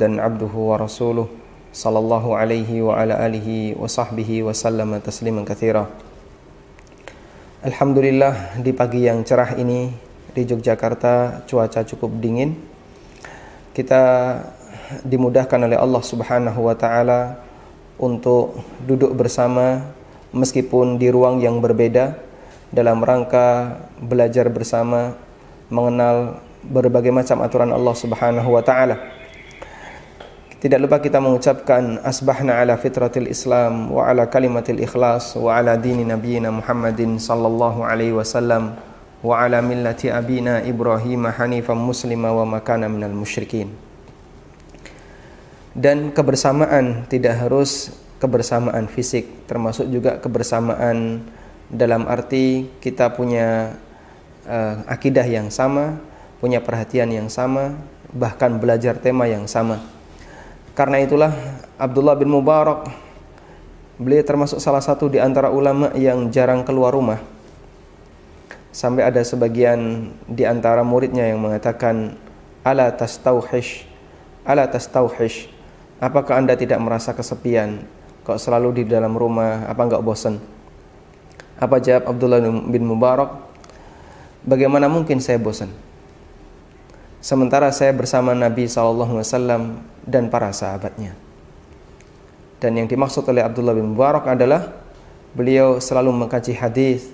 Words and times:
abdan 0.00 0.16
abduhu 0.16 0.72
wa 0.72 0.80
rasuluh 0.80 1.28
sallallahu 1.76 2.32
alaihi 2.32 2.80
wa 2.80 2.96
ala 2.96 3.20
alihi 3.20 3.76
wa 3.76 3.84
sahbihi 3.84 4.40
wa 4.40 4.56
sallama 4.56 4.96
tasliman 4.96 5.44
kathira 5.44 5.92
Alhamdulillah 7.60 8.56
di 8.64 8.72
pagi 8.72 9.04
yang 9.04 9.20
cerah 9.28 9.60
ini 9.60 9.92
di 10.32 10.48
Yogyakarta 10.48 11.44
cuaca 11.44 11.84
cukup 11.84 12.16
dingin 12.16 12.56
kita 13.76 14.00
dimudahkan 15.04 15.68
oleh 15.68 15.76
Allah 15.76 16.00
subhanahu 16.00 16.64
wa 16.64 16.72
ta'ala 16.72 17.36
untuk 18.00 18.56
duduk 18.88 19.12
bersama 19.12 19.84
meskipun 20.32 20.96
di 20.96 21.12
ruang 21.12 21.44
yang 21.44 21.60
berbeda 21.60 22.16
dalam 22.72 23.04
rangka 23.04 23.76
belajar 24.00 24.48
bersama 24.48 25.12
mengenal 25.68 26.40
berbagai 26.64 27.12
macam 27.12 27.44
aturan 27.44 27.68
Allah 27.68 27.92
Subhanahu 27.92 28.48
wa 28.48 28.64
taala. 28.64 29.19
Tidak 30.60 30.76
lupa 30.76 31.00
kita 31.00 31.24
mengucapkan 31.24 32.04
asbahna 32.04 32.60
ala 32.60 32.76
fitratil 32.76 33.32
Islam 33.32 33.88
wa 33.88 34.04
ala 34.04 34.28
kalimatil 34.28 34.84
ikhlas 34.84 35.32
wa 35.32 35.56
ala 35.56 35.72
dini 35.80 36.04
nabiyina 36.04 36.52
Muhammadin 36.52 37.16
sallallahu 37.16 37.80
alaihi 37.80 38.12
wasallam 38.12 38.76
wa 39.24 39.40
ala 39.40 39.64
millati 39.64 40.12
abina 40.12 40.60
Ibrahim 40.60 41.32
hanifan 41.32 41.80
muslima 41.80 42.28
wa 42.36 42.44
makana 42.44 42.92
minal 42.92 43.16
musyrikin. 43.16 43.72
Dan 45.72 46.12
kebersamaan 46.12 47.08
tidak 47.08 47.40
harus 47.40 47.96
kebersamaan 48.20 48.84
fisik, 48.84 49.48
termasuk 49.48 49.88
juga 49.88 50.20
kebersamaan 50.20 51.24
dalam 51.72 52.04
arti 52.04 52.68
kita 52.84 53.16
punya 53.16 53.80
uh, 54.44 54.84
akidah 54.84 55.24
yang 55.24 55.48
sama, 55.48 55.96
punya 56.36 56.60
perhatian 56.60 57.08
yang 57.08 57.32
sama, 57.32 57.80
bahkan 58.12 58.60
belajar 58.60 59.00
tema 59.00 59.24
yang 59.24 59.48
sama 59.48 59.99
karena 60.80 61.04
itulah 61.04 61.28
Abdullah 61.76 62.16
bin 62.16 62.32
Mubarak 62.32 62.88
beliau 64.00 64.24
termasuk 64.24 64.64
salah 64.64 64.80
satu 64.80 65.12
di 65.12 65.20
antara 65.20 65.52
ulama 65.52 65.92
yang 65.92 66.32
jarang 66.32 66.64
keluar 66.64 66.96
rumah. 66.96 67.20
Sampai 68.72 69.04
ada 69.04 69.20
sebagian 69.20 70.08
di 70.24 70.48
antara 70.48 70.80
muridnya 70.80 71.28
yang 71.28 71.36
mengatakan 71.36 72.16
ala 72.64 72.88
tastauhish 72.96 73.84
ala 74.40 74.64
tastauhish 74.72 75.52
apakah 76.00 76.40
Anda 76.40 76.56
tidak 76.56 76.80
merasa 76.80 77.12
kesepian? 77.12 77.84
Kok 78.24 78.40
selalu 78.40 78.80
di 78.80 78.82
dalam 78.88 79.12
rumah? 79.12 79.68
Apa 79.68 79.84
enggak 79.84 80.00
bosan 80.00 80.40
apa 81.60 81.76
jawab 81.76 82.08
Abdullah 82.08 82.40
bin 82.72 82.88
Mubarak? 82.88 83.36
Bagaimana 84.48 84.88
mungkin 84.88 85.20
saya 85.20 85.36
bosan 85.36 85.68
sementara 87.20 87.68
saya 87.70 87.92
bersama 87.92 88.32
Nabi 88.32 88.66
SAW 88.66 89.20
dan 90.08 90.32
para 90.32 90.50
sahabatnya. 90.50 91.12
Dan 92.60 92.76
yang 92.76 92.88
dimaksud 92.88 93.24
oleh 93.28 93.40
Abdullah 93.40 93.72
bin 93.72 93.96
Mubarak 93.96 94.28
adalah 94.28 94.68
beliau 95.32 95.80
selalu 95.80 96.12
mengkaji 96.12 96.52
hadis 96.56 97.08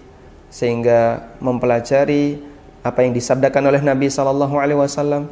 sehingga 0.50 1.30
mempelajari 1.38 2.40
apa 2.82 3.02
yang 3.02 3.14
disabdakan 3.14 3.66
oleh 3.70 3.82
Nabi 3.82 4.06
SAW, 4.06 5.26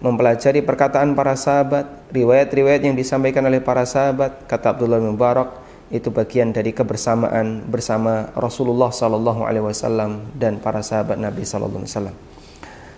mempelajari 0.00 0.64
perkataan 0.64 1.12
para 1.12 1.36
sahabat, 1.36 2.08
riwayat-riwayat 2.12 2.84
yang 2.84 2.96
disampaikan 2.96 3.44
oleh 3.44 3.60
para 3.60 3.84
sahabat, 3.84 4.48
kata 4.48 4.76
Abdullah 4.76 5.00
bin 5.00 5.12
Mubarak, 5.12 5.60
itu 5.92 6.10
bagian 6.10 6.50
dari 6.50 6.74
kebersamaan 6.74 7.62
bersama 7.68 8.32
Rasulullah 8.34 8.90
SAW 8.90 10.34
dan 10.34 10.58
para 10.58 10.82
sahabat 10.82 11.20
Nabi 11.20 11.46
SAW. 11.46 12.35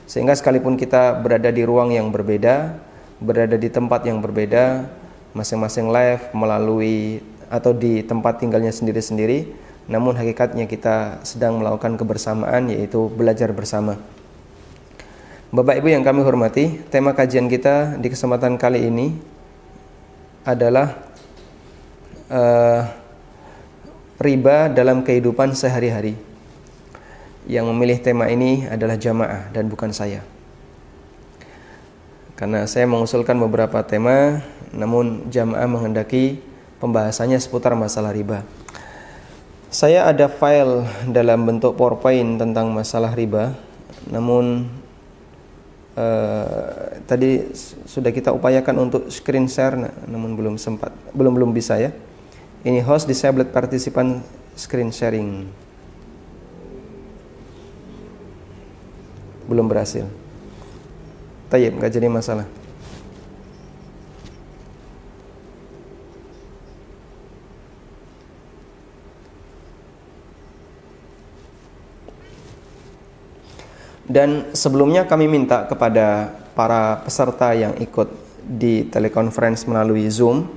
Sehingga 0.08 0.32
sekalipun 0.32 0.80
kita 0.80 1.20
berada 1.20 1.52
di 1.52 1.68
ruang 1.68 1.92
yang 1.92 2.08
berbeda, 2.08 2.80
berada 3.20 3.60
di 3.60 3.68
tempat 3.68 4.08
yang 4.08 4.24
berbeda, 4.24 4.88
masing-masing 5.36 5.92
live 5.92 6.32
melalui 6.32 7.20
atau 7.52 7.76
di 7.76 8.00
tempat 8.00 8.40
tinggalnya 8.40 8.72
sendiri-sendiri, 8.72 9.52
namun 9.84 10.16
hakikatnya 10.16 10.64
kita 10.64 11.20
sedang 11.28 11.60
melakukan 11.60 12.00
kebersamaan 12.00 12.72
yaitu 12.72 13.12
belajar 13.12 13.52
bersama. 13.52 14.00
Bapak 15.52 15.76
Ibu 15.84 15.92
yang 15.92 16.04
kami 16.04 16.24
hormati, 16.24 16.80
tema 16.88 17.12
kajian 17.12 17.48
kita 17.52 18.00
di 18.00 18.08
kesempatan 18.08 18.56
kali 18.56 18.88
ini 18.88 19.12
adalah 20.40 21.04
uh, 22.32 22.80
riba 24.16 24.72
dalam 24.72 25.04
kehidupan 25.04 25.52
sehari-hari 25.52 26.27
yang 27.48 27.64
memilih 27.72 27.96
tema 28.04 28.28
ini 28.28 28.68
adalah 28.68 29.00
jamaah 29.00 29.48
dan 29.56 29.72
bukan 29.72 29.88
saya. 29.90 30.20
Karena 32.36 32.68
saya 32.70 32.86
mengusulkan 32.86 33.34
beberapa 33.40 33.82
tema, 33.82 34.44
namun 34.70 35.26
jamaah 35.32 35.66
menghendaki 35.66 36.38
pembahasannya 36.78 37.40
seputar 37.40 37.74
masalah 37.74 38.14
riba. 38.14 38.46
Saya 39.72 40.06
ada 40.06 40.30
file 40.30 40.86
dalam 41.10 41.42
bentuk 41.48 41.74
PowerPoint 41.74 42.38
tentang 42.38 42.70
masalah 42.70 43.10
riba, 43.16 43.58
namun 44.06 44.70
uh, 45.98 46.94
tadi 47.10 47.52
sudah 47.84 48.14
kita 48.14 48.30
upayakan 48.30 48.86
untuk 48.86 49.10
screen 49.10 49.50
share, 49.50 49.74
namun 50.06 50.38
belum 50.38 50.54
sempat, 50.60 50.94
belum 51.10 51.34
belum 51.34 51.50
bisa 51.50 51.80
ya. 51.80 51.90
Ini 52.62 52.86
host 52.86 53.10
disabled 53.10 53.50
participant 53.50 54.22
screen 54.54 54.94
sharing. 54.94 55.50
Belum 59.48 59.66
berhasil. 59.66 60.04
Tayyib, 61.48 61.80
nggak 61.80 61.92
jadi 61.96 62.08
masalah. 62.12 62.46
Dan 74.08 74.56
sebelumnya 74.56 75.04
kami 75.04 75.28
minta 75.28 75.68
kepada 75.68 76.32
para 76.56 77.04
peserta 77.04 77.52
yang 77.52 77.76
ikut 77.76 78.08
di 78.40 78.88
telekonferensi 78.88 79.68
melalui 79.68 80.08
Zoom 80.08 80.48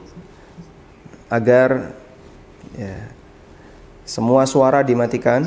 agar 1.27 1.91
ya, 2.79 2.95
semua 4.07 4.47
suara 4.47 4.87
dimatikan 4.87 5.43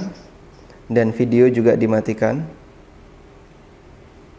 dan 0.84 1.16
video 1.16 1.48
juga 1.48 1.72
dimatikan 1.80 2.44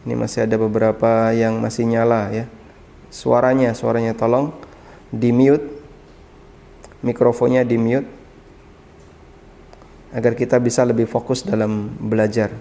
ini 0.06 0.14
masih 0.14 0.46
ada 0.46 0.54
beberapa 0.62 1.34
yang 1.34 1.58
masih 1.58 1.90
nyala 1.90 2.30
ya. 2.30 2.46
Suaranya, 3.10 3.74
suaranya 3.74 4.14
tolong 4.14 4.54
di 5.10 5.34
mute. 5.34 5.74
Mikrofonnya 7.02 7.66
di 7.66 7.78
mute 7.78 8.10
agar 10.16 10.38
kita 10.38 10.62
bisa 10.62 10.86
lebih 10.86 11.10
fokus 11.10 11.42
dalam 11.42 11.92
belajar. 11.98 12.54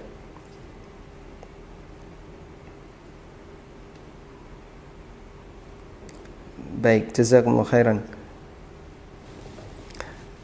Baik, 6.81 7.13
jazakumullah 7.17 7.65
khairan. 7.65 7.99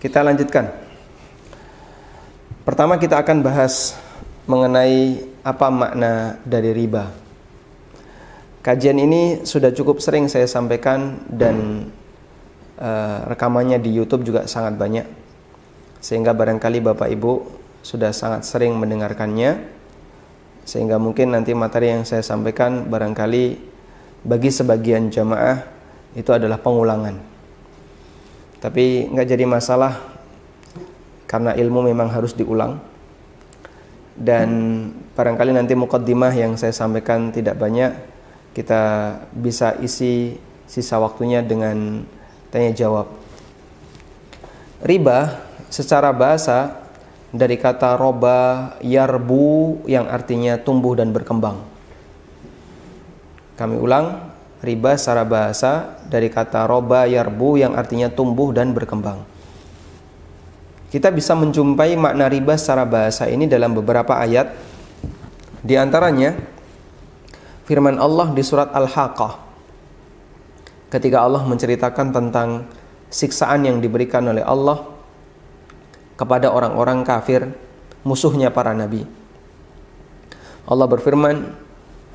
Kita 0.00 0.25
lanjutkan. 0.25 0.72
Pertama 2.65 2.97
kita 2.97 3.21
akan 3.21 3.44
bahas 3.44 3.99
mengenai 4.49 5.30
apa 5.41 5.67
makna 5.73 6.37
dari 6.45 6.71
riba. 6.77 7.09
Kajian 8.61 9.01
ini 9.01 9.41
sudah 9.49 9.73
cukup 9.73 10.05
sering 10.05 10.28
saya 10.28 10.45
sampaikan 10.45 11.25
dan 11.33 11.89
uh, 12.77 13.25
rekamannya 13.25 13.81
di 13.81 13.97
YouTube 13.97 14.28
juga 14.28 14.45
sangat 14.45 14.77
banyak. 14.77 15.09
Sehingga 16.05 16.37
barangkali 16.37 16.84
Bapak 16.84 17.09
Ibu 17.09 17.33
sudah 17.81 18.12
sangat 18.12 18.45
sering 18.45 18.77
mendengarkannya. 18.77 19.81
Sehingga 20.69 21.01
mungkin 21.01 21.33
nanti 21.33 21.57
materi 21.57 21.97
yang 21.97 22.05
saya 22.05 22.21
sampaikan 22.21 22.84
barangkali 22.84 23.45
bagi 24.28 24.51
sebagian 24.53 25.09
jamaah 25.09 25.65
itu 26.12 26.28
adalah 26.28 26.60
pengulangan. 26.60 27.16
Tapi 28.60 29.09
nggak 29.09 29.25
jadi 29.25 29.48
masalah 29.48 29.97
karena 31.25 31.57
ilmu 31.57 31.89
memang 31.89 32.13
harus 32.13 32.37
diulang 32.37 32.90
dan 34.18 34.48
barangkali 35.15 35.54
nanti 35.54 35.74
mukaddimah 35.78 36.34
yang 36.34 36.59
saya 36.59 36.74
sampaikan 36.74 37.30
tidak 37.30 37.59
banyak 37.59 37.95
kita 38.53 39.15
bisa 39.30 39.78
isi 39.78 40.39
sisa 40.66 40.98
waktunya 40.98 41.42
dengan 41.42 42.03
tanya 42.51 42.71
jawab. 42.74 43.10
Riba 44.83 45.39
secara 45.71 46.10
bahasa 46.10 46.83
dari 47.30 47.54
kata 47.54 47.95
roba 47.95 48.74
yarbu 48.83 49.83
yang 49.86 50.10
artinya 50.10 50.59
tumbuh 50.59 50.98
dan 50.98 51.15
berkembang. 51.15 51.63
Kami 53.54 53.77
ulang 53.77 54.34
riba 54.65 54.97
secara 54.98 55.22
bahasa 55.22 56.01
dari 56.09 56.27
kata 56.33 56.66
roba 56.66 57.06
yarbu 57.06 57.60
yang 57.60 57.77
artinya 57.78 58.10
tumbuh 58.10 58.51
dan 58.51 58.72
berkembang 58.72 59.22
kita 60.91 61.15
bisa 61.15 61.39
menjumpai 61.39 61.95
makna 61.95 62.27
riba 62.27 62.59
secara 62.59 62.83
bahasa 62.83 63.31
ini 63.31 63.47
dalam 63.47 63.71
beberapa 63.78 64.19
ayat. 64.19 64.51
Di 65.63 65.78
antaranya 65.78 66.34
firman 67.71 67.95
Allah 68.03 68.34
di 68.34 68.42
surat 68.42 68.75
Al-Haqqah. 68.75 69.48
ketika 70.91 71.22
Allah 71.22 71.47
menceritakan 71.47 72.10
tentang 72.10 72.66
siksaan 73.07 73.63
yang 73.63 73.78
diberikan 73.78 74.27
oleh 74.27 74.42
Allah 74.42 74.83
kepada 76.19 76.51
orang-orang 76.51 77.07
kafir, 77.07 77.47
musuhnya 78.03 78.51
para 78.51 78.75
nabi. 78.75 79.07
Allah 80.66 80.91
berfirman, 80.91 81.54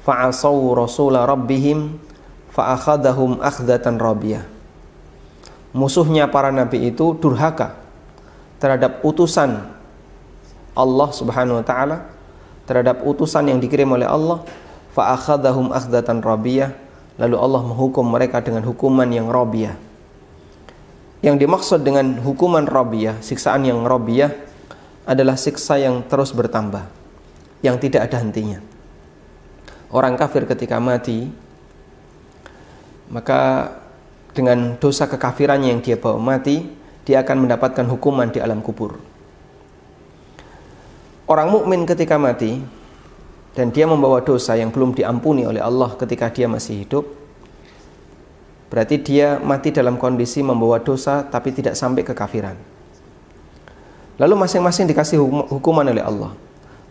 "Fa'asau 0.03 0.75
rasula 0.75 1.23
rabbihim 1.23 1.95
fa'akhadahum 2.51 3.39
akhdatan 3.39 3.95
rabiyah." 3.95 4.43
Musuhnya 5.71 6.27
para 6.27 6.51
nabi 6.51 6.91
itu 6.91 7.15
durhaka 7.15 7.84
terhadap 8.65 9.05
utusan 9.05 9.61
Allah 10.73 11.09
Subhanahu 11.13 11.61
wa 11.61 11.65
taala, 11.65 12.09
terhadap 12.65 13.05
utusan 13.05 13.45
yang 13.45 13.61
dikirim 13.61 13.93
oleh 13.93 14.09
Allah, 14.09 14.41
fa'akhadahum 14.97 15.69
akhdatan 15.69 16.25
rabiyah, 16.25 16.73
lalu 17.21 17.37
Allah 17.37 17.61
menghukum 17.61 18.01
mereka 18.01 18.41
dengan 18.41 18.65
hukuman 18.65 19.05
yang 19.05 19.29
rabiyah. 19.29 19.77
Yang 21.21 21.45
dimaksud 21.45 21.85
dengan 21.85 22.17
hukuman 22.25 22.65
rabiyah, 22.65 23.21
siksaan 23.21 23.69
yang 23.69 23.85
rabiyah 23.85 24.33
adalah 25.05 25.37
siksa 25.37 25.77
yang 25.77 26.01
terus 26.09 26.33
bertambah, 26.33 26.89
yang 27.61 27.77
tidak 27.77 28.09
ada 28.09 28.17
hentinya. 28.17 28.65
Orang 29.93 30.17
kafir 30.17 30.49
ketika 30.49 30.81
mati, 30.81 31.29
maka 33.13 33.69
dengan 34.33 34.73
dosa 34.81 35.05
kekafirannya 35.05 35.69
yang 35.69 35.85
dia 35.85 36.01
bawa 36.01 36.17
mati, 36.17 36.65
dia 37.05 37.21
akan 37.21 37.45
mendapatkan 37.45 37.85
hukuman 37.85 38.33
di 38.33 38.41
alam 38.41 38.65
kubur. 38.65 38.97
Orang 41.29 41.53
mukmin 41.53 41.85
ketika 41.85 42.17
mati 42.17 42.61
dan 43.53 43.69
dia 43.69 43.85
membawa 43.85 44.21
dosa 44.21 44.57
yang 44.57 44.73
belum 44.73 44.97
diampuni 44.97 45.45
oleh 45.45 45.61
Allah 45.61 45.93
ketika 45.97 46.29
dia 46.33 46.49
masih 46.49 46.85
hidup, 46.85 47.05
berarti 48.69 49.01
dia 49.01 49.37
mati 49.41 49.69
dalam 49.69 50.01
kondisi 50.01 50.41
membawa 50.41 50.81
dosa 50.81 51.25
tapi 51.25 51.53
tidak 51.53 51.77
sampai 51.77 52.01
kekafiran. 52.01 52.57
Lalu 54.21 54.33
masing-masing 54.37 54.89
dikasih 54.89 55.21
hukuman 55.49 55.85
oleh 55.85 56.01
Allah. 56.05 56.33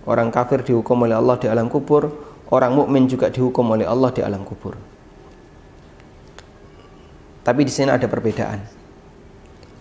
Orang 0.05 0.29
kafir 0.29 0.61
dihukum 0.61 1.09
oleh 1.09 1.17
Allah 1.17 1.41
di 1.41 1.49
alam 1.49 1.73
kubur, 1.73 2.13
orang 2.53 2.77
mukmin 2.77 3.09
juga 3.09 3.33
dihukum 3.33 3.65
oleh 3.73 3.89
Allah 3.89 4.13
di 4.13 4.21
alam 4.21 4.45
kubur. 4.45 4.77
Tapi 7.45 7.61
di 7.65 7.73
sini 7.73 7.89
ada 7.89 8.05
perbedaan. 8.05 8.74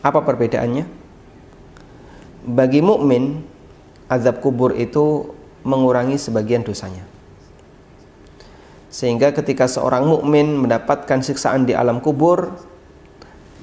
Apa 0.03 0.19
perbedaannya? 0.19 0.83
Bagi 2.44 2.83
mukmin, 2.83 3.39
azab 4.11 4.44
kubur 4.44 4.75
itu 4.75 5.31
mengurangi 5.63 6.19
sebagian 6.19 6.59
dosanya. 6.59 7.07
Sehingga 8.91 9.31
ketika 9.31 9.65
seorang 9.65 10.03
mukmin 10.03 10.59
mendapatkan 10.59 11.23
siksaan 11.23 11.63
di 11.63 11.71
alam 11.71 12.03
kubur, 12.03 12.51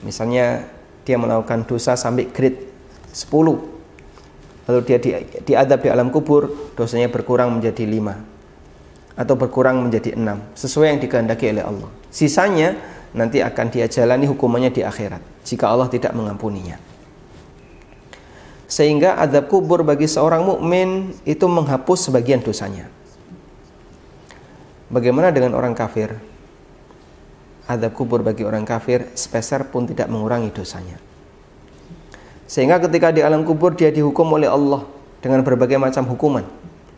misalnya 0.01 0.65
dia 1.05 1.21
melakukan 1.21 1.69
dosa 1.69 1.93
sampai 1.93 2.33
grade 2.33 2.73
10, 3.13 4.65
lalu 4.65 4.81
dia 4.89 4.97
di, 4.97 5.13
diadab 5.45 5.85
di 5.85 5.89
alam 5.93 6.09
kubur, 6.09 6.73
dosanya 6.73 7.13
berkurang 7.13 7.61
menjadi 7.61 7.85
5 7.85 9.21
atau 9.21 9.35
berkurang 9.37 9.85
menjadi 9.85 10.17
6, 10.17 10.57
sesuai 10.57 10.97
yang 10.97 11.01
dikehendaki 11.05 11.53
oleh 11.53 11.69
Allah. 11.69 11.91
Sisanya 12.09 12.81
nanti 13.13 13.45
akan 13.45 13.67
dia 13.69 13.85
jalani 13.93 14.25
hukumannya 14.25 14.73
di 14.73 14.81
akhirat 14.81 15.21
jika 15.51 15.67
Allah 15.67 15.91
tidak 15.91 16.15
mengampuninya. 16.15 16.79
Sehingga 18.71 19.19
adab 19.19 19.51
kubur 19.51 19.83
bagi 19.83 20.07
seorang 20.07 20.47
mukmin 20.47 21.19
itu 21.27 21.43
menghapus 21.51 22.07
sebagian 22.07 22.39
dosanya. 22.39 22.87
Bagaimana 24.87 25.35
dengan 25.35 25.59
orang 25.59 25.75
kafir? 25.75 26.15
Adab 27.67 27.99
kubur 27.99 28.23
bagi 28.23 28.47
orang 28.47 28.63
kafir 28.63 29.11
sepeser 29.19 29.67
pun 29.67 29.91
tidak 29.91 30.07
mengurangi 30.07 30.55
dosanya. 30.55 31.03
Sehingga 32.47 32.79
ketika 32.79 33.11
di 33.11 33.27
alam 33.27 33.43
kubur 33.43 33.75
dia 33.75 33.91
dihukum 33.91 34.27
oleh 34.39 34.47
Allah 34.47 34.87
dengan 35.19 35.43
berbagai 35.43 35.79
macam 35.79 36.07
hukuman 36.07 36.47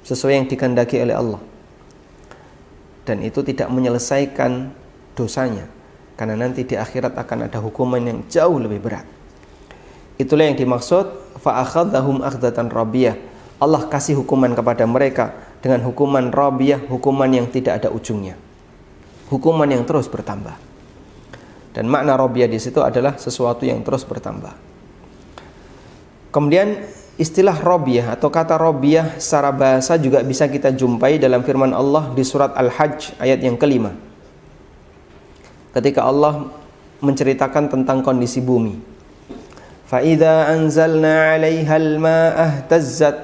sesuai 0.04 0.44
yang 0.44 0.46
dikehendaki 0.48 1.00
oleh 1.00 1.16
Allah. 1.16 1.40
Dan 3.08 3.24
itu 3.24 3.40
tidak 3.40 3.72
menyelesaikan 3.72 4.72
dosanya 5.16 5.81
karena 6.16 6.36
nanti 6.36 6.68
di 6.68 6.76
akhirat 6.76 7.16
akan 7.16 7.48
ada 7.48 7.58
hukuman 7.58 8.00
yang 8.00 8.20
jauh 8.28 8.60
lebih 8.60 8.84
berat. 8.84 9.06
Itulah 10.20 10.44
yang 10.46 10.56
dimaksud 10.58 11.38
fa'akhadhahum 11.40 12.20
akhdatan 12.20 12.68
rabiyah. 12.68 13.16
Allah 13.62 13.88
kasih 13.88 14.20
hukuman 14.20 14.52
kepada 14.52 14.84
mereka 14.84 15.32
dengan 15.64 15.80
hukuman 15.88 16.28
rabiyah, 16.28 16.84
hukuman 16.90 17.30
yang 17.30 17.48
tidak 17.48 17.82
ada 17.82 17.88
ujungnya. 17.88 18.36
Hukuman 19.32 19.66
yang 19.70 19.88
terus 19.88 20.10
bertambah. 20.12 20.54
Dan 21.72 21.88
makna 21.88 22.20
rabiyah 22.20 22.52
di 22.52 22.60
situ 22.60 22.84
adalah 22.84 23.16
sesuatu 23.16 23.64
yang 23.64 23.80
terus 23.80 24.04
bertambah. 24.04 24.52
Kemudian 26.28 26.84
istilah 27.16 27.56
robiyah 27.56 28.12
atau 28.12 28.28
kata 28.28 28.60
robiyah 28.60 29.16
secara 29.16 29.48
bahasa 29.48 29.96
juga 29.96 30.20
bisa 30.20 30.44
kita 30.48 30.76
jumpai 30.76 31.16
dalam 31.16 31.40
firman 31.40 31.72
Allah 31.72 32.12
di 32.12 32.20
surat 32.20 32.52
Al-Hajj 32.52 33.16
ayat 33.20 33.40
yang 33.40 33.56
kelima 33.56 34.11
ketika 35.72 36.04
Allah 36.04 36.48
menceritakan 37.02 37.68
tentang 37.72 38.00
kondisi 38.04 38.38
bumi. 38.38 38.78
Fa'idha 39.88 40.48
anzalna 40.48 41.36
'alaiha 41.36 41.74
al-ma'a 41.76 42.46
ihtazzat 42.64 43.16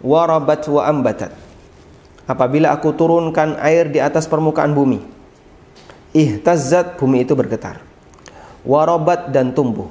wa 0.00 0.24
rabat 0.24 0.64
wa 0.70 0.82
ambatat. 0.88 1.32
Apabila 2.26 2.72
aku 2.74 2.90
turunkan 2.96 3.60
air 3.62 3.86
di 3.86 4.02
atas 4.02 4.26
permukaan 4.26 4.74
bumi, 4.74 4.98
ihtazzat 6.16 6.98
bumi 6.98 7.22
itu 7.22 7.36
bergetar. 7.38 7.84
Warabat 8.66 9.30
dan 9.30 9.54
tumbuh. 9.54 9.86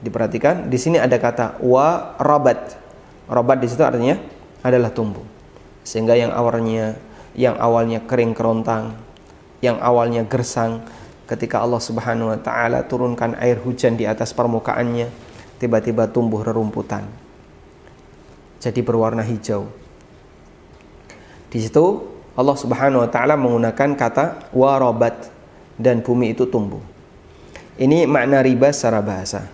Diperhatikan, 0.00 0.72
di 0.72 0.80
sini 0.80 0.96
ada 0.96 1.20
kata 1.20 1.60
wa 1.60 2.16
rabat. 2.16 2.80
Rabat 3.28 3.60
di 3.60 3.68
situ 3.68 3.84
artinya 3.84 4.16
adalah 4.64 4.88
tumbuh. 4.88 5.20
Sehingga 5.84 6.16
yang 6.16 6.32
awalnya 6.32 6.96
yang 7.36 7.60
awalnya 7.60 8.00
kering 8.08 8.32
kerontang, 8.32 8.96
yang 9.60 9.80
awalnya 9.80 10.24
gersang 10.24 10.84
ketika 11.28 11.62
Allah 11.62 11.78
Subhanahu 11.78 12.32
wa 12.32 12.40
taala 12.40 12.84
turunkan 12.84 13.36
air 13.38 13.60
hujan 13.60 13.94
di 13.94 14.08
atas 14.08 14.34
permukaannya 14.34 15.08
tiba-tiba 15.60 16.08
tumbuh 16.10 16.42
rerumputan 16.42 17.06
jadi 18.60 18.84
berwarna 18.84 19.24
hijau. 19.24 19.72
Di 21.50 21.58
situ 21.64 21.84
Allah 22.36 22.56
Subhanahu 22.60 23.02
wa 23.02 23.10
taala 23.10 23.34
menggunakan 23.34 23.96
kata 23.96 24.52
warabat 24.52 25.32
dan 25.80 26.04
bumi 26.04 26.36
itu 26.36 26.46
tumbuh. 26.46 26.84
Ini 27.80 28.04
makna 28.04 28.44
riba 28.44 28.68
secara 28.70 29.00
bahasa. 29.00 29.48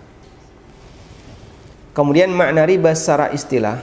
Kemudian 1.95 2.35
makna 2.35 2.67
riba 2.67 2.93
secara 2.93 3.31
istilah 3.33 3.81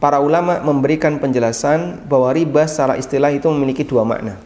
para 0.00 0.18
ulama 0.18 0.64
memberikan 0.64 1.20
penjelasan 1.20 2.08
bahwa 2.08 2.32
riba 2.32 2.64
secara 2.64 2.96
istilah 2.96 3.30
itu 3.30 3.46
memiliki 3.52 3.84
dua 3.84 4.02
makna. 4.02 4.40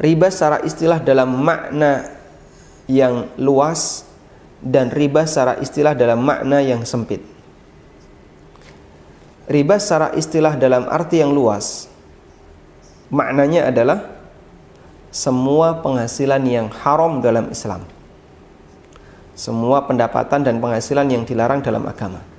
Riba 0.00 0.32
secara 0.32 0.64
istilah 0.64 0.98
dalam 0.98 1.30
makna 1.38 2.08
yang 2.88 3.30
luas 3.38 4.08
dan 4.64 4.90
riba 4.90 5.28
secara 5.28 5.60
istilah 5.60 5.92
dalam 5.92 6.24
makna 6.24 6.64
yang 6.64 6.82
sempit. 6.88 7.20
Riba 9.44 9.76
secara 9.76 10.16
istilah 10.16 10.56
dalam 10.56 10.88
arti 10.88 11.20
yang 11.20 11.36
luas 11.36 11.92
maknanya 13.12 13.68
adalah 13.68 14.08
semua 15.12 15.84
penghasilan 15.84 16.42
yang 16.48 16.66
haram 16.72 17.20
dalam 17.20 17.52
Islam. 17.52 17.84
Semua 19.36 19.84
pendapatan 19.84 20.42
dan 20.42 20.58
penghasilan 20.64 21.06
yang 21.12 21.22
dilarang 21.28 21.60
dalam 21.60 21.84
agama 21.84 22.33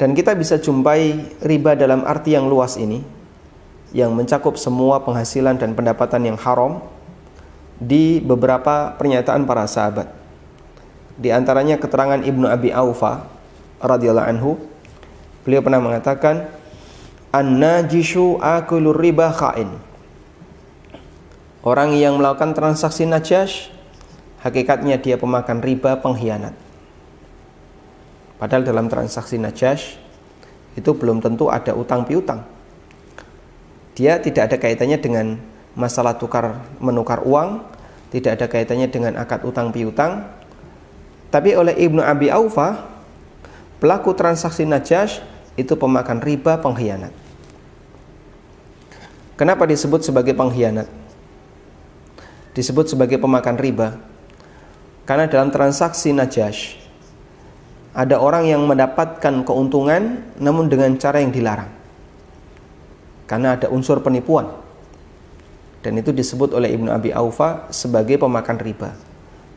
dan 0.00 0.16
kita 0.16 0.32
bisa 0.32 0.56
jumpai 0.56 1.28
riba 1.44 1.76
dalam 1.76 2.08
arti 2.08 2.32
yang 2.32 2.48
luas 2.48 2.80
ini 2.80 3.04
yang 3.92 4.16
mencakup 4.16 4.56
semua 4.56 5.04
penghasilan 5.04 5.60
dan 5.60 5.76
pendapatan 5.76 6.24
yang 6.24 6.38
haram 6.40 6.80
di 7.76 8.16
beberapa 8.24 8.96
pernyataan 8.96 9.44
para 9.44 9.68
sahabat. 9.68 10.08
Di 11.20 11.28
antaranya 11.28 11.76
keterangan 11.76 12.24
Ibnu 12.24 12.48
Abi 12.48 12.72
Aufa 12.72 13.28
radhiyallahu 13.84 14.24
anhu, 14.24 14.56
beliau 15.44 15.60
pernah 15.60 15.84
mengatakan, 15.84 16.48
"An-najishu 17.28 18.40
akulur 18.40 18.96
riba 18.96 19.28
khain." 19.36 19.68
Orang 21.60 21.92
yang 21.92 22.16
melakukan 22.16 22.56
transaksi 22.56 23.04
najas 23.04 23.68
hakikatnya 24.40 24.96
dia 24.96 25.20
pemakan 25.20 25.60
riba 25.60 26.00
pengkhianat. 26.00 26.69
Padahal 28.40 28.64
dalam 28.64 28.88
transaksi 28.88 29.36
najas 29.36 30.00
itu 30.72 30.96
belum 30.96 31.20
tentu 31.20 31.52
ada 31.52 31.76
utang 31.76 32.08
piutang. 32.08 32.40
Dia 33.92 34.16
tidak 34.16 34.48
ada 34.48 34.56
kaitannya 34.56 34.96
dengan 34.96 35.36
masalah 35.76 36.16
tukar 36.16 36.64
menukar 36.80 37.20
uang, 37.20 37.60
tidak 38.08 38.40
ada 38.40 38.46
kaitannya 38.48 38.88
dengan 38.88 39.20
akad 39.20 39.44
utang 39.44 39.68
piutang. 39.68 40.24
Tapi 41.28 41.52
oleh 41.52 41.76
Ibnu 41.76 42.00
Abi 42.00 42.32
Aufa, 42.32 42.80
pelaku 43.76 44.16
transaksi 44.16 44.64
najas 44.64 45.20
itu 45.60 45.76
pemakan 45.76 46.24
riba 46.24 46.56
pengkhianat. 46.64 47.12
Kenapa 49.36 49.68
disebut 49.68 50.00
sebagai 50.00 50.32
pengkhianat? 50.32 50.88
Disebut 52.56 52.88
sebagai 52.88 53.20
pemakan 53.20 53.60
riba. 53.60 54.00
Karena 55.04 55.28
dalam 55.28 55.52
transaksi 55.52 56.16
najash 56.16 56.79
ada 57.90 58.22
orang 58.22 58.46
yang 58.46 58.62
mendapatkan 58.70 59.42
keuntungan 59.42 60.22
namun 60.38 60.70
dengan 60.70 60.94
cara 60.94 61.18
yang 61.18 61.34
dilarang. 61.34 61.70
Karena 63.26 63.58
ada 63.58 63.66
unsur 63.70 63.98
penipuan. 64.02 64.46
Dan 65.80 65.96
itu 65.98 66.14
disebut 66.14 66.54
oleh 66.54 66.70
Ibnu 66.76 66.92
Abi 66.92 67.10
Aufa 67.10 67.66
sebagai 67.72 68.20
pemakan 68.20 68.58
riba. 68.62 68.90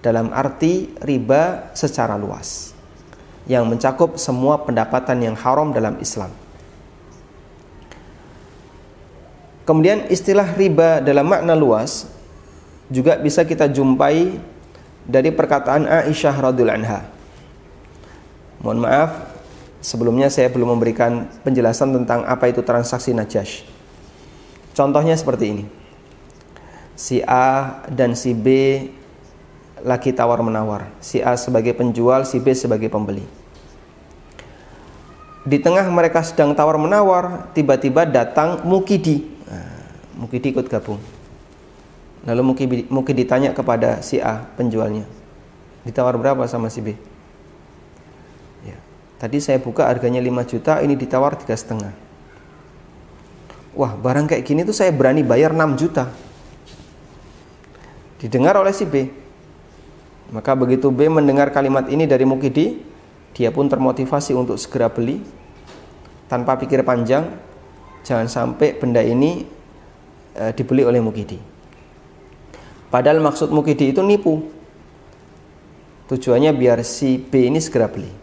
Dalam 0.02 0.34
arti 0.34 0.94
riba 1.04 1.74
secara 1.78 2.18
luas. 2.18 2.74
Yang 3.46 3.64
mencakup 3.76 4.16
semua 4.18 4.62
pendapatan 4.62 5.20
yang 5.20 5.36
haram 5.36 5.76
dalam 5.76 6.00
Islam. 6.00 6.32
Kemudian 9.64 10.12
istilah 10.12 10.48
riba 10.60 11.00
dalam 11.00 11.24
makna 11.24 11.56
luas 11.56 12.08
juga 12.92 13.16
bisa 13.16 13.48
kita 13.48 13.72
jumpai 13.72 14.36
dari 15.08 15.32
perkataan 15.32 15.88
Aisyah 15.88 16.36
radhiyallahu 16.52 16.80
anha. 16.84 17.13
Mohon 18.62 18.80
maaf, 18.86 19.12
sebelumnya 19.82 20.30
saya 20.30 20.52
belum 20.52 20.78
memberikan 20.78 21.26
penjelasan 21.42 21.96
tentang 21.96 22.28
apa 22.28 22.52
itu 22.52 22.62
transaksi 22.62 23.16
najash. 23.16 23.66
Contohnya 24.78 25.18
seperti 25.18 25.46
ini. 25.50 25.66
Si 26.94 27.24
A 27.26 27.82
dan 27.90 28.14
si 28.14 28.38
B 28.38 28.48
lagi 29.82 30.14
tawar-menawar. 30.14 30.92
Si 31.02 31.24
A 31.24 31.34
sebagai 31.40 31.74
penjual, 31.74 32.28
si 32.28 32.38
B 32.38 32.54
sebagai 32.54 32.92
pembeli. 32.92 33.26
Di 35.44 35.60
tengah 35.60 35.84
mereka 35.92 36.24
sedang 36.24 36.56
tawar-menawar, 36.56 37.52
tiba-tiba 37.52 38.08
datang 38.08 38.64
Mukidi 38.64 39.34
Mukidi 40.14 40.54
ikut 40.54 40.70
gabung. 40.70 41.02
Lalu 42.24 42.42
Mukidi, 42.46 42.76
Mukidi 42.88 43.26
ditanya 43.26 43.52
kepada 43.52 44.00
si 44.00 44.22
A 44.22 44.46
penjualnya, 44.56 45.04
ditawar 45.84 46.16
berapa 46.16 46.46
sama 46.48 46.72
si 46.72 46.80
B? 46.80 46.96
Tadi 49.24 49.40
saya 49.40 49.56
buka 49.56 49.88
harganya 49.88 50.20
5 50.20 50.52
juta, 50.52 50.84
ini 50.84 51.00
ditawar 51.00 51.40
tiga 51.40 51.56
setengah. 51.56 51.96
Wah, 53.72 53.96
barang 53.96 54.28
kayak 54.28 54.44
gini 54.44 54.68
tuh 54.68 54.76
saya 54.76 54.92
berani 54.92 55.24
bayar 55.24 55.56
6 55.56 55.80
juta. 55.80 56.12
Didengar 58.20 58.60
oleh 58.60 58.76
si 58.76 58.84
B. 58.84 59.08
Maka 60.28 60.60
begitu 60.60 60.92
B 60.92 61.08
mendengar 61.08 61.56
kalimat 61.56 61.88
ini 61.88 62.04
dari 62.04 62.28
Mukidi, 62.28 62.84
dia 63.32 63.48
pun 63.48 63.72
termotivasi 63.72 64.36
untuk 64.36 64.60
segera 64.60 64.92
beli 64.92 65.24
tanpa 66.28 66.60
pikir 66.60 66.84
panjang. 66.84 67.24
Jangan 68.04 68.28
sampai 68.28 68.76
benda 68.76 69.00
ini 69.00 69.48
e, 70.36 70.44
dibeli 70.52 70.84
oleh 70.84 71.00
Mukidi. 71.00 71.40
Padahal 72.92 73.24
maksud 73.24 73.56
Mukidi 73.56 73.96
itu 73.96 74.04
nipu. 74.04 74.52
Tujuannya 76.12 76.52
biar 76.52 76.84
si 76.84 77.16
B 77.16 77.48
ini 77.48 77.64
segera 77.64 77.88
beli. 77.88 78.23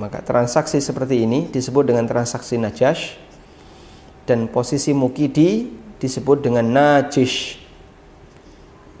Maka 0.00 0.24
transaksi 0.24 0.80
seperti 0.80 1.28
ini 1.28 1.52
disebut 1.52 1.84
dengan 1.84 2.08
transaksi 2.08 2.56
najash 2.56 3.16
dan 4.24 4.48
posisi 4.48 4.96
Mukidi 4.96 5.68
disebut 6.00 6.40
dengan 6.40 6.64
najish 6.64 7.60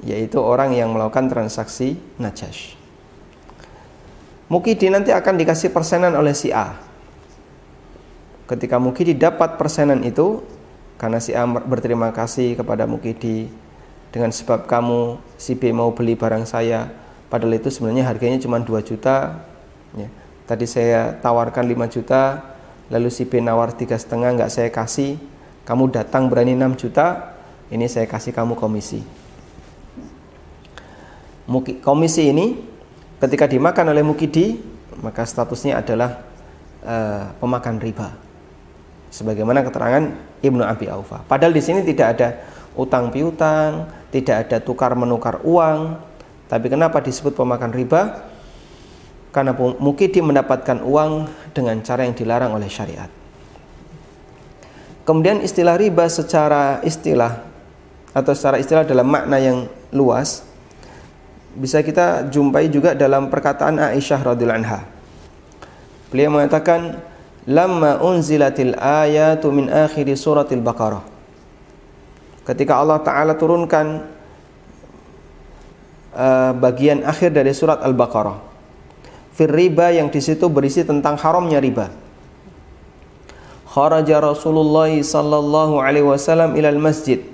yaitu 0.02 0.42
orang 0.42 0.74
yang 0.74 0.90
melakukan 0.90 1.30
transaksi 1.30 1.94
najash. 2.18 2.74
Mukidi 4.50 4.92
nanti 4.92 5.14
akan 5.14 5.38
dikasih 5.40 5.72
persenan 5.72 6.12
oleh 6.12 6.36
si 6.36 6.52
A. 6.52 6.76
Ketika 8.44 8.76
Mukidi 8.76 9.16
dapat 9.16 9.56
persenan 9.56 10.04
itu, 10.04 10.44
karena 11.00 11.22
si 11.22 11.32
A 11.32 11.48
berterima 11.48 12.12
kasih 12.12 12.58
kepada 12.58 12.84
Mukidi 12.84 13.48
dengan 14.12 14.28
sebab 14.28 14.68
kamu 14.68 15.16
si 15.40 15.56
B 15.56 15.72
mau 15.72 15.90
beli 15.96 16.12
barang 16.12 16.44
saya 16.44 16.92
padahal 17.32 17.56
itu 17.56 17.72
sebenarnya 17.72 18.04
harganya 18.04 18.36
cuma 18.44 18.60
2 18.60 18.68
juta 18.84 19.40
ya. 19.96 20.08
Tadi 20.48 20.66
saya 20.66 21.16
tawarkan 21.18 21.64
5 21.66 21.94
juta 21.94 22.54
lalu 22.92 23.08
si 23.08 23.24
B 23.24 23.40
nawar 23.40 23.72
tiga 23.72 23.96
setengah 23.96 24.36
nggak 24.36 24.50
saya 24.52 24.68
kasih 24.68 25.16
kamu 25.64 25.94
datang 25.94 26.26
berani 26.28 26.58
6 26.58 26.82
juta 26.88 27.36
ini 27.72 27.86
saya 27.88 28.04
kasih 28.04 28.34
kamu 28.34 28.58
komisi 28.58 29.00
komisi 31.82 32.32
ini 32.32 32.58
ketika 33.18 33.46
dimakan 33.46 33.94
oleh 33.94 34.04
Mukidi 34.04 34.58
maka 35.00 35.24
statusnya 35.24 35.80
adalah 35.80 36.22
uh, 36.84 37.32
pemakan 37.38 37.80
riba 37.80 38.12
sebagaimana 39.12 39.60
keterangan 39.60 40.08
Ibnu 40.40 40.64
Abi 40.64 40.88
Aufa. 40.88 41.20
Padahal 41.28 41.52
di 41.52 41.62
sini 41.62 41.84
tidak 41.84 42.18
ada 42.18 42.28
utang 42.74 43.12
piutang, 43.12 43.86
tidak 44.08 44.48
ada 44.48 44.56
tukar 44.58 44.96
menukar 44.96 45.44
uang. 45.44 46.00
Tapi 46.48 46.66
kenapa 46.72 47.04
disebut 47.04 47.36
pemakan 47.36 47.70
riba? 47.70 48.31
Karena 49.32 49.56
Mukidi 49.56 50.20
mendapatkan 50.20 50.84
uang 50.84 51.26
dengan 51.56 51.80
cara 51.80 52.04
yang 52.04 52.12
dilarang 52.12 52.52
oleh 52.52 52.68
syariat. 52.68 53.08
Kemudian 55.02 55.42
istilah 55.42 55.74
riba 55.74 56.06
secara 56.06 56.78
istilah 56.86 57.42
atau 58.12 58.32
secara 58.36 58.60
istilah 58.60 58.84
dalam 58.86 59.08
makna 59.08 59.40
yang 59.40 59.66
luas 59.90 60.46
bisa 61.52 61.80
kita 61.82 62.28
jumpai 62.30 62.68
juga 62.68 62.94
dalam 62.94 63.28
perkataan 63.28 63.80
Aisyah 63.80 64.20
radhiyallahu 64.32 64.60
anha. 64.62 64.80
Beliau 66.12 66.28
mengatakan 66.32 67.00
lamma 67.48 67.98
unzilatil 68.04 68.76
ayatu 68.78 69.48
min 69.50 69.72
akhiri 69.72 70.12
suratil 70.12 70.60
Baqarah. 70.60 71.02
Ketika 72.42 72.78
Allah 72.78 72.98
Ta'ala 73.00 73.34
turunkan 73.38 74.06
uh, 76.14 76.52
bagian 76.58 77.06
akhir 77.06 77.32
dari 77.32 77.54
surat 77.54 77.80
Al-Baqarah. 77.80 78.51
Fir 79.32 79.48
riba 79.48 79.92
yang 79.92 80.12
di 80.12 80.20
situ 80.20 80.48
berisi 80.52 80.84
tentang 80.84 81.16
haramnya 81.16 81.58
riba. 81.60 81.88
Kharaja 83.72 84.20
Rasulullah 84.20 84.92
sallallahu 84.92 85.80
alaihi 85.80 86.04
wasallam 86.04 86.52
ilal 86.60 86.76
masjid 86.76 87.24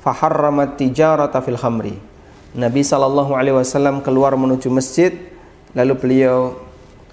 faharramat 0.00 0.80
tijarata 0.80 1.44
fil 1.44 1.60
khamri. 1.60 1.96
Nabi 2.56 2.80
sallallahu 2.80 3.36
alaihi 3.36 3.60
wasallam 3.60 4.00
keluar 4.00 4.32
menuju 4.36 4.72
masjid 4.72 5.12
lalu 5.76 5.92
beliau 6.00 6.56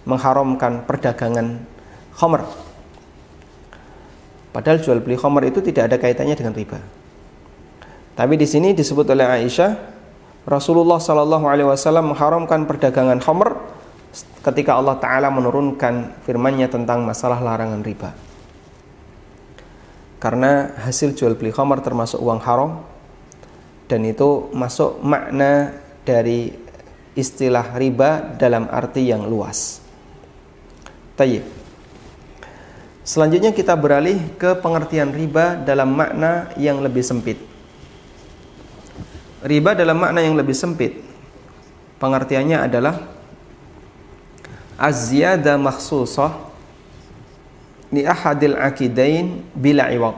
mengharamkan 0.08 0.88
perdagangan 0.88 1.60
khomer. 2.16 2.48
Padahal 4.52 4.80
jual 4.84 5.00
beli 5.00 5.16
khomer 5.16 5.48
itu 5.48 5.64
tidak 5.64 5.92
ada 5.92 5.98
kaitannya 6.00 6.36
dengan 6.36 6.56
riba. 6.56 6.80
Tapi 8.16 8.36
di 8.36 8.44
sini 8.44 8.76
disebut 8.76 9.08
oleh 9.08 9.24
Aisyah, 9.24 9.72
Rasulullah 10.44 11.00
Shallallahu 11.00 11.48
Alaihi 11.48 11.68
Wasallam 11.72 12.12
mengharamkan 12.12 12.68
perdagangan 12.68 13.24
khomer 13.24 13.56
ketika 14.44 14.76
Allah 14.76 15.00
Taala 15.00 15.32
menurunkan 15.32 16.24
firman-Nya 16.28 16.68
tentang 16.68 17.04
masalah 17.08 17.40
larangan 17.40 17.82
riba. 17.84 18.12
Karena 20.22 20.78
hasil 20.78 21.18
jual 21.18 21.34
beli 21.34 21.50
khomer 21.50 21.82
termasuk 21.82 22.22
uang 22.22 22.42
haram 22.46 22.86
dan 23.90 24.06
itu 24.06 24.54
masuk 24.54 25.02
makna 25.02 25.74
dari 26.06 26.54
istilah 27.18 27.74
riba 27.74 28.38
dalam 28.38 28.70
arti 28.70 29.10
yang 29.10 29.26
luas. 29.26 29.82
Tayyib. 31.18 31.44
Selanjutnya 33.02 33.50
kita 33.50 33.74
beralih 33.74 34.38
ke 34.38 34.54
pengertian 34.62 35.10
riba 35.10 35.58
dalam 35.58 35.90
makna 35.90 36.54
yang 36.54 36.80
lebih 36.86 37.02
sempit. 37.02 37.42
Riba 39.42 39.74
dalam 39.74 39.98
makna 39.98 40.22
yang 40.22 40.38
lebih 40.38 40.54
sempit 40.54 41.02
pengertiannya 42.02 42.58
adalah 42.66 43.21
az-ziyada 44.82 45.62
makhsusah 45.62 46.34
li 47.94 48.02
ahadil 48.02 48.58
akidain 48.58 49.46
bila 49.54 49.94
iwaq. 49.94 50.18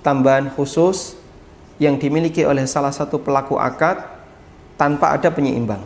Tambahan 0.00 0.48
khusus 0.56 1.20
yang 1.76 2.00
dimiliki 2.00 2.42
oleh 2.48 2.64
salah 2.64 2.90
satu 2.90 3.20
pelaku 3.20 3.60
akad 3.60 4.00
tanpa 4.80 5.12
ada 5.12 5.28
penyeimbang 5.28 5.84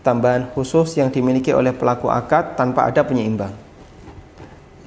tambahan 0.00 0.48
khusus 0.56 0.96
yang 0.96 1.12
dimiliki 1.12 1.52
oleh 1.52 1.76
pelaku 1.76 2.08
akad 2.08 2.56
tanpa 2.56 2.88
ada 2.88 3.04
penyeimbang. 3.04 3.52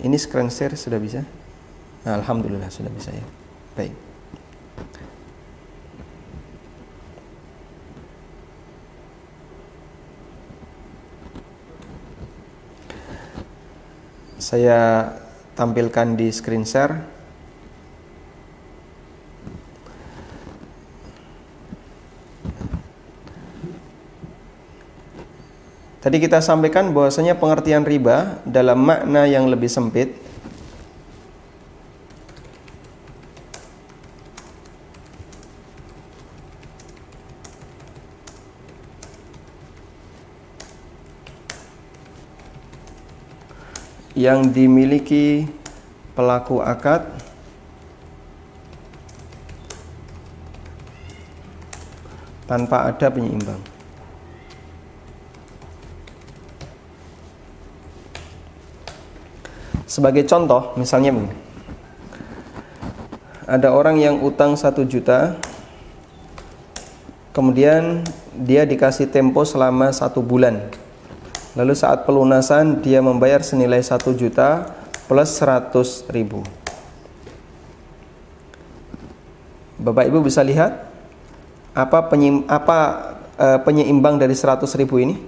Ini 0.03 0.17
screen 0.19 0.49
share 0.49 0.75
sudah 0.75 0.99
bisa? 0.99 1.21
Alhamdulillah 2.03 2.67
sudah 2.67 2.91
bisa 2.91 3.13
ya. 3.13 3.23
Baik. 3.77 3.93
Saya 14.43 15.07
tampilkan 15.55 16.19
di 16.19 16.27
screen 16.27 16.67
share. 16.67 16.99
Tadi 26.03 26.19
kita 26.19 26.43
sampaikan 26.43 26.91
bahwasanya 26.91 27.39
pengertian 27.39 27.87
riba 27.87 28.43
dalam 28.43 28.83
makna 28.83 29.23
yang 29.23 29.47
lebih 29.47 29.71
sempit 29.71 30.11
yang 44.13 44.53
dimiliki 44.53 45.49
pelaku 46.13 46.61
akad 46.61 47.01
tanpa 52.45 52.93
ada 52.93 53.09
penyeimbang. 53.09 53.57
Sebagai 59.89 60.25
contoh, 60.25 60.73
misalnya 60.73 61.13
begini. 61.13 61.37
Ada 63.45 63.69
orang 63.69 64.01
yang 64.01 64.25
utang 64.25 64.57
satu 64.57 64.81
juta, 64.87 65.37
kemudian 67.29 68.01
dia 68.33 68.65
dikasih 68.65 69.09
tempo 69.13 69.45
selama 69.45 69.93
satu 69.93 70.25
bulan. 70.25 70.73
Lalu 71.53 71.73
saat 71.77 72.09
pelunasan 72.09 72.81
dia 72.81 72.97
membayar 72.97 73.45
senilai 73.45 73.77
satu 73.85 74.17
juta 74.17 74.73
plus 75.05 75.37
seratus 75.37 76.01
ribu. 76.09 76.41
Bapak 79.77 80.09
Ibu 80.09 80.25
bisa 80.25 80.41
lihat 80.41 80.89
apa 81.77 82.09
penyim, 82.09 82.47
apa 82.49 82.77
e, 83.37 83.47
penyeimbang 83.61 84.17
dari 84.17 84.33
100 84.33 84.65
ribu 84.79 84.97
ini? 84.97 85.19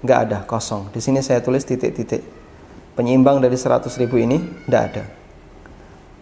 Nggak 0.00 0.18
ada, 0.18 0.38
kosong. 0.48 0.88
Di 0.90 0.98
sini 0.98 1.20
saya 1.20 1.44
tulis 1.44 1.62
titik-titik. 1.62 2.24
Penyeimbang 2.96 3.38
dari 3.38 3.54
100 3.54 3.86
ribu 4.00 4.16
ini 4.16 4.40
nggak 4.66 4.84
ada. 4.90 5.04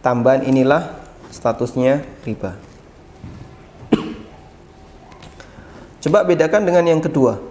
Tambahan 0.02 0.44
inilah 0.44 0.98
statusnya 1.30 2.02
riba. 2.26 2.58
Coba 5.98 6.26
bedakan 6.26 6.66
dengan 6.66 6.84
yang 6.84 7.00
kedua. 7.00 7.47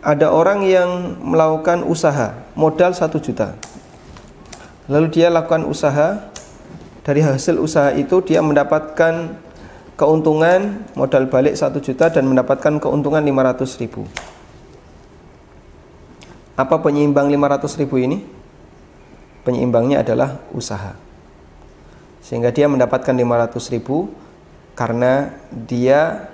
Ada 0.00 0.32
orang 0.32 0.64
yang 0.64 1.20
melakukan 1.20 1.84
usaha 1.84 2.32
modal 2.56 2.96
1 2.96 3.20
juta. 3.20 3.52
Lalu 4.88 5.12
dia 5.12 5.28
lakukan 5.28 5.68
usaha 5.68 6.30
dari 7.04 7.20
hasil 7.20 7.60
usaha 7.60 7.92
itu 7.92 8.20
dia 8.24 8.40
mendapatkan 8.40 9.36
keuntungan 10.00 10.88
modal 10.96 11.28
balik 11.28 11.52
1 11.52 11.76
juta 11.84 12.08
dan 12.08 12.24
mendapatkan 12.24 12.80
keuntungan 12.80 13.20
500 13.20 13.82
ribu 13.84 14.08
apa 16.60 16.76
penyeimbang 16.80 17.28
500 17.32 17.80
ribu 17.80 17.96
ini? 17.96 18.20
penyeimbangnya 19.40 20.04
adalah 20.04 20.36
usaha 20.52 20.92
sehingga 22.20 22.52
dia 22.52 22.68
mendapatkan 22.68 23.16
500 23.16 23.72
ribu 23.72 24.12
karena 24.76 25.32
dia 25.48 26.28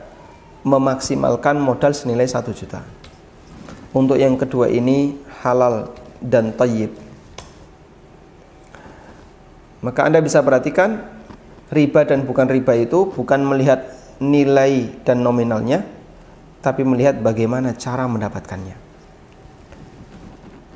memaksimalkan 0.67 1.59
modal 1.63 1.95
senilai 1.95 2.27
1 2.27 2.43
juta 2.51 2.83
untuk 3.97 4.21
yang 4.21 4.37
kedua 4.37 4.69
ini 4.69 5.17
halal 5.41 5.89
dan 6.21 6.53
tayyib. 6.53 6.93
Maka 9.81 10.05
anda 10.05 10.21
bisa 10.21 10.45
perhatikan 10.45 11.01
riba 11.73 12.05
dan 12.05 12.29
bukan 12.29 12.45
riba 12.45 12.77
itu 12.77 13.09
bukan 13.09 13.41
melihat 13.49 13.89
nilai 14.21 14.93
dan 15.01 15.25
nominalnya 15.25 15.81
tapi 16.61 16.85
melihat 16.85 17.17
bagaimana 17.25 17.73
cara 17.73 18.05
mendapatkannya. 18.05 18.77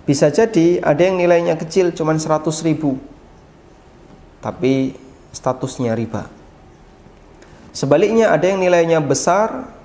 Bisa 0.09 0.33
jadi 0.33 0.81
ada 0.81 1.03
yang 1.05 1.21
nilainya 1.21 1.61
kecil 1.61 1.93
cuma 1.93 2.17
100 2.17 2.49
ribu 2.65 2.97
tapi 4.41 4.97
statusnya 5.37 5.93
riba. 5.93 6.25
Sebaliknya 7.71 8.33
ada 8.33 8.49
yang 8.49 8.59
nilainya 8.59 8.99
besar 8.99 9.80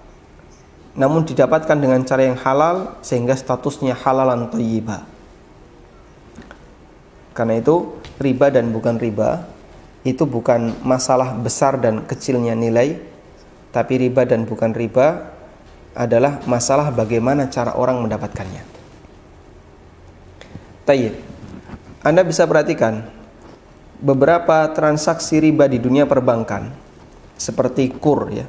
namun 0.96 1.28
didapatkan 1.28 1.76
dengan 1.76 2.02
cara 2.08 2.24
yang 2.24 2.40
halal 2.40 2.98
sehingga 3.04 3.36
statusnya 3.36 3.96
halalan 4.00 4.48
thayyibah 4.48 5.04
karena 7.36 7.60
itu 7.60 8.00
riba 8.16 8.48
dan 8.48 8.72
bukan 8.72 8.96
riba 8.96 9.56
itu 10.06 10.24
bukan 10.30 10.72
masalah 10.86 11.34
besar 11.34 11.82
dan 11.82 12.06
kecilnya 12.06 12.54
nilai, 12.54 13.02
tapi 13.74 14.06
riba 14.06 14.22
dan 14.24 14.46
bukan 14.46 14.70
riba 14.72 15.34
adalah 15.98 16.46
masalah 16.46 16.94
bagaimana 16.94 17.50
cara 17.50 17.74
orang 17.74 18.06
mendapatkannya. 18.06 18.64
Tayyib. 20.86 21.18
Anda 22.06 22.22
bisa 22.22 22.46
perhatikan 22.46 23.10
beberapa 23.98 24.70
transaksi 24.78 25.42
riba 25.42 25.66
di 25.66 25.82
dunia 25.82 26.06
perbankan 26.06 26.70
seperti 27.34 27.90
kur 27.98 28.30
ya. 28.30 28.46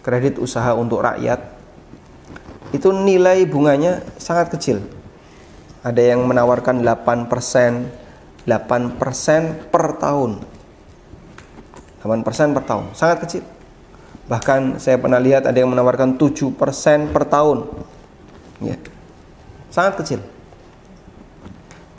Kredit 0.00 0.40
usaha 0.40 0.72
untuk 0.72 1.04
rakyat 1.04 1.40
itu 2.72 2.88
nilai 2.94 3.44
bunganya 3.44 4.00
sangat 4.16 4.54
kecil. 4.54 4.80
Ada 5.84 6.14
yang 6.14 6.24
menawarkan 6.24 6.80
8%, 6.84 8.48
8% 8.48 9.68
per 9.68 9.84
tahun. 10.00 10.40
8% 12.00 12.56
per 12.56 12.64
tahun 12.64 12.84
sangat 12.96 13.18
kecil. 13.28 13.44
Bahkan 14.30 14.80
saya 14.80 14.96
pernah 14.96 15.20
lihat 15.20 15.44
ada 15.44 15.58
yang 15.58 15.68
menawarkan 15.68 16.16
7% 16.16 17.12
per 17.12 17.24
tahun. 17.28 17.68
Ya 18.64 18.76
sangat 19.70 20.02
kecil. 20.02 20.20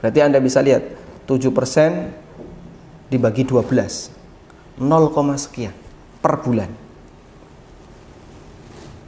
Berarti 0.01 0.19
anda 0.19 0.37
bisa 0.43 0.59
lihat 0.59 0.83
7% 1.25 3.09
dibagi 3.11 3.43
12 3.47 4.11
0, 4.79 5.37
sekian 5.39 5.75
per 6.23 6.39
bulan 6.43 6.80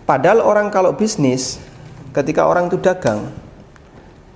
padahal 0.03 0.43
orang 0.43 0.71
kalau 0.71 0.93
bisnis 0.95 1.59
ketika 2.15 2.47
orang 2.47 2.67
itu 2.71 2.77
dagang 2.79 3.31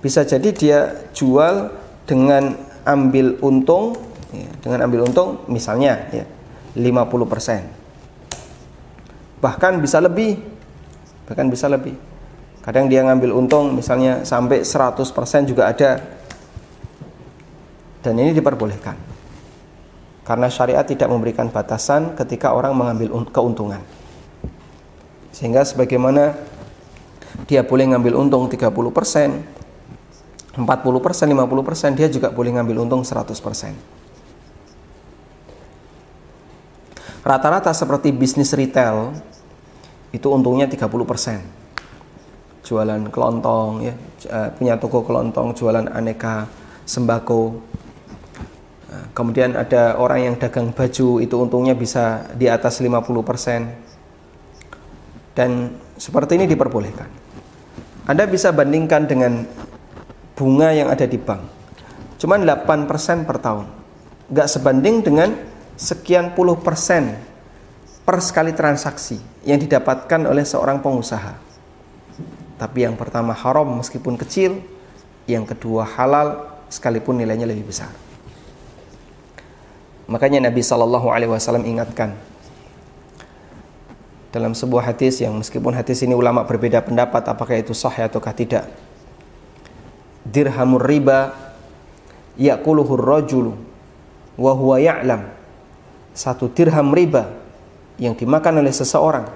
bisa 0.02 0.22
jadi 0.22 0.52
dia 0.54 0.94
jual 1.10 1.70
dengan 2.06 2.54
ambil 2.86 3.36
untung 3.44 3.96
ya, 4.32 4.48
dengan 4.62 4.82
ambil 4.88 5.02
untung 5.10 5.38
misalnya 5.50 5.98
ya 6.10 6.24
50% 6.78 9.42
bahkan 9.42 9.82
bisa 9.82 10.00
lebih 10.02 10.38
bahkan 11.28 11.52
bisa 11.52 11.68
lebih. 11.68 11.92
Kadang 12.64 12.88
dia 12.88 13.04
ngambil 13.04 13.36
untung 13.36 13.76
misalnya 13.76 14.24
sampai 14.24 14.64
100% 14.64 15.04
juga 15.44 15.68
ada. 15.68 16.00
Dan 18.00 18.16
ini 18.16 18.32
diperbolehkan. 18.32 18.96
Karena 20.24 20.48
syariat 20.48 20.88
tidak 20.88 21.12
memberikan 21.12 21.52
batasan 21.52 22.16
ketika 22.16 22.56
orang 22.56 22.72
mengambil 22.72 23.28
keuntungan 23.28 23.84
sehingga 25.38 25.62
sebagaimana 25.62 26.34
dia 27.46 27.62
boleh 27.62 27.94
ngambil 27.94 28.18
untung 28.18 28.50
30% 28.50 28.66
40%, 30.58 30.66
50% 30.66 31.94
dia 31.94 32.10
juga 32.10 32.34
boleh 32.34 32.58
ngambil 32.58 32.82
untung 32.82 33.06
100%. 33.06 33.30
Rata-rata 37.22 37.70
seperti 37.70 38.10
bisnis 38.10 38.50
retail 38.50 39.14
itu 40.10 40.26
untungnya 40.26 40.66
30%. 40.66 41.46
Jualan 42.66 43.06
kelontong 43.06 43.86
ya, 43.86 43.94
eh, 44.26 44.48
punya 44.58 44.74
toko 44.82 45.06
kelontong, 45.06 45.54
jualan 45.54 45.86
aneka 45.94 46.50
sembako. 46.82 47.62
Kemudian 49.14 49.54
ada 49.54 49.94
orang 49.98 50.30
yang 50.30 50.34
dagang 50.38 50.74
baju 50.74 51.22
itu 51.22 51.34
untungnya 51.38 51.74
bisa 51.78 52.26
di 52.34 52.50
atas 52.50 52.82
50%. 52.82 53.87
Dan 55.38 55.78
seperti 55.94 56.34
ini 56.34 56.50
diperbolehkan. 56.50 57.06
Anda 58.10 58.26
bisa 58.26 58.50
bandingkan 58.50 59.06
dengan 59.06 59.46
bunga 60.34 60.74
yang 60.74 60.90
ada 60.90 61.06
di 61.06 61.14
bank. 61.14 61.46
Cuman 62.18 62.42
8% 62.42 63.22
per 63.22 63.38
tahun. 63.38 63.70
Gak 64.34 64.50
sebanding 64.50 65.06
dengan 65.06 65.38
sekian 65.78 66.34
puluh 66.34 66.58
persen 66.58 67.14
per 68.02 68.18
sekali 68.18 68.50
transaksi 68.50 69.22
yang 69.46 69.62
didapatkan 69.62 70.26
oleh 70.26 70.42
seorang 70.42 70.82
pengusaha. 70.82 71.38
Tapi 72.58 72.82
yang 72.82 72.98
pertama 72.98 73.30
haram 73.30 73.78
meskipun 73.78 74.18
kecil, 74.18 74.58
yang 75.30 75.46
kedua 75.46 75.86
halal 75.86 76.50
sekalipun 76.66 77.14
nilainya 77.14 77.46
lebih 77.46 77.70
besar. 77.70 77.94
Makanya 80.10 80.50
Nabi 80.50 80.66
Shallallahu 80.66 81.14
Alaihi 81.14 81.30
Wasallam 81.30 81.62
ingatkan 81.62 82.18
dalam 84.28 84.52
sebuah 84.52 84.92
hadis 84.92 85.24
yang 85.24 85.36
meskipun 85.36 85.72
hadis 85.72 86.04
ini 86.04 86.12
ulama 86.12 86.44
berbeda 86.44 86.84
pendapat 86.84 87.24
apakah 87.28 87.56
itu 87.56 87.72
sahih 87.72 88.08
ataukah 88.08 88.34
tidak. 88.36 88.68
Dirhamur 90.28 90.84
riba 90.84 91.32
yakuluhur 92.36 93.00
rajulu 93.00 93.56
wa 94.36 94.52
huwa 94.52 94.76
ya'lam. 94.76 95.32
Satu 96.12 96.52
dirham 96.52 96.92
riba 96.92 97.30
yang 97.96 98.12
dimakan 98.12 98.60
oleh 98.60 98.74
seseorang 98.74 99.26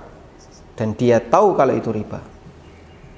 dan 0.76 0.92
dia 0.98 1.22
tahu 1.22 1.54
kalau 1.56 1.72
itu 1.72 1.88
riba 1.94 2.32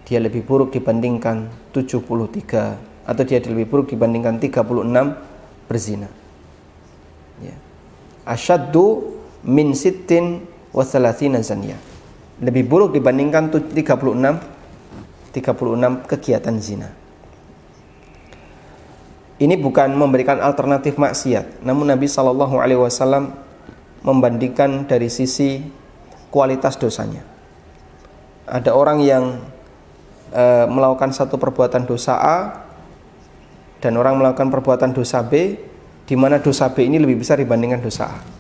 dia 0.05 0.21
lebih 0.21 0.45
buruk 0.45 0.73
dibandingkan 0.77 1.49
73 1.73 3.09
atau 3.09 3.23
dia 3.25 3.41
lebih 3.41 3.67
buruk 3.69 3.87
dibandingkan 3.93 4.37
36 4.37 5.65
berzina. 5.65 6.09
Ya. 7.41 7.57
asyaddu 8.29 9.17
min 9.43 9.75
sittin 9.75 10.45
wa 10.75 10.83
zaniya 10.83 11.79
lebih 12.43 12.67
buruk 12.67 12.99
dibandingkan 12.99 13.49
36 13.49 14.55
36 15.35 16.11
kegiatan 16.11 16.57
zina 16.59 16.91
Ini 19.35 19.59
bukan 19.59 19.99
memberikan 19.99 20.39
alternatif 20.39 20.95
maksiat, 20.95 21.67
namun 21.67 21.91
Nabi 21.91 22.07
Shallallahu 22.07 22.55
Alaihi 22.63 22.79
Wasallam 22.79 23.35
membandingkan 24.07 24.87
dari 24.87 25.11
sisi 25.11 25.59
kualitas 26.31 26.79
dosanya. 26.79 27.27
Ada 28.47 28.71
orang 28.71 29.03
yang 29.03 29.43
e, 30.31 30.45
melakukan 30.71 31.11
satu 31.11 31.35
perbuatan 31.35 31.83
dosa 31.83 32.15
A 32.15 32.39
dan 33.83 33.99
orang 33.99 34.23
melakukan 34.23 34.55
perbuatan 34.55 34.95
dosa 34.95 35.19
B, 35.27 35.59
di 36.07 36.15
mana 36.15 36.39
dosa 36.39 36.71
B 36.71 36.87
ini 36.87 37.03
lebih 37.03 37.27
besar 37.27 37.43
dibandingkan 37.43 37.83
dosa 37.83 38.15
A. 38.15 38.34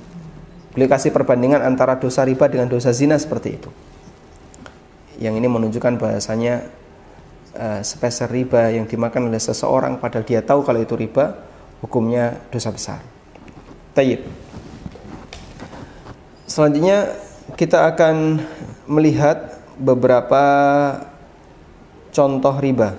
Beliau 0.74 0.90
kasih 0.90 1.14
perbandingan 1.14 1.62
antara 1.62 1.94
dosa 2.02 2.26
riba 2.26 2.50
dengan 2.50 2.66
dosa 2.66 2.90
zina 2.90 3.14
seperti 3.14 3.62
itu. 3.62 3.70
Yang 5.22 5.38
ini 5.38 5.46
menunjukkan 5.46 5.94
bahasanya 6.02 6.66
uh, 7.54 7.80
sepeser 7.86 8.26
riba 8.26 8.74
yang 8.74 8.90
dimakan 8.90 9.30
oleh 9.30 9.38
seseorang 9.38 10.02
padahal 10.02 10.26
dia 10.26 10.42
tahu 10.42 10.66
kalau 10.66 10.82
itu 10.82 10.98
riba 10.98 11.38
hukumnya 11.78 12.42
dosa 12.50 12.74
besar. 12.74 12.98
Tayyib. 13.94 14.26
Selanjutnya 16.50 17.14
kita 17.54 17.86
akan 17.94 18.42
melihat 18.90 19.62
beberapa 19.78 20.42
contoh 22.10 22.54
riba. 22.58 22.98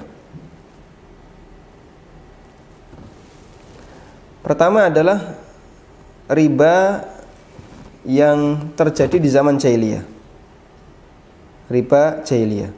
Pertama 4.39 4.87
adalah 4.87 5.35
riba 6.29 7.03
yang 8.05 8.71
terjadi 8.77 9.17
di 9.17 9.29
zaman 9.29 9.57
jahiliyah. 9.57 10.05
Riba 11.65 12.21
jahiliyah. 12.21 12.71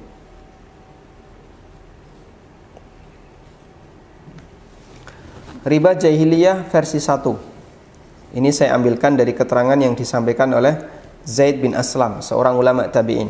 Riba 5.67 5.91
jahiliyah 5.99 6.63
versi 6.71 7.03
1. 7.03 8.39
Ini 8.39 8.49
saya 8.55 8.71
ambilkan 8.79 9.19
dari 9.19 9.35
keterangan 9.35 9.75
yang 9.75 9.99
disampaikan 9.99 10.47
oleh 10.55 10.79
Zaid 11.27 11.59
bin 11.59 11.75
Aslam, 11.75 12.23
seorang 12.23 12.55
ulama 12.55 12.87
tabi'in. 12.87 13.27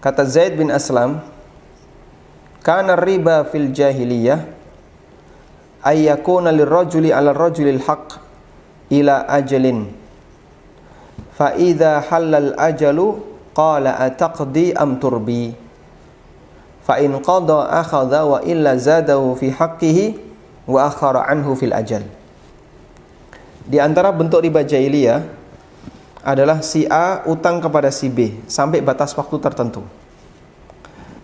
Kata 0.00 0.24
Zaid 0.24 0.56
bin 0.56 0.72
Aslam, 0.72 1.20
"Kana 2.64 2.96
riba 2.96 3.44
fil 3.48 3.76
jahiliyah 3.76 4.40
ay 5.84 6.08
yakuna 6.08 6.48
lirrajuli 6.48 7.12
'ala 7.12 7.36
rajulil 7.36 7.84
haqq 7.84 8.16
ila 8.88 9.28
ajalin. 9.28 10.03
Fa 11.34 11.52
idza 11.58 11.98
halal 12.08 12.54
ajalu 12.54 13.18
qala 13.52 13.98
ataqdi 13.98 14.70
am 14.74 14.96
turbi." 15.02 15.54
Fa 16.84 17.00
in 17.00 17.16
qada 17.24 17.80
akhadha 17.80 18.28
wa 18.28 18.38
illa 18.44 18.76
zadahu 18.76 19.34
fi 19.40 19.48
haqqihi 19.48 20.20
wa 20.68 20.84
akhara 20.84 21.24
anhu 21.32 21.56
fil 21.56 21.72
ajal. 21.72 22.04
Di 23.64 23.80
antara 23.80 24.12
bentuk 24.12 24.44
riba 24.44 24.60
jahiliyah 24.60 25.24
adalah 26.20 26.60
si 26.60 26.84
A 26.84 27.24
utang 27.24 27.60
kepada 27.60 27.88
si 27.88 28.12
B 28.12 28.44
sampai 28.44 28.84
batas 28.84 29.16
waktu 29.16 29.40
tertentu. 29.40 29.80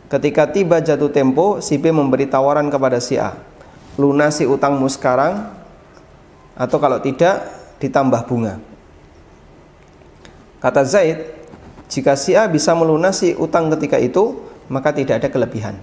Ketika 0.09 0.49
tiba 0.49 0.81
jatuh 0.81 1.13
tempo, 1.13 1.61
si 1.61 1.77
B 1.77 1.93
memberi 1.93 2.25
tawaran 2.25 2.67
kepada 2.73 2.99
si 2.99 3.21
A, 3.21 3.37
lunasi 4.01 4.49
utangmu 4.49 4.89
sekarang 4.89 5.45
atau 6.57 6.81
kalau 6.81 6.99
tidak 7.05 7.47
ditambah 7.79 8.25
bunga. 8.25 8.70
Kata 10.61 10.85
Zaid, 10.85 11.25
jika 11.89 12.15
si 12.21 12.37
A 12.37 12.45
bisa 12.47 12.77
melunasi 12.77 13.33
utang 13.41 13.73
ketika 13.73 13.97
itu, 13.97 14.45
maka 14.69 14.93
tidak 14.93 15.25
ada 15.25 15.29
kelebihan. 15.33 15.81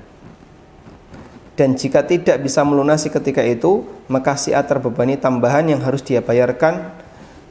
Dan 1.58 1.74
jika 1.74 2.06
tidak 2.06 2.38
bisa 2.46 2.62
melunasi 2.62 3.10
ketika 3.10 3.42
itu 3.42 3.82
maka 4.06 4.38
si 4.38 4.54
A 4.54 4.62
terbebani 4.62 5.18
tambahan 5.18 5.66
yang 5.66 5.82
harus 5.82 6.06
dia 6.06 6.22
bayarkan 6.22 6.94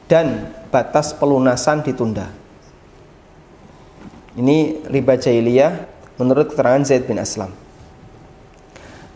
dan 0.07 0.55
batas 0.71 1.11
pelunasan 1.11 1.83
ditunda. 1.83 2.31
Ini 4.39 4.87
riba 4.87 5.19
jahiliyah 5.19 5.83
menurut 6.15 6.55
keterangan 6.55 6.87
Zaid 6.87 7.03
bin 7.03 7.19
Aslam. 7.19 7.51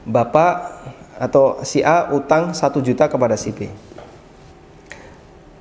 Bapak 0.03 0.83
atau 1.15 1.63
si 1.63 1.79
A 1.79 2.11
utang 2.11 2.51
satu 2.51 2.83
juta 2.83 3.07
kepada 3.07 3.39
si 3.39 3.55
B. 3.55 3.71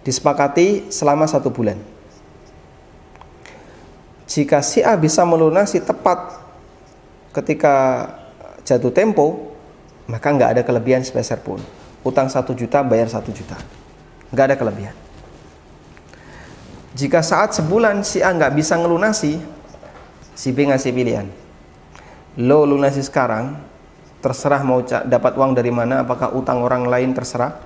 Disepakati 0.02 0.90
selama 0.90 1.30
satu 1.30 1.54
bulan 1.54 1.78
jika 4.31 4.62
si 4.62 4.79
A 4.87 4.95
bisa 4.95 5.27
melunasi 5.27 5.83
tepat 5.83 6.38
ketika 7.35 8.07
jatuh 8.62 8.95
tempo 8.95 9.51
maka 10.07 10.31
nggak 10.31 10.51
ada 10.55 10.62
kelebihan 10.62 11.03
sepeser 11.03 11.43
pun. 11.43 11.59
Utang 12.07 12.31
satu 12.31 12.55
juta 12.55 12.87
bayar 12.87 13.11
satu 13.11 13.35
juta. 13.35 13.59
Nggak 14.31 14.45
ada 14.55 14.57
kelebihan. 14.57 14.95
Jika 16.95 17.27
saat 17.27 17.59
sebulan 17.59 18.07
si 18.07 18.23
A 18.23 18.31
nggak 18.31 18.55
bisa 18.55 18.79
ngelunasi 18.79 19.43
si 20.38 20.49
B 20.55 20.71
ngasih 20.71 20.95
pilihan. 20.95 21.27
Lo 22.38 22.62
lunasi 22.62 23.03
sekarang 23.03 23.59
terserah 24.23 24.62
mau 24.62 24.87
dapat 24.87 25.33
uang 25.35 25.59
dari 25.59 25.75
mana 25.75 26.07
apakah 26.07 26.31
utang 26.38 26.62
orang 26.62 26.87
lain 26.87 27.11
terserah. 27.19 27.59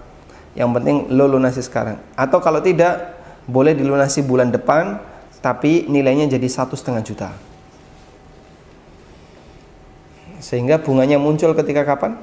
Yang 0.56 0.70
penting 0.80 0.96
lo 1.12 1.28
lunasi 1.28 1.60
sekarang. 1.60 2.00
Atau 2.16 2.40
kalau 2.40 2.64
tidak 2.64 3.20
boleh 3.44 3.76
dilunasi 3.76 4.24
bulan 4.24 4.48
depan 4.48 5.12
tapi 5.44 5.84
nilainya 5.92 6.32
jadi 6.32 6.48
satu 6.48 6.72
setengah 6.72 7.04
juta 7.04 7.28
sehingga 10.44 10.76
bunganya 10.76 11.16
muncul 11.16 11.56
ketika 11.56 11.88
kapan? 11.88 12.20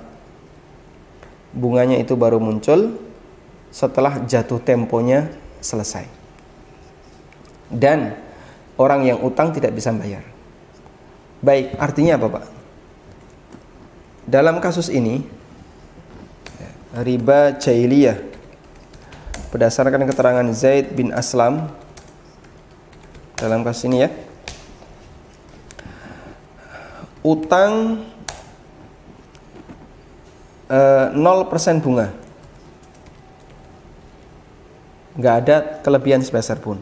Bunganya 1.57 1.97
itu 1.97 2.13
baru 2.13 2.37
muncul 2.37 3.01
setelah 3.73 4.21
jatuh 4.29 4.61
temponya 4.61 5.33
selesai. 5.57 6.05
Dan 7.73 8.13
orang 8.77 9.09
yang 9.09 9.17
utang 9.25 9.49
tidak 9.49 9.73
bisa 9.73 9.89
bayar. 9.89 10.21
Baik, 11.41 11.73
artinya 11.81 12.21
apa, 12.21 12.27
Pak? 12.29 12.45
Dalam 14.29 14.61
kasus 14.61 14.93
ini 14.93 15.25
riba 16.93 17.57
jahiliyah 17.57 18.21
berdasarkan 19.49 20.05
keterangan 20.05 20.45
Zaid 20.53 20.93
bin 20.93 21.09
Aslam 21.09 21.73
dalam 23.41 23.65
kasus 23.65 23.89
ini 23.89 24.05
ya. 24.05 24.09
Utang 27.25 28.05
0% 30.69 31.17
eh, 31.17 31.81
bunga. 31.81 32.07
Nggak 35.17 35.35
ada 35.43 35.57
kelebihan 35.81 36.21
sebesar 36.21 36.61
pun. 36.61 36.77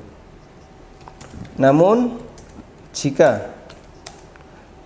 Namun 1.56 2.20
jika 2.92 3.56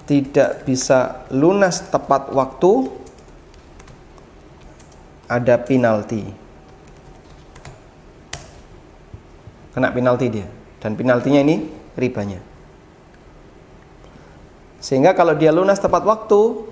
tidak 0.06 0.62
bisa 0.64 1.26
lunas 1.34 1.82
tepat 1.90 2.30
waktu 2.30 2.94
ada 5.26 5.58
penalti. 5.58 6.22
Kena 9.74 9.90
penalti 9.90 10.30
dia 10.30 10.62
dan 10.84 11.00
penaltinya 11.00 11.39
ini 11.39 11.63
ribanya. 11.96 12.43
Sehingga 14.84 15.15
kalau 15.15 15.32
dia 15.32 15.56
lunas 15.56 15.80
tepat 15.80 16.04
waktu 16.04 16.67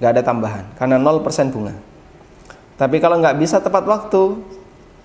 nggak 0.00 0.12
ada 0.16 0.22
tambahan 0.24 0.64
karena 0.80 0.96
0% 0.96 1.52
bunga. 1.52 1.76
Tapi 2.80 2.96
kalau 2.96 3.20
nggak 3.20 3.36
bisa 3.36 3.60
tepat 3.60 3.84
waktu 3.84 4.40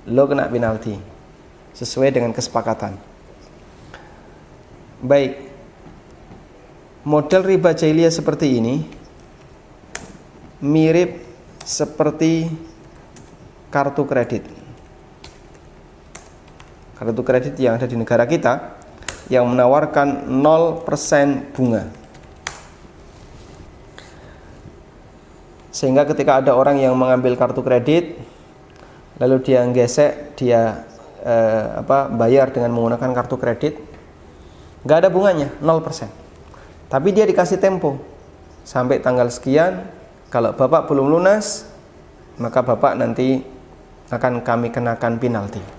lo 0.07 0.23
kena 0.23 0.47
penalti 0.47 0.95
sesuai 1.75 2.15
dengan 2.15 2.31
kesepakatan. 2.31 2.95
Baik. 5.03 5.51
Model 7.03 7.43
riba 7.43 7.75
jahiliyah 7.75 8.09
seperti 8.09 8.57
ini 8.57 8.88
mirip 10.63 11.21
seperti 11.61 12.49
kartu 13.69 14.07
kredit 14.07 14.54
kartu 16.95 17.21
kredit 17.21 17.55
yang 17.60 17.75
ada 17.75 17.86
di 17.86 17.99
negara 17.99 18.23
kita 18.23 18.79
yang 19.27 19.45
menawarkan 19.51 20.31
0% 20.31 21.51
bunga. 21.51 21.84
Sehingga 25.75 26.08
ketika 26.08 26.39
ada 26.39 26.55
orang 26.55 26.79
yang 26.79 26.95
mengambil 26.95 27.36
kartu 27.36 27.60
kredit 27.60 28.15
lalu 29.19 29.43
dia 29.43 29.63
gesek 29.71 30.39
dia 30.39 30.88
eh, 31.23 31.65
apa 31.84 32.08
bayar 32.12 32.51
dengan 32.51 32.71
menggunakan 32.71 33.12
kartu 33.12 33.36
kredit 33.36 33.75
nggak 34.88 34.97
ada 35.03 35.10
bunganya 35.12 35.51
0% 35.60 36.25
tapi 36.88 37.12
dia 37.12 37.25
dikasih 37.27 37.60
tempo. 37.60 37.99
Sampai 38.65 38.97
tanggal 38.97 39.29
sekian 39.29 39.86
kalau 40.31 40.55
bapak 40.58 40.89
belum 40.89 41.12
lunas 41.12 41.69
maka 42.41 42.65
bapak 42.65 42.97
nanti 42.97 43.43
akan 44.10 44.41
kami 44.41 44.73
kenakan 44.73 45.21
penalti 45.21 45.74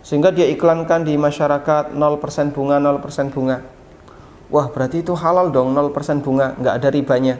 sehingga 0.00 0.32
dia 0.32 0.48
iklankan 0.48 1.04
di 1.04 1.14
masyarakat 1.16 1.92
0% 1.92 2.54
bunga 2.56 2.76
0% 2.80 3.34
bunga 3.34 3.62
wah 4.48 4.66
berarti 4.72 5.04
itu 5.04 5.12
halal 5.14 5.52
dong 5.52 5.72
0% 5.72 6.24
bunga 6.24 6.56
nggak 6.56 6.74
ada 6.80 6.88
ribanya 6.88 7.36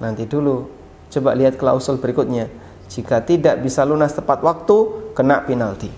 Nanti 0.00 0.24
dulu. 0.24 0.66
Coba 1.12 1.36
lihat 1.36 1.60
klausul 1.60 2.00
berikutnya. 2.00 2.48
Jika 2.90 3.22
tidak 3.22 3.60
bisa 3.62 3.84
lunas 3.86 4.16
tepat 4.16 4.42
waktu, 4.42 5.12
kena 5.14 5.44
penalti. 5.44 5.92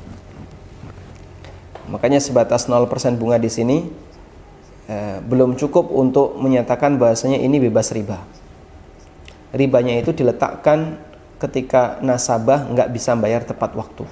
Makanya 1.89 2.21
sebatas 2.21 2.69
0% 2.69 3.17
bunga 3.17 3.39
di 3.39 3.49
sini 3.49 3.79
eh, 4.91 5.19
belum 5.23 5.57
cukup 5.57 5.89
untuk 5.89 6.37
menyatakan 6.37 6.99
bahasanya 6.99 7.41
ini 7.41 7.63
bebas 7.63 7.95
riba. 7.95 8.21
Ribanya 9.55 9.97
itu 10.01 10.13
diletakkan 10.13 10.99
ketika 11.39 12.01
nasabah 12.01 12.69
nggak 12.73 12.89
bisa 12.93 13.13
bayar 13.17 13.45
tepat 13.45 13.77
waktu. 13.77 14.05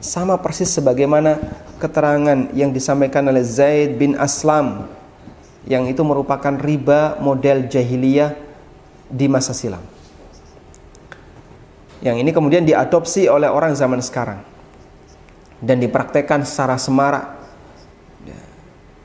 Sama 0.00 0.36
persis 0.38 0.68
sebagaimana 0.70 1.40
keterangan 1.80 2.52
yang 2.52 2.70
disampaikan 2.72 3.24
oleh 3.26 3.40
Zaid 3.42 3.96
bin 3.96 4.12
Aslam 4.16 4.88
yang 5.66 5.88
itu 5.90 6.00
merupakan 6.06 6.54
riba 6.54 7.18
model 7.18 7.66
jahiliyah 7.66 8.38
di 9.10 9.26
masa 9.26 9.50
silam. 9.50 9.82
Yang 12.04 12.16
ini 12.22 12.30
kemudian 12.30 12.62
diadopsi 12.62 13.26
oleh 13.26 13.50
orang 13.50 13.74
zaman 13.74 13.98
sekarang 13.98 14.44
dan 15.58 15.80
dipraktekkan 15.80 16.44
secara 16.44 16.76
semarak 16.76 17.40
ya, 18.28 18.40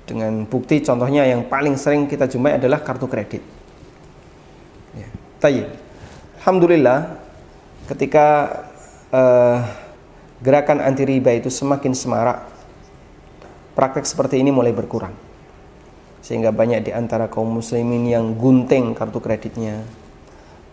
dengan 0.05 0.43
bukti 0.45 0.83
contohnya 0.83 1.23
yang 1.23 1.47
paling 1.47 1.79
sering 1.79 2.05
kita 2.05 2.27
jumpai 2.27 2.59
adalah 2.59 2.83
kartu 2.83 3.07
kredit. 3.07 3.41
Ya. 4.93 5.09
Alhamdulillah 6.41 7.17
ketika 7.89 8.27
uh, 9.09 9.65
gerakan 10.41 10.81
anti 10.81 11.05
riba 11.05 11.31
itu 11.31 11.47
semakin 11.47 11.93
semarak, 11.93 12.49
praktek 13.77 14.03
seperti 14.03 14.41
ini 14.41 14.49
mulai 14.49 14.73
berkurang. 14.73 15.13
Sehingga 16.21 16.53
banyak 16.53 16.85
di 16.85 16.91
antara 16.93 17.29
kaum 17.29 17.49
muslimin 17.49 18.05
yang 18.05 18.37
gunting 18.37 18.93
kartu 18.93 19.17
kreditnya. 19.17 19.81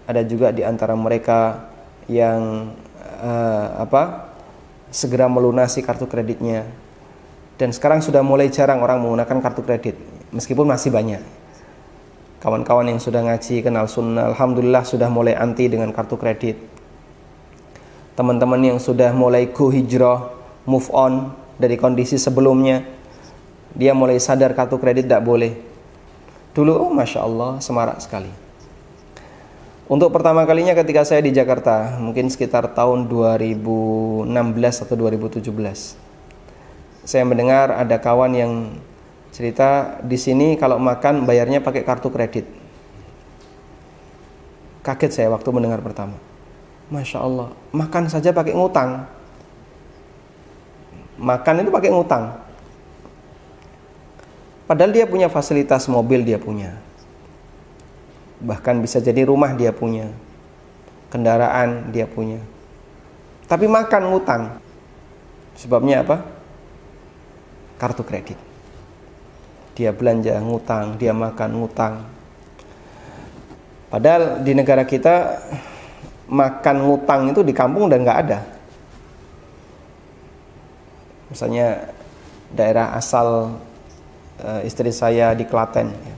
Ada 0.09 0.25
juga 0.25 0.53
di 0.53 0.65
antara 0.65 0.97
mereka 0.97 1.69
yang 2.09 2.73
uh, 3.21 3.67
apa? 3.81 4.27
segera 4.89 5.29
melunasi 5.29 5.85
kartu 5.85 6.09
kreditnya. 6.09 6.65
Dan 7.61 7.77
sekarang 7.77 8.01
sudah 8.01 8.25
mulai 8.25 8.49
jarang 8.49 8.81
orang 8.81 9.05
menggunakan 9.05 9.45
kartu 9.45 9.61
kredit, 9.61 10.01
meskipun 10.33 10.65
masih 10.65 10.89
banyak 10.89 11.21
kawan-kawan 12.39 12.87
yang 12.87 13.03
sudah 13.03 13.27
ngaji 13.27 13.67
kenal 13.67 13.91
sunnah 13.91 14.31
alhamdulillah 14.31 14.87
sudah 14.87 15.11
mulai 15.11 15.35
anti 15.35 15.67
dengan 15.67 15.91
kartu 15.91 16.15
kredit 16.15 16.57
teman-teman 18.19 18.59
yang 18.75 18.79
sudah 18.83 19.15
mulai 19.15 19.47
go 19.55 19.71
hijrah 19.71 20.35
move 20.67 20.91
on 20.91 21.31
dari 21.55 21.79
kondisi 21.79 22.19
sebelumnya 22.19 22.83
dia 23.79 23.95
mulai 23.95 24.19
sadar 24.19 24.59
kartu 24.59 24.75
kredit 24.83 25.07
tidak 25.07 25.23
boleh 25.23 25.55
dulu 26.51 26.75
oh 26.75 26.91
masya 26.91 27.23
Allah 27.23 27.63
semarak 27.63 28.03
sekali 28.03 28.35
untuk 29.87 30.11
pertama 30.11 30.43
kalinya 30.43 30.75
ketika 30.75 31.07
saya 31.07 31.23
di 31.23 31.31
Jakarta 31.31 31.95
mungkin 32.03 32.27
sekitar 32.27 32.75
tahun 32.75 33.07
2016 33.07 34.27
atau 34.83 34.95
2017 34.99 35.47
saya 37.07 37.23
mendengar 37.23 37.71
ada 37.71 37.97
kawan 38.03 38.35
yang 38.35 38.53
cerita 39.33 40.01
di 40.05 40.21
sini 40.21 40.61
kalau 40.61 40.77
makan 40.77 41.23
bayarnya 41.23 41.65
pakai 41.65 41.87
kartu 41.87 42.13
kredit. 42.13 42.45
Kaget 44.85 45.13
saya 45.15 45.29
waktu 45.33 45.49
mendengar 45.53 45.81
pertama. 45.85 46.17
Masya 46.89 47.21
Allah, 47.21 47.53
makan 47.71 48.09
saja 48.09 48.33
pakai 48.33 48.57
ngutang. 48.57 49.05
Makan 51.21 51.61
itu 51.61 51.71
pakai 51.73 51.91
ngutang. 51.93 52.25
Padahal 54.65 54.93
dia 54.93 55.05
punya 55.05 55.29
fasilitas 55.29 55.89
mobil 55.89 56.25
dia 56.25 56.41
punya. 56.41 56.77
Bahkan 58.41 58.81
bisa 58.81 59.01
jadi 59.03 59.27
rumah 59.29 59.53
dia 59.53 59.75
punya. 59.75 60.09
Kendaraan 61.13 61.93
dia 61.93 62.05
punya. 62.09 62.41
Tapi 63.49 63.65
makan 63.69 64.03
ngutang. 64.13 64.43
Sebabnya 65.59 66.05
apa? 66.07 66.23
Kartu 67.81 68.05
kredit 68.05 68.49
dia 69.79 69.95
belanja 69.95 70.35
ngutang, 70.43 70.99
dia 70.99 71.15
makan 71.15 71.51
ngutang. 71.55 72.03
Padahal 73.87 74.43
di 74.43 74.51
negara 74.51 74.83
kita 74.83 75.39
makan 76.29 76.77
ngutang 76.85 77.33
itu 77.33 77.41
di 77.41 77.53
kampung 77.57 77.89
udah 77.89 77.99
nggak 77.99 78.21
ada. 78.29 78.39
Misalnya 81.29 81.93
daerah 82.53 82.97
asal 82.97 83.59
e, 84.41 84.69
istri 84.69 84.89
saya 84.93 85.37
di 85.37 85.45
Klaten, 85.45 85.89
ya. 85.93 86.17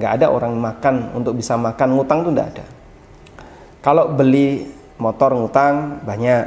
nggak 0.00 0.12
ada 0.20 0.26
orang 0.28 0.52
makan 0.56 1.16
untuk 1.16 1.36
bisa 1.36 1.56
makan 1.56 1.96
ngutang 1.96 2.24
itu 2.24 2.30
nggak 2.32 2.50
ada. 2.56 2.66
Kalau 3.80 4.12
beli 4.12 4.68
motor 5.00 5.32
ngutang 5.32 6.04
banyak, 6.04 6.44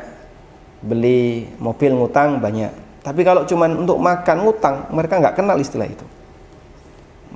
beli 0.85 1.49
mobil 1.57 1.93
ngutang 1.93 2.37
banyak 2.37 2.85
tapi 3.05 3.21
kalau 3.21 3.45
cuma 3.45 3.69
untuk 3.69 4.01
makan 4.01 4.37
ngutang, 4.41 4.89
mereka 4.89 5.21
nggak 5.21 5.37
kenal 5.37 5.61
istilah 5.61 5.85
itu. 5.85 6.01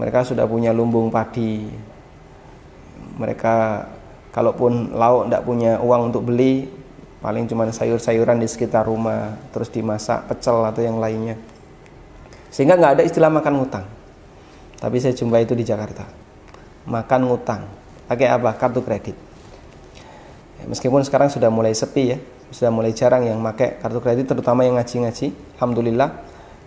Mereka 0.01 0.25
sudah 0.25 0.49
punya 0.49 0.73
lumbung 0.73 1.13
padi. 1.13 1.69
Mereka 3.21 3.85
kalaupun 4.35 4.93
lauk 4.93 5.29
tidak 5.29 5.41
punya 5.45 5.71
uang 5.81 6.13
untuk 6.13 6.27
beli, 6.29 6.67
paling 7.19 7.49
cuma 7.49 7.67
sayur-sayuran 7.69 8.39
di 8.39 8.47
sekitar 8.47 8.85
rumah, 8.85 9.37
terus 9.53 9.69
dimasak 9.73 10.29
pecel 10.29 10.61
atau 10.65 10.81
yang 10.81 10.97
lainnya. 11.01 11.35
Sehingga 12.49 12.77
nggak 12.77 12.99
ada 12.99 13.03
istilah 13.05 13.29
makan 13.29 13.53
ngutang. 13.61 13.85
Tapi 14.79 14.97
saya 14.97 15.13
jumpa 15.13 15.43
itu 15.43 15.53
di 15.53 15.67
Jakarta. 15.67 16.07
Makan 16.87 17.21
ngutang. 17.27 17.61
Pakai 18.07 18.31
apa? 18.31 18.55
Kartu 18.57 18.81
kredit. 18.81 19.17
Meskipun 20.65 21.05
sekarang 21.05 21.29
sudah 21.29 21.47
mulai 21.53 21.71
sepi 21.71 22.03
ya, 22.09 22.17
sudah 22.49 22.71
mulai 22.73 22.91
jarang 22.93 23.29
yang 23.29 23.37
pakai 23.45 23.77
kartu 23.77 24.01
kredit 24.01 24.25
terutama 24.25 24.65
yang 24.65 24.77
ngaji-ngaji 24.81 25.33
alhamdulillah 25.57 26.09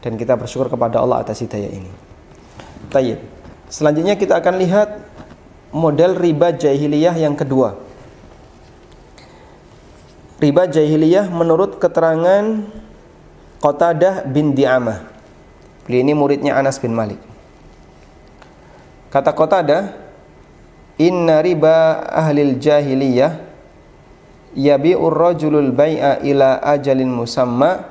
dan 0.02 0.14
kita 0.14 0.38
bersyukur 0.38 0.70
kepada 0.70 1.02
Allah 1.02 1.22
atas 1.22 1.42
hidayah 1.42 1.70
ini 1.70 1.90
Tayyib. 2.90 3.18
selanjutnya 3.66 4.14
kita 4.14 4.38
akan 4.38 4.62
lihat 4.62 5.11
model 5.72 6.14
riba 6.20 6.52
jahiliyah 6.52 7.16
yang 7.16 7.34
kedua. 7.34 7.80
Riba 10.38 10.68
jahiliyah 10.68 11.32
menurut 11.32 11.80
keterangan 11.80 12.68
Qatadah 13.62 14.26
bin 14.28 14.52
Di'amah. 14.52 15.06
Beliau 15.86 16.02
ini 16.02 16.12
muridnya 16.14 16.58
Anas 16.58 16.82
bin 16.82 16.92
Malik. 16.92 17.18
Kata 19.08 19.32
Qatadah 19.32 19.94
inna 20.98 21.40
riba 21.40 22.04
ahlil 22.10 22.58
jahiliyah 22.58 23.38
yabi'ur 24.58 25.14
rajulul 25.14 25.72
bai'a 25.72 26.20
ila 26.26 26.60
ajalin 26.74 27.08
musamma 27.08 27.88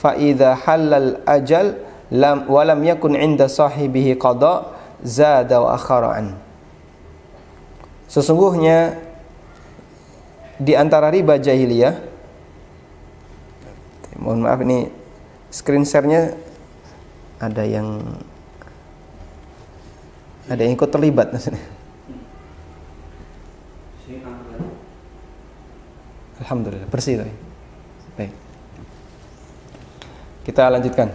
fa 0.00 0.16
idza 0.16 0.56
halal 0.64 1.20
ajal 1.28 1.76
lam 2.08 2.48
wa 2.48 2.62
lam 2.64 2.80
yakun 2.80 3.18
'inda 3.18 3.50
sahibihi 3.50 4.16
qada 4.16 4.72
zada 5.04 5.60
wa 5.60 5.76
akhara 5.76 6.22
Sesungguhnya 8.10 8.98
di 10.58 10.74
antara 10.74 11.08
riba 11.14 11.38
jahiliyah 11.38 11.94
mohon 14.20 14.44
maaf 14.44 14.60
ini 14.60 14.90
screen 15.48 15.86
share-nya 15.86 16.36
ada 17.40 17.64
yang 17.64 18.02
ada 20.50 20.60
yang 20.60 20.76
ikut 20.76 20.90
terlibat 20.92 21.32
Alhamdulillah 26.40 26.88
bersih 26.90 27.20
tadi. 27.20 27.34
Baik. 28.16 28.32
Kita 30.42 30.66
lanjutkan. 30.72 31.08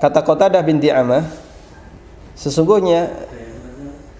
Kata 0.00 0.24
Qatadah 0.24 0.62
binti 0.64 0.88
Amah, 0.88 1.26
sesungguhnya 2.32 3.12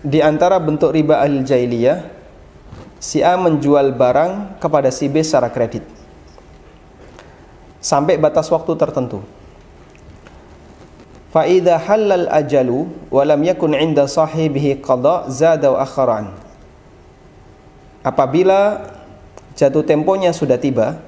di 0.01 0.25
antara 0.25 0.57
bentuk 0.57 0.93
riba 0.93 1.21
al 1.21 1.45
jahiliyah, 1.45 2.09
si 3.01 3.21
A 3.25 3.37
menjual 3.37 3.93
barang 3.97 4.61
kepada 4.61 4.89
si 4.93 5.09
B 5.09 5.25
secara 5.25 5.49
kredit 5.49 6.01
sampai 7.81 8.21
batas 8.21 8.47
waktu 8.53 8.77
tertentu. 8.77 9.25
Faida 11.33 11.81
halal 11.81 12.29
ajalu 12.29 12.87
walam 13.09 13.41
yakun 13.41 13.73
inda 13.75 14.05
sahibihi 14.05 14.79
qada 14.85 15.27
zada 15.33 15.73
wa 15.73 15.81
akharan. 15.81 16.27
Apabila 18.05 18.89
jatuh 19.57 19.85
temponya 19.85 20.33
sudah 20.33 20.57
tiba, 20.61 21.01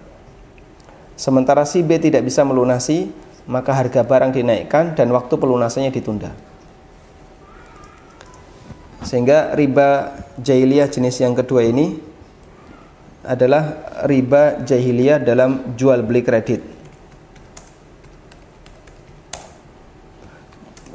sementara 1.17 1.65
si 1.69 1.85
B 1.85 1.97
tidak 2.01 2.25
bisa 2.25 2.45
melunasi, 2.45 3.11
maka 3.49 3.75
harga 3.75 4.07
barang 4.07 4.33
dinaikkan 4.33 4.95
dan 4.95 5.11
waktu 5.11 5.35
pelunasannya 5.35 5.91
ditunda. 5.91 6.31
Sehingga 9.03 9.53
riba 9.59 10.15
jahiliyah 10.39 10.89
jenis 10.89 11.19
yang 11.21 11.35
kedua 11.35 11.67
ini 11.67 11.99
adalah 13.23 13.95
riba 14.07 14.63
jahiliyah 14.63 15.23
dalam 15.23 15.75
jual 15.79 16.03
beli 16.03 16.23
kredit. 16.23 16.63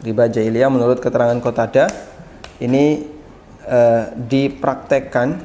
Riba 0.04 0.32
jahiliyah 0.32 0.72
menurut 0.72 1.04
keterangan 1.04 1.40
Kotada 1.44 1.92
ini 2.64 3.04
uh, 3.68 4.12
dipraktekkan 4.16 5.40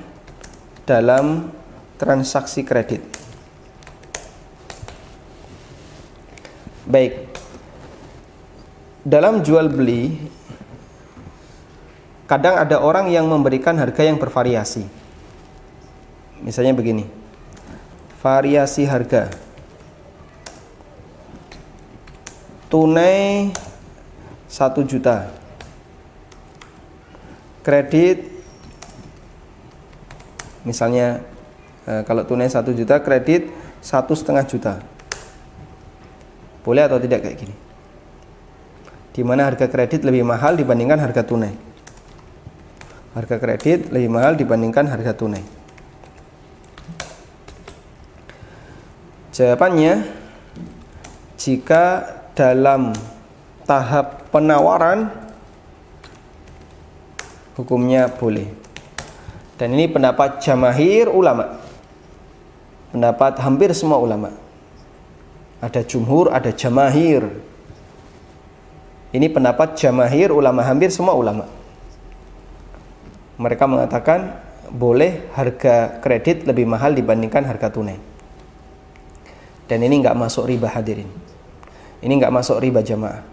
dalam 0.87 1.51
transaksi 1.98 2.66
kredit. 2.66 3.03
Baik. 6.87 7.31
Dalam 9.03 9.42
jual 9.42 9.66
beli 9.66 10.14
kadang 12.33 12.57
ada 12.57 12.81
orang 12.81 13.12
yang 13.12 13.29
memberikan 13.29 13.77
harga 13.77 14.09
yang 14.09 14.16
bervariasi. 14.16 14.88
Misalnya 16.40 16.73
begini. 16.73 17.05
Variasi 18.25 18.88
harga. 18.88 19.29
Tunai 22.73 23.53
1 24.49 24.81
juta. 24.88 25.29
Kredit 27.61 28.25
misalnya 30.64 31.21
eh, 31.85 32.01
kalau 32.09 32.25
tunai 32.25 32.49
1 32.49 32.64
juta, 32.73 32.97
kredit 33.05 33.53
satu 33.85 34.16
setengah 34.16 34.49
juta. 34.49 34.81
Boleh 36.64 36.88
atau 36.88 36.97
tidak 36.97 37.29
kayak 37.29 37.37
gini? 37.37 37.55
Di 39.12 39.21
mana 39.21 39.45
harga 39.53 39.68
kredit 39.68 40.01
lebih 40.01 40.25
mahal 40.25 40.57
dibandingkan 40.57 40.97
harga 40.97 41.21
tunai. 41.21 41.72
Harga 43.12 43.37
kredit 43.37 43.92
lebih 43.92 44.09
mahal 44.09 44.37
dibandingkan 44.37 44.88
harga 44.88 45.12
tunai. 45.12 45.44
Jawabannya, 49.33 50.05
jika 51.37 51.85
dalam 52.33 52.92
tahap 53.68 54.29
penawaran 54.33 55.12
hukumnya 57.57 58.09
boleh. 58.09 58.48
Dan 59.61 59.77
ini 59.77 59.88
pendapat 59.88 60.40
jamahir 60.40 61.09
ulama. 61.09 61.61
Pendapat 62.92 63.40
hampir 63.40 63.72
semua 63.72 64.01
ulama 64.01 64.42
ada 65.62 65.81
jumhur, 65.87 66.35
ada 66.35 66.51
jamahir. 66.51 67.22
Ini 69.14 69.31
pendapat 69.31 69.79
jamahir 69.79 70.35
ulama 70.35 70.66
hampir 70.66 70.90
semua 70.90 71.14
ulama. 71.14 71.46
Mereka 73.40 73.64
mengatakan 73.64 74.40
boleh 74.73 75.29
harga 75.37 76.01
kredit 76.01 76.49
lebih 76.49 76.64
mahal 76.64 76.97
dibandingkan 76.97 77.45
harga 77.45 77.68
tunai. 77.73 78.01
Dan 79.68 79.85
ini 79.85 80.05
nggak 80.05 80.16
masuk 80.16 80.49
riba 80.49 80.68
hadirin. 80.68 81.09
Ini 82.03 82.12
nggak 82.18 82.35
masuk 82.35 82.61
riba 82.61 82.85
jamaah. 82.85 83.25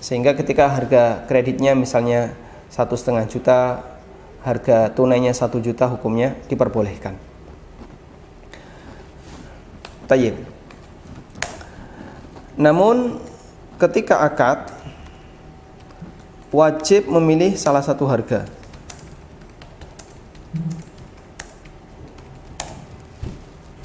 Sehingga 0.00 0.32
ketika 0.32 0.70
harga 0.70 1.24
kreditnya 1.26 1.74
misalnya 1.74 2.34
satu 2.70 2.94
setengah 2.94 3.26
juta, 3.26 3.60
harga 4.40 4.88
tunainya 4.94 5.34
satu 5.34 5.60
juta 5.60 5.90
hukumnya 5.90 6.36
diperbolehkan. 6.48 7.16
Tayyib. 10.08 10.36
Namun 12.58 13.20
ketika 13.78 14.20
akad 14.26 14.68
wajib 16.50 17.06
memilih 17.08 17.54
salah 17.54 17.80
satu 17.80 18.04
harga. 18.10 18.59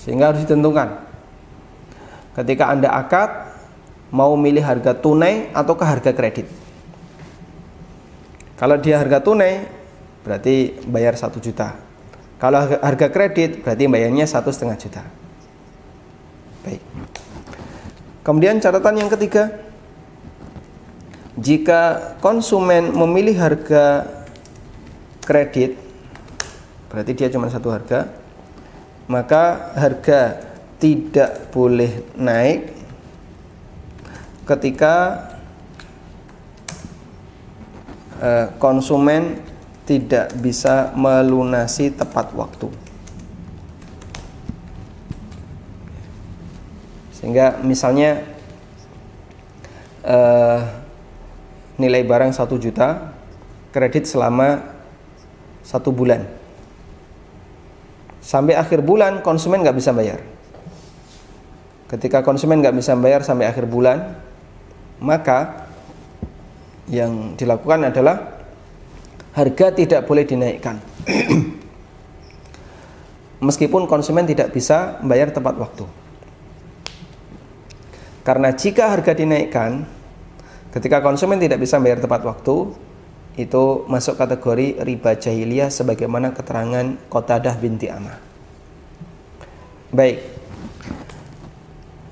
Sehingga 0.01 0.29
harus 0.29 0.45
ditentukan. 0.45 1.01
Ketika 2.35 2.69
Anda 2.69 2.93
akad 2.93 3.29
mau 4.13 4.37
milih 4.37 4.61
harga 4.61 4.93
tunai 4.93 5.49
ataukah 5.55 5.87
harga 5.87 6.11
kredit. 6.13 6.45
Kalau 8.55 8.79
dia 8.79 9.01
harga 9.01 9.19
tunai 9.19 9.65
berarti 10.23 10.79
bayar 10.87 11.17
satu 11.19 11.41
juta. 11.41 11.75
Kalau 12.39 12.59
harga 12.59 13.07
kredit 13.09 13.63
berarti 13.63 13.83
bayarnya 13.87 14.25
satu 14.27 14.51
setengah 14.51 14.77
juta. 14.77 15.03
Baik. 16.63 16.81
Kemudian 18.25 18.57
catatan 18.57 19.05
yang 19.05 19.09
ketiga, 19.13 19.53
jika 21.37 22.13
konsumen 22.23 22.89
memilih 22.89 23.37
harga 23.37 24.09
kredit, 25.21 25.84
berarti 26.95 27.11
dia 27.11 27.27
cuma 27.27 27.51
satu 27.51 27.67
harga, 27.75 28.07
maka 29.11 29.75
harga 29.75 30.39
tidak 30.79 31.51
boleh 31.51 32.07
naik 32.15 32.71
ketika 34.47 35.27
eh, 38.23 38.47
konsumen 38.55 39.43
tidak 39.83 40.31
bisa 40.39 40.95
melunasi 40.95 41.91
tepat 41.91 42.31
waktu. 42.31 42.71
sehingga 47.25 47.57
misalnya 47.65 48.21
uh, 50.05 50.61
nilai 51.81 52.05
barang 52.05 52.29
satu 52.29 52.61
juta 52.61 53.17
kredit 53.73 54.05
selama 54.05 54.61
satu 55.65 55.89
bulan 55.89 56.21
sampai 58.25 58.57
akhir 58.57 58.81
bulan 58.81 59.21
konsumen 59.21 59.61
nggak 59.61 59.77
bisa 59.77 59.93
bayar. 59.93 60.17
Ketika 61.85 62.25
konsumen 62.25 62.65
nggak 62.65 62.73
bisa 62.73 62.97
bayar 62.97 63.21
sampai 63.21 63.45
akhir 63.45 63.69
bulan 63.69 64.17
maka 64.97 65.69
yang 66.89 67.37
dilakukan 67.37 67.93
adalah 67.93 68.41
harga 69.37 69.67
tidak 69.77 70.01
boleh 70.09 70.25
dinaikkan. 70.25 70.81
Meskipun 73.45 73.85
konsumen 73.85 74.25
tidak 74.25 74.49
bisa 74.49 74.97
bayar 75.05 75.29
tepat 75.29 75.53
waktu. 75.61 75.85
Karena 78.25 78.49
jika 78.57 78.89
harga 78.89 79.13
dinaikkan, 79.13 79.85
ketika 80.73 80.97
konsumen 81.05 81.37
tidak 81.37 81.61
bisa 81.61 81.77
bayar 81.77 82.01
tepat 82.01 82.25
waktu, 82.25 82.73
itu 83.35 83.83
masuk 83.91 84.15
kategori 84.15 84.79
riba 84.79 85.11
jahiliyah 85.15 85.67
sebagaimana 85.67 86.31
keterangan 86.31 86.95
Qatadah 87.11 87.55
binti 87.59 87.91
Amah. 87.91 88.15
Baik. 89.91 90.23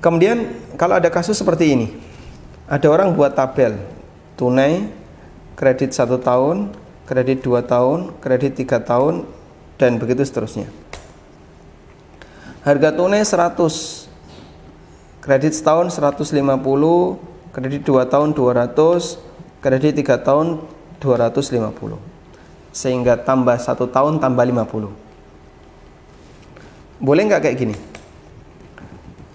Kemudian 0.03 0.51
kalau 0.75 0.99
ada 0.99 1.07
kasus 1.07 1.39
seperti 1.39 1.75
ini, 1.79 1.87
ada 2.67 2.87
orang 2.91 3.15
buat 3.15 3.31
tabel 3.31 3.79
tunai, 4.35 4.91
kredit 5.55 5.95
satu 5.95 6.19
tahun, 6.19 6.75
kredit 7.07 7.39
dua 7.39 7.63
tahun, 7.63 8.11
kredit 8.19 8.59
tiga 8.59 8.83
tahun, 8.83 9.23
dan 9.79 9.95
begitu 9.95 10.27
seterusnya. 10.27 10.67
Harga 12.63 12.95
tunai 12.95 13.23
100 13.23 13.59
kredit 15.23 15.55
setahun 15.55 15.91
150 15.95 16.35
kredit 17.51 17.81
2 17.83 18.11
tahun 18.11 18.35
200 18.35 19.19
kredit 19.63 19.93
3 19.99 20.19
tahun 20.19 20.47
250 21.03 21.99
sehingga 22.71 23.19
tambah 23.19 23.59
satu 23.59 23.85
tahun 23.91 24.23
tambah 24.23 24.47
50 24.47 25.03
boleh 27.03 27.27
nggak 27.27 27.43
kayak 27.43 27.57
gini? 27.59 27.75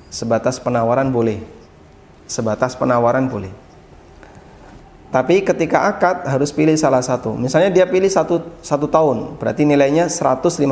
Sebatas 0.09 0.57
penawaran 0.57 1.13
boleh. 1.13 1.45
Sebatas 2.25 2.73
penawaran 2.73 3.29
boleh. 3.29 3.53
Tapi 5.13 5.45
ketika 5.45 5.85
akad 5.85 6.25
harus 6.25 6.49
pilih 6.49 6.73
salah 6.81 7.05
satu. 7.05 7.37
Misalnya 7.37 7.69
dia 7.69 7.85
pilih 7.85 8.09
satu, 8.09 8.41
satu 8.65 8.89
tahun 8.89 9.37
berarti 9.37 9.69
nilainya 9.69 10.09
150 10.09 10.65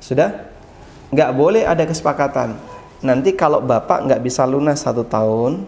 sudah? 0.00 0.48
Nggak 1.12 1.30
boleh 1.36 1.68
ada 1.68 1.84
kesepakatan. 1.84 2.56
Nanti 3.04 3.36
kalau 3.36 3.60
bapak 3.60 4.08
nggak 4.08 4.20
bisa 4.24 4.48
lunas 4.48 4.80
satu 4.80 5.04
tahun 5.04 5.60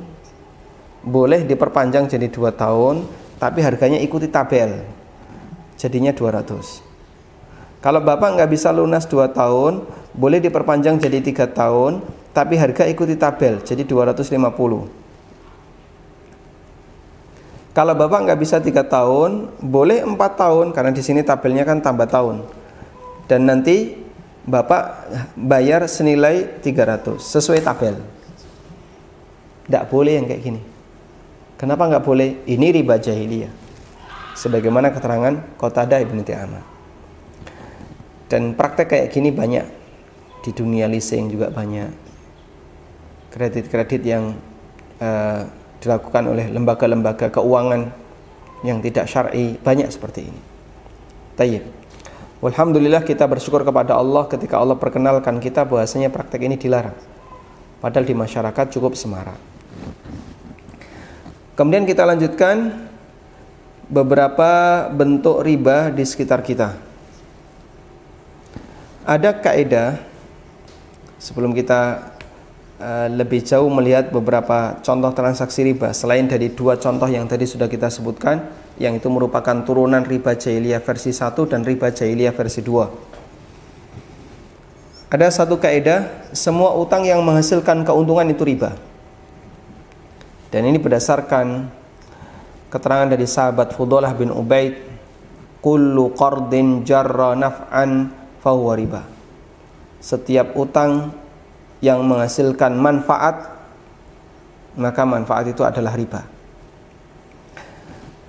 boleh 1.05 1.45
diperpanjang 1.45 2.09
jadi 2.09 2.33
dua 2.33 2.49
tahun 2.49 3.05
tapi 3.45 3.61
harganya 3.61 4.01
ikuti 4.01 4.33
tabel 4.33 4.81
jadinya 5.77 6.17
200 6.17 7.85
kalau 7.85 8.01
bapak 8.01 8.41
nggak 8.41 8.49
bisa 8.49 8.73
lunas 8.73 9.05
dua 9.05 9.29
tahun 9.29 9.85
boleh 10.17 10.41
diperpanjang 10.41 10.97
jadi 10.97 11.21
tiga 11.21 11.45
tahun 11.45 12.01
tapi 12.33 12.57
harga 12.57 12.89
ikuti 12.89 13.21
tabel 13.21 13.61
jadi 13.61 13.85
250 13.85 14.33
kalau 17.77 17.93
bapak 17.93 18.19
nggak 18.25 18.41
bisa 18.41 18.65
tiga 18.65 18.81
tahun 18.81 19.53
boleh 19.61 20.01
empat 20.09 20.41
tahun 20.41 20.73
karena 20.73 20.97
di 20.97 21.05
sini 21.05 21.21
tabelnya 21.21 21.69
kan 21.69 21.85
tambah 21.85 22.09
tahun 22.09 22.41
dan 23.29 23.45
nanti 23.45 24.05
Bapak 24.45 25.09
bayar 25.41 25.89
senilai 25.89 26.61
300 26.61 27.17
sesuai 27.17 27.65
tabel. 27.65 27.97
Tidak 29.65 29.85
boleh 29.89 30.21
yang 30.21 30.29
kayak 30.29 30.43
gini. 30.45 30.61
Kenapa 31.55 31.87
nggak 31.87 32.05
boleh? 32.05 32.43
Ini 32.51 32.67
riba 32.75 32.99
jahiliyah. 32.99 33.53
Sebagaimana 34.35 34.91
keterangan 34.91 35.55
Qatadah 35.55 36.03
Ibnu 36.03 36.23
Ti'amah. 36.27 36.65
Dan 38.27 38.59
praktek 38.59 38.91
kayak 38.91 39.09
gini 39.15 39.31
banyak 39.31 39.63
di 40.43 40.51
dunia 40.51 40.91
leasing 40.91 41.31
juga 41.31 41.55
banyak. 41.55 41.91
Kredit-kredit 43.31 44.03
yang 44.03 44.35
uh, 44.99 45.41
dilakukan 45.79 46.25
oleh 46.35 46.51
lembaga-lembaga 46.51 47.31
keuangan 47.31 47.95
yang 48.67 48.83
tidak 48.83 49.07
syar'i 49.07 49.55
banyak 49.61 49.87
seperti 49.93 50.27
ini. 50.27 50.41
Tayyib. 51.39 51.65
Alhamdulillah 52.45 53.01
kita 53.07 53.25
bersyukur 53.25 53.65
kepada 53.65 53.97
Allah 53.97 54.29
ketika 54.29 54.61
Allah 54.61 54.77
perkenalkan 54.77 55.41
kita 55.41 55.65
bahwasanya 55.65 56.13
praktek 56.13 56.45
ini 56.45 56.61
dilarang. 56.61 56.97
Padahal 57.81 58.05
di 58.05 58.13
masyarakat 58.13 58.67
cukup 58.75 58.97
semarak. 58.97 59.54
Kemudian 61.55 61.87
kita 61.87 62.03
lanjutkan 62.03 62.91
beberapa 63.87 64.85
bentuk 64.91 65.47
riba 65.47 65.95
di 65.95 66.03
sekitar 66.03 66.43
kita. 66.43 66.75
Ada 69.07 69.39
kaidah 69.39 70.03
sebelum 71.23 71.55
kita 71.55 72.11
uh, 72.83 73.07
lebih 73.07 73.47
jauh 73.47 73.71
melihat 73.71 74.11
beberapa 74.11 74.83
contoh 74.83 75.15
transaksi 75.15 75.63
riba 75.63 75.95
selain 75.95 76.27
dari 76.27 76.51
dua 76.51 76.75
contoh 76.75 77.07
yang 77.07 77.31
tadi 77.31 77.47
sudah 77.47 77.71
kita 77.71 77.87
sebutkan 77.87 78.43
yang 78.81 78.99
itu 78.99 79.07
merupakan 79.07 79.55
turunan 79.63 80.03
riba 80.03 80.35
jahiliyah 80.35 80.83
versi 80.83 81.15
1 81.15 81.39
dan 81.47 81.63
riba 81.63 81.95
jahiliyah 81.95 82.35
versi 82.35 82.67
2. 82.67 83.15
Ada 85.15 85.31
satu 85.31 85.63
kaidah, 85.63 86.11
semua 86.35 86.75
utang 86.75 87.07
yang 87.07 87.23
menghasilkan 87.23 87.87
keuntungan 87.87 88.27
itu 88.27 88.43
riba. 88.43 88.75
Dan 90.55 90.71
ini 90.71 90.79
berdasarkan 90.79 91.67
keterangan 92.71 93.11
dari 93.11 93.27
sahabat 93.27 93.75
Fudalah 93.75 94.15
bin 94.15 94.31
Ubaid, 94.31 94.87
kullu 95.59 96.15
qardin 96.15 96.87
jarra 96.87 97.35
naf'an 97.35 98.15
fahuwa 98.39 98.79
riba. 98.79 99.03
Setiap 99.99 100.55
utang 100.55 101.11
yang 101.83 102.07
menghasilkan 102.07 102.71
manfaat 102.79 103.51
maka 104.79 105.03
manfaat 105.03 105.51
itu 105.51 105.67
adalah 105.67 105.99
riba. 105.99 106.23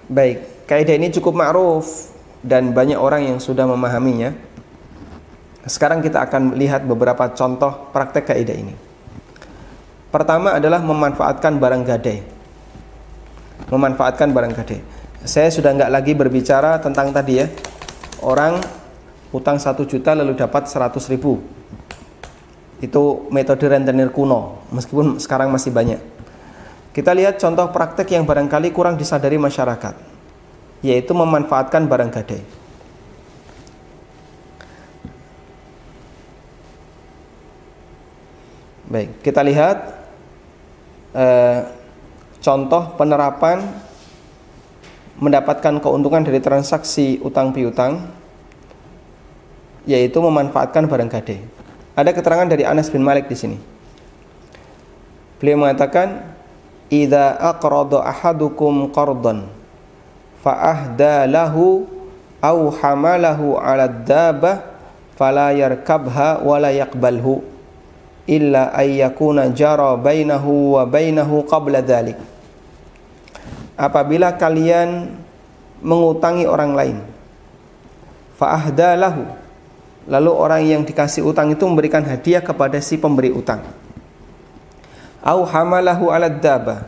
Baik, 0.10 0.66
kaidah 0.66 0.98
ini 0.98 1.14
cukup 1.14 1.38
ma'ruf 1.38 2.10
dan 2.42 2.74
banyak 2.74 2.98
orang 2.98 3.22
yang 3.22 3.38
sudah 3.38 3.70
memahaminya. 3.70 4.34
Sekarang 5.70 6.02
kita 6.02 6.26
akan 6.26 6.58
lihat 6.58 6.90
beberapa 6.90 7.30
contoh 7.38 7.94
praktek 7.94 8.34
kaidah 8.34 8.58
ini. 8.58 8.85
Pertama 10.16 10.56
adalah 10.56 10.80
memanfaatkan 10.80 11.60
barang 11.60 11.84
gadai. 11.84 12.24
Memanfaatkan 13.68 14.32
barang 14.32 14.56
gadai. 14.56 14.80
Saya 15.28 15.52
sudah 15.52 15.76
nggak 15.76 15.92
lagi 15.92 16.16
berbicara 16.16 16.80
tentang 16.80 17.12
tadi 17.12 17.44
ya. 17.44 17.52
Orang 18.24 18.64
utang 19.36 19.60
satu 19.60 19.84
juta 19.84 20.16
lalu 20.16 20.40
dapat 20.40 20.72
seratus 20.72 21.12
ribu 21.12 21.44
itu 22.80 23.28
metode 23.28 23.68
rentenir 23.68 24.08
kuno 24.16 24.64
meskipun 24.72 25.20
sekarang 25.20 25.52
masih 25.52 25.76
banyak 25.76 26.00
kita 26.96 27.12
lihat 27.12 27.36
contoh 27.36 27.68
praktek 27.72 28.16
yang 28.16 28.24
barangkali 28.24 28.72
kurang 28.72 28.96
disadari 28.96 29.36
masyarakat 29.36 29.96
yaitu 30.80 31.12
memanfaatkan 31.12 31.88
barang 31.88 32.12
gadai 32.16 32.42
baik 38.92 39.10
kita 39.20 39.44
lihat 39.44 39.95
eh, 41.16 41.60
contoh 42.44 42.94
penerapan 43.00 43.64
mendapatkan 45.16 45.80
keuntungan 45.80 46.28
dari 46.28 46.44
transaksi 46.44 47.24
utang 47.24 47.56
piutang 47.56 48.04
yaitu 49.88 50.18
memanfaatkan 50.20 50.90
barang 50.90 51.10
gadai. 51.10 51.40
Ada 51.96 52.12
keterangan 52.12 52.52
dari 52.52 52.68
Anas 52.68 52.92
bin 52.92 53.00
Malik 53.00 53.32
di 53.32 53.38
sini. 53.38 53.58
Beliau 55.40 55.64
mengatakan, 55.64 56.36
"Idza 56.92 57.40
aqrada 57.40 58.04
ahadukum 58.04 58.92
qardan 58.92 59.48
fa 60.44 60.54
ahda 60.76 61.24
lahu 61.30 61.88
aw 62.44 62.58
hamalahu 62.82 63.56
'ala 63.56 63.88
dabah 63.88 64.68
fala 65.16 65.56
yarkabha 65.56 66.44
wa 66.44 66.60
la 66.60 66.76
yaqbalhu 66.76 67.55
illa 68.26 68.74
ay 68.74 69.02
yakuna 69.06 69.50
jara 69.54 69.94
bainahu 69.98 70.78
wa 70.78 70.84
bainahu 70.86 71.46
qabla 71.46 71.82
dhalik." 71.82 72.18
Apabila 73.76 74.34
kalian 74.36 75.14
mengutangi 75.84 76.48
orang 76.48 76.72
lain, 76.74 76.98
fa 78.40 78.56
ahda 78.56 78.96
lahu 78.96 79.46
Lalu 80.06 80.32
orang 80.32 80.62
yang 80.62 80.82
dikasih 80.86 81.26
utang 81.26 81.50
itu 81.50 81.66
memberikan 81.66 82.06
hadiah 82.06 82.42
kepada 82.42 82.78
si 82.78 82.94
pemberi 82.94 83.34
utang. 83.34 83.66
Au 85.26 85.42
hamalahu 85.42 86.14
ala 86.14 86.30
daba. 86.30 86.86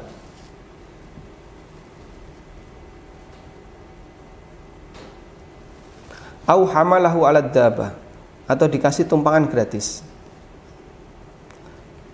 Au 6.45 6.61
hamalahu 6.69 7.25
ala 7.25 7.41
daba 7.41 7.97
atau 8.45 8.69
dikasih 8.69 9.09
tumpangan 9.09 9.49
gratis. 9.49 10.05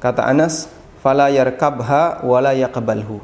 Kata 0.03 0.27
Anas, 0.27 0.67
fala 0.99 1.31
yarkabha 1.31 2.27
wala 2.27 2.51
yaqbalhu. 2.51 3.23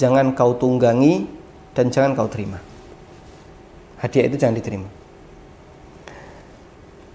Jangan 0.00 0.32
kau 0.32 0.56
tunggangi 0.56 1.28
dan 1.76 1.92
jangan 1.92 2.16
kau 2.16 2.28
terima. 2.32 2.56
Hadiah 4.00 4.32
itu 4.32 4.40
jangan 4.40 4.56
diterima 4.56 4.88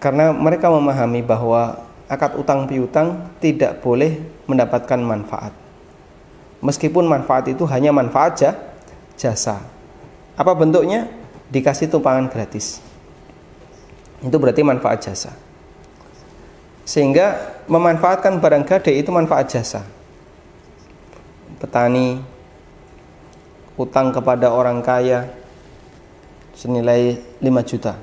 karena 0.02 0.34
mereka 0.34 0.74
memahami 0.74 1.22
bahwa 1.22 1.78
akad 2.10 2.34
utang 2.34 2.66
piutang 2.66 3.30
tidak 3.38 3.86
boleh 3.86 4.18
mendapatkan 4.50 4.98
manfaat. 4.98 5.54
Meskipun 6.66 7.06
manfaat 7.06 7.54
itu 7.54 7.70
hanya 7.70 7.94
manfaat 7.94 8.34
aja, 8.42 8.52
jasa. 9.14 9.62
Apa 10.34 10.58
bentuknya? 10.58 11.06
Dikasih 11.54 11.94
tumpangan 11.94 12.34
gratis. 12.34 12.82
Itu 14.26 14.42
berarti 14.42 14.66
manfaat 14.66 15.06
jasa. 15.06 15.38
Sehingga 16.84 17.60
memanfaatkan 17.70 18.42
barang 18.42 18.66
gadai 18.66 19.00
itu 19.00 19.10
manfaat 19.14 19.52
jasa. 19.52 19.86
Petani 21.62 22.20
utang 23.78 24.10
kepada 24.10 24.50
orang 24.50 24.82
kaya 24.82 25.30
senilai 26.58 27.18
5 27.40 27.70
juta 27.70 27.94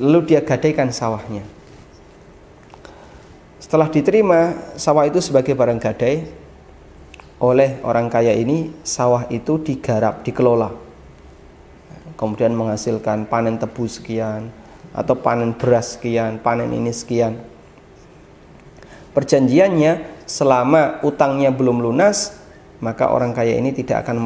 lalu 0.00 0.32
dia 0.32 0.40
gadaikan 0.40 0.88
sawahnya. 0.88 1.44
Setelah 3.60 3.92
diterima 3.92 4.56
sawah 4.74 5.04
itu 5.04 5.20
sebagai 5.20 5.52
barang 5.52 5.76
gadai 5.76 6.24
oleh 7.40 7.76
orang 7.84 8.08
kaya 8.08 8.32
ini, 8.32 8.72
sawah 8.80 9.28
itu 9.28 9.60
digarap, 9.60 10.24
dikelola. 10.24 10.72
Kemudian 12.16 12.56
menghasilkan 12.56 13.28
panen 13.28 13.60
tebu 13.60 13.84
sekian 13.88 14.48
atau 14.90 15.14
panen 15.18 15.54
beras 15.54 15.98
sekian, 15.98 16.42
panen 16.42 16.70
ini 16.74 16.90
sekian. 16.90 17.38
Perjanjiannya 19.10 20.22
selama 20.26 21.02
utangnya 21.02 21.50
belum 21.50 21.82
lunas, 21.82 22.38
maka 22.80 23.10
orang 23.10 23.34
kaya 23.34 23.58
ini 23.58 23.74
tidak 23.74 24.06
akan 24.06 24.16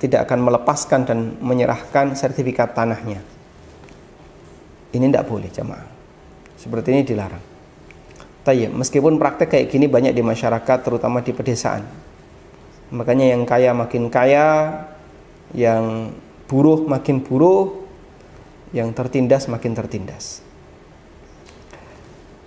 tidak 0.00 0.26
akan 0.28 0.38
melepaskan 0.40 1.00
dan 1.06 1.18
menyerahkan 1.38 2.16
sertifikat 2.16 2.72
tanahnya. 2.72 3.20
Ini 4.90 5.04
tidak 5.06 5.28
boleh 5.30 5.46
jamaah. 5.52 5.86
Seperti 6.58 6.88
ini 6.90 7.02
dilarang. 7.06 7.44
Tayyib, 8.40 8.72
meskipun 8.72 9.20
praktek 9.20 9.52
kayak 9.52 9.66
gini 9.68 9.86
banyak 9.86 10.16
di 10.16 10.24
masyarakat 10.24 10.78
terutama 10.80 11.20
di 11.20 11.30
pedesaan. 11.36 11.84
Makanya 12.90 13.36
yang 13.36 13.46
kaya 13.46 13.70
makin 13.70 14.10
kaya, 14.10 14.88
yang 15.54 16.10
buruh 16.50 16.88
makin 16.88 17.22
buruh, 17.22 17.86
yang 18.70 18.94
tertindas 18.94 19.50
makin 19.50 19.74
tertindas. 19.74 20.42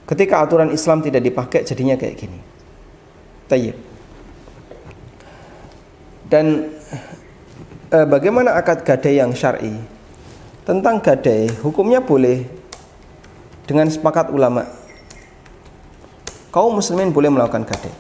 Ketika 0.08 0.44
aturan 0.44 0.72
Islam 0.72 1.00
tidak 1.00 1.24
dipakai 1.24 1.64
jadinya 1.64 1.96
kayak 1.96 2.16
gini. 2.16 2.40
Tayyib. 3.48 3.78
Dan 6.28 6.72
eh, 7.92 8.08
bagaimana 8.08 8.56
akad 8.56 8.84
gadai 8.84 9.20
yang 9.20 9.32
syar'i? 9.32 9.94
tentang 10.64 11.04
gadai 11.04 11.52
hukumnya 11.60 12.00
boleh 12.00 12.48
dengan 13.68 13.88
sepakat 13.92 14.32
ulama 14.32 14.64
kaum 16.56 16.80
muslimin 16.80 17.12
boleh 17.12 17.28
melakukan 17.28 17.68
gadai 17.68 17.92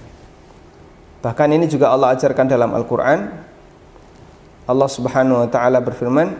bahkan 1.19 1.51
ini 1.51 1.67
juga 1.67 1.91
Allah 1.91 2.15
ajarkan 2.15 2.47
dalam 2.47 2.71
Al-Quran 2.71 3.36
Allah 4.63 4.89
subhanahu 4.89 5.43
wa 5.43 5.49
ta'ala 5.51 5.84
berfirman 5.84 6.39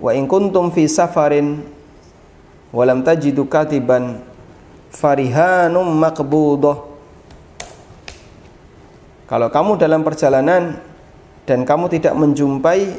wa 0.00 0.10
in 0.16 0.24
kuntum 0.24 0.72
fi 0.72 0.88
safarin 0.88 1.60
walam 2.72 3.04
tajidu 3.04 3.44
katiban 3.44 4.24
farihanum 4.90 5.86
maqbudah 5.86 6.90
kalau 9.30 9.46
kamu 9.46 9.78
dalam 9.78 10.02
perjalanan 10.02 10.82
dan 11.46 11.62
kamu 11.62 11.86
tidak 11.86 12.18
menjumpai 12.18 12.98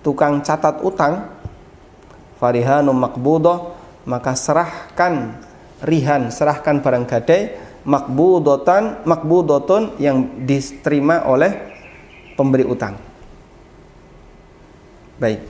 tukang 0.00 0.40
catat 0.40 0.80
utang 0.80 1.28
farihanu 2.40 2.94
makbudoh 2.96 3.76
maka 4.08 4.32
serahkan 4.32 5.36
rihan 5.84 6.32
serahkan 6.32 6.80
barang 6.80 7.04
gadai 7.04 7.68
makbudotan 7.88 9.04
makbudotun 9.08 9.96
yang 9.96 10.44
diterima 10.44 11.24
oleh 11.24 11.56
pemberi 12.36 12.64
utang. 12.68 13.07
Baik. 15.18 15.42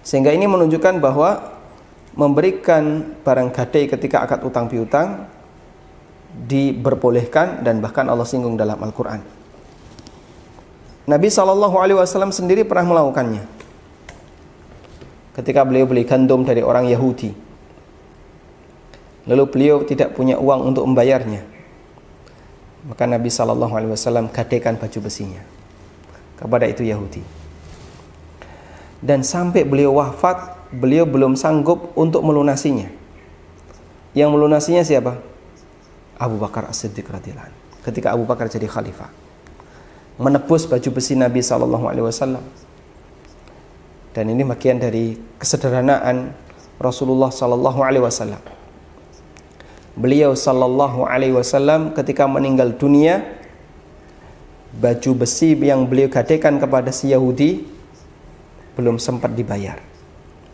Sehingga 0.00 0.32
ini 0.32 0.48
menunjukkan 0.48 1.00
bahwa 1.00 1.56
memberikan 2.16 3.12
barang 3.20 3.52
gadai 3.52 3.84
ketika 3.92 4.24
akad 4.24 4.40
utang 4.40 4.72
piutang 4.72 5.28
diperbolehkan 6.32 7.60
dan 7.60 7.84
bahkan 7.84 8.08
Allah 8.08 8.24
singgung 8.24 8.56
dalam 8.56 8.80
Al-Qur'an. 8.80 9.20
Nabi 11.06 11.28
Shallallahu 11.30 11.76
alaihi 11.78 11.98
wasallam 12.00 12.32
sendiri 12.32 12.64
pernah 12.66 12.88
melakukannya. 12.88 13.44
Ketika 15.36 15.62
beliau 15.68 15.84
beli 15.84 16.08
gandum 16.08 16.42
dari 16.42 16.64
orang 16.64 16.88
Yahudi. 16.88 17.30
Lalu 19.26 19.44
beliau 19.50 19.76
tidak 19.84 20.16
punya 20.16 20.40
uang 20.40 20.72
untuk 20.72 20.86
membayarnya. 20.88 21.44
Maka 22.88 23.04
Nabi 23.04 23.28
Shallallahu 23.28 23.74
alaihi 23.74 23.92
wasallam 23.92 24.30
gadaikan 24.30 24.78
baju 24.78 24.98
besinya 25.02 25.42
kepada 26.38 26.64
itu 26.70 26.86
Yahudi. 26.86 27.35
Dan 29.04 29.20
sampai 29.20 29.64
beliau 29.68 30.00
wafat 30.00 30.56
beliau 30.72 31.06
belum 31.06 31.38
sanggup 31.38 31.94
untuk 31.94 32.24
melunasinya. 32.26 32.90
Yang 34.16 34.30
melunasinya 34.32 34.82
siapa? 34.82 35.20
Abu 36.16 36.40
Bakar 36.40 36.64
As-Siddiq 36.72 37.04
radhiyallahu 37.04 37.52
Ketika 37.84 38.16
Abu 38.16 38.24
Bakar 38.24 38.48
jadi 38.48 38.66
khalifah, 38.66 39.12
menebus 40.16 40.66
baju 40.66 40.88
besi 40.90 41.14
Nabi 41.14 41.44
Shallallahu 41.44 41.86
Alaihi 41.86 42.06
Wasallam. 42.08 42.42
Dan 44.16 44.32
ini 44.32 44.42
bagian 44.42 44.80
dari 44.80 45.20
kesederhanaan 45.36 46.32
Rasulullah 46.80 47.28
Shallallahu 47.28 47.78
Alaihi 47.84 48.02
Wasallam. 48.02 48.42
Beliau 49.94 50.32
Shallallahu 50.34 51.04
Alaihi 51.06 51.36
Wasallam 51.36 51.92
ketika 51.92 52.24
meninggal 52.24 52.74
dunia, 52.74 53.22
baju 54.80 55.22
besi 55.22 55.54
yang 55.54 55.84
beliau 55.86 56.08
gadaikan 56.10 56.58
kepada 56.58 56.90
si 56.90 57.12
Yahudi 57.12 57.75
belum 58.76 59.00
sempat 59.00 59.32
dibayar 59.32 59.96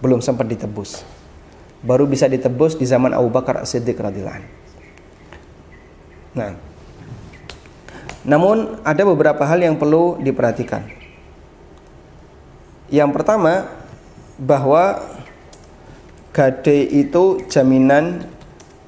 belum 0.03 0.19
sempat 0.19 0.51
ditebus. 0.51 1.07
Baru 1.87 2.11
bisa 2.11 2.27
ditebus 2.27 2.75
di 2.75 2.83
zaman 2.83 3.15
Abu 3.15 3.31
Bakar 3.31 3.63
As-Siddiq 3.63 3.95
radhiyallahu 3.95 4.61
Nah, 6.33 6.57
namun 8.27 8.83
ada 8.83 9.03
beberapa 9.07 9.45
hal 9.47 9.63
yang 9.63 9.77
perlu 9.79 10.19
diperhatikan. 10.19 10.83
Yang 12.89 13.11
pertama 13.15 13.69
bahwa 14.41 15.01
gade 16.33 16.89
itu 16.89 17.45
jaminan 17.53 18.25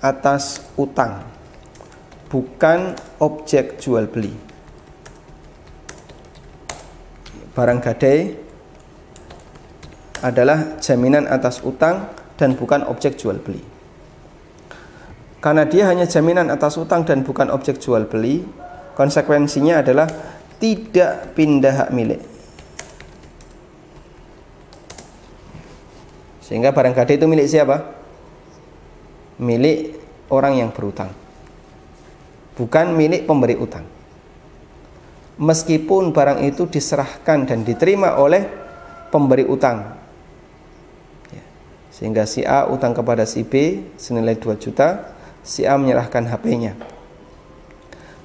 atas 0.01 0.65
utang, 0.81 1.21
bukan 2.33 2.97
objek 3.21 3.77
jual 3.77 4.09
beli. 4.09 4.33
Barang 7.53 7.85
gade 7.85 8.44
adalah 10.25 10.81
jaminan 10.81 11.29
atas 11.29 11.61
utang 11.61 12.09
dan 12.41 12.57
bukan 12.57 12.81
objek 12.89 13.21
jual 13.21 13.37
beli. 13.37 13.61
Karena 15.45 15.69
dia 15.69 15.85
hanya 15.93 16.09
jaminan 16.09 16.49
atas 16.49 16.81
utang 16.81 17.05
dan 17.05 17.21
bukan 17.21 17.53
objek 17.53 17.77
jual 17.77 18.09
beli, 18.09 18.41
konsekuensinya 18.97 19.85
adalah 19.85 20.09
tidak 20.57 21.37
pindah 21.37 21.85
hak 21.85 21.91
milik. 21.93 22.25
Sehingga 26.41 26.73
barang 26.73 26.97
gade 26.97 27.21
itu 27.21 27.29
milik 27.29 27.45
siapa? 27.45 27.85
Milik 29.37 30.01
orang 30.33 30.57
yang 30.57 30.73
berutang. 30.73 31.13
Bukan 32.57 32.97
milik 32.97 33.29
pemberi 33.29 33.61
utang. 33.61 33.85
Meskipun 35.37 36.17
barang 36.17 36.41
itu 36.49 36.65
diserahkan 36.65 37.45
dan 37.45 37.61
diterima 37.67 38.17
oleh 38.17 38.47
pemberi 39.13 39.45
utang 39.45 40.04
sehingga 42.05 42.29
si 42.29 42.45
A 42.45 42.69
utang 42.69 42.93
kepada 42.93 43.25
si 43.25 43.49
B 43.49 43.81
senilai 43.97 44.37
2 44.37 44.61
juta, 44.61 45.17
si 45.41 45.65
A 45.65 45.81
menyerahkan 45.81 46.29
HP-nya. 46.29 46.77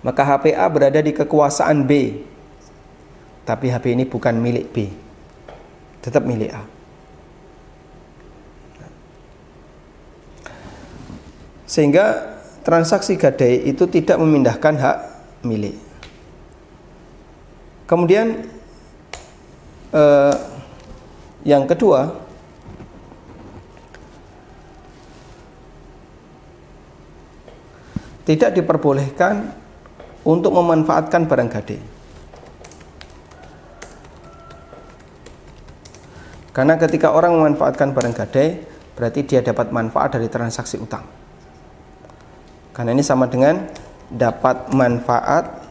Maka 0.04 0.28
HP 0.28 0.52
A 0.52 0.68
berada 0.68 1.00
di 1.00 1.16
kekuasaan 1.16 1.88
B. 1.88 2.20
Tapi 3.48 3.72
HP 3.72 3.96
ini 3.96 4.04
bukan 4.04 4.36
milik 4.36 4.68
B. 4.76 4.92
Tetap 6.04 6.28
milik 6.28 6.52
A. 6.52 6.68
Sehingga 11.64 12.36
transaksi 12.68 13.16
gadai 13.16 13.64
itu 13.64 13.88
tidak 13.88 14.20
memindahkan 14.20 14.76
hak 14.76 14.98
milik. 15.48 15.80
Kemudian 17.88 18.44
eh, 19.96 20.36
yang 21.48 21.64
kedua, 21.64 22.28
tidak 28.30 28.62
diperbolehkan 28.62 29.50
untuk 30.22 30.54
memanfaatkan 30.54 31.26
barang 31.26 31.50
gade. 31.50 31.82
Karena 36.54 36.78
ketika 36.78 37.10
orang 37.10 37.34
memanfaatkan 37.42 37.90
barang 37.90 38.14
gade, 38.14 38.70
berarti 38.94 39.26
dia 39.26 39.42
dapat 39.42 39.74
manfaat 39.74 40.14
dari 40.14 40.30
transaksi 40.30 40.78
utang. 40.78 41.02
Karena 42.70 42.94
ini 42.94 43.02
sama 43.02 43.26
dengan 43.26 43.66
dapat 44.14 44.78
manfaat 44.78 45.66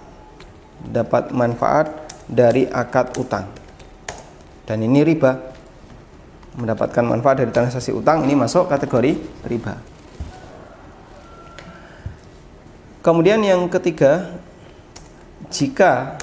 dapat 0.82 1.30
manfaat 1.30 2.10
dari 2.26 2.66
akad 2.66 3.14
utang. 3.22 3.46
Dan 4.66 4.82
ini 4.82 5.06
riba. 5.06 5.54
Mendapatkan 6.58 7.06
manfaat 7.06 7.38
dari 7.46 7.54
transaksi 7.54 7.94
utang 7.94 8.26
ini 8.26 8.34
masuk 8.34 8.66
kategori 8.66 9.14
riba. 9.46 9.97
Kemudian 12.98 13.40
yang 13.46 13.70
ketiga, 13.70 14.38
jika 15.48 16.18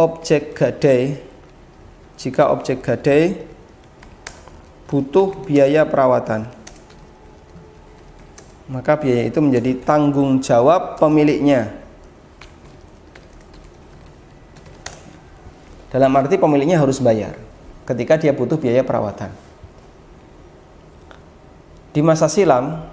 objek 0.00 0.56
gadai 0.56 1.20
jika 2.20 2.52
objek 2.52 2.80
gadai 2.80 3.36
butuh 4.88 5.32
biaya 5.44 5.84
perawatan 5.84 6.48
maka 8.70 8.96
biaya 8.96 9.26
itu 9.26 9.42
menjadi 9.42 9.82
tanggung 9.82 10.38
jawab 10.38 10.94
pemiliknya. 10.94 11.74
Dalam 15.90 16.14
arti 16.14 16.38
pemiliknya 16.38 16.78
harus 16.78 17.02
bayar 17.02 17.34
ketika 17.82 18.14
dia 18.14 18.30
butuh 18.30 18.54
biaya 18.54 18.86
perawatan. 18.86 19.34
Di 21.90 21.98
masa 21.98 22.30
silam 22.30 22.86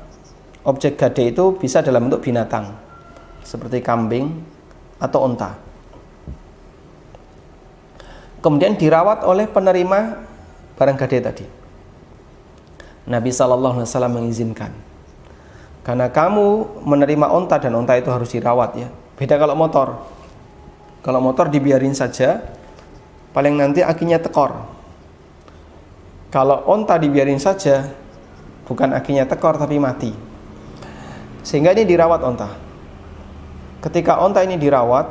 objek 0.68 1.00
gadai 1.00 1.32
itu 1.32 1.56
bisa 1.56 1.80
dalam 1.80 2.12
bentuk 2.12 2.28
binatang 2.28 2.76
seperti 3.40 3.80
kambing 3.80 4.36
atau 5.00 5.24
unta. 5.24 5.56
Kemudian 8.44 8.76
dirawat 8.76 9.24
oleh 9.24 9.48
penerima 9.48 10.20
barang 10.76 10.98
gade 11.00 11.18
tadi. 11.24 11.46
Nabi 13.08 13.32
Shallallahu 13.32 13.82
Alaihi 13.82 13.88
Wasallam 13.88 14.14
mengizinkan. 14.20 14.72
Karena 15.88 16.12
kamu 16.12 16.78
menerima 16.84 17.28
unta 17.32 17.56
dan 17.56 17.72
unta 17.80 17.96
itu 17.96 18.12
harus 18.12 18.28
dirawat 18.28 18.76
ya. 18.76 18.92
Beda 19.16 19.40
kalau 19.40 19.56
motor. 19.56 20.04
Kalau 21.00 21.24
motor 21.24 21.48
dibiarin 21.48 21.96
saja, 21.96 22.44
paling 23.32 23.56
nanti 23.56 23.80
akinya 23.80 24.20
tekor. 24.20 24.52
Kalau 26.28 26.68
unta 26.68 27.00
dibiarin 27.00 27.40
saja, 27.40 27.88
bukan 28.68 28.92
akinya 28.92 29.24
tekor 29.24 29.56
tapi 29.56 29.80
mati. 29.80 30.27
Sehingga 31.48 31.72
ini 31.72 31.88
dirawat 31.88 32.28
unta 32.28 32.68
ketika 33.88 34.20
onta 34.20 34.44
ini 34.44 34.60
dirawat 34.60 35.08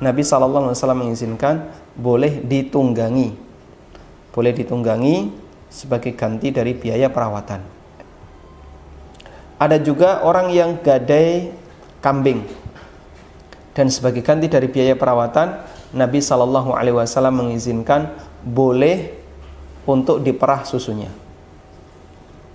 Nabi 0.00 0.24
Shallallahu 0.24 0.72
Alaihi 0.72 0.76
Wasallam 0.80 1.00
mengizinkan 1.04 1.54
boleh 1.92 2.40
ditunggangi. 2.40 3.36
Boleh 4.34 4.52
ditunggangi 4.56 5.30
sebagai 5.70 6.16
ganti 6.18 6.50
dari 6.50 6.74
biaya 6.74 7.06
perawatan. 7.12 7.62
Ada 9.60 9.78
juga 9.78 10.26
orang 10.26 10.50
yang 10.50 10.82
gadai 10.82 11.54
kambing. 12.02 12.42
Dan 13.76 13.92
sebagai 13.92 14.24
ganti 14.24 14.50
dari 14.50 14.66
biaya 14.66 14.98
perawatan 14.98 15.62
Nabi 15.94 16.18
Shallallahu 16.18 16.74
Alaihi 16.74 16.98
Wasallam 16.98 17.46
mengizinkan 17.46 18.10
boleh 18.42 19.14
untuk 19.86 20.24
diperah 20.24 20.66
susunya. 20.66 21.12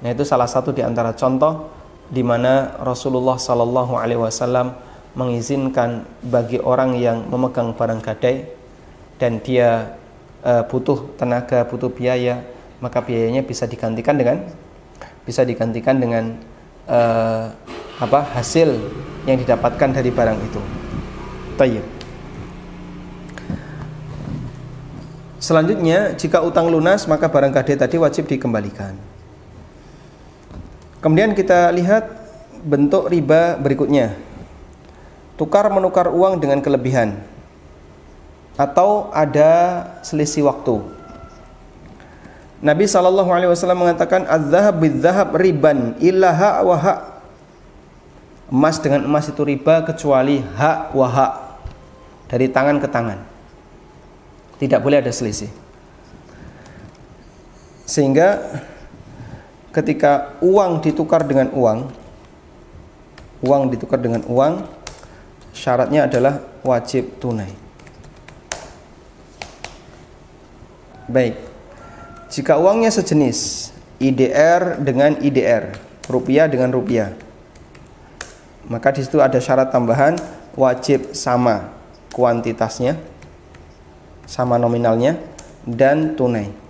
Nah 0.03 0.09
itu 0.11 0.27
salah 0.27 0.47
satu 0.47 0.75
di 0.75 0.83
antara 0.83 1.15
contoh 1.15 1.78
di 2.09 2.25
mana 2.25 2.77
Rasulullah 2.81 3.37
Sallallahu 3.37 3.93
Alaihi 3.93 4.19
Wasallam 4.19 4.73
mengizinkan 5.13 6.05
bagi 6.25 6.57
orang 6.61 6.97
yang 6.97 7.25
memegang 7.29 7.73
barang 7.73 8.01
gadai 8.01 8.49
dan 9.21 9.41
dia 9.41 9.97
uh, 10.45 10.65
butuh 10.65 11.17
tenaga, 11.17 11.65
butuh 11.65 11.89
biaya, 11.89 12.41
maka 12.81 13.01
biayanya 13.01 13.45
bisa 13.45 13.69
digantikan 13.69 14.17
dengan 14.17 14.45
bisa 15.25 15.45
digantikan 15.45 16.01
dengan 16.01 16.37
uh, 16.89 17.53
apa 17.99 18.19
hasil 18.37 18.73
yang 19.29 19.37
didapatkan 19.37 19.89
dari 19.93 20.09
barang 20.09 20.39
itu. 20.39 20.61
Tayyib. 21.59 21.85
Selanjutnya, 25.39 26.13
jika 26.15 26.43
utang 26.43 26.67
lunas 26.67 27.07
maka 27.07 27.27
barang 27.27 27.51
gade 27.51 27.75
tadi 27.75 27.95
wajib 27.95 28.27
dikembalikan. 28.27 29.08
Kemudian 30.99 31.31
kita 31.31 31.71
lihat 31.71 32.11
bentuk 32.63 33.07
riba 33.07 33.55
berikutnya. 33.55 34.19
Tukar 35.39 35.71
menukar 35.71 36.11
uang 36.11 36.43
dengan 36.43 36.59
kelebihan 36.59 37.15
atau 38.59 39.07
ada 39.15 39.87
selisih 40.03 40.51
waktu. 40.51 40.83
Nabi 42.59 42.91
Shallallahu 42.91 43.31
Alaihi 43.31 43.47
Wasallam 43.55 43.87
mengatakan 43.87 44.27
az-zahab 44.27 44.83
zahab 44.99 45.29
riban 45.39 45.95
ilaha 46.03 46.59
wa. 46.67 46.77
Emas 48.51 48.81
dengan 48.83 49.07
emas 49.07 49.31
itu 49.31 49.39
riba 49.47 49.87
kecuali 49.87 50.43
hak 50.43 50.91
wa 50.91 51.07
ha. 51.07 51.27
Dari 52.27 52.51
tangan 52.51 52.83
ke 52.83 52.87
tangan. 52.91 53.23
Tidak 54.59 54.83
boleh 54.83 54.99
ada 54.99 55.13
selisih. 55.15 55.47
Sehingga 57.87 58.43
ketika 59.69 60.37
uang 60.41 60.81
ditukar 60.81 61.25
dengan 61.25 61.53
uang, 61.53 61.79
uang 63.45 63.63
ditukar 63.71 64.01
dengan 64.01 64.25
uang, 64.25 64.65
syaratnya 65.53 66.09
adalah 66.09 66.41
wajib 66.65 67.19
tunai. 67.21 67.51
Baik. 71.09 71.35
Jika 72.29 72.61
uangnya 72.61 72.93
sejenis, 72.93 73.73
IDR 73.97 74.77
dengan 74.77 75.17
IDR, 75.17 75.73
rupiah 76.05 76.45
dengan 76.45 76.69
rupiah, 76.69 77.17
maka 78.69 78.93
di 78.93 79.01
situ 79.01 79.17
ada 79.17 79.41
syarat 79.41 79.73
tambahan 79.73 80.13
wajib 80.53 81.17
sama 81.17 81.73
kuantitasnya 82.13 83.01
sama 84.29 84.61
nominalnya 84.61 85.17
dan 85.65 86.13
tunai. 86.13 86.68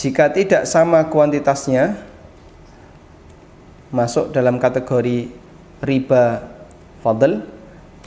Jika 0.00 0.32
tidak 0.32 0.64
sama 0.64 1.04
kuantitasnya 1.12 2.00
masuk 3.92 4.32
dalam 4.32 4.56
kategori 4.56 5.28
riba 5.84 6.24
fadl 7.04 7.44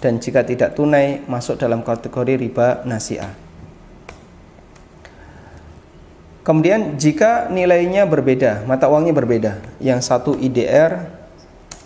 dan 0.02 0.18
jika 0.18 0.41
tidak 0.41 0.74
tunai 0.74 1.22
masuk 1.30 1.62
dalam 1.62 1.86
kategori 1.86 2.34
riba 2.41 2.82
nasiah. 2.89 3.30
Kemudian 6.41 6.98
jika 6.98 7.48
nilainya 7.54 8.10
berbeda, 8.10 8.66
mata 8.66 8.89
uangnya 8.91 9.16
berbeda, 9.16 9.64
yang 9.80 10.04
satu 10.04 10.36
IDR, 10.36 11.08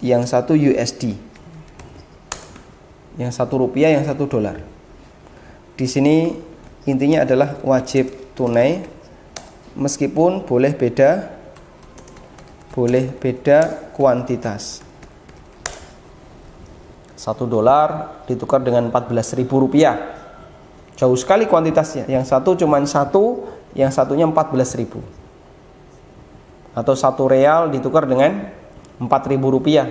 yang 0.01 0.25
satu 0.25 0.57
USD 0.57 1.27
yang 3.17 3.33
satu 3.33 3.57
rupiah, 3.57 3.91
yang 3.91 4.05
satu 4.05 4.29
dolar. 4.29 4.61
Di 5.73 5.89
sini 5.89 6.37
intinya 6.85 7.25
adalah 7.25 7.57
wajib 7.65 8.13
tunai, 8.37 8.85
meskipun 9.77 10.43
boleh 10.43 10.73
beda, 10.73 11.29
boleh 12.73 13.13
beda 13.13 13.93
kuantitas. 13.93 14.81
Satu 17.17 17.45
dolar 17.45 18.21
ditukar 18.25 18.61
dengan 18.61 18.89
14 18.89 19.37
ribu 19.37 19.61
rupiah. 19.61 20.17
Jauh 20.97 21.17
sekali 21.17 21.45
kuantitasnya. 21.45 22.09
Yang 22.09 22.33
satu 22.33 22.57
cuma 22.57 22.81
satu, 22.85 23.45
yang 23.77 23.93
satunya 23.93 24.25
14 24.25 24.77
ribu. 24.77 25.01
Atau 26.77 26.93
satu 26.93 27.29
real 27.29 27.69
ditukar 27.73 28.05
dengan 28.05 28.49
4 28.97 29.29
ribu 29.29 29.53
rupiah. 29.53 29.89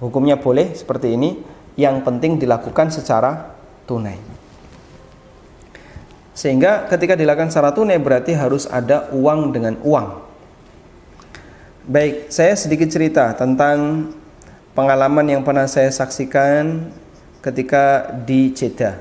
Hukumnya 0.00 0.36
boleh 0.36 0.76
seperti 0.76 1.16
ini 1.16 1.40
yang 1.76 2.04
penting 2.04 2.36
dilakukan 2.40 2.92
secara 2.92 3.56
tunai. 3.88 4.35
Sehingga 6.36 6.84
ketika 6.92 7.16
dilakukan 7.16 7.48
secara 7.48 7.72
tunai 7.72 7.96
berarti 7.96 8.36
harus 8.36 8.68
ada 8.68 9.08
uang 9.16 9.56
dengan 9.56 9.74
uang. 9.80 10.08
Baik, 11.88 12.28
saya 12.28 12.52
sedikit 12.52 12.92
cerita 12.92 13.32
tentang 13.32 14.10
pengalaman 14.76 15.24
yang 15.24 15.40
pernah 15.40 15.64
saya 15.64 15.88
saksikan 15.88 16.92
ketika 17.40 18.12
di 18.28 18.52
Jeddah. 18.52 19.00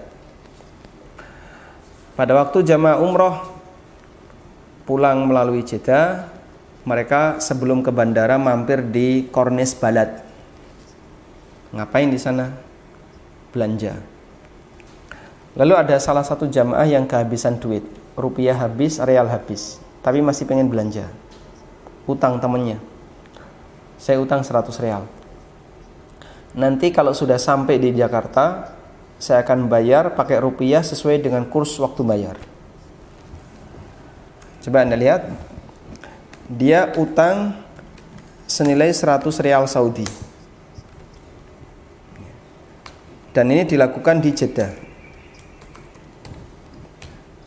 Pada 2.16 2.32
waktu 2.40 2.64
jamaah 2.64 3.04
umroh 3.04 3.36
pulang 4.88 5.28
melalui 5.28 5.68
Jeddah, 5.68 6.32
mereka 6.88 7.44
sebelum 7.44 7.84
ke 7.84 7.92
bandara 7.92 8.40
mampir 8.40 8.80
di 8.80 9.28
Kornes 9.28 9.76
Balad. 9.76 10.24
Ngapain 11.76 12.08
di 12.08 12.22
sana? 12.22 12.66
belanja. 13.56 14.15
Lalu 15.56 15.74
ada 15.76 15.96
salah 16.04 16.24
satu 16.24 16.52
jamaah 16.52 16.84
yang 16.84 17.08
kehabisan 17.08 17.56
duit, 17.58 17.84
rupiah 18.20 18.56
habis, 18.56 19.00
real 19.00 19.28
habis, 19.32 19.80
tapi 20.04 20.20
masih 20.20 20.44
pengen 20.44 20.68
belanja. 20.68 21.08
Utang 22.06 22.38
temennya. 22.44 22.78
Saya 23.96 24.20
utang 24.20 24.44
100 24.44 24.68
real. 24.84 25.08
Nanti 26.56 26.92
kalau 26.92 27.16
sudah 27.16 27.40
sampai 27.40 27.80
di 27.80 27.96
Jakarta, 27.96 28.76
saya 29.16 29.42
akan 29.48 29.72
bayar 29.72 30.12
pakai 30.12 30.44
rupiah 30.44 30.84
sesuai 30.84 31.24
dengan 31.24 31.48
kurs 31.48 31.72
waktu 31.80 32.04
bayar. 32.04 32.36
Coba 34.60 34.84
Anda 34.84 35.00
lihat. 35.00 35.24
Dia 36.46 36.94
utang 37.00 37.58
senilai 38.46 38.94
100 38.94 39.26
real 39.42 39.66
Saudi 39.66 40.06
dan 43.36 43.52
ini 43.52 43.68
dilakukan 43.68 44.24
di 44.24 44.32
Jeddah. 44.32 44.85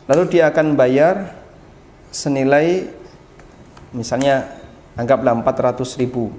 Lalu 0.09 0.23
dia 0.33 0.49
akan 0.49 0.73
bayar 0.73 1.37
senilai 2.09 2.89
misalnya 3.93 4.49
anggaplah 4.97 5.37
400 5.37 6.01
ribu 6.01 6.33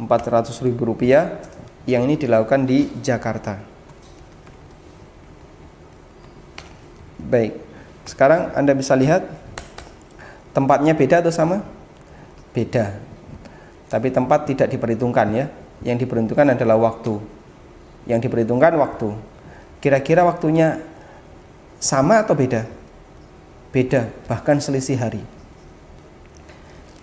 400 0.00 0.64
ribu 0.64 0.88
rupiah 0.88 1.36
yang 1.84 2.08
ini 2.08 2.16
dilakukan 2.16 2.64
di 2.64 2.88
Jakarta. 3.04 3.60
Baik, 7.28 7.60
sekarang 8.08 8.56
Anda 8.56 8.72
bisa 8.72 8.96
lihat 8.96 9.28
tempatnya 10.56 10.96
beda 10.96 11.20
atau 11.20 11.34
sama? 11.34 11.60
Beda. 12.56 12.96
Tapi 13.92 14.08
tempat 14.08 14.48
tidak 14.48 14.72
diperhitungkan 14.72 15.28
ya. 15.36 15.46
Yang 15.84 16.08
diperhitungkan 16.08 16.56
adalah 16.56 16.80
waktu 16.80 17.20
yang 18.08 18.24
diperhitungkan 18.24 18.74
waktu. 18.80 19.12
Kira-kira 19.78 20.24
waktunya 20.24 20.80
sama 21.78 22.24
atau 22.24 22.34
beda? 22.34 22.77
Beda, 23.68 24.08
bahkan 24.24 24.56
selisih 24.58 24.96
hari. 24.96 25.22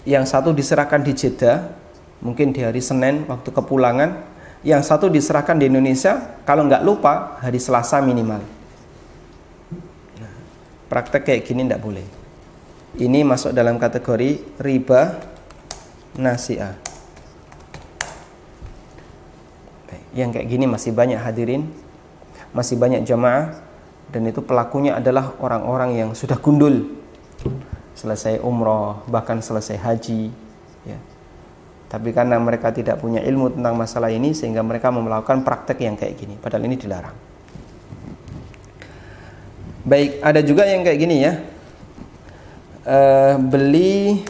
Yang 0.05 0.33
satu 0.33 0.53
diserahkan 0.53 1.01
di 1.01 1.13
Jeddah, 1.13 1.69
mungkin 2.21 2.53
di 2.53 2.65
hari 2.65 2.81
Senin 2.81 3.25
waktu 3.29 3.49
kepulangan. 3.53 4.33
Yang 4.65 4.89
satu 4.89 5.13
diserahkan 5.13 5.61
di 5.61 5.69
Indonesia, 5.69 6.41
kalau 6.41 6.65
nggak 6.65 6.81
lupa 6.81 7.37
hari 7.37 7.61
Selasa 7.61 8.01
minimal. 8.01 8.41
Nah, 10.17 10.35
praktek 10.89 11.21
kayak 11.21 11.45
gini 11.45 11.69
tidak 11.69 11.85
boleh. 11.85 12.05
Ini 12.97 13.21
masuk 13.21 13.53
dalam 13.53 13.77
kategori 13.77 14.57
riba 14.57 15.21
nasiah. 16.17 16.85
yang 20.15 20.31
kayak 20.31 20.47
gini 20.47 20.63
masih 20.63 20.95
banyak 20.95 21.19
hadirin, 21.19 21.67
masih 22.55 22.79
banyak 22.79 23.03
jamaah 23.03 23.51
dan 24.09 24.21
itu 24.29 24.41
pelakunya 24.41 24.97
adalah 24.97 25.33
orang-orang 25.41 25.97
yang 25.97 26.09
sudah 26.13 26.37
gundul 26.37 26.93
selesai 27.95 28.43
umroh 28.43 29.01
bahkan 29.07 29.39
selesai 29.39 29.79
haji 29.79 30.29
ya. 30.85 30.99
Tapi 31.85 32.11
karena 32.11 32.35
mereka 32.41 32.73
tidak 32.75 32.99
punya 32.99 33.23
ilmu 33.23 33.55
tentang 33.55 33.77
masalah 33.77 34.11
ini 34.11 34.35
sehingga 34.35 34.59
mereka 34.65 34.91
melakukan 34.91 35.45
praktek 35.45 35.79
yang 35.85 35.95
kayak 35.95 36.19
gini 36.19 36.35
padahal 36.37 36.65
ini 36.67 36.75
dilarang. 36.75 37.15
Baik, 39.85 40.17
ada 40.25 40.41
juga 40.41 40.65
yang 40.65 40.81
kayak 40.81 40.99
gini 40.99 41.17
ya. 41.21 41.33
Uh, 42.85 43.37
beli 43.41 44.21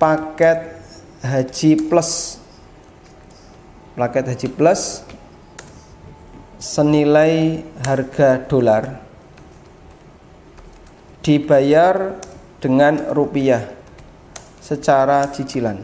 paket 0.00 0.80
haji 1.20 1.76
plus 1.86 2.40
paket 3.92 4.24
haji 4.32 4.48
plus 4.48 5.04
senilai 6.62 7.66
harga 7.82 8.38
dolar 8.46 9.02
dibayar 11.18 12.14
dengan 12.62 13.10
rupiah 13.10 13.66
secara 14.62 15.26
cicilan. 15.34 15.82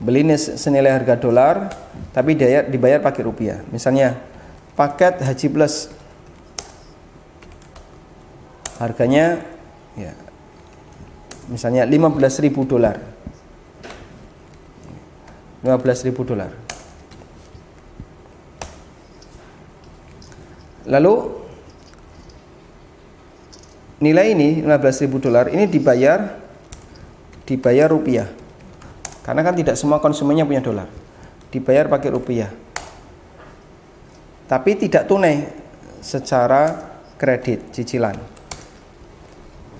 Beli 0.00 0.24
senilai 0.40 0.96
harga 0.96 1.20
dolar 1.20 1.68
tapi 2.16 2.32
dibayar, 2.32 2.64
dibayar 2.64 3.00
pakai 3.04 3.22
rupiah. 3.28 3.60
Misalnya 3.68 4.16
paket 4.72 5.20
Haji 5.20 5.46
Plus 5.52 5.92
harganya 8.80 9.44
ya 10.00 10.16
misalnya 11.52 11.84
15.000 11.84 12.56
dolar. 12.64 12.96
15.000 15.60 16.12
dolar 16.24 16.65
Lalu 20.86 21.14
nilai 23.98 24.32
ini 24.32 24.62
15.000 24.62 25.24
dolar 25.24 25.50
ini 25.50 25.66
dibayar 25.66 26.38
dibayar 27.46 27.88
rupiah. 27.90 28.28
Karena 29.22 29.42
kan 29.42 29.54
tidak 29.58 29.74
semua 29.74 29.98
konsumennya 29.98 30.46
punya 30.46 30.62
dolar. 30.62 30.86
Dibayar 31.50 31.90
pakai 31.90 32.10
rupiah. 32.14 32.50
Tapi 34.46 34.70
tidak 34.78 35.10
tunai 35.10 35.42
secara 35.98 36.70
kredit 37.18 37.74
cicilan. 37.74 38.14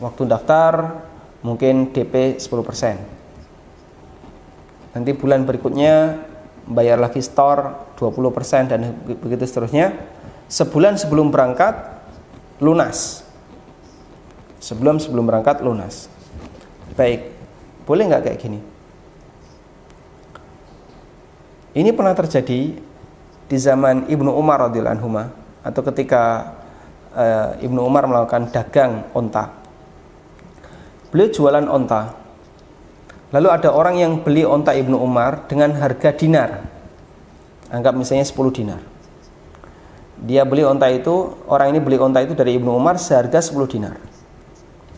Waktu 0.02 0.22
daftar 0.26 1.07
mungkin 1.46 1.94
DP 1.94 2.42
10%. 2.42 2.98
Nanti 4.98 5.11
bulan 5.14 5.46
berikutnya 5.46 6.18
bayar 6.66 6.98
lagi 6.98 7.22
store 7.22 7.94
20% 7.94 8.72
dan 8.72 8.96
begitu 9.07 9.46
seterusnya. 9.46 9.94
Sebulan 10.47 10.94
sebelum 10.94 11.34
berangkat 11.34 11.74
lunas. 12.62 13.26
Sebelum 14.62 15.03
sebelum 15.03 15.26
berangkat 15.26 15.62
lunas. 15.62 16.07
Baik, 16.94 17.34
boleh 17.84 18.03
nggak 18.07 18.22
kayak 18.30 18.38
gini? 18.38 18.61
Ini 21.76 21.92
pernah 21.92 22.16
terjadi 22.16 22.72
di 23.47 23.57
zaman 23.61 24.09
Ibnu 24.09 24.32
Umar 24.32 24.64
radhiyallahu 24.70 24.97
anhu 24.97 25.11
atau 25.61 25.82
ketika 25.92 26.55
uh, 27.12 27.59
Ibnu 27.61 27.84
Umar 27.84 28.09
melakukan 28.09 28.49
dagang 28.49 29.07
onta. 29.12 29.51
Beliau 31.12 31.28
jualan 31.30 31.66
onta. 31.68 32.16
Lalu 33.34 33.49
ada 33.51 33.74
orang 33.74 33.99
yang 33.99 34.12
beli 34.22 34.47
onta 34.47 34.72
Ibnu 34.72 34.97
Umar 34.97 35.51
dengan 35.51 35.74
harga 35.76 36.14
dinar. 36.14 36.64
Anggap 37.68 37.99
misalnya 37.99 38.22
10 38.22 38.57
dinar. 38.57 38.80
Dia 40.26 40.42
beli 40.42 40.66
onta 40.66 40.90
itu, 40.90 41.38
orang 41.46 41.70
ini 41.70 41.78
beli 41.78 42.02
onta 42.02 42.18
itu 42.18 42.34
dari 42.34 42.58
Ibnu 42.58 42.74
Umar 42.74 42.98
seharga 42.98 43.38
10 43.38 43.62
dinar. 43.70 43.94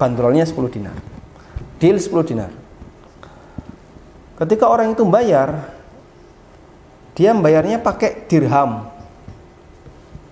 Bandrolnya 0.00 0.48
10 0.48 0.72
dinar. 0.72 0.96
Deal 1.76 2.00
10 2.00 2.24
dinar. 2.24 2.48
Ketika 4.40 4.72
orang 4.72 4.96
itu 4.96 5.04
bayar, 5.04 5.76
dia 7.12 7.36
membayarnya 7.36 7.82
pakai 7.84 8.24
dirham. 8.24 8.88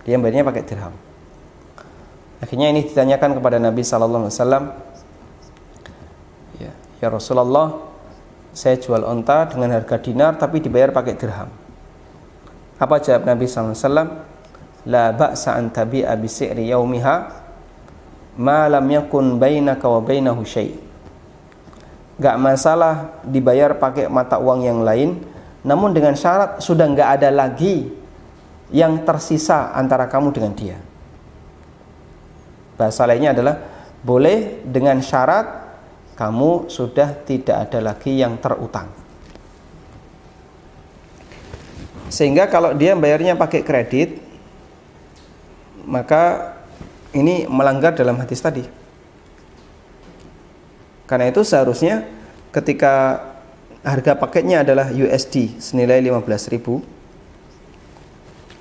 Dia 0.09 0.17
membayarnya 0.17 0.49
pakai 0.49 0.63
dirham. 0.65 0.95
Akhirnya 2.41 2.73
ini 2.73 2.87
ditanyakan 2.89 3.37
kepada 3.37 3.61
Nabi 3.61 3.83
Wasallam. 3.85 4.63
Ya, 6.57 6.73
ya 7.05 7.09
Rasulullah, 7.13 7.85
saya 8.57 8.81
jual 8.81 9.05
onta 9.05 9.45
dengan 9.51 9.77
harga 9.77 10.01
dinar 10.01 10.41
tapi 10.41 10.65
dibayar 10.65 10.89
pakai 10.89 11.19
dirham. 11.19 11.51
Apa 12.81 13.03
jawab 13.03 13.29
Nabi 13.29 13.45
Sallallahu 13.45 13.75
Alaihi 13.75 13.85
Wasallam? 13.85 14.09
La 14.87 15.11
ba'sa 15.11 15.59
an 15.59 15.75
tabi'a 15.75 16.15
bi 16.15 16.31
si'ri 16.31 16.71
yaumiha 16.71 17.17
ma 18.39 18.71
lam 18.71 18.87
yakun 18.87 19.37
bainaka 19.43 19.87
wa 19.91 19.99
bainahu 19.99 20.47
syai'. 20.47 20.79
Gak 22.17 22.37
masalah 22.41 23.21
dibayar 23.27 23.77
pakai 23.77 24.09
mata 24.09 24.39
uang 24.41 24.65
yang 24.65 24.81
lain 24.87 25.21
namun 25.67 25.91
dengan 25.91 26.15
syarat 26.15 26.63
sudah 26.63 26.87
nggak 26.87 27.11
ada 27.19 27.29
lagi 27.35 27.91
yang 28.71 29.03
tersisa 29.03 29.75
antara 29.75 30.07
kamu 30.07 30.31
dengan 30.31 30.53
dia. 30.55 30.79
Bahasa 32.79 33.03
lainnya 33.03 33.35
adalah 33.35 33.59
boleh 34.07 34.63
dengan 34.63 35.03
syarat 35.03 35.67
kamu 36.15 36.71
sudah 36.71 37.13
tidak 37.27 37.69
ada 37.69 37.79
lagi 37.93 38.15
yang 38.15 38.39
terutang. 38.39 38.89
Sehingga 42.07 42.47
kalau 42.47 42.71
dia 42.73 42.95
bayarnya 42.95 43.35
pakai 43.35 43.67
kredit, 43.67 44.23
maka 45.87 46.53
ini 47.15 47.47
melanggar 47.47 47.95
dalam 47.95 48.19
hadis 48.19 48.43
tadi. 48.43 48.67
Karena 51.07 51.31
itu 51.31 51.47
seharusnya 51.47 52.03
ketika 52.51 53.23
harga 53.87 54.19
paketnya 54.19 54.67
adalah 54.67 54.91
USD 54.91 55.63
senilai 55.63 56.03
15.000 56.03 56.59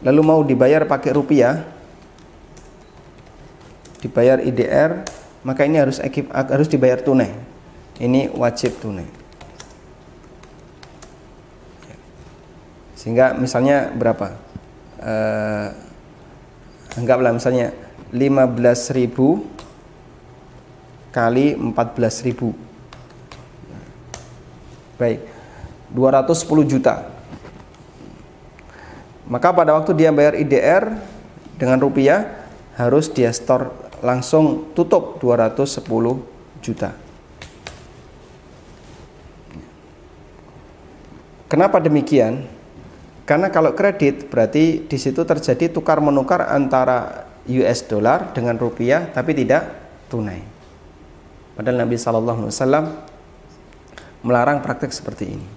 lalu 0.06 0.22
mau 0.22 0.46
dibayar 0.46 0.86
pakai 0.86 1.18
rupiah 1.18 1.66
dibayar 4.06 4.38
IDR 4.38 5.02
maka 5.46 5.62
ini 5.62 5.78
harus 5.78 6.02
ekip, 6.02 6.34
harus 6.34 6.66
dibayar 6.66 6.98
tunai. 6.98 7.30
Ini 8.02 8.34
wajib 8.34 8.82
tunai. 8.82 9.06
Sehingga 12.98 13.38
misalnya 13.38 13.94
berapa? 13.94 14.34
Uh, 14.98 15.70
anggaplah 16.96 17.32
misalnya 17.36 17.72
15.000 18.12 19.12
kali 21.12 21.56
14.000 21.56 22.66
Baik. 24.96 25.20
210 25.92 26.72
juta. 26.72 27.12
Maka 29.28 29.52
pada 29.52 29.76
waktu 29.76 29.92
dia 29.92 30.12
bayar 30.16 30.40
IDR 30.40 30.96
dengan 31.60 31.80
rupiah 31.84 32.48
harus 32.80 33.12
dia 33.12 33.32
store 33.32 33.72
langsung 34.00 34.72
tutup 34.72 35.20
210 35.20 35.84
juta. 36.64 36.96
Kenapa 41.52 41.80
demikian? 41.84 42.48
Karena 43.26 43.50
kalau 43.50 43.74
kredit 43.74 44.30
berarti 44.30 44.86
di 44.86 44.98
situ 45.02 45.26
terjadi 45.26 45.74
tukar 45.74 45.98
menukar 45.98 46.46
antara 46.46 47.26
US 47.50 47.82
dollar 47.90 48.34
dengan 48.38 48.54
rupiah 48.58 49.10
tapi 49.10 49.34
tidak 49.34 49.66
tunai. 50.10 50.46
Padahal 51.58 51.82
Nabi 51.82 51.98
Shallallahu 51.98 52.40
Alaihi 52.46 52.54
Wasallam 52.54 52.86
melarang 54.22 54.62
praktek 54.62 54.94
seperti 54.94 55.38
ini. 55.38 55.48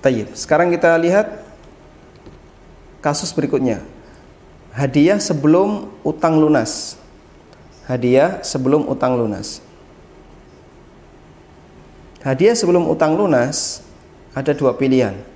Tayyib. 0.00 0.32
Sekarang 0.32 0.72
kita 0.72 0.96
lihat 1.00 1.44
kasus 3.04 3.32
berikutnya. 3.36 3.84
Hadiah 4.72 5.20
sebelum 5.20 5.92
utang 6.00 6.40
lunas. 6.40 6.96
Hadiah 7.84 8.40
sebelum 8.40 8.88
utang 8.88 9.20
lunas. 9.20 9.60
Hadiah 12.24 12.56
sebelum 12.56 12.88
utang 12.88 13.16
lunas 13.16 13.84
ada 14.32 14.56
dua 14.56 14.72
pilihan. 14.76 15.33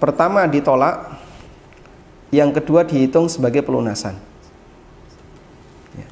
Pertama 0.00 0.48
ditolak, 0.48 1.20
yang 2.32 2.56
kedua 2.56 2.88
dihitung 2.88 3.28
sebagai 3.28 3.60
pelunasan. 3.60 4.16
Ya. 5.92 6.06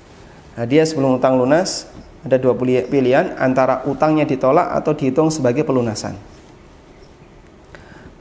Hadiah 0.60 0.84
sebelum 0.84 1.16
utang 1.16 1.40
lunas 1.40 1.88
ada 2.20 2.36
dua 2.36 2.52
pilihan 2.84 3.32
antara 3.40 3.86
utangnya 3.88 4.28
ditolak 4.28 4.76
atau 4.76 4.92
dihitung 4.92 5.32
sebagai 5.32 5.64
pelunasan. 5.64 6.20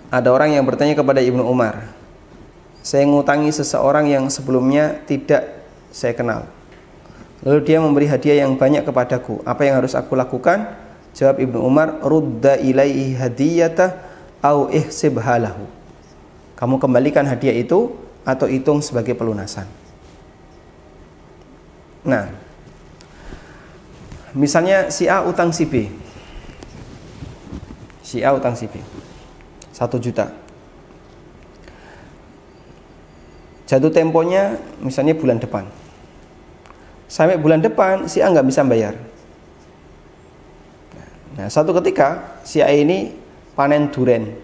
Ada 0.07 0.31
orang 0.31 0.55
yang 0.55 0.63
bertanya 0.63 0.95
kepada 0.95 1.19
Ibnu 1.19 1.43
Umar, 1.43 1.91
saya 2.79 3.03
ngutangi 3.03 3.51
seseorang 3.51 4.07
yang 4.07 4.31
sebelumnya 4.31 5.03
tidak 5.03 5.67
saya 5.91 6.15
kenal. 6.15 6.47
Lalu 7.43 7.59
dia 7.67 7.83
memberi 7.83 8.07
hadiah 8.07 8.47
yang 8.47 8.55
banyak 8.55 8.87
kepadaku. 8.87 9.43
Apa 9.43 9.67
yang 9.67 9.83
harus 9.83 9.91
aku 9.99 10.15
lakukan? 10.15 10.63
Jawab 11.11 11.43
Ibnu 11.43 11.59
Umar, 11.59 11.99
rudda 11.99 12.55
ilaihi 12.55 13.19
hadiyata 13.19 13.99
au 14.41 14.69
ihsib 14.73 15.17
halahu. 15.21 15.65
Kamu 16.57 16.81
kembalikan 16.81 17.25
hadiah 17.25 17.53
itu 17.53 17.93
atau 18.25 18.49
hitung 18.49 18.81
sebagai 18.81 19.13
pelunasan. 19.13 19.69
Nah, 22.07 22.47
Misalnya 24.37 24.93
si 24.93 25.09
A 25.09 25.25
utang 25.25 25.49
si 25.49 25.65
B. 25.65 25.89
Si 28.05 28.21
A 28.21 28.37
utang 28.37 28.53
si 28.53 28.69
B. 28.69 28.77
Satu 29.73 29.97
juta. 29.97 30.29
Jatuh 33.65 33.89
temponya 33.89 34.61
misalnya 34.77 35.17
bulan 35.17 35.41
depan. 35.41 35.65
Sampai 37.09 37.41
bulan 37.41 37.65
depan 37.65 38.05
si 38.05 38.21
A 38.21 38.29
nggak 38.29 38.47
bisa 38.47 38.61
bayar. 38.61 38.93
Nah, 41.33 41.49
satu 41.49 41.73
ketika 41.81 42.37
si 42.45 42.61
A 42.61 42.69
ini 42.69 43.17
panen 43.57 43.89
duren. 43.89 44.37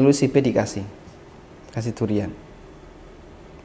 Lalu 0.00 0.10
si 0.16 0.32
B 0.32 0.40
dikasih. 0.40 0.82
Kasih 1.68 1.92
durian. 1.92 2.32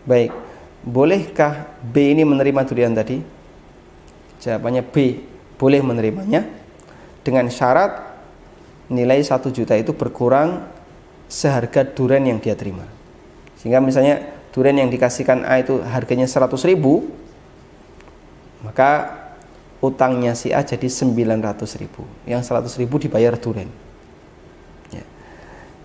Baik, 0.03 0.35
bolehkah 0.83 1.71
B 1.79 2.11
ini 2.11 2.27
menerima 2.27 2.67
durian 2.67 2.91
tadi? 2.91 3.23
Jawabannya 4.43 4.83
B, 4.83 5.23
boleh 5.55 5.79
menerimanya 5.79 6.43
dengan 7.23 7.47
syarat 7.47 8.03
nilai 8.91 9.23
1 9.23 9.39
juta 9.55 9.79
itu 9.79 9.95
berkurang 9.95 10.67
seharga 11.31 11.87
duren 11.87 12.27
yang 12.27 12.43
dia 12.43 12.51
terima. 12.59 12.83
Sehingga 13.55 13.79
misalnya 13.79 14.19
duren 14.51 14.75
yang 14.75 14.91
dikasihkan 14.91 15.47
A 15.47 15.63
itu 15.63 15.79
harganya 15.87 16.27
100 16.27 16.51
ribu, 16.67 17.07
maka 18.59 19.23
utangnya 19.79 20.35
si 20.35 20.51
A 20.51 20.59
jadi 20.67 20.91
900 20.91 21.79
ribu. 21.79 22.03
Yang 22.27 22.51
100 22.51 22.75
ribu 22.83 22.99
dibayar 22.99 23.39
duren. 23.39 23.71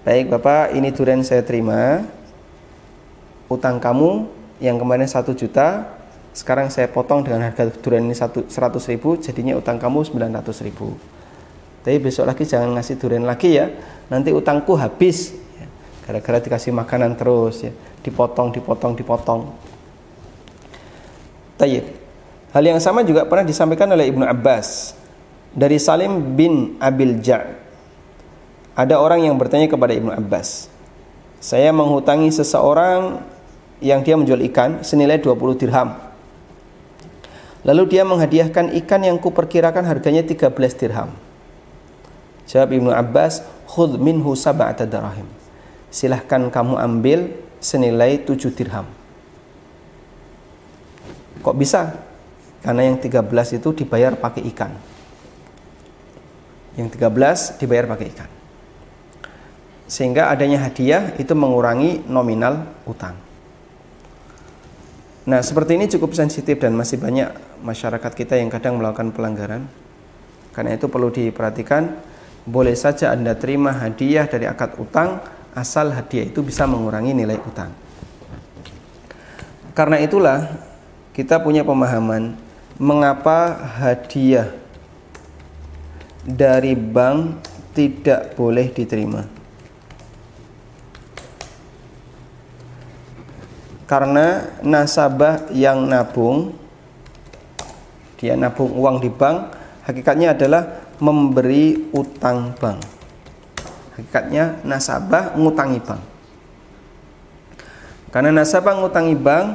Baik 0.08 0.32
Bapak, 0.32 0.72
ini 0.72 0.88
duren 0.88 1.20
saya 1.20 1.44
terima. 1.44 2.00
utang 3.52 3.76
kamu 3.76 4.24
yang 4.56 4.80
kemarin 4.80 5.04
satu 5.04 5.36
juta 5.36 5.84
sekarang 6.32 6.72
saya 6.72 6.88
potong 6.88 7.20
dengan 7.20 7.44
harga 7.44 7.68
durian 7.68 8.08
ini 8.08 8.16
seratus 8.48 8.88
ribu 8.88 9.20
jadinya 9.20 9.52
utang 9.60 9.76
kamu 9.76 10.08
900 10.08 10.64
ribu. 10.64 10.96
Tapi 11.84 12.00
besok 12.00 12.24
lagi 12.24 12.48
jangan 12.48 12.72
ngasih 12.72 12.96
durian 12.96 13.28
lagi 13.28 13.60
ya. 13.60 13.68
Nanti 14.08 14.32
utangku 14.32 14.80
habis. 14.80 15.36
Ya. 15.60 15.68
gara-gara 16.08 16.40
dikasih 16.40 16.72
makanan 16.72 17.12
terus 17.12 17.68
ya. 17.68 17.72
Dipotong 18.00 18.48
dipotong 18.56 18.96
dipotong. 18.96 19.52
Tayyib. 21.60 21.84
Hal 22.56 22.64
yang 22.64 22.80
sama 22.80 23.04
juga 23.04 23.28
pernah 23.28 23.44
disampaikan 23.44 23.92
oleh 23.92 24.08
Ibnu 24.08 24.24
Abbas. 24.24 24.96
Dari 25.52 25.76
Salim 25.76 26.32
bin 26.32 26.80
Abil 26.80 27.20
Ja' 27.20 27.57
ada 28.78 29.02
orang 29.02 29.26
yang 29.26 29.34
bertanya 29.34 29.66
kepada 29.66 29.90
Ibnu 29.90 30.14
Abbas 30.14 30.78
saya 31.38 31.70
menghutangi 31.70 32.34
seseorang 32.34 33.22
yang 33.78 34.02
dia 34.02 34.18
menjual 34.18 34.42
ikan 34.50 34.82
senilai 34.82 35.22
20 35.22 35.54
dirham. 35.54 35.94
Lalu 37.62 37.94
dia 37.94 38.02
menghadiahkan 38.02 38.74
ikan 38.82 39.02
yang 39.06 39.18
kuperkirakan 39.22 39.86
harganya 39.86 40.26
13 40.26 40.50
dirham. 40.74 41.14
Jawab 42.50 42.74
Ibnu 42.74 42.90
Abbas, 42.90 43.46
"Khudh 43.70 44.02
minhu 44.02 44.34
sab'ata 44.34 44.82
darahim." 44.82 45.26
Silahkan 45.94 46.50
kamu 46.50 46.74
ambil 46.74 47.18
senilai 47.62 48.18
7 48.18 48.50
dirham. 48.50 48.86
Kok 51.38 51.54
bisa? 51.54 52.02
Karena 52.66 52.82
yang 52.82 52.98
13 52.98 53.54
itu 53.54 53.70
dibayar 53.70 54.18
pakai 54.18 54.42
ikan. 54.50 54.74
Yang 56.74 56.98
13 56.98 57.54
dibayar 57.62 57.86
pakai 57.86 58.06
ikan. 58.10 58.37
Sehingga 59.88 60.28
adanya 60.28 60.62
hadiah 60.68 61.16
itu 61.16 61.32
mengurangi 61.32 62.04
nominal 62.06 62.68
utang. 62.84 63.16
Nah, 65.28 65.44
seperti 65.44 65.76
ini 65.76 65.88
cukup 65.88 66.16
sensitif 66.16 66.56
dan 66.60 66.72
masih 66.72 67.00
banyak 67.00 67.32
masyarakat 67.60 68.12
kita 68.16 68.40
yang 68.40 68.48
kadang 68.48 68.80
melakukan 68.80 69.12
pelanggaran. 69.12 69.68
Karena 70.56 70.76
itu 70.76 70.88
perlu 70.88 71.12
diperhatikan, 71.12 72.00
boleh 72.48 72.72
saja 72.72 73.12
Anda 73.12 73.36
terima 73.36 73.76
hadiah 73.76 74.24
dari 74.24 74.48
akad 74.48 74.80
utang 74.80 75.20
asal 75.52 75.92
hadiah 75.92 76.24
itu 76.28 76.40
bisa 76.40 76.64
mengurangi 76.64 77.12
nilai 77.12 77.36
utang. 77.44 77.68
Karena 79.76 80.00
itulah 80.00 80.48
kita 81.12 81.38
punya 81.44 81.60
pemahaman 81.60 82.34
mengapa 82.80 83.52
hadiah 83.78 84.48
dari 86.24 86.72
bank 86.72 87.44
tidak 87.76 88.32
boleh 88.32 88.72
diterima. 88.72 89.37
Karena 93.88 94.52
nasabah 94.60 95.48
yang 95.48 95.88
nabung 95.88 96.52
dia 98.20 98.36
nabung 98.36 98.76
uang 98.76 99.00
di 99.00 99.08
bank 99.08 99.56
hakikatnya 99.88 100.36
adalah 100.36 100.62
memberi 100.98 101.88
utang 101.94 102.52
bank. 102.58 102.82
Hakikatnya 103.94 104.62
nasabah 104.66 105.34
ngutangi 105.38 105.80
bank. 105.82 106.02
Karena 108.10 108.30
nasabah 108.42 108.74
ngutangi 108.78 109.14
bank 109.14 109.46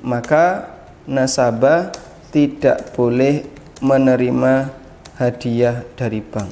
maka 0.00 0.68
nasabah 1.04 1.92
tidak 2.32 2.96
boleh 2.96 3.44
menerima 3.84 4.72
hadiah 5.20 5.84
dari 5.96 6.20
bank. 6.24 6.50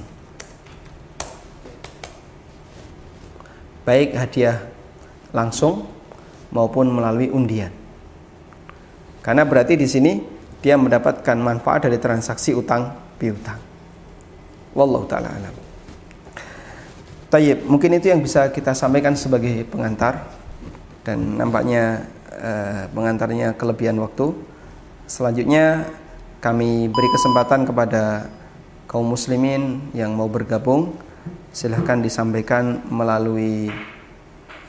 Baik 3.89 4.13
hadiah 4.21 4.61
langsung 5.33 5.98
maupun 6.53 6.89
melalui 6.89 7.29
undian. 7.29 7.73
Karena 9.21 9.45
berarti 9.45 9.77
di 9.77 9.85
sini 9.85 10.21
dia 10.59 10.75
mendapatkan 10.75 11.37
manfaat 11.39 11.87
dari 11.87 12.01
transaksi 12.01 12.57
utang 12.57 12.97
piutang. 13.21 13.61
Wallahu 14.73 15.05
taala 15.05 15.31
alam. 15.31 15.55
Mungkin 17.69 18.01
itu 18.01 18.09
yang 18.09 18.25
bisa 18.25 18.49
kita 18.49 18.73
sampaikan 18.73 19.13
sebagai 19.13 19.69
pengantar 19.69 20.25
dan 21.05 21.37
nampaknya 21.37 22.09
eh, 22.33 22.89
pengantarnya 22.89 23.53
kelebihan 23.53 24.01
waktu. 24.01 24.33
Selanjutnya 25.05 25.85
kami 26.41 26.89
beri 26.89 27.09
kesempatan 27.13 27.69
kepada 27.69 28.33
kaum 28.89 29.05
muslimin 29.05 29.93
yang 29.93 30.17
mau 30.17 30.31
bergabung 30.31 30.97
silahkan 31.53 32.01
disampaikan 32.01 32.81
melalui 32.89 33.69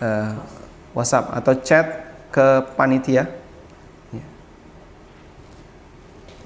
eh, 0.04 0.32
WhatsApp 1.00 1.32
atau 1.32 1.54
chat 1.64 1.86
ke 2.30 2.46
panitia. 2.76 3.26
Ya. 4.12 4.26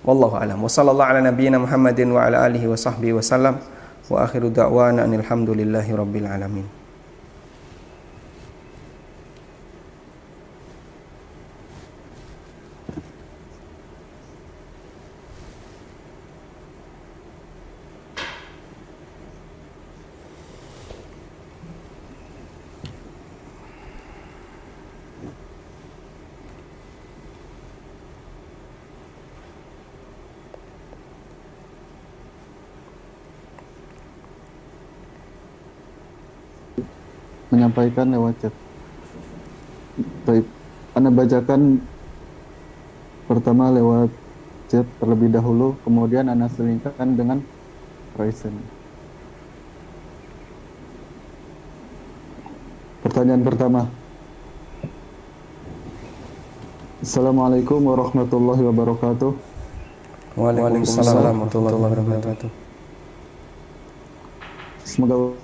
Wallahu 0.06 0.38
a'lam. 0.38 0.62
Wa 0.62 0.70
sallallahu 0.70 1.10
ala 1.10 1.20
nabiyyina 1.26 1.58
Muhammadin 1.58 2.14
wa 2.14 2.24
ala 2.30 2.46
alihi 2.46 2.70
wa 2.70 2.78
sahbihi 2.78 3.18
wasallam. 3.18 3.58
Wa 4.08 4.30
akhiru 4.30 4.54
da'wana 4.54 5.10
alhamdulillahi 5.10 5.92
rabbil 5.96 6.28
alamin. 6.30 6.83
Menyampaikan 37.54 38.10
lewat 38.10 38.34
chat. 38.42 38.54
Baik, 40.26 40.50
Anda 40.98 41.14
bacakan 41.14 41.78
pertama 43.30 43.70
lewat 43.70 44.10
chat 44.74 44.90
terlebih 44.98 45.30
dahulu, 45.30 45.78
kemudian 45.86 46.34
Anda 46.34 46.50
selingkahkan 46.50 47.14
dengan 47.14 47.46
Raisen. 48.18 48.58
Pertanyaan 53.06 53.46
pertama. 53.46 53.86
Assalamualaikum 57.04 57.84
warahmatullahi 57.84 58.64
wabarakatuh. 58.64 59.32
Waalaikumsalam 60.40 61.14
warahmatullahi 61.22 61.76
wabarakatuh. 61.78 62.50
Semoga 64.88 65.36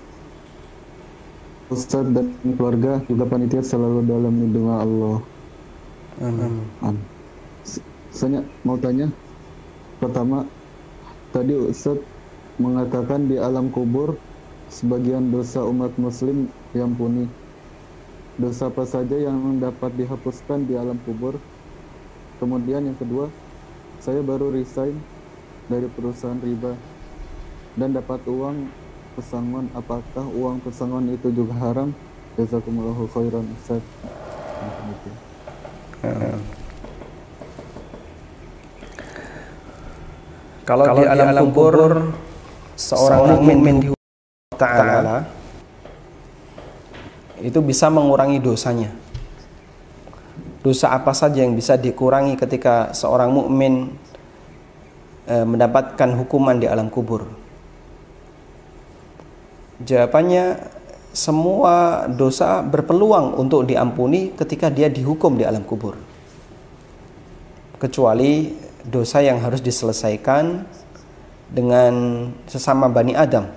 Ustaz 1.70 2.02
dan 2.10 2.34
keluarga 2.42 2.98
juga 3.06 3.30
panitia 3.30 3.62
selalu 3.62 4.02
dalam 4.10 4.34
lindungan 4.42 4.78
Allah. 4.82 5.18
Amin. 6.18 6.66
Amin. 6.82 7.06
Saya 8.10 8.42
mau 8.66 8.74
tanya, 8.82 9.14
pertama, 10.02 10.50
tadi 11.30 11.54
Ustaz 11.54 12.02
mengatakan 12.58 13.30
di 13.30 13.38
alam 13.38 13.70
kubur 13.70 14.18
sebagian 14.66 15.30
dosa 15.30 15.62
umat 15.70 15.94
muslim 16.02 16.50
yang 16.74 16.98
puni. 16.98 17.30
Dosa 18.42 18.74
apa 18.74 18.90
saja 18.90 19.14
yang 19.22 19.62
dapat 19.62 19.94
dihapuskan 19.94 20.66
di 20.66 20.74
alam 20.74 20.98
kubur? 21.06 21.38
Kemudian 22.42 22.82
yang 22.90 22.98
kedua, 22.98 23.30
saya 24.02 24.26
baru 24.26 24.50
resign 24.50 25.06
dari 25.70 25.86
perusahaan 25.86 26.42
riba 26.42 26.82
dan 27.78 27.94
dapat 27.94 28.26
uang 28.26 28.74
pesangon 29.18 29.66
apakah 29.74 30.26
uang 30.30 30.62
pesangon 30.62 31.10
itu 31.14 31.30
juga 31.34 31.54
haram? 31.58 31.90
Jazakumullahu 32.40 33.04
khairan 33.12 33.46
Ustaz. 33.58 33.84
Kalau, 40.64 40.86
kalau 40.86 41.02
di 41.02 41.06
alam, 41.10 41.26
di 41.26 41.32
alam 41.34 41.44
kubur, 41.50 41.74
kubur 41.74 41.94
seorang 42.78 43.42
mukmin 43.42 43.76
di 43.82 43.88
taala 44.56 45.26
itu 47.42 47.60
bisa 47.64 47.90
mengurangi 47.90 48.38
dosanya. 48.38 48.92
Dosa 50.60 50.92
apa 50.92 51.16
saja 51.16 51.42
yang 51.42 51.56
bisa 51.56 51.80
dikurangi 51.80 52.36
ketika 52.36 52.92
seorang 52.92 53.32
mukmin 53.32 53.96
e, 55.24 55.36
mendapatkan 55.48 56.20
hukuman 56.20 56.60
di 56.60 56.68
alam 56.68 56.92
kubur 56.92 57.39
Jawabannya 59.80 60.60
semua 61.16 62.06
dosa 62.12 62.62
berpeluang 62.62 63.40
untuk 63.40 63.66
diampuni 63.66 64.36
ketika 64.36 64.68
dia 64.68 64.92
dihukum 64.92 65.40
di 65.40 65.48
alam 65.48 65.64
kubur. 65.64 65.96
Kecuali 67.80 68.54
dosa 68.84 69.24
yang 69.24 69.40
harus 69.40 69.64
diselesaikan 69.64 70.68
dengan 71.50 71.94
sesama 72.46 72.92
Bani 72.92 73.16
Adam. 73.16 73.48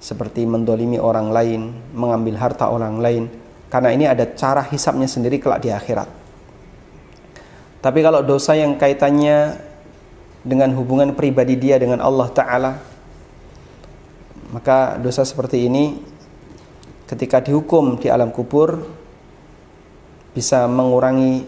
Seperti 0.00 0.48
mendolimi 0.48 0.96
orang 0.96 1.28
lain, 1.28 1.76
mengambil 1.92 2.40
harta 2.40 2.72
orang 2.72 2.96
lain, 2.96 3.28
Karena 3.70 3.94
ini 3.94 4.02
ada 4.02 4.26
cara 4.34 4.66
hisapnya 4.66 5.06
sendiri 5.06 5.38
kelak 5.38 5.62
di 5.62 5.70
akhirat. 5.70 6.10
Tapi 7.78 7.98
kalau 8.02 8.20
dosa 8.26 8.58
yang 8.58 8.74
kaitannya 8.74 9.62
dengan 10.42 10.74
hubungan 10.74 11.14
pribadi 11.14 11.54
dia 11.54 11.78
dengan 11.78 12.02
Allah 12.02 12.28
Ta'ala, 12.34 12.72
maka 14.50 14.98
dosa 14.98 15.22
seperti 15.22 15.66
ini 15.70 15.98
ketika 17.06 17.42
dihukum 17.42 17.98
di 17.98 18.06
alam 18.10 18.30
kubur 18.30 18.86
bisa 20.30 20.66
mengurangi 20.70 21.42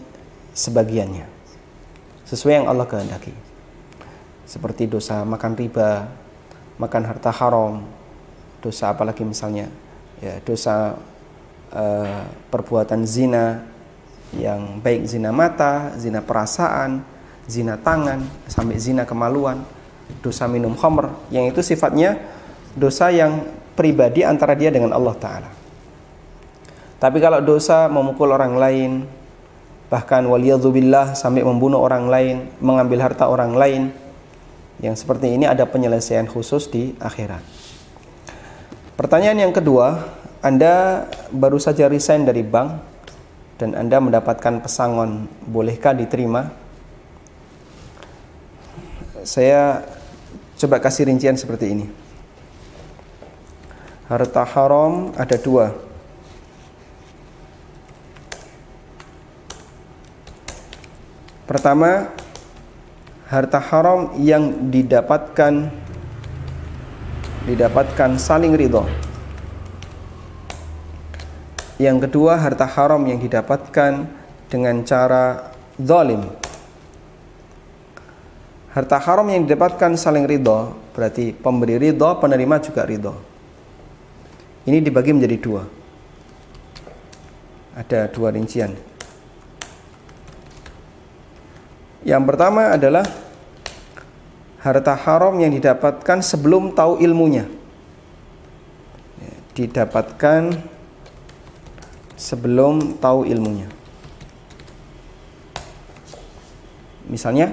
sebagiannya 0.51 1.27
sesuai 2.27 2.63
yang 2.63 2.67
Allah 2.67 2.87
kehendaki. 2.87 3.31
Seperti 4.43 4.91
dosa 4.91 5.23
makan 5.23 5.55
riba, 5.55 6.07
makan 6.77 7.03
harta 7.07 7.31
haram, 7.31 7.83
dosa 8.59 8.91
apalagi 8.91 9.23
misalnya 9.23 9.71
ya 10.19 10.39
dosa 10.43 10.99
uh, 11.71 12.23
perbuatan 12.51 13.07
zina 13.07 13.63
yang 14.35 14.81
baik 14.83 15.05
zina 15.07 15.29
mata, 15.31 15.93
zina 15.95 16.19
perasaan, 16.19 17.05
zina 17.45 17.79
tangan, 17.79 18.23
sampai 18.49 18.77
zina 18.81 19.03
kemaluan, 19.07 19.63
dosa 20.21 20.49
minum 20.49 20.73
khamr 20.75 21.11
yang 21.29 21.47
itu 21.47 21.61
sifatnya 21.61 22.19
dosa 22.73 23.09
yang 23.13 23.45
pribadi 23.73 24.21
antara 24.25 24.53
dia 24.53 24.69
dengan 24.69 24.93
Allah 24.93 25.15
taala. 25.17 25.51
Tapi 27.01 27.17
kalau 27.19 27.43
dosa 27.43 27.91
memukul 27.91 28.31
orang 28.31 28.55
lain, 28.55 28.91
bahkan 29.91 30.23
waliyadzubillah 30.23 31.13
sampai 31.13 31.43
membunuh 31.43 31.83
orang 31.83 32.07
lain, 32.07 32.35
mengambil 32.63 33.03
harta 33.03 33.27
orang 33.27 33.53
lain, 33.53 33.91
yang 34.79 34.95
seperti 34.95 35.35
ini 35.35 35.43
ada 35.43 35.67
penyelesaian 35.67 36.25
khusus 36.25 36.71
di 36.71 36.95
akhirat. 36.97 37.43
Pertanyaan 38.95 39.49
yang 39.49 39.53
kedua, 39.53 40.15
Anda 40.39 41.05
baru 41.33 41.59
saja 41.59 41.91
resign 41.91 42.23
dari 42.23 42.41
bank 42.45 42.69
dan 43.59 43.75
Anda 43.75 43.99
mendapatkan 43.99 44.63
pesangon, 44.63 45.27
bolehkah 45.43 45.91
diterima? 45.91 46.55
Saya 49.23 49.83
coba 50.59 50.79
kasih 50.79 51.07
rincian 51.07 51.35
seperti 51.35 51.65
ini. 51.71 52.02
Harta 54.03 54.43
haram 54.43 55.15
ada 55.15 55.37
dua. 55.39 55.71
Pertama, 61.47 62.11
harta 63.31 63.59
haram 63.63 64.11
yang 64.19 64.67
didapatkan 64.67 65.71
didapatkan 67.47 68.19
saling 68.19 68.55
ridho. 68.55 68.83
Yang 71.79 72.07
kedua, 72.07 72.39
harta 72.39 72.67
haram 72.67 73.03
yang 73.07 73.19
didapatkan 73.23 74.07
dengan 74.51 74.75
cara 74.83 75.51
zalim. 75.79 76.27
Harta 78.71 78.99
haram 78.99 79.27
yang 79.31 79.47
didapatkan 79.47 79.95
saling 79.95 80.27
ridho, 80.27 80.75
berarti 80.91 81.31
pemberi 81.31 81.79
ridho, 81.79 82.19
penerima 82.19 82.59
juga 82.59 82.83
ridho. 82.83 83.32
Ini 84.63 84.79
dibagi 84.79 85.11
menjadi 85.11 85.37
dua. 85.43 85.63
Ada 87.75 88.07
dua 88.07 88.31
rincian. 88.31 88.71
Yang 92.03 92.23
pertama 92.23 92.71
adalah 92.71 93.03
harta 94.63 94.95
haram 94.95 95.35
yang 95.39 95.51
didapatkan 95.51 96.23
sebelum 96.23 96.71
tahu 96.71 97.03
ilmunya. 97.03 97.43
Ya, 99.19 99.35
didapatkan 99.51 100.55
sebelum 102.15 102.95
tahu 103.03 103.27
ilmunya. 103.27 103.67
Misalnya, 107.11 107.51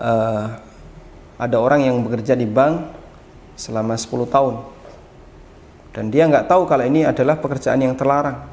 uh, 0.00 0.64
ada 1.36 1.56
orang 1.60 1.84
yang 1.84 2.00
bekerja 2.00 2.32
di 2.32 2.48
bank 2.48 2.88
selama 3.60 4.00
10 4.00 4.24
tahun 4.32 4.73
dan 5.94 6.10
dia 6.10 6.26
nggak 6.26 6.50
tahu 6.50 6.66
kalau 6.66 6.82
ini 6.82 7.06
adalah 7.06 7.38
pekerjaan 7.38 7.78
yang 7.78 7.94
terlarang. 7.94 8.50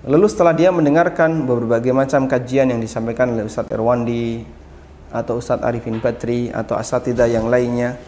Lalu 0.00 0.26
setelah 0.32 0.56
dia 0.56 0.72
mendengarkan 0.72 1.44
berbagai 1.44 1.92
macam 1.92 2.24
kajian 2.24 2.72
yang 2.72 2.80
disampaikan 2.80 3.36
oleh 3.36 3.44
Ustadz 3.44 3.68
Erwandi, 3.68 4.42
atau 5.10 5.42
Ustadz 5.42 5.66
Arifin 5.66 5.98
Badri 5.98 6.48
atau 6.54 6.78
asatidah 6.78 7.26
yang 7.26 7.50
lainnya 7.50 7.98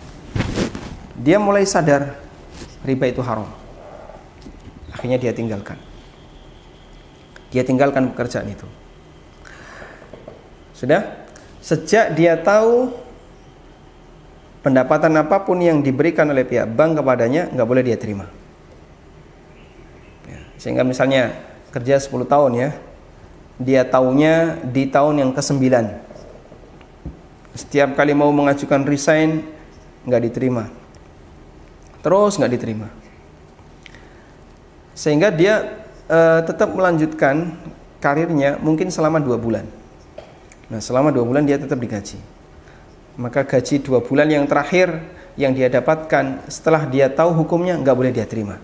dia 1.18 1.38
mulai 1.38 1.66
sadar 1.66 2.18
riba 2.86 3.10
itu 3.10 3.22
haram. 3.22 3.46
Akhirnya 4.90 5.18
dia 5.18 5.30
tinggalkan. 5.34 5.78
Dia 7.54 7.62
tinggalkan 7.62 8.10
pekerjaan 8.14 8.48
itu. 8.50 8.66
Sudah? 10.74 11.26
Sejak 11.62 12.18
dia 12.18 12.34
tahu 12.34 12.90
pendapatan 14.62 15.12
apa 15.18 15.42
pun 15.42 15.58
yang 15.58 15.82
diberikan 15.82 16.30
oleh 16.30 16.46
pihak 16.46 16.70
bank 16.70 17.02
kepadanya 17.02 17.50
nggak 17.50 17.68
boleh 17.68 17.82
dia 17.82 17.98
terima. 17.98 18.30
Ya, 20.30 20.40
sehingga 20.56 20.86
misalnya 20.86 21.34
kerja 21.74 21.98
10 21.98 22.24
tahun 22.24 22.52
ya 22.54 22.70
dia 23.58 23.82
tahunya 23.84 24.64
di 24.70 24.88
tahun 24.88 25.22
yang 25.22 25.30
ke-9 25.34 25.60
setiap 27.52 27.92
kali 27.92 28.16
mau 28.16 28.32
mengajukan 28.32 28.80
resign 28.88 29.44
nggak 30.08 30.22
diterima. 30.24 30.72
Terus 32.00 32.40
nggak 32.40 32.52
diterima. 32.56 32.88
Sehingga 34.96 35.28
dia 35.28 35.84
uh, 36.08 36.40
tetap 36.42 36.72
melanjutkan 36.72 37.52
karirnya 38.00 38.56
mungkin 38.56 38.88
selama 38.88 39.20
dua 39.20 39.36
bulan. 39.36 39.68
Nah 40.72 40.80
selama 40.80 41.12
dua 41.12 41.28
bulan 41.28 41.44
dia 41.44 41.60
tetap 41.60 41.76
digaji 41.76 42.31
maka 43.16 43.44
gaji 43.44 43.82
dua 43.82 44.00
bulan 44.00 44.28
yang 44.28 44.44
terakhir 44.48 45.02
yang 45.36 45.56
dia 45.56 45.72
dapatkan 45.72 46.44
setelah 46.48 46.84
dia 46.88 47.08
tahu 47.08 47.32
hukumnya 47.44 47.76
nggak 47.80 47.96
boleh 47.96 48.12
dia 48.12 48.24
terima 48.28 48.60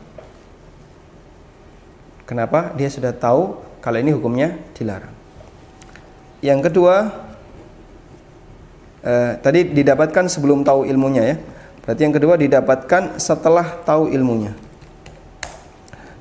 kenapa 2.28 2.72
dia 2.76 2.88
sudah 2.92 3.12
tahu 3.12 3.56
kalau 3.80 3.98
ini 4.00 4.12
hukumnya 4.12 4.56
dilarang 4.76 5.14
yang 6.44 6.62
kedua 6.62 7.28
eh, 9.02 9.32
tadi 9.40 9.74
didapatkan 9.74 10.26
sebelum 10.30 10.62
tahu 10.62 10.86
ilmunya 10.88 11.22
ya. 11.34 11.36
Berarti 11.82 12.00
yang 12.04 12.14
kedua 12.14 12.34
didapatkan 12.36 13.16
setelah 13.16 13.80
tahu 13.82 14.12
ilmunya. 14.12 14.52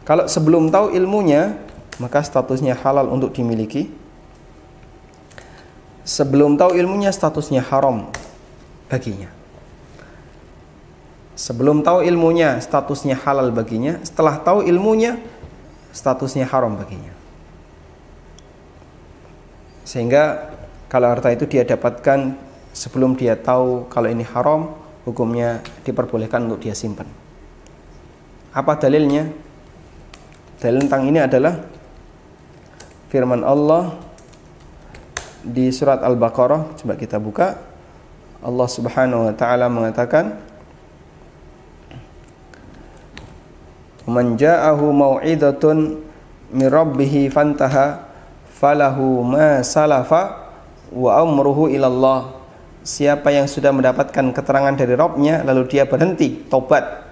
Kalau 0.07 0.23
sebelum 0.23 0.71
tahu 0.71 0.95
ilmunya, 0.95 1.59
maka 1.99 2.23
statusnya 2.23 2.79
halal 2.79 3.11
untuk 3.11 3.35
dimiliki. 3.35 3.91
Sebelum 6.07 6.55
tahu 6.55 6.79
ilmunya 6.79 7.11
statusnya 7.11 7.59
haram 7.67 8.07
baginya. 8.87 9.27
Sebelum 11.35 11.83
tahu 11.83 12.01
ilmunya 12.07 12.63
statusnya 12.63 13.19
halal 13.19 13.51
baginya, 13.51 13.99
setelah 14.07 14.39
tahu 14.39 14.63
ilmunya 14.63 15.19
statusnya 15.91 16.47
haram 16.47 16.79
baginya. 16.79 17.11
Sehingga 19.83 20.55
kalau 20.87 21.11
harta 21.11 21.27
itu 21.35 21.43
dia 21.43 21.67
dapatkan 21.67 22.39
sebelum 22.71 23.19
dia 23.19 23.35
tahu 23.35 23.91
kalau 23.91 24.07
ini 24.07 24.23
haram, 24.23 24.79
hukumnya 25.03 25.59
diperbolehkan 25.83 26.47
untuk 26.47 26.63
dia 26.63 26.71
simpan. 26.71 27.05
Apa 28.55 28.79
dalilnya? 28.79 29.27
Dalil 30.57 30.87
tentang 30.87 31.05
ini 31.05 31.19
adalah 31.21 31.67
firman 33.13 33.43
Allah 33.43 34.06
di 35.47 35.71
surat 35.71 36.03
Al-Baqarah, 36.03 36.75
coba 36.79 36.93
kita 36.99 37.17
buka. 37.17 37.55
Allah 38.43 38.67
Subhanahu 38.69 39.31
wa 39.31 39.33
taala 39.33 39.65
mengatakan 39.65 40.37
Man 44.07 44.39
ja'ahu 44.39 44.95
mau'idatun 44.95 45.99
min 46.55 46.67
rabbih 46.71 47.27
fantaha 47.27 48.07
falahu 48.55 49.19
ma 49.27 49.59
salafa 49.67 50.47
wa 50.95 51.11
amruhu 51.19 51.67
ilallah 51.67 52.39
siapa 52.87 53.35
yang 53.35 53.51
sudah 53.51 53.75
mendapatkan 53.75 54.31
keterangan 54.31 54.79
dari 54.79 54.95
Robnya 54.95 55.43
lalu 55.43 55.67
dia 55.67 55.83
berhenti 55.83 56.39
tobat 56.47 57.03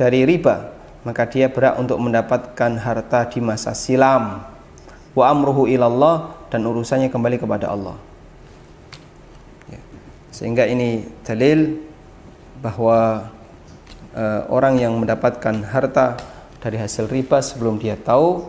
dari 0.00 0.24
riba 0.24 0.72
maka 1.04 1.28
dia 1.28 1.52
berhak 1.52 1.76
untuk 1.76 2.00
mendapatkan 2.00 2.80
harta 2.80 3.28
di 3.28 3.44
masa 3.44 3.76
silam 3.76 4.40
wa 5.12 5.24
amruhu 5.28 5.68
ilallah 5.68 6.39
dan 6.50 6.66
urusannya 6.66 7.08
kembali 7.08 7.38
kepada 7.38 7.70
Allah. 7.70 7.96
Ya. 9.70 9.80
sehingga 10.34 10.66
ini 10.66 11.06
dalil 11.22 11.78
bahwa 12.60 13.30
uh, 14.12 14.42
orang 14.50 14.82
yang 14.82 14.98
mendapatkan 14.98 15.62
harta 15.70 16.18
dari 16.60 16.76
hasil 16.76 17.08
riba 17.08 17.40
sebelum 17.40 17.80
dia 17.80 17.96
tahu 17.96 18.44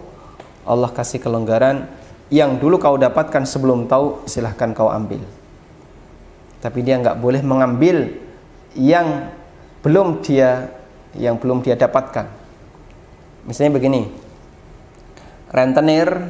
Allah 0.68 0.92
kasih 0.92 1.22
kelonggaran 1.24 1.88
yang 2.32 2.60
dulu 2.60 2.80
kau 2.80 2.96
dapatkan 2.96 3.44
sebelum 3.48 3.88
tahu 3.88 4.26
silahkan 4.28 4.72
kau 4.72 4.90
ambil. 4.92 5.22
Tapi 6.62 6.80
dia 6.86 7.02
nggak 7.02 7.18
boleh 7.18 7.42
mengambil 7.42 8.14
yang 8.78 9.32
belum 9.82 10.22
dia 10.22 10.70
yang 11.18 11.36
belum 11.36 11.60
dia 11.66 11.76
dapatkan. 11.76 12.30
Misalnya 13.44 13.82
begini, 13.82 14.08
rentenir 15.50 16.30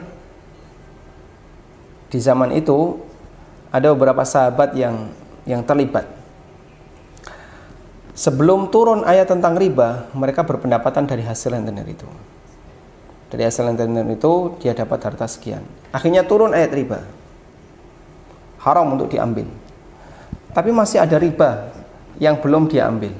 di 2.12 2.20
zaman 2.20 2.52
itu 2.52 3.00
ada 3.72 3.96
beberapa 3.96 4.28
sahabat 4.28 4.76
yang 4.76 5.08
yang 5.48 5.64
terlibat. 5.64 6.06
Sebelum 8.12 8.68
turun 8.68 9.08
ayat 9.08 9.32
tentang 9.32 9.56
riba, 9.56 10.12
mereka 10.12 10.44
berpendapatan 10.44 11.08
dari 11.08 11.24
hasil 11.24 11.56
rentenir 11.56 11.88
itu. 11.88 12.06
Dari 13.32 13.48
hasil 13.48 13.72
rentenir 13.72 14.04
itu 14.12 14.60
dia 14.60 14.76
dapat 14.76 15.00
harta 15.08 15.26
sekian. 15.26 15.64
Akhirnya 15.96 16.28
turun 16.28 16.52
ayat 16.52 16.76
riba. 16.76 17.00
Haram 18.62 18.94
untuk 18.94 19.08
diambil. 19.10 19.48
Tapi 20.52 20.70
masih 20.76 21.00
ada 21.00 21.16
riba 21.16 21.72
yang 22.20 22.38
belum 22.44 22.68
diambil. 22.68 23.16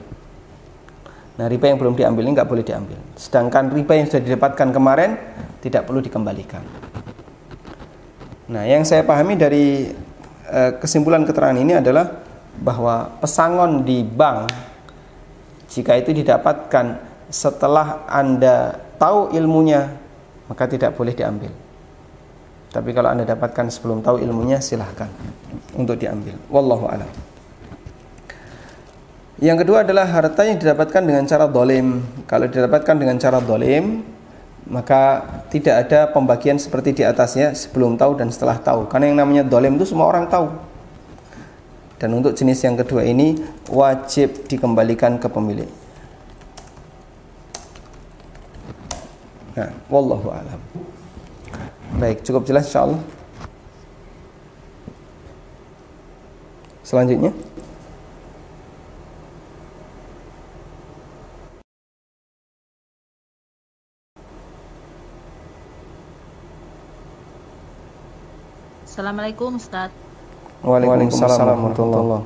Nah, 1.40 1.48
riba 1.48 1.72
yang 1.72 1.80
belum 1.80 1.96
diambil 1.96 2.28
ini 2.28 2.32
nggak 2.36 2.50
boleh 2.52 2.62
diambil. 2.62 3.00
Sedangkan 3.16 3.72
riba 3.72 3.96
yang 3.96 4.06
sudah 4.12 4.22
didapatkan 4.22 4.70
kemarin 4.76 5.16
tidak 5.64 5.88
perlu 5.88 6.04
dikembalikan. 6.04 6.91
Nah, 8.52 8.68
yang 8.68 8.84
saya 8.84 9.08
pahami 9.08 9.40
dari 9.40 9.88
uh, 10.52 10.76
kesimpulan 10.76 11.24
keterangan 11.24 11.56
ini 11.56 11.80
adalah 11.80 12.20
bahwa 12.60 13.08
pesangon 13.24 13.88
di 13.88 14.04
bank 14.04 14.52
jika 15.72 15.96
itu 15.96 16.12
didapatkan 16.12 17.00
setelah 17.32 18.04
Anda 18.12 18.76
tahu 19.00 19.32
ilmunya, 19.32 19.88
maka 20.52 20.68
tidak 20.68 21.00
boleh 21.00 21.16
diambil. 21.16 21.48
Tapi 22.76 22.92
kalau 22.92 23.08
Anda 23.16 23.24
dapatkan 23.24 23.72
sebelum 23.72 24.04
tahu 24.04 24.20
ilmunya, 24.20 24.60
silahkan 24.60 25.08
untuk 25.80 25.96
diambil. 25.96 26.36
Wallahu 26.52 26.92
a'lam. 26.92 27.08
Yang 29.40 29.58
kedua 29.64 29.88
adalah 29.88 30.12
harta 30.12 30.44
yang 30.44 30.60
didapatkan 30.60 31.02
dengan 31.02 31.24
cara 31.24 31.48
dolim. 31.48 32.04
Kalau 32.28 32.52
didapatkan 32.52 32.96
dengan 33.00 33.16
cara 33.16 33.40
dolim, 33.40 34.04
maka 34.72 35.28
tidak 35.52 35.86
ada 35.86 36.08
pembagian 36.08 36.56
seperti 36.56 36.96
di 36.96 37.04
atasnya 37.04 37.52
sebelum 37.52 38.00
tahu 38.00 38.16
dan 38.16 38.32
setelah 38.32 38.56
tahu. 38.56 38.88
Karena 38.88 39.12
yang 39.12 39.20
namanya 39.20 39.44
dolim 39.44 39.76
itu 39.76 39.84
semua 39.84 40.08
orang 40.08 40.32
tahu. 40.32 40.48
Dan 42.00 42.16
untuk 42.16 42.32
jenis 42.32 42.64
yang 42.64 42.80
kedua 42.80 43.04
ini 43.04 43.36
wajib 43.68 44.48
dikembalikan 44.48 45.20
ke 45.20 45.28
pemilik. 45.28 45.68
Nah, 49.60 49.76
wallahu 49.92 50.32
alam. 50.32 50.60
Baik, 52.00 52.24
cukup 52.24 52.48
jelas 52.48 52.72
insyaallah. 52.72 53.04
Selanjutnya 56.88 57.36
Assalamualaikum 69.02 69.58
Ustaz. 69.58 69.90
Waalaikumsalam 70.62 71.58
warahmatullahi 71.58 72.22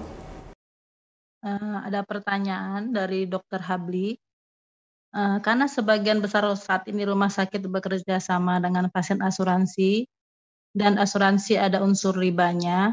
uh, 1.47 1.77
Ada 1.87 2.03
pertanyaan 2.03 2.91
dari 2.91 3.23
Dokter 3.31 3.63
Habli. 3.63 4.19
Uh, 5.15 5.39
karena 5.39 5.71
sebagian 5.71 6.19
besar 6.19 6.43
saat 6.59 6.83
ini 6.91 7.07
rumah 7.07 7.31
sakit 7.31 7.63
bekerja 7.63 8.19
sama 8.19 8.59
dengan 8.59 8.91
pasien 8.91 9.23
asuransi 9.23 10.03
dan 10.75 10.99
asuransi 10.99 11.55
ada 11.55 11.79
unsur 11.79 12.11
ribanya, 12.11 12.91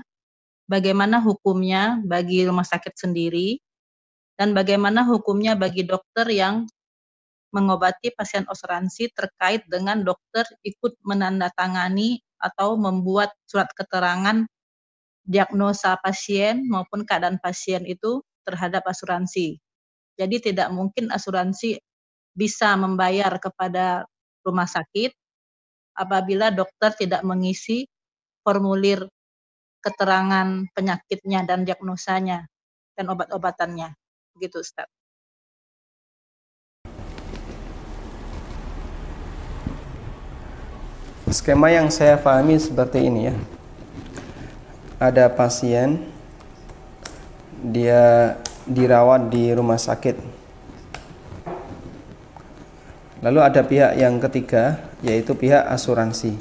bagaimana 0.70 1.18
hukumnya 1.18 1.98
bagi 2.06 2.46
rumah 2.46 2.62
sakit 2.62 2.94
sendiri 2.94 3.58
dan 4.38 4.54
bagaimana 4.54 5.02
hukumnya 5.02 5.58
bagi 5.58 5.82
dokter 5.82 6.30
yang 6.30 6.70
mengobati 7.50 8.14
pasien 8.14 8.46
asuransi 8.46 9.10
terkait 9.10 9.66
dengan 9.66 10.06
dokter 10.06 10.46
ikut 10.62 11.02
menandatangani 11.02 12.22
atau 12.42 12.74
membuat 12.74 13.30
surat 13.46 13.70
keterangan 13.70 14.42
diagnosa 15.22 15.94
pasien 16.02 16.66
maupun 16.66 17.06
keadaan 17.06 17.38
pasien 17.38 17.86
itu 17.86 18.20
terhadap 18.42 18.82
asuransi. 18.82 19.62
Jadi 20.18 20.52
tidak 20.52 20.74
mungkin 20.74 21.14
asuransi 21.14 21.78
bisa 22.34 22.74
membayar 22.74 23.30
kepada 23.38 24.02
rumah 24.42 24.66
sakit 24.66 25.14
apabila 25.94 26.50
dokter 26.50 26.90
tidak 26.98 27.22
mengisi 27.22 27.86
formulir 28.42 29.06
keterangan 29.82 30.66
penyakitnya 30.74 31.46
dan 31.46 31.62
diagnosanya 31.62 32.46
dan 32.98 33.06
obat-obatannya. 33.10 33.94
Begitu 34.34 34.62
Ustaz. 34.62 35.01
Skema 41.32 41.72
yang 41.72 41.88
saya 41.88 42.20
pahami 42.20 42.60
seperti 42.60 43.08
ini 43.08 43.32
ya. 43.32 43.36
Ada 45.00 45.32
pasien 45.32 46.04
dia 47.64 48.36
dirawat 48.68 49.32
di 49.32 49.48
rumah 49.56 49.80
sakit. 49.80 50.20
Lalu 53.24 53.40
ada 53.40 53.64
pihak 53.64 53.96
yang 53.96 54.20
ketiga 54.20 54.84
yaitu 55.00 55.32
pihak 55.32 55.64
asuransi. 55.72 56.36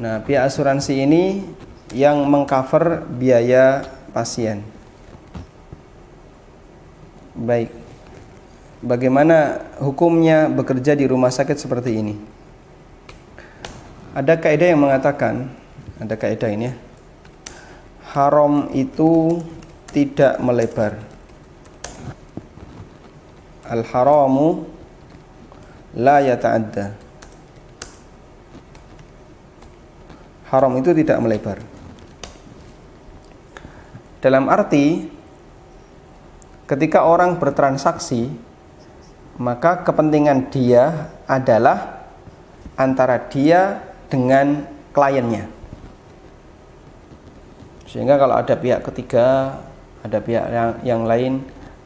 Nah, 0.00 0.24
pihak 0.24 0.48
asuransi 0.48 1.04
ini 1.04 1.44
yang 1.92 2.24
mengcover 2.24 3.04
biaya 3.12 3.84
pasien. 4.16 4.64
Baik. 7.36 7.76
Bagaimana 8.80 9.68
hukumnya 9.84 10.48
bekerja 10.48 10.96
di 10.96 11.04
rumah 11.04 11.28
sakit 11.28 11.58
seperti 11.60 11.92
ini? 11.92 12.37
Ada 14.18 14.34
kaidah 14.34 14.74
yang 14.74 14.82
mengatakan, 14.82 15.46
ada 16.02 16.18
kaidah 16.18 16.50
ini 16.50 16.66
ya. 16.66 16.74
Haram 18.18 18.66
itu 18.74 19.38
tidak 19.94 20.42
melebar. 20.42 20.98
Al 23.62 23.86
haramu 23.86 24.66
la 25.94 26.18
yata'adda. 26.18 26.98
Haram 30.50 30.74
itu 30.82 30.90
tidak 30.98 31.22
melebar. 31.22 31.62
Dalam 34.18 34.50
arti 34.50 35.06
ketika 36.66 37.06
orang 37.06 37.38
bertransaksi 37.38 38.34
maka 39.38 39.86
kepentingan 39.86 40.50
dia 40.50 41.14
adalah 41.30 42.02
antara 42.74 43.30
dia 43.30 43.87
dengan 44.08 44.66
kliennya. 44.92 45.48
Sehingga 47.88 48.20
kalau 48.20 48.36
ada 48.36 48.52
pihak 48.52 48.84
ketiga, 48.84 49.56
ada 50.04 50.18
pihak 50.20 50.44
yang, 50.52 50.70
yang 50.84 51.02
lain, 51.08 51.32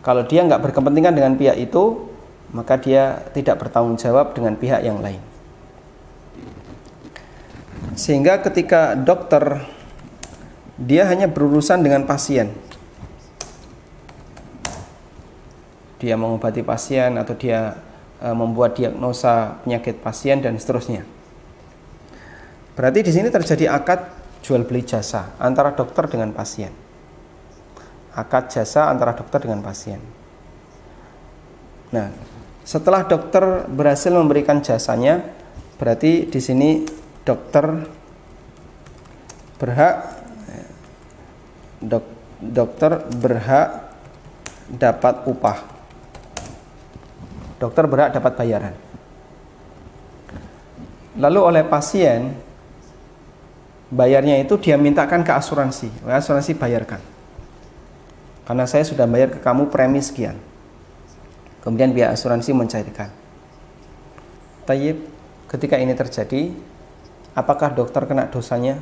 kalau 0.03 0.27
dia 0.27 0.43
nggak 0.43 0.63
berkepentingan 0.71 1.15
dengan 1.15 1.35
pihak 1.39 1.55
itu, 1.63 2.11
maka 2.51 2.75
dia 2.75 3.23
tidak 3.31 3.63
bertanggung 3.63 3.95
jawab 3.95 4.35
dengan 4.35 4.59
pihak 4.59 4.83
yang 4.83 4.99
lain. 4.99 5.23
Sehingga 7.95 8.43
ketika 8.43 8.99
dokter 8.99 9.63
dia 10.81 11.07
hanya 11.07 11.31
berurusan 11.31 11.85
dengan 11.85 12.03
pasien. 12.09 12.51
Dia 16.03 16.19
mengobati 16.19 16.67
pasien 16.67 17.15
atau 17.15 17.39
dia 17.39 17.79
e, 18.19 18.27
membuat 18.35 18.75
diagnosa 18.75 19.63
penyakit 19.63 20.03
pasien 20.03 20.43
dan 20.43 20.59
seterusnya. 20.59 21.07
Berarti 22.73 23.05
di 23.05 23.13
sini 23.13 23.29
terjadi 23.29 23.69
akad 23.69 24.01
jual 24.41 24.65
beli 24.65 24.83
jasa 24.83 25.37
antara 25.37 25.77
dokter 25.77 26.09
dengan 26.09 26.33
pasien. 26.33 26.73
Akad 28.17 28.49
jasa 28.49 28.89
antara 28.89 29.13
dokter 29.13 29.45
dengan 29.45 29.61
pasien. 29.61 30.01
Nah, 31.93 32.09
setelah 32.65 33.05
dokter 33.05 33.69
berhasil 33.69 34.09
memberikan 34.09 34.65
jasanya, 34.65 35.21
berarti 35.77 36.29
di 36.29 36.41
sini 36.41 36.85
dokter 37.23 37.85
berhak 39.61 39.95
dok, 41.85 42.05
dokter 42.41 43.05
berhak 43.21 43.69
dapat 44.73 45.15
upah. 45.29 45.59
Dokter 47.61 47.85
berhak 47.87 48.17
dapat 48.17 48.33
bayaran. 48.35 48.75
Lalu 51.21 51.41
oleh 51.45 51.63
pasien 51.69 52.33
bayarnya 53.93 54.41
itu 54.41 54.57
dia 54.57 54.81
mintakan 54.81 55.21
ke 55.21 55.31
asuransi. 55.37 55.93
Asuransi 56.09 56.57
bayarkan. 56.57 56.99
Karena 58.49 58.65
saya 58.65 58.83
sudah 58.89 59.05
bayar 59.05 59.37
ke 59.37 59.39
kamu 59.45 59.69
premi 59.69 60.01
sekian. 60.01 60.41
Kemudian 61.63 61.95
pihak 61.95 62.11
asuransi 62.17 62.51
mencairkan. 62.57 63.13
Tayyib 64.67 64.99
ketika 65.47 65.79
ini 65.79 65.93
terjadi 65.93 66.51
apakah 67.37 67.71
dokter 67.71 68.03
kena 68.09 68.27
dosanya? 68.33 68.81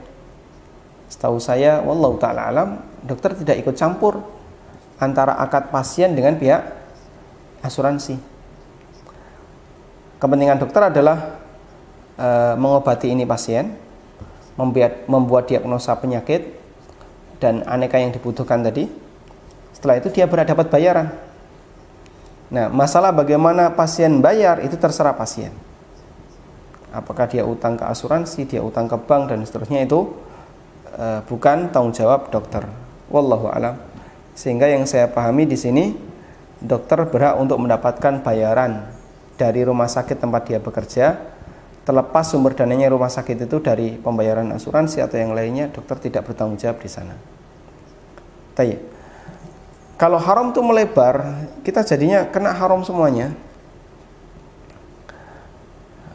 Setahu 1.11 1.43
saya 1.43 1.83
wallahu 1.83 2.23
taala 2.23 2.47
alam 2.47 2.69
dokter 3.03 3.35
tidak 3.35 3.59
ikut 3.67 3.75
campur 3.75 4.23
antara 5.03 5.35
akad 5.43 5.69
pasien 5.75 6.15
dengan 6.15 6.39
pihak 6.39 6.63
asuransi. 7.67 8.17
Kepentingan 10.21 10.61
dokter 10.61 10.93
adalah 10.93 11.41
e, 12.15 12.29
mengobati 12.61 13.09
ini 13.09 13.25
pasien, 13.25 13.73
membuat, 14.61 15.09
membuat 15.09 15.49
diagnosa 15.49 15.97
penyakit 15.97 16.53
dan 17.41 17.65
aneka 17.65 17.97
yang 17.97 18.13
dibutuhkan 18.13 18.61
tadi. 18.61 18.85
Setelah 19.73 19.97
itu 19.97 20.13
dia 20.13 20.29
berhadapan 20.29 20.67
bayaran. 20.69 21.09
Nah, 22.53 22.69
masalah 22.69 23.17
bagaimana 23.17 23.73
pasien 23.73 24.21
bayar 24.21 24.61
itu 24.61 24.77
terserah 24.77 25.17
pasien. 25.17 25.55
Apakah 26.91 27.31
dia 27.31 27.47
utang 27.47 27.79
ke 27.79 27.87
asuransi, 27.87 28.45
dia 28.45 28.61
utang 28.61 28.91
ke 28.91 28.99
bank 28.99 29.31
dan 29.31 29.41
seterusnya 29.47 29.87
itu 29.87 30.11
e, 30.91 31.23
bukan 31.31 31.71
tanggung 31.71 31.95
jawab 31.95 32.29
dokter. 32.35 32.67
Wallahu 33.09 33.47
alam. 33.47 33.79
Sehingga 34.35 34.67
yang 34.67 34.85
saya 34.85 35.07
pahami 35.07 35.47
di 35.47 35.55
sini 35.55 35.95
dokter 36.59 37.07
berhak 37.07 37.39
untuk 37.39 37.63
mendapatkan 37.63 38.21
bayaran 38.27 38.91
dari 39.39 39.63
rumah 39.63 39.87
sakit 39.87 40.19
tempat 40.19 40.51
dia 40.51 40.59
bekerja 40.59 41.17
terlepas 41.85 42.29
sumber 42.29 42.53
dananya 42.53 42.93
rumah 42.93 43.09
sakit 43.09 43.49
itu 43.49 43.57
dari 43.59 43.97
pembayaran 43.97 44.53
asuransi 44.53 45.01
atau 45.01 45.17
yang 45.17 45.33
lainnya 45.33 45.73
dokter 45.73 46.11
tidak 46.11 46.29
bertanggung 46.29 46.61
jawab 46.61 46.79
di 46.79 46.91
sana. 46.93 47.17
Tapi 48.55 48.77
kalau 50.01 50.17
haram 50.17 50.49
itu 50.49 50.61
melebar, 50.65 51.45
kita 51.61 51.85
jadinya 51.85 52.25
kena 52.29 52.57
haram 52.57 52.81
semuanya. 52.81 53.37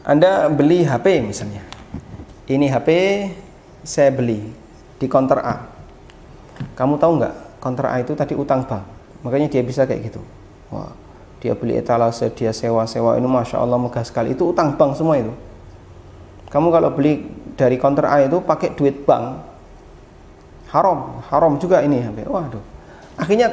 Anda 0.06 0.50
beli 0.50 0.82
HP 0.86 1.22
misalnya. 1.22 1.62
Ini 2.46 2.66
HP 2.70 2.88
saya 3.82 4.10
beli 4.14 4.42
di 4.98 5.06
counter 5.06 5.38
A. 5.42 5.66
Kamu 6.78 6.98
tahu 6.98 7.22
nggak 7.22 7.34
counter 7.62 7.86
A 7.90 8.02
itu 8.02 8.14
tadi 8.14 8.34
utang 8.38 8.66
bank. 8.66 8.82
Makanya 9.22 9.50
dia 9.50 9.62
bisa 9.66 9.82
kayak 9.82 10.10
gitu. 10.10 10.22
Wah, 10.70 10.90
dia 11.42 11.54
beli 11.54 11.78
etalase, 11.78 12.30
dia 12.34 12.50
sewa-sewa 12.50 13.18
ini 13.18 13.26
masya 13.26 13.62
Allah 13.62 13.78
megah 13.78 14.02
sekali. 14.02 14.34
Itu 14.34 14.50
utang 14.50 14.74
bank 14.74 14.98
semua 14.98 15.18
itu. 15.18 15.34
Kamu 16.56 16.72
kalau 16.72 16.88
beli 16.96 17.20
dari 17.52 17.76
counter 17.76 18.08
A 18.08 18.24
itu 18.24 18.40
pakai 18.40 18.72
duit 18.72 19.04
bank, 19.04 19.44
haram, 20.72 21.20
haram 21.28 21.60
juga 21.60 21.84
ini. 21.84 22.00
Waduh, 22.24 22.64
akhirnya 23.20 23.52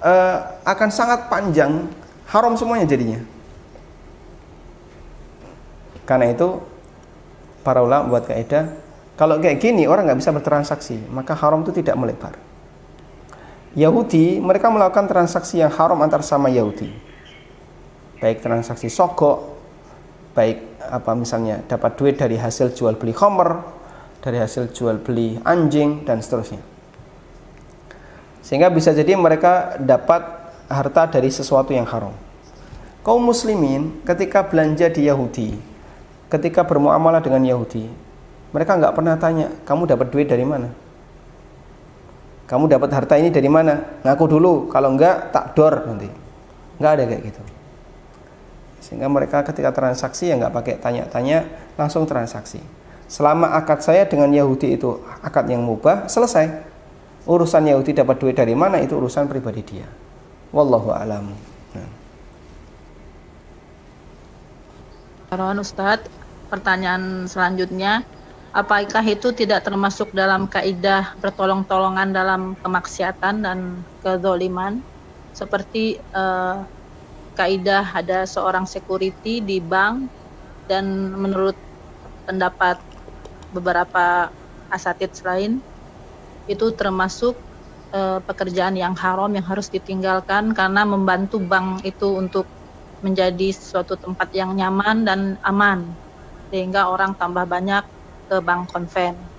uh, 0.00 0.56
akan 0.64 0.88
sangat 0.88 1.28
panjang, 1.28 1.84
haram 2.32 2.56
semuanya 2.56 2.88
jadinya. 2.88 3.20
Karena 6.08 6.32
itu 6.32 6.64
para 7.60 7.84
ulama 7.84 8.08
buat 8.08 8.24
kaidah 8.24 8.72
kalau 9.20 9.36
kayak 9.36 9.60
gini 9.60 9.84
orang 9.84 10.08
nggak 10.08 10.24
bisa 10.24 10.32
bertransaksi, 10.32 10.96
maka 11.12 11.36
haram 11.36 11.60
itu 11.60 11.76
tidak 11.76 12.00
melebar. 12.00 12.40
Yahudi 13.76 14.40
mereka 14.40 14.72
melakukan 14.72 15.12
transaksi 15.12 15.60
yang 15.60 15.68
haram 15.68 16.00
antar 16.00 16.24
sama 16.24 16.48
Yahudi 16.48 16.90
baik 18.20 18.44
transaksi 18.44 18.92
sogok 18.92 19.56
baik 20.36 20.69
apa 20.88 21.12
misalnya 21.12 21.60
dapat 21.68 22.00
duit 22.00 22.16
dari 22.16 22.40
hasil 22.40 22.72
jual 22.72 22.96
beli 22.96 23.12
homer 23.12 23.60
dari 24.24 24.40
hasil 24.40 24.72
jual 24.72 25.00
beli 25.00 25.36
anjing 25.44 26.04
dan 26.04 26.24
seterusnya. 26.24 26.60
Sehingga 28.40 28.72
bisa 28.72 28.96
jadi 28.96 29.16
mereka 29.16 29.76
dapat 29.80 30.24
harta 30.68 31.08
dari 31.08 31.28
sesuatu 31.28 31.76
yang 31.76 31.84
haram. 31.84 32.12
Kaum 33.00 33.20
muslimin 33.24 34.04
ketika 34.04 34.44
belanja 34.44 34.92
di 34.92 35.08
Yahudi 35.08 35.56
ketika 36.30 36.62
bermuamalah 36.62 37.18
dengan 37.24 37.42
Yahudi 37.42 37.90
mereka 38.54 38.76
nggak 38.78 38.94
pernah 38.94 39.16
tanya 39.18 39.50
kamu 39.64 39.88
dapat 39.88 40.06
duit 40.12 40.28
dari 40.28 40.44
mana? 40.44 40.68
Kamu 42.44 42.66
dapat 42.66 42.90
harta 42.90 43.14
ini 43.14 43.30
dari 43.30 43.46
mana? 43.46 44.02
Ngaku 44.02 44.24
dulu 44.26 44.52
kalau 44.68 44.92
enggak 44.92 45.30
tak 45.30 45.54
dor 45.54 45.86
nanti. 45.86 46.10
Nggak 46.76 46.92
ada 46.98 47.04
kayak 47.08 47.22
gitu 47.30 47.59
sehingga 48.80 49.06
mereka 49.12 49.44
ketika 49.44 49.70
transaksi 49.70 50.32
ya 50.32 50.40
nggak 50.40 50.54
pakai 50.56 50.74
tanya-tanya 50.80 51.44
langsung 51.76 52.08
transaksi. 52.08 52.58
Selama 53.10 53.52
akad 53.52 53.84
saya 53.84 54.08
dengan 54.08 54.32
Yahudi 54.32 54.80
itu 54.80 55.02
akad 55.20 55.46
yang 55.50 55.60
mubah 55.62 56.08
selesai. 56.08 56.68
Urusan 57.28 57.68
Yahudi 57.68 57.92
dapat 57.92 58.16
duit 58.16 58.34
dari 58.38 58.56
mana? 58.56 58.80
Itu 58.80 58.96
urusan 58.96 59.28
pribadi 59.28 59.60
dia. 59.60 59.84
Wallahu 60.50 60.90
alam. 60.90 61.30
Nah. 65.30 65.58
Ustadz 65.60 66.08
pertanyaan 66.48 67.28
selanjutnya. 67.30 68.02
Apakah 68.50 69.06
itu 69.06 69.30
tidak 69.30 69.62
termasuk 69.62 70.10
dalam 70.10 70.50
kaidah 70.50 71.14
pertolong-tolongan 71.22 72.10
dalam 72.10 72.58
kemaksiatan 72.58 73.46
dan 73.46 73.86
kezoliman? 74.02 74.82
Seperti 75.30 76.02
uh, 76.10 76.66
kaidah 77.34 77.86
ada 77.94 78.26
seorang 78.26 78.66
security 78.66 79.40
di 79.40 79.62
bank 79.62 80.10
dan 80.66 81.14
menurut 81.14 81.56
pendapat 82.26 82.78
beberapa 83.50 84.30
asatid 84.70 85.10
lain 85.26 85.58
itu 86.46 86.66
termasuk 86.74 87.38
uh, 87.94 88.18
pekerjaan 88.22 88.74
yang 88.78 88.94
haram 88.94 89.30
yang 89.30 89.46
harus 89.46 89.70
ditinggalkan 89.70 90.54
karena 90.54 90.82
membantu 90.86 91.42
bank 91.42 91.82
itu 91.86 92.18
untuk 92.18 92.46
menjadi 93.00 93.54
suatu 93.54 93.96
tempat 93.96 94.28
yang 94.34 94.54
nyaman 94.54 95.06
dan 95.06 95.20
aman 95.42 95.94
sehingga 96.50 96.90
orang 96.90 97.14
tambah 97.14 97.46
banyak 97.46 97.86
ke 98.26 98.36
bank 98.42 98.70
konven. 98.70 99.29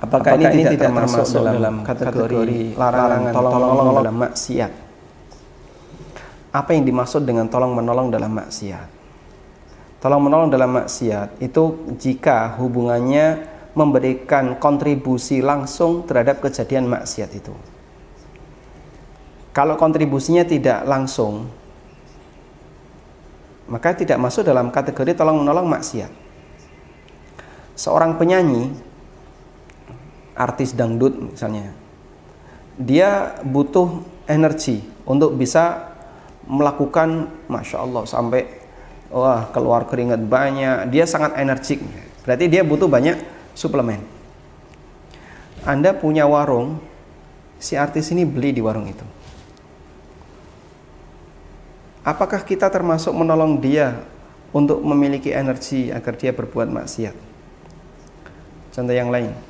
Apakah, 0.00 0.32
Apakah 0.32 0.48
ini, 0.48 0.64
ini 0.64 0.80
tidak 0.80 0.96
termasuk 0.96 1.44
dalam, 1.44 1.54
dalam 1.60 1.76
kategori 1.84 2.72
larangan 2.72 3.22
tolong-menolong 3.36 3.88
dalam 4.00 4.16
maksiat? 4.16 4.72
Apa 6.56 6.70
yang 6.72 6.88
dimaksud 6.88 7.22
dengan 7.28 7.52
tolong-menolong 7.52 8.08
dalam 8.08 8.32
maksiat? 8.32 8.88
Tolong-menolong 10.00 10.48
dalam 10.48 10.72
maksiat 10.72 11.44
itu 11.44 11.92
jika 12.00 12.56
hubungannya 12.56 13.44
memberikan 13.76 14.56
kontribusi 14.56 15.44
langsung 15.44 16.08
terhadap 16.08 16.40
kejadian 16.40 16.88
maksiat 16.88 17.30
itu. 17.36 17.52
Kalau 19.52 19.76
kontribusinya 19.76 20.48
tidak 20.48 20.80
langsung, 20.88 21.44
maka 23.68 23.92
tidak 23.92 24.16
masuk 24.16 24.48
dalam 24.48 24.72
kategori 24.72 25.12
tolong-menolong 25.12 25.68
maksiat. 25.68 26.08
Seorang 27.76 28.16
penyanyi 28.16 28.89
artis 30.40 30.72
dangdut 30.72 31.36
misalnya 31.36 31.76
dia 32.80 33.36
butuh 33.44 34.00
energi 34.24 34.80
untuk 35.04 35.36
bisa 35.36 35.92
melakukan 36.48 37.28
masya 37.44 37.84
Allah 37.84 38.08
sampai 38.08 38.48
wah 39.12 39.52
keluar 39.52 39.84
keringat 39.84 40.24
banyak. 40.24 40.88
Dia 40.88 41.04
sangat 41.04 41.36
energik. 41.36 41.84
Berarti 42.24 42.48
dia 42.48 42.64
butuh 42.64 42.88
banyak 42.88 43.20
suplemen. 43.52 44.00
Anda 45.68 45.92
punya 45.92 46.24
warung 46.24 46.80
si 47.60 47.76
artis 47.76 48.08
ini 48.16 48.24
beli 48.24 48.56
di 48.56 48.64
warung 48.64 48.88
itu. 48.88 49.04
Apakah 52.00 52.40
kita 52.48 52.72
termasuk 52.72 53.12
menolong 53.12 53.60
dia 53.60 54.00
untuk 54.56 54.80
memiliki 54.80 55.36
energi 55.36 55.92
agar 55.92 56.16
dia 56.16 56.32
berbuat 56.32 56.72
maksiat? 56.72 57.12
Contoh 58.72 58.96
yang 58.96 59.12
lain 59.12 59.49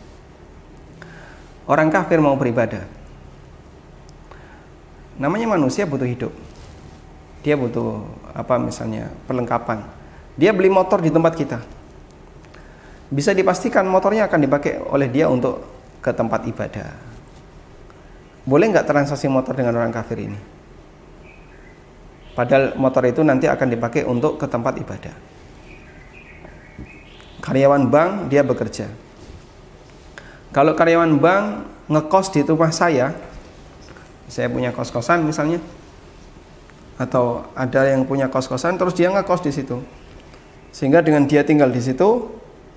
Orang 1.69 1.93
kafir 1.93 2.21
mau 2.23 2.37
beribadah. 2.39 2.87
Namanya 5.21 5.53
manusia 5.53 5.85
butuh 5.85 6.09
hidup. 6.09 6.33
Dia 7.45 7.57
butuh 7.57 8.05
apa 8.33 8.57
misalnya 8.57 9.13
perlengkapan. 9.29 9.85
Dia 10.41 10.57
beli 10.57 10.73
motor 10.73 11.05
di 11.05 11.13
tempat 11.13 11.37
kita. 11.37 11.59
Bisa 13.11 13.35
dipastikan 13.37 13.85
motornya 13.85 14.31
akan 14.31 14.41
dipakai 14.41 14.81
oleh 14.81 15.11
dia 15.11 15.29
untuk 15.29 15.61
ke 16.01 16.15
tempat 16.15 16.47
ibadah. 16.49 16.89
Boleh 18.47 18.73
nggak 18.73 18.89
transaksi 18.89 19.29
motor 19.29 19.53
dengan 19.53 19.77
orang 19.77 19.93
kafir 19.93 20.25
ini? 20.25 20.41
Padahal 22.33 22.79
motor 22.81 23.05
itu 23.05 23.21
nanti 23.21 23.51
akan 23.51 23.69
dipakai 23.69 24.09
untuk 24.09 24.41
ke 24.41 24.47
tempat 24.49 24.81
ibadah. 24.81 25.13
Karyawan 27.45 27.85
bank 27.93 28.13
dia 28.33 28.41
bekerja 28.41 28.89
kalau 30.51 30.75
karyawan 30.75 31.15
bank 31.23 31.45
ngekos 31.91 32.35
di 32.35 32.43
rumah 32.43 32.75
saya, 32.75 33.15
saya 34.31 34.47
punya 34.51 34.71
kos-kosan 34.71 35.27
misalnya, 35.27 35.59
atau 36.99 37.47
ada 37.55 37.87
yang 37.87 38.07
punya 38.07 38.27
kos-kosan, 38.31 38.79
terus 38.79 38.95
dia 38.95 39.11
ngekos 39.11 39.43
di 39.47 39.51
situ, 39.55 39.83
sehingga 40.71 41.03
dengan 41.03 41.27
dia 41.27 41.47
tinggal 41.47 41.71
di 41.71 41.83
situ, 41.83 42.31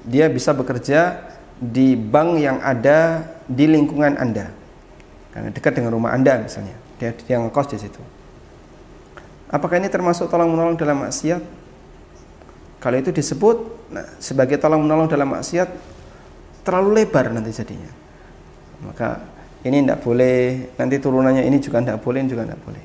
dia 0.05 0.29
bisa 0.29 0.53
bekerja 0.53 1.29
di 1.57 1.93
bank 1.97 2.41
yang 2.41 2.57
ada 2.61 3.25
di 3.45 3.65
lingkungan 3.69 4.17
anda, 4.17 4.49
karena 5.33 5.49
dekat 5.53 5.77
dengan 5.77 5.93
rumah 5.93 6.13
anda 6.13 6.41
misalnya, 6.41 6.77
dia 6.97 7.13
dia 7.13 7.37
ngekos 7.41 7.67
di 7.73 7.77
situ. 7.81 8.01
Apakah 9.53 9.77
ini 9.77 9.89
termasuk 9.89 10.33
tolong 10.33 10.49
menolong 10.49 10.73
dalam 10.73 11.05
maksiat? 11.05 11.41
Kalau 12.81 12.97
itu 12.97 13.13
disebut 13.13 13.57
nah, 13.93 14.09
sebagai 14.17 14.57
tolong 14.57 14.81
menolong 14.81 15.05
dalam 15.05 15.29
maksiat, 15.29 15.92
terlalu 16.63 17.03
lebar 17.03 17.29
nanti 17.29 17.51
jadinya 17.51 17.91
maka 18.83 19.19
ini 19.63 19.83
tidak 19.83 19.99
boleh 20.03 20.39
nanti 20.75 20.95
turunannya 20.99 21.43
ini 21.45 21.57
juga 21.59 21.79
tidak 21.79 21.99
boleh 22.03 22.19
ini 22.23 22.29
juga 22.31 22.43
tidak 22.47 22.61
boleh 22.63 22.83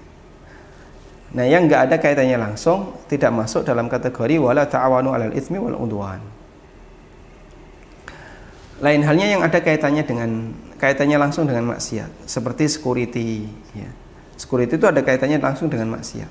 Nah, 1.28 1.44
yang 1.44 1.68
nggak 1.68 1.92
ada 1.92 1.96
kaitannya 2.00 2.40
langsung 2.40 3.04
tidak 3.04 3.28
masuk 3.28 3.60
dalam 3.60 3.84
kategori 3.84 4.40
wala 4.40 4.64
ta'awanu 4.64 5.12
'alal 5.12 5.34
itsmi 5.36 5.60
wal 5.60 5.76
udwan. 5.76 6.24
Lain 8.80 9.02
halnya 9.04 9.26
yang 9.36 9.42
ada 9.44 9.60
kaitannya 9.60 10.06
dengan 10.08 10.54
kaitannya 10.80 11.20
langsung 11.20 11.44
dengan 11.44 11.76
maksiat, 11.76 12.24
seperti 12.24 12.70
security 12.70 13.44
ya. 13.76 13.90
Security 14.38 14.78
itu 14.78 14.86
ada 14.88 15.04
kaitannya 15.04 15.36
langsung 15.42 15.68
dengan 15.68 15.98
maksiat. 15.98 16.30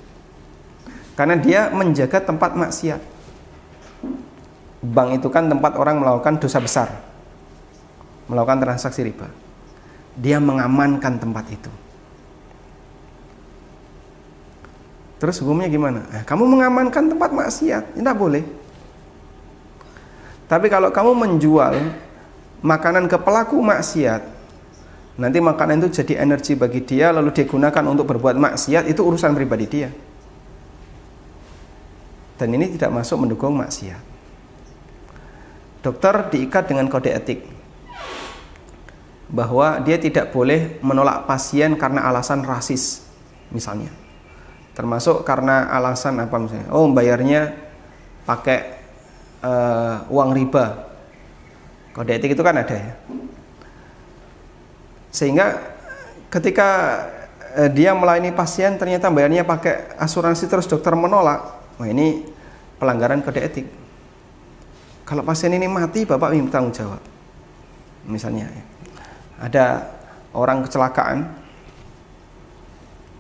Karena 1.14 1.36
dia 1.38 1.70
menjaga 1.70 2.24
tempat 2.24 2.58
maksiat. 2.58 3.02
Bank 4.82 5.10
itu 5.20 5.28
kan 5.30 5.52
tempat 5.52 5.78
orang 5.78 6.02
melakukan 6.02 6.42
dosa 6.42 6.58
besar. 6.58 6.90
Melakukan 8.28 8.60
transaksi 8.60 9.08
riba. 9.08 9.28
Dia 10.20 10.38
mengamankan 10.44 11.16
tempat 11.20 11.46
itu. 11.48 11.72
Terus 15.18 15.42
hukumnya 15.42 15.66
gimana? 15.66 16.06
Eh, 16.14 16.24
kamu 16.28 16.46
mengamankan 16.46 17.10
tempat 17.10 17.34
maksiat, 17.34 17.98
tidak 17.98 18.16
boleh. 18.16 18.46
Tapi 20.46 20.70
kalau 20.70 20.94
kamu 20.94 21.12
menjual 21.18 21.74
makanan 22.62 23.10
ke 23.10 23.18
pelaku 23.18 23.58
maksiat, 23.58 24.22
nanti 25.18 25.42
makanan 25.42 25.82
itu 25.82 26.02
jadi 26.06 26.22
energi 26.22 26.54
bagi 26.54 26.86
dia 26.86 27.10
lalu 27.10 27.34
digunakan 27.34 27.84
untuk 27.90 28.06
berbuat 28.14 28.38
maksiat, 28.38 28.86
itu 28.86 29.02
urusan 29.02 29.34
pribadi 29.34 29.66
dia. 29.66 29.90
Dan 32.38 32.54
ini 32.54 32.78
tidak 32.78 32.94
masuk 32.94 33.26
mendukung 33.26 33.58
maksiat. 33.58 34.02
Dokter 35.82 36.30
diikat 36.30 36.70
dengan 36.70 36.86
kode 36.86 37.10
etik 37.10 37.57
bahwa 39.28 39.84
dia 39.84 40.00
tidak 40.00 40.32
boleh 40.32 40.80
menolak 40.80 41.28
pasien 41.28 41.76
karena 41.76 42.08
alasan 42.08 42.48
rasis, 42.48 43.04
misalnya. 43.52 43.92
Termasuk 44.72 45.26
karena 45.28 45.68
alasan 45.74 46.22
apa 46.22 46.38
misalnya? 46.38 46.70
Oh 46.72 46.88
bayarnya 46.94 47.56
pakai 48.24 48.78
uh, 49.42 50.06
uang 50.08 50.38
riba. 50.38 50.86
Kode 51.98 52.14
etik 52.14 52.38
itu 52.38 52.44
kan 52.46 52.62
ada 52.62 52.78
ya. 52.78 52.94
Sehingga 55.10 55.74
ketika 56.30 56.70
uh, 57.58 57.70
dia 57.74 57.98
melayani 57.98 58.30
pasien 58.38 58.78
ternyata 58.78 59.10
bayarnya 59.10 59.42
pakai 59.42 59.98
asuransi 59.98 60.46
terus 60.46 60.70
dokter 60.70 60.94
menolak. 60.94 61.58
Wah 61.82 61.90
ini 61.90 62.22
pelanggaran 62.78 63.26
kode 63.26 63.42
etik. 63.42 63.68
Kalau 65.10 65.26
pasien 65.26 65.58
ini 65.58 65.66
mati 65.66 66.06
bapak 66.06 66.38
minta 66.38 66.62
tanggung 66.62 66.76
jawab 66.76 67.02
misalnya 68.08 68.48
ya. 68.48 68.64
Ada 69.38 69.90
orang 70.34 70.66
kecelakaan. 70.66 71.30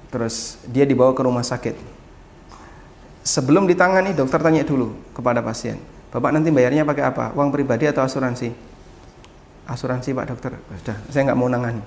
Terus 0.07 0.61
dia 0.69 0.87
dibawa 0.87 1.11
ke 1.11 1.21
rumah 1.21 1.43
sakit. 1.43 1.75
Sebelum 3.27 3.67
ditangani 3.67 4.15
dokter 4.15 4.39
tanya 4.39 4.63
dulu 4.63 4.95
kepada 5.11 5.43
pasien 5.43 5.75
bapak 6.07 6.31
nanti 6.31 6.49
bayarnya 6.49 6.87
pakai 6.87 7.03
apa? 7.03 7.35
Uang 7.35 7.51
pribadi 7.51 7.83
atau 7.85 7.99
asuransi? 7.99 8.55
Asuransi 9.67 10.15
pak 10.15 10.25
dokter. 10.31 10.55
Sudah 10.79 10.97
saya 11.11 11.27
nggak 11.27 11.39
mau 11.39 11.51
nangani. 11.51 11.83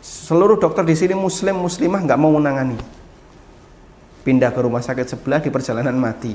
Seluruh 0.00 0.56
dokter 0.56 0.80
di 0.88 0.96
sini 0.96 1.12
muslim 1.12 1.60
muslimah 1.60 2.00
nggak 2.00 2.16
mau 2.16 2.32
menangani 2.32 2.80
pindah 4.20 4.52
ke 4.52 4.60
rumah 4.60 4.84
sakit 4.84 5.06
sebelah 5.16 5.40
di 5.40 5.52
perjalanan 5.52 5.96
mati. 5.96 6.32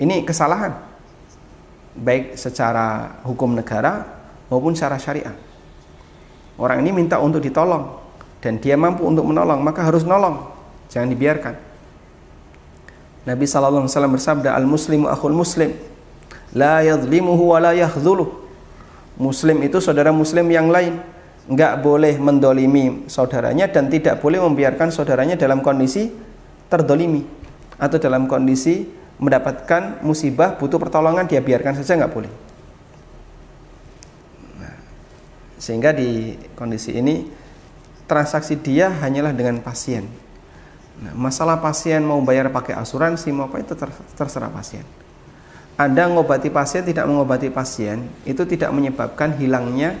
Ini 0.00 0.22
kesalahan. 0.24 0.72
Baik 1.90 2.38
secara 2.38 3.18
hukum 3.26 3.52
negara 3.58 4.19
maupun 4.50 4.74
secara 4.76 4.98
syariah. 4.98 5.32
Orang 6.60 6.84
ini 6.84 6.92
minta 6.92 7.16
untuk 7.22 7.40
ditolong 7.40 7.96
dan 8.44 8.60
dia 8.60 8.76
mampu 8.76 9.06
untuk 9.06 9.24
menolong 9.24 9.62
maka 9.64 9.86
harus 9.86 10.04
nolong. 10.04 10.50
Jangan 10.90 11.08
dibiarkan. 11.08 11.54
Nabi 13.24 13.44
sallallahu 13.46 13.86
alaihi 13.86 13.94
wasallam 13.94 14.14
bersabda 14.18 14.50
al 14.52 14.66
muslimu 14.66 15.06
akhul 15.06 15.36
muslim 15.36 15.70
la 16.56 16.82
yadhlimuhu 16.82 17.54
wa 17.54 17.62
la 17.62 17.72
yakhdhuluh 17.78 18.26
muslim 19.16 19.62
itu 19.62 19.78
saudara 19.78 20.10
muslim 20.10 20.50
yang 20.50 20.68
lain. 20.68 20.98
Enggak 21.50 21.80
boleh 21.80 22.14
mendolimi 22.20 23.08
saudaranya 23.08 23.66
dan 23.66 23.88
tidak 23.88 24.20
boleh 24.20 24.38
membiarkan 24.38 24.92
saudaranya 24.92 25.34
dalam 25.34 25.64
kondisi 25.64 26.12
terdolimi 26.70 27.26
atau 27.80 27.96
dalam 27.96 28.28
kondisi 28.28 28.86
mendapatkan 29.20 30.00
musibah 30.00 30.56
butuh 30.56 30.80
pertolongan 30.80 31.28
dia 31.28 31.44
biarkan 31.44 31.76
saja 31.76 31.98
enggak 31.98 32.12
boleh 32.14 32.32
nah, 34.56 34.76
sehingga 35.60 35.92
di 35.92 36.40
kondisi 36.56 36.96
ini 36.96 37.28
transaksi 38.08 38.56
dia 38.56 38.88
hanyalah 38.88 39.36
dengan 39.36 39.60
pasien. 39.60 40.08
Nah, 41.04 41.12
masalah 41.12 41.60
pasien 41.60 42.00
mau 42.00 42.18
bayar 42.24 42.48
pakai 42.48 42.74
asuransi 42.80 43.28
mau 43.30 43.52
apa 43.52 43.60
itu 43.60 43.76
terserah 44.16 44.48
pasien. 44.48 44.82
Anda 45.76 46.08
mengobati 46.08 46.48
pasien 46.48 46.84
tidak 46.84 47.04
mengobati 47.08 47.52
pasien 47.52 48.08
itu 48.24 48.44
tidak 48.48 48.72
menyebabkan 48.72 49.36
hilangnya 49.36 49.96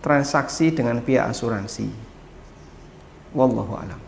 transaksi 0.00 0.70
dengan 0.70 1.02
pihak 1.02 1.26
asuransi. 1.26 1.90
Wallahu 3.34 3.74
alam. 3.74 4.05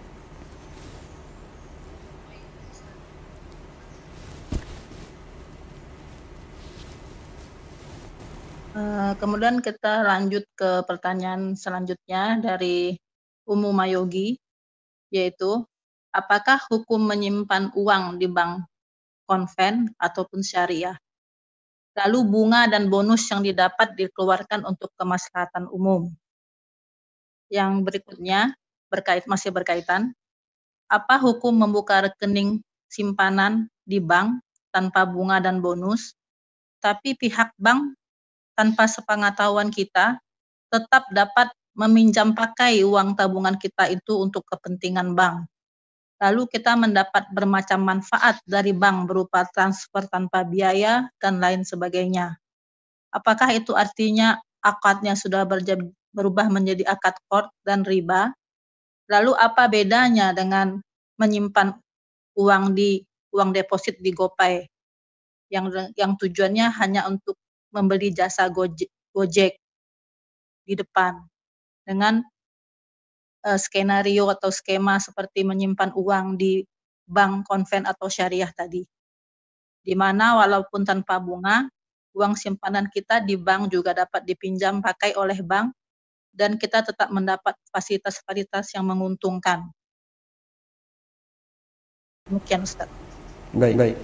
Kemudian 9.18 9.58
kita 9.58 10.06
lanjut 10.06 10.46
ke 10.54 10.86
pertanyaan 10.86 11.58
selanjutnya 11.58 12.38
dari 12.38 12.94
Umu 13.48 13.74
Mayogi, 13.74 14.38
yaitu 15.10 15.66
apakah 16.14 16.62
hukum 16.70 17.02
menyimpan 17.02 17.74
uang 17.74 18.22
di 18.22 18.30
bank 18.30 18.62
konven 19.26 19.90
ataupun 19.98 20.40
syariah? 20.46 20.94
Lalu 21.98 22.18
bunga 22.30 22.70
dan 22.70 22.86
bonus 22.86 23.26
yang 23.26 23.42
didapat 23.42 23.98
dikeluarkan 23.98 24.62
untuk 24.62 24.94
kemaslahatan 24.94 25.66
umum. 25.66 26.14
Yang 27.50 27.72
berikutnya 27.82 28.54
berkait 28.86 29.26
masih 29.26 29.50
berkaitan, 29.50 30.14
apa 30.86 31.18
hukum 31.18 31.52
membuka 31.52 32.06
rekening 32.06 32.62
simpanan 32.86 33.66
di 33.82 33.98
bank 33.98 34.38
tanpa 34.70 35.02
bunga 35.02 35.42
dan 35.42 35.58
bonus, 35.58 36.14
tapi 36.78 37.18
pihak 37.18 37.50
bank 37.58 37.97
tanpa 38.58 38.90
sepengetahuan 38.90 39.70
kita 39.70 40.18
tetap 40.66 41.06
dapat 41.14 41.54
meminjam 41.78 42.34
pakai 42.34 42.82
uang 42.82 43.14
tabungan 43.14 43.54
kita 43.54 43.86
itu 43.86 44.18
untuk 44.18 44.42
kepentingan 44.50 45.14
bank. 45.14 45.46
Lalu 46.18 46.50
kita 46.50 46.74
mendapat 46.74 47.30
bermacam 47.30 47.78
manfaat 47.78 48.42
dari 48.42 48.74
bank 48.74 49.06
berupa 49.06 49.46
transfer 49.54 50.02
tanpa 50.10 50.42
biaya 50.42 51.06
dan 51.22 51.38
lain 51.38 51.62
sebagainya. 51.62 52.34
Apakah 53.14 53.54
itu 53.54 53.78
artinya 53.78 54.42
akadnya 54.58 55.14
sudah 55.14 55.46
berubah 56.10 56.50
menjadi 56.50 56.82
akad 56.90 57.14
kord 57.30 57.46
dan 57.62 57.86
riba? 57.86 58.34
Lalu 59.06 59.38
apa 59.38 59.70
bedanya 59.70 60.34
dengan 60.34 60.82
menyimpan 61.22 61.78
uang 62.34 62.74
di 62.74 62.98
uang 63.30 63.54
deposit 63.54 64.02
di 64.02 64.10
GoPay 64.10 64.66
yang 65.54 65.70
yang 65.94 66.18
tujuannya 66.18 66.66
hanya 66.82 67.06
untuk 67.06 67.38
membeli 67.72 68.12
jasa 68.14 68.48
Gojek, 68.48 68.88
Gojek 69.12 69.56
di 70.68 70.74
depan 70.76 71.16
dengan 71.84 72.20
uh, 73.48 73.58
skenario 73.58 74.28
atau 74.28 74.52
skema 74.52 75.00
seperti 75.00 75.44
menyimpan 75.44 75.96
uang 75.96 76.36
di 76.36 76.64
bank 77.08 77.48
konven 77.48 77.88
atau 77.88 78.12
syariah 78.12 78.52
tadi. 78.52 78.84
Di 79.80 79.96
mana 79.96 80.36
walaupun 80.36 80.84
tanpa 80.84 81.16
bunga, 81.16 81.64
uang 82.12 82.36
simpanan 82.36 82.92
kita 82.92 83.24
di 83.24 83.40
bank 83.40 83.72
juga 83.72 83.96
dapat 83.96 84.28
dipinjam 84.28 84.84
pakai 84.84 85.16
oleh 85.16 85.40
bank 85.40 85.72
dan 86.34 86.60
kita 86.60 86.84
tetap 86.84 87.08
mendapat 87.08 87.56
fasilitas-fasilitas 87.72 88.76
yang 88.76 88.84
menguntungkan. 88.84 89.64
Demikian 92.28 92.60
Ustaz. 92.68 92.92
Baik, 93.56 93.80
baik. 93.80 93.96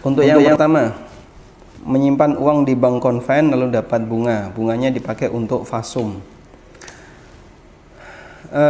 Untuk, 0.00 0.24
Untuk 0.24 0.24
yang, 0.24 0.40
yang 0.40 0.56
pertama, 0.56 1.11
menyimpan 1.82 2.38
uang 2.38 2.62
di 2.62 2.78
bank 2.78 3.02
konven 3.02 3.50
lalu 3.50 3.74
dapat 3.74 4.06
bunga. 4.06 4.50
Bunganya 4.54 4.94
dipakai 4.94 5.28
untuk 5.28 5.66
fasum. 5.66 6.22
E, 8.52 8.64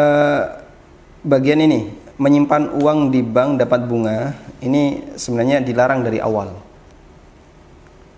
bagian 1.23 1.61
ini 1.61 1.93
menyimpan 2.17 2.73
uang 2.81 3.13
di 3.13 3.21
bank 3.21 3.61
dapat 3.61 3.85
bunga 3.85 4.33
ini 4.65 5.15
sebenarnya 5.17 5.61
dilarang 5.61 6.01
dari 6.01 6.19
awal. 6.19 6.57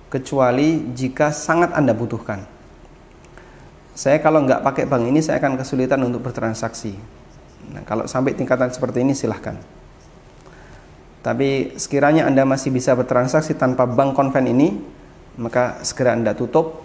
Kecuali 0.09 0.95
jika 0.95 1.35
sangat 1.35 1.75
anda 1.75 1.91
butuhkan. 1.91 2.47
Saya 3.95 4.19
kalau 4.23 4.43
nggak 4.47 4.63
pakai 4.63 4.85
bank 4.87 5.11
ini 5.11 5.19
saya 5.23 5.43
akan 5.43 5.59
kesulitan 5.59 6.03
untuk 6.03 6.23
bertransaksi. 6.23 6.95
Nah, 7.75 7.83
kalau 7.87 8.07
sampai 8.07 8.35
tingkatan 8.35 8.71
seperti 8.71 9.03
ini 9.03 9.15
silahkan 9.17 9.59
tapi 11.25 11.73
sekiranya 11.81 12.29
Anda 12.29 12.45
masih 12.45 12.69
bisa 12.69 12.93
bertransaksi 12.93 13.57
tanpa 13.57 13.89
bank 13.89 14.13
konven 14.13 14.45
ini, 14.45 14.77
maka 15.41 15.81
segera 15.81 16.13
Anda 16.13 16.37
tutup 16.37 16.85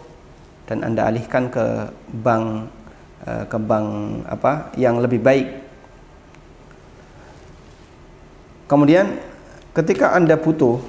dan 0.64 0.80
Anda 0.88 1.12
alihkan 1.12 1.52
ke 1.52 1.92
bank 2.24 2.72
uh, 3.28 3.44
ke 3.52 3.58
bank 3.60 3.88
apa 4.32 4.72
yang 4.80 5.04
lebih 5.04 5.20
baik. 5.20 5.48
Kemudian 8.72 9.20
ketika 9.76 10.16
Anda 10.16 10.40
butuh 10.40 10.80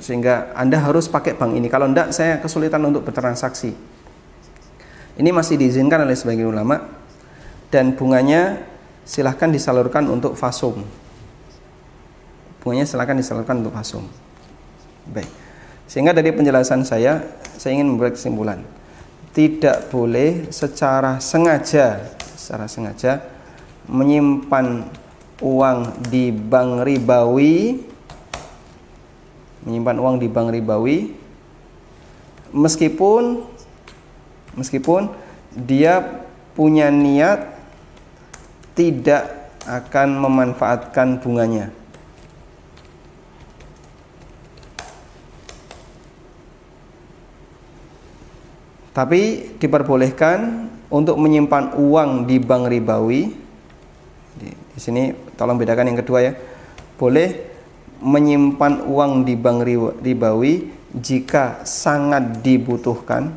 sehingga 0.00 0.56
Anda 0.56 0.80
harus 0.80 1.04
pakai 1.04 1.36
bank 1.36 1.52
ini. 1.52 1.68
Kalau 1.68 1.92
tidak 1.92 2.16
saya 2.16 2.40
kesulitan 2.40 2.80
untuk 2.80 3.04
bertransaksi. 3.04 3.76
Ini 5.20 5.30
masih 5.36 5.60
diizinkan 5.60 6.00
oleh 6.00 6.16
sebagian 6.16 6.48
ulama 6.48 6.80
dan 7.68 7.92
bunganya 7.92 8.64
silahkan 9.04 9.52
disalurkan 9.52 10.08
untuk 10.08 10.32
fasum. 10.32 11.05
Bunganya 12.66 12.82
silahkan 12.82 13.14
disalurkan 13.14 13.62
untuk 13.62 13.78
fasum. 13.78 14.02
Baik. 15.06 15.30
Sehingga 15.86 16.10
dari 16.10 16.34
penjelasan 16.34 16.82
saya, 16.82 17.22
saya 17.54 17.78
ingin 17.78 17.94
membuat 17.94 18.18
kesimpulan. 18.18 18.66
Tidak 19.30 19.86
boleh 19.94 20.50
secara 20.50 21.22
sengaja, 21.22 22.10
secara 22.34 22.66
sengaja 22.66 23.22
menyimpan 23.86 24.82
uang 25.38 26.10
di 26.10 26.34
bank 26.34 26.82
ribawi 26.82 27.86
menyimpan 29.62 29.96
uang 29.98 30.16
di 30.18 30.26
bank 30.26 30.48
ribawi 30.50 31.12
meskipun 32.50 33.46
meskipun 34.56 35.12
dia 35.54 36.24
punya 36.56 36.88
niat 36.88 37.52
tidak 38.76 39.52
akan 39.66 40.20
memanfaatkan 40.22 41.18
bunganya. 41.18 41.72
Tapi 48.96 49.52
diperbolehkan 49.60 50.72
untuk 50.88 51.20
menyimpan 51.20 51.76
uang 51.76 52.24
di 52.24 52.40
bank 52.40 52.64
ribawi. 52.72 53.28
Di, 54.40 54.48
di 54.48 54.80
sini 54.80 55.12
tolong 55.36 55.60
bedakan 55.60 55.92
yang 55.92 56.00
kedua 56.00 56.24
ya. 56.24 56.32
Boleh 56.96 57.44
menyimpan 58.00 58.88
uang 58.88 59.28
di 59.28 59.36
bank 59.36 59.68
ribawi 60.00 60.72
jika 60.96 61.60
sangat 61.68 62.40
dibutuhkan 62.40 63.36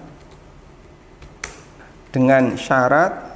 dengan 2.16 2.56
syarat 2.56 3.36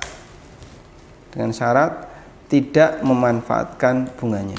dengan 1.35 1.51
syarat 1.51 2.07
tidak 2.47 3.03
memanfaatkan 3.03 4.07
bunganya. 4.15 4.55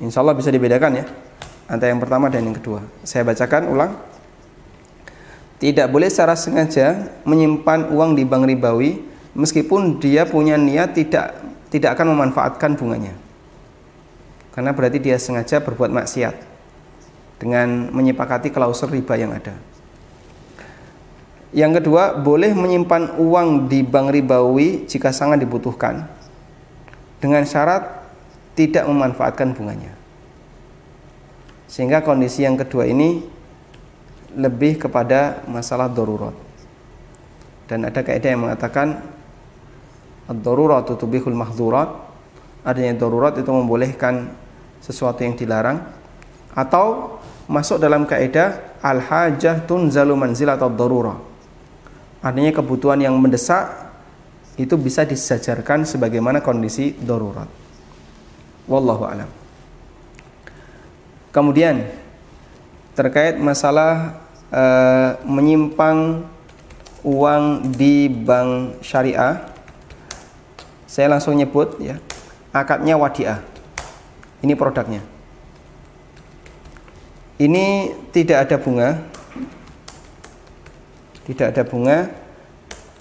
Insya 0.00 0.24
Allah 0.24 0.32
bisa 0.32 0.48
dibedakan 0.48 1.04
ya 1.04 1.25
antara 1.66 1.90
yang 1.90 2.02
pertama 2.02 2.30
dan 2.30 2.46
yang 2.46 2.56
kedua. 2.56 2.82
Saya 3.02 3.26
bacakan 3.26 3.70
ulang. 3.70 3.92
Tidak 5.56 5.88
boleh 5.88 6.12
secara 6.12 6.36
sengaja 6.36 7.16
menyimpan 7.24 7.88
uang 7.88 8.12
di 8.12 8.28
bank 8.28 8.44
ribawi 8.44 9.00
meskipun 9.32 9.96
dia 9.96 10.28
punya 10.28 10.60
niat 10.60 10.92
tidak 10.92 11.32
tidak 11.72 11.96
akan 11.96 12.12
memanfaatkan 12.12 12.76
bunganya. 12.76 13.16
Karena 14.52 14.76
berarti 14.76 15.00
dia 15.00 15.16
sengaja 15.16 15.64
berbuat 15.64 15.92
maksiat 15.92 16.36
dengan 17.40 17.88
menyepakati 17.92 18.52
klausul 18.52 18.92
riba 18.92 19.16
yang 19.16 19.32
ada. 19.32 19.56
Yang 21.56 21.80
kedua, 21.80 22.12
boleh 22.20 22.52
menyimpan 22.52 23.16
uang 23.16 23.72
di 23.72 23.80
bank 23.80 24.12
ribawi 24.12 24.84
jika 24.84 25.08
sangat 25.08 25.40
dibutuhkan 25.40 26.04
dengan 27.16 27.48
syarat 27.48 28.04
tidak 28.52 28.84
memanfaatkan 28.84 29.56
bunganya. 29.56 29.95
Sehingga 31.66 32.02
kondisi 32.02 32.46
yang 32.46 32.54
kedua 32.54 32.86
ini 32.86 33.22
lebih 34.36 34.78
kepada 34.86 35.42
masalah 35.50 35.90
darurat. 35.90 36.34
Dan 37.66 37.82
ada 37.82 38.00
kaidah 38.02 38.30
yang 38.30 38.46
mengatakan 38.46 39.02
ad-darurat 40.26 40.86
tubihul 40.86 41.34
mahzurat 41.34 41.90
adanya 42.66 42.98
darurat 42.98 43.34
itu 43.38 43.46
membolehkan 43.46 44.26
sesuatu 44.82 45.22
yang 45.22 45.38
dilarang 45.38 45.86
atau 46.50 47.18
masuk 47.46 47.78
dalam 47.78 48.02
kaidah 48.02 48.78
al-hajah 48.82 49.62
tunzalu 49.64 50.18
manzilat 50.18 50.58
ad-darurah 50.58 51.18
artinya 52.26 52.50
kebutuhan 52.50 52.98
yang 52.98 53.14
mendesak 53.14 53.86
itu 54.58 54.74
bisa 54.74 55.06
disajarkan 55.06 55.86
sebagaimana 55.86 56.42
kondisi 56.42 56.90
darurat 56.98 57.46
wallahu 58.66 59.06
alam 59.06 59.30
kemudian 61.36 61.84
terkait 62.96 63.36
masalah 63.36 64.16
e, 64.48 64.64
menyimpang 65.28 66.24
uang 67.04 67.76
di 67.76 68.08
bank 68.08 68.80
syariah 68.80 69.52
saya 70.96 71.12
langsung 71.12 71.36
nyebut 71.36 71.76
ya. 71.76 72.00
Akadnya 72.56 72.96
wadiah. 72.96 73.44
Ini 74.40 74.56
produknya. 74.56 75.04
Ini 77.36 77.92
tidak 78.16 78.48
ada 78.48 78.56
bunga. 78.56 78.96
Tidak 81.28 81.52
ada 81.52 81.62
bunga 81.68 82.08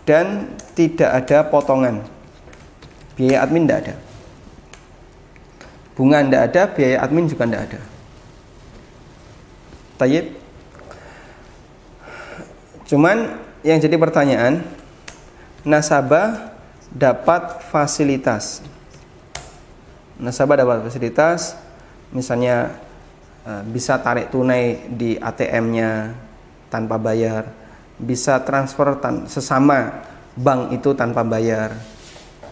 dan 0.03 0.51
tidak 0.75 1.23
ada 1.23 1.47
potongan. 1.47 2.03
Biaya 3.15 3.47
admin 3.47 3.63
tidak 3.63 3.79
ada. 3.87 3.95
Bunga 5.95 6.19
tidak 6.19 6.41
ada, 6.51 6.61
biaya 6.67 6.97
admin 6.99 7.31
juga 7.31 7.47
tidak 7.47 7.63
ada. 7.71 7.79
Tayyib. 9.95 10.35
Cuman 12.85 13.39
yang 13.65 13.81
jadi 13.81 13.97
pertanyaan, 13.97 14.61
nasabah 15.65 16.53
dapat 16.93 17.65
fasilitas. 17.65 18.61
Nasabah 20.21 20.61
dapat 20.61 20.85
fasilitas, 20.85 21.57
misalnya 22.13 22.77
eh, 23.43 23.63
bisa 23.65 23.97
tarik 23.99 24.29
tunai 24.29 24.85
di 24.91 25.17
ATM-nya 25.17 26.13
tanpa 26.69 27.01
bayar, 27.01 27.49
bisa 27.97 28.39
transfer 28.43 28.99
tan 29.01 29.25
sesama 29.31 30.05
bank 30.35 30.75
itu 30.75 30.91
tanpa 30.93 31.23
bayar. 31.23 31.73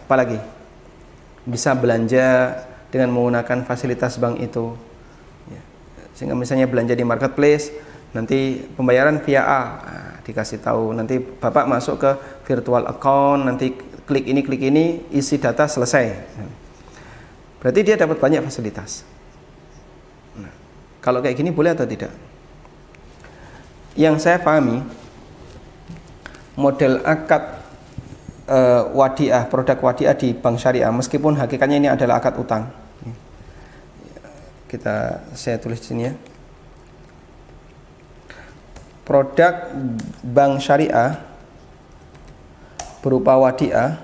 Apalagi 0.08 0.40
bisa 1.44 1.76
belanja 1.76 2.60
dengan 2.88 3.12
menggunakan 3.12 3.68
fasilitas 3.68 4.16
bank 4.16 4.40
itu. 4.40 4.93
Sehingga 6.14 6.38
misalnya 6.38 6.70
belanja 6.70 6.94
di 6.94 7.06
marketplace, 7.06 7.74
nanti 8.14 8.62
pembayaran 8.78 9.22
via 9.26 9.42
A, 9.42 9.62
nah, 9.82 10.14
dikasih 10.22 10.62
tahu. 10.62 10.94
Nanti 10.94 11.18
bapak 11.20 11.66
masuk 11.66 11.98
ke 11.98 12.12
virtual 12.46 12.86
account, 12.86 13.50
nanti 13.50 13.74
klik 14.06 14.30
ini 14.30 14.46
klik 14.46 14.62
ini 14.62 15.10
isi 15.10 15.42
data 15.42 15.66
selesai. 15.66 16.06
Berarti 17.58 17.80
dia 17.82 17.96
dapat 17.98 18.22
banyak 18.22 18.46
fasilitas. 18.46 19.02
Nah, 20.38 20.54
kalau 21.02 21.24
kayak 21.24 21.40
gini 21.40 21.50
boleh 21.50 21.74
atau 21.74 21.88
tidak? 21.88 22.14
Yang 23.98 24.26
saya 24.26 24.38
pahami 24.42 24.82
model 26.54 27.02
akad 27.02 27.62
e, 28.46 28.60
wadiah 28.94 29.46
produk 29.50 29.78
wadiah 29.82 30.14
di 30.18 30.34
bank 30.34 30.62
syariah 30.62 30.90
meskipun 30.94 31.38
hakikatnya 31.38 31.78
ini 31.78 31.90
adalah 31.90 32.22
akad 32.22 32.38
utang 32.38 32.70
kita 34.74 35.22
saya 35.38 35.62
tulis 35.62 35.78
di 35.78 35.86
sini 35.94 36.04
ya 36.10 36.14
produk 39.06 39.70
bank 40.26 40.58
syariah 40.58 41.22
berupa 43.06 43.36
wadiah 43.36 44.00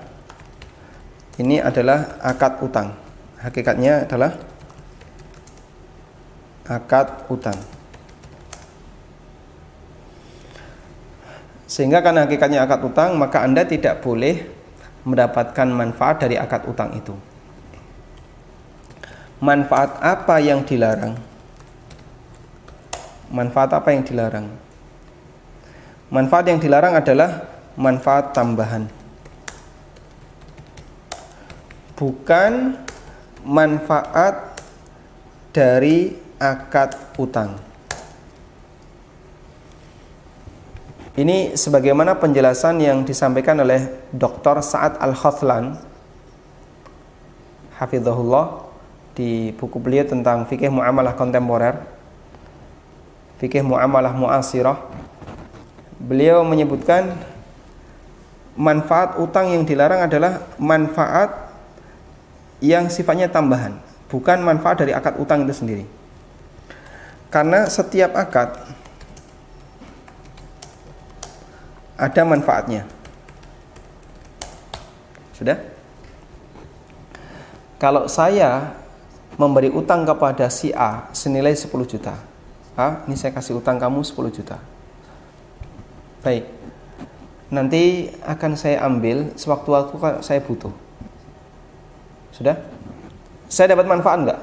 ini 1.40 1.56
adalah 1.56 2.20
akad 2.20 2.60
utang. 2.60 2.92
Hakikatnya 3.40 4.04
adalah 4.04 4.36
akad 6.68 7.08
utang. 7.32 7.56
Sehingga 11.64 12.04
karena 12.04 12.28
hakikatnya 12.28 12.60
akad 12.68 12.84
utang, 12.84 13.16
maka 13.16 13.40
Anda 13.40 13.64
tidak 13.64 14.04
boleh 14.04 14.44
mendapatkan 15.08 15.64
manfaat 15.72 16.28
dari 16.28 16.36
akad 16.36 16.68
utang 16.68 16.92
itu. 16.92 17.16
Manfaat 19.40 19.96
apa 20.04 20.36
yang 20.38 20.60
dilarang? 20.62 21.16
Manfaat 23.32 23.70
apa 23.72 23.88
yang 23.90 24.04
dilarang? 24.04 24.46
Manfaat 26.12 26.44
yang 26.50 26.60
dilarang 26.60 26.94
adalah 26.98 27.48
manfaat 27.80 28.34
tambahan 28.36 29.00
bukan 32.00 32.80
manfaat 33.44 34.56
dari 35.52 36.16
akad 36.40 36.96
utang 37.20 37.60
ini 41.20 41.52
sebagaimana 41.52 42.16
penjelasan 42.16 42.80
yang 42.80 43.04
disampaikan 43.04 43.60
oleh 43.60 44.08
Dr. 44.16 44.64
Sa'ad 44.64 44.96
Al-Khathlan 44.96 45.76
Hafizahullah 47.76 48.69
di 49.20 49.52
buku 49.52 49.76
beliau 49.76 50.08
tentang 50.08 50.48
fikih 50.48 50.72
muamalah 50.72 51.12
kontemporer 51.12 51.76
fikih 53.36 53.60
muamalah 53.60 54.16
muasirah 54.16 54.80
beliau 56.00 56.40
menyebutkan 56.40 57.12
manfaat 58.56 59.20
utang 59.20 59.52
yang 59.52 59.68
dilarang 59.68 60.04
adalah 60.04 60.44
manfaat 60.56 61.52
yang 62.60 62.92
sifatnya 62.92 63.28
tambahan, 63.32 63.80
bukan 64.12 64.44
manfaat 64.44 64.84
dari 64.84 64.92
akad 64.92 65.16
utang 65.16 65.48
itu 65.48 65.56
sendiri. 65.56 65.84
Karena 67.32 67.64
setiap 67.72 68.12
akad 68.12 68.52
ada 71.96 72.22
manfaatnya. 72.24 72.84
Sudah? 75.32 75.56
Kalau 77.80 78.04
saya 78.12 78.76
memberi 79.38 79.70
utang 79.70 80.02
kepada 80.02 80.50
si 80.50 80.74
A 80.74 81.10
senilai 81.14 81.54
10 81.54 81.70
juta. 81.86 82.14
A, 82.78 83.04
ini 83.04 83.14
saya 83.18 83.34
kasih 83.34 83.60
utang 83.60 83.76
kamu 83.76 84.02
10 84.02 84.30
juta. 84.32 84.56
Baik. 86.24 86.46
Nanti 87.50 88.14
akan 88.22 88.52
saya 88.54 88.86
ambil 88.86 89.34
sewaktu-waktu 89.34 90.22
saya 90.22 90.38
butuh. 90.38 90.70
Sudah? 92.30 92.56
Saya 93.50 93.74
dapat 93.74 93.90
manfaat 93.90 94.18
enggak? 94.22 94.40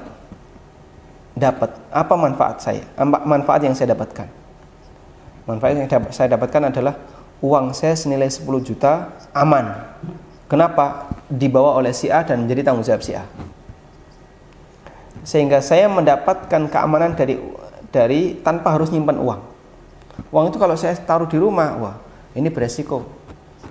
Dapat. 1.32 1.70
Apa 1.88 2.14
manfaat 2.20 2.56
saya? 2.60 2.84
Manfaat 3.00 3.64
yang 3.64 3.72
saya 3.72 3.96
dapatkan. 3.96 4.28
Manfaat 5.48 5.72
yang 5.80 5.88
saya 6.12 6.28
dapatkan 6.36 6.68
adalah 6.68 6.94
uang 7.40 7.72
saya 7.72 7.96
senilai 7.96 8.28
10 8.28 8.44
juta 8.60 9.16
aman. 9.32 9.72
Kenapa? 10.44 11.08
Dibawa 11.32 11.80
oleh 11.80 11.96
si 11.96 12.12
A 12.12 12.20
dan 12.24 12.44
menjadi 12.44 12.68
tanggung 12.68 12.84
jawab 12.84 13.00
si 13.00 13.16
A. 13.16 13.24
Sehingga 15.24 15.62
saya 15.62 15.90
mendapatkan 15.90 16.68
keamanan 16.70 17.14
dari 17.14 17.38
dari 17.88 18.36
tanpa 18.44 18.76
harus 18.76 18.92
nyimpan 18.92 19.16
uang. 19.18 19.40
Uang 20.28 20.44
itu 20.52 20.58
kalau 20.60 20.76
saya 20.76 20.92
taruh 20.98 21.30
di 21.30 21.38
rumah, 21.40 21.78
wah, 21.78 21.96
ini 22.36 22.52
beresiko. 22.52 23.06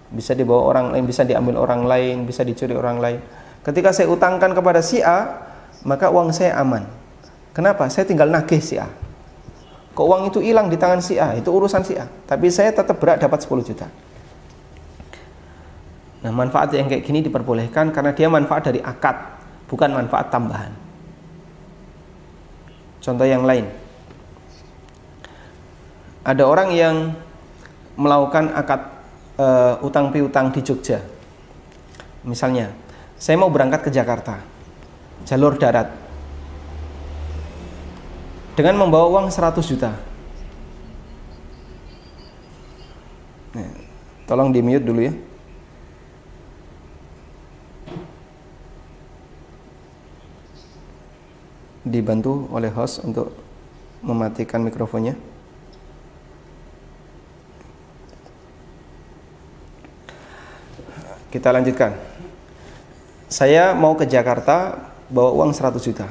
Bisa 0.07 0.31
dibawa 0.33 0.63
orang 0.71 0.85
lain, 0.95 1.03
bisa 1.03 1.27
diambil 1.27 1.59
orang 1.59 1.83
lain, 1.83 2.23
bisa 2.23 2.41
dicuri 2.41 2.73
orang 2.73 2.97
lain. 2.97 3.19
Ketika 3.61 3.91
saya 3.91 4.07
utangkan 4.07 4.55
kepada 4.55 4.79
si 4.79 5.03
A, 5.03 5.43
maka 5.83 6.07
uang 6.07 6.31
saya 6.31 6.55
aman. 6.57 6.87
Kenapa? 7.51 7.91
Saya 7.91 8.07
tinggal 8.07 8.31
nagih 8.31 8.63
si 8.63 8.79
A. 8.79 8.87
Kok 9.91 10.05
uang 10.05 10.29
itu 10.29 10.39
hilang 10.39 10.71
di 10.71 10.77
tangan 10.79 11.01
si 11.03 11.19
A, 11.19 11.35
itu 11.35 11.49
urusan 11.51 11.83
si 11.83 11.97
A. 11.99 12.07
Tapi 12.07 12.47
saya 12.47 12.71
tetap 12.71 12.95
berat 13.01 13.19
dapat 13.19 13.43
10 13.43 13.65
juta. 13.65 13.87
Nah, 16.23 16.31
manfaat 16.33 16.73
yang 16.73 16.89
kayak 16.89 17.05
gini 17.05 17.21
diperbolehkan 17.21 17.93
karena 17.93 18.15
dia 18.15 18.25
manfaat 18.31 18.65
dari 18.65 18.81
akad, 18.81 19.15
bukan 19.69 19.93
manfaat 19.93 20.33
tambahan. 20.33 20.86
Contoh 23.07 23.23
yang 23.23 23.47
lain 23.47 23.71
ada 26.27 26.43
orang 26.43 26.75
yang 26.75 27.15
melakukan 27.95 28.51
akad 28.51 28.81
uh, 29.39 29.79
utang 29.79 30.11
piutang 30.11 30.51
di 30.51 30.59
Jogja. 30.59 30.99
Misalnya, 32.27 32.75
saya 33.15 33.39
mau 33.39 33.47
berangkat 33.47 33.87
ke 33.87 33.89
Jakarta, 33.95 34.43
jalur 35.23 35.55
darat, 35.55 35.87
dengan 38.59 38.75
membawa 38.75 39.07
uang 39.07 39.31
100 39.31 39.55
juta. 39.63 39.95
Tolong 44.27 44.51
di 44.51 44.59
mute 44.59 44.83
dulu 44.83 44.99
ya. 45.07 45.15
Dibantu 51.87 52.51
oleh 52.51 52.67
host 52.67 52.99
untuk 53.07 53.31
mematikan 54.03 54.59
mikrofonnya. 54.59 55.15
Kita 61.31 61.51
lanjutkan. 61.51 61.95
Saya 63.27 63.75
mau 63.75 63.95
ke 63.99 64.07
Jakarta 64.07 64.79
bawa 65.11 65.31
uang 65.35 65.51
100 65.51 65.79
juta. 65.83 66.07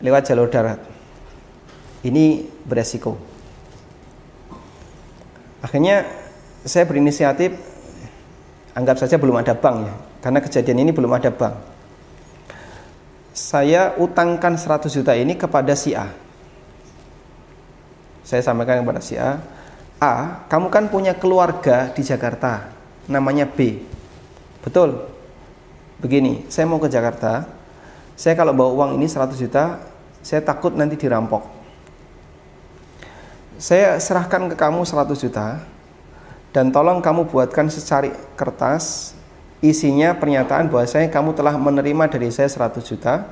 Lewat 0.00 0.28
jalur 0.28 0.48
darat. 0.48 0.80
Ini 2.04 2.44
beresiko. 2.64 3.16
Akhirnya 5.64 6.04
saya 6.64 6.84
berinisiatif 6.84 7.56
anggap 8.76 9.00
saja 9.00 9.16
belum 9.16 9.40
ada 9.40 9.56
bank 9.56 9.76
ya. 9.88 9.94
Karena 10.24 10.40
kejadian 10.40 10.84
ini 10.84 10.92
belum 10.92 11.12
ada 11.12 11.32
bank. 11.32 11.73
Saya 13.34 13.98
utangkan 13.98 14.54
100 14.54 14.86
juta 14.94 15.10
ini 15.18 15.34
kepada 15.34 15.74
si 15.74 15.90
A. 15.90 16.06
Saya 18.22 18.40
sampaikan 18.46 18.86
kepada 18.86 19.02
si 19.02 19.18
A, 19.18 19.42
A, 19.98 20.46
kamu 20.46 20.70
kan 20.70 20.86
punya 20.86 21.18
keluarga 21.18 21.90
di 21.90 22.06
Jakarta 22.06 22.70
namanya 23.10 23.44
B. 23.44 23.82
Betul. 24.62 25.02
Begini, 25.98 26.46
saya 26.46 26.64
mau 26.70 26.78
ke 26.78 26.86
Jakarta. 26.86 27.44
Saya 28.14 28.38
kalau 28.38 28.54
bawa 28.54 28.70
uang 28.70 28.90
ini 29.02 29.10
100 29.10 29.34
juta, 29.34 29.82
saya 30.22 30.40
takut 30.40 30.70
nanti 30.72 30.94
dirampok. 30.94 31.42
Saya 33.58 33.98
serahkan 33.98 34.50
ke 34.50 34.56
kamu 34.58 34.86
100 34.86 35.14
juta 35.18 35.62
dan 36.54 36.70
tolong 36.70 37.02
kamu 37.02 37.26
buatkan 37.26 37.66
secari 37.66 38.14
kertas 38.38 39.13
isinya 39.62 40.16
pernyataan 40.16 40.72
bahwa 40.72 40.86
saya 40.88 41.06
kamu 41.06 41.36
telah 41.36 41.54
menerima 41.54 42.04
dari 42.10 42.28
saya 42.32 42.50
100 42.50 42.80
juta 42.82 43.28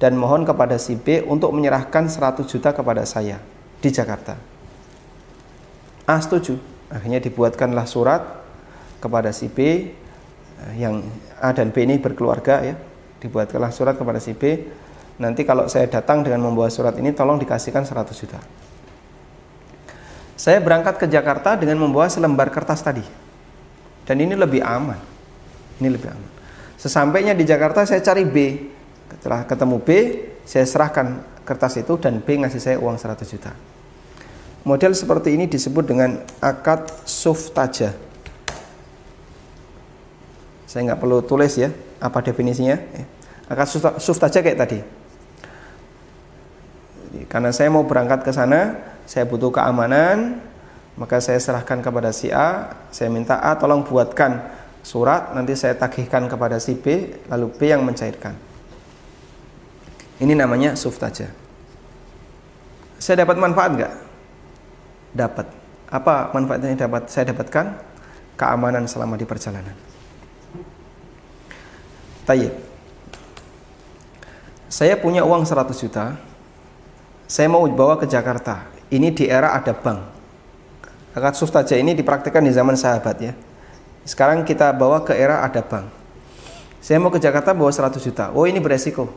dan 0.00 0.16
mohon 0.16 0.48
kepada 0.48 0.80
si 0.80 0.96
B 0.96 1.20
untuk 1.24 1.52
menyerahkan 1.52 2.08
100 2.08 2.48
juta 2.48 2.72
kepada 2.72 3.04
saya 3.04 3.36
di 3.84 3.92
Jakarta. 3.92 4.34
A 6.08 6.16
setuju. 6.18 6.56
Akhirnya 6.90 7.22
dibuatkanlah 7.22 7.86
surat 7.86 8.24
kepada 8.98 9.30
si 9.30 9.46
B 9.46 9.58
eh, 9.60 10.74
yang 10.80 11.04
A 11.38 11.54
dan 11.54 11.70
B 11.70 11.84
ini 11.84 12.00
berkeluarga 12.00 12.64
ya. 12.64 12.74
Dibuatkanlah 13.20 13.70
surat 13.70 13.94
kepada 14.00 14.16
si 14.16 14.32
B. 14.32 14.72
Nanti 15.20 15.44
kalau 15.44 15.68
saya 15.68 15.84
datang 15.84 16.24
dengan 16.24 16.48
membawa 16.48 16.72
surat 16.72 16.96
ini 16.96 17.12
tolong 17.12 17.36
dikasihkan 17.36 17.84
100 17.84 18.16
juta. 18.16 18.40
Saya 20.40 20.56
berangkat 20.64 20.96
ke 20.96 21.04
Jakarta 21.04 21.60
dengan 21.60 21.76
membawa 21.84 22.08
selembar 22.08 22.48
kertas 22.48 22.80
tadi. 22.80 23.04
Dan 24.08 24.24
ini 24.24 24.32
lebih 24.32 24.64
aman 24.64 25.09
ini 25.80 25.88
lebih 25.90 26.12
aman 26.12 26.30
sesampainya 26.76 27.32
di 27.32 27.44
Jakarta 27.48 27.84
saya 27.88 28.04
cari 28.04 28.24
B 28.28 28.36
setelah 29.18 29.42
ketemu 29.48 29.76
B 29.82 29.88
saya 30.46 30.64
serahkan 30.64 31.24
kertas 31.42 31.80
itu 31.80 31.98
dan 31.98 32.22
B 32.22 32.40
ngasih 32.40 32.60
saya 32.62 32.76
uang 32.78 32.96
100 32.96 33.24
juta 33.26 33.52
model 34.62 34.92
seperti 34.92 35.34
ini 35.34 35.48
disebut 35.50 35.84
dengan 35.88 36.20
akad 36.38 36.86
suftajah 37.08 38.10
saya 40.70 40.86
nggak 40.86 41.02
perlu 41.02 41.18
tulis 41.26 41.58
ya 41.58 41.74
apa 42.00 42.22
definisinya. 42.24 42.78
Akad 43.50 43.66
suf 44.00 44.16
saja 44.16 44.38
kayak 44.38 44.58
tadi. 44.58 44.78
Karena 47.26 47.50
saya 47.50 47.74
mau 47.74 47.82
berangkat 47.82 48.22
ke 48.22 48.30
sana, 48.30 48.78
saya 49.02 49.26
butuh 49.26 49.50
keamanan, 49.50 50.38
maka 50.94 51.18
saya 51.18 51.42
serahkan 51.42 51.82
kepada 51.82 52.14
si 52.14 52.30
A, 52.30 52.70
saya 52.94 53.10
minta 53.10 53.42
A 53.42 53.58
tolong 53.58 53.82
buatkan 53.82 54.46
surat, 54.80 55.32
nanti 55.36 55.54
saya 55.56 55.76
tagihkan 55.76 56.26
kepada 56.26 56.56
si 56.56 56.76
B, 56.76 57.14
lalu 57.28 57.52
B 57.54 57.68
yang 57.68 57.84
mencairkan. 57.84 58.34
Ini 60.20 60.36
namanya 60.36 60.76
suftaja. 60.76 61.32
Saya 63.00 63.24
dapat 63.24 63.40
manfaat 63.40 63.70
nggak? 63.80 63.94
Dapat. 65.16 65.46
Apa 65.88 66.30
manfaatnya 66.36 66.76
yang 66.76 66.80
dapat 66.84 67.08
saya 67.08 67.32
dapatkan? 67.32 67.66
Keamanan 68.36 68.84
selama 68.84 69.16
di 69.16 69.24
perjalanan. 69.24 69.72
Tayyib. 72.28 72.52
Saya 74.70 74.94
punya 75.00 75.26
uang 75.26 75.48
100 75.48 75.72
juta. 75.82 76.14
Saya 77.26 77.48
mau 77.48 77.64
bawa 77.66 77.96
ke 77.96 78.06
Jakarta. 78.06 78.68
Ini 78.92 79.10
di 79.16 79.26
era 79.26 79.56
ada 79.56 79.72
bank. 79.72 80.00
Akad 81.10 81.34
suftaja 81.34 81.74
ini 81.74 81.96
dipraktikkan 81.96 82.44
di 82.44 82.54
zaman 82.54 82.78
sahabat 82.78 83.16
ya. 83.18 83.32
Sekarang 84.04 84.42
kita 84.44 84.72
bawa 84.72 85.04
ke 85.04 85.16
era 85.16 85.44
ada 85.44 85.60
bank. 85.60 85.88
Saya 86.80 86.96
mau 86.96 87.12
ke 87.12 87.20
Jakarta 87.20 87.52
bawa 87.52 87.68
100 87.68 88.00
juta. 88.00 88.32
Oh 88.32 88.48
ini 88.48 88.58
beresiko. 88.58 89.08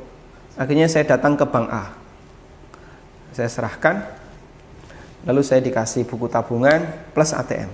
Akhirnya 0.59 0.91
saya 0.91 1.07
datang 1.07 1.39
ke 1.39 1.45
bank 1.47 1.67
A. 1.71 1.95
Saya 3.31 3.49
serahkan. 3.49 4.03
Lalu 5.23 5.41
saya 5.41 5.63
dikasih 5.63 6.03
buku 6.03 6.27
tabungan 6.27 6.83
plus 7.15 7.31
ATM. 7.31 7.71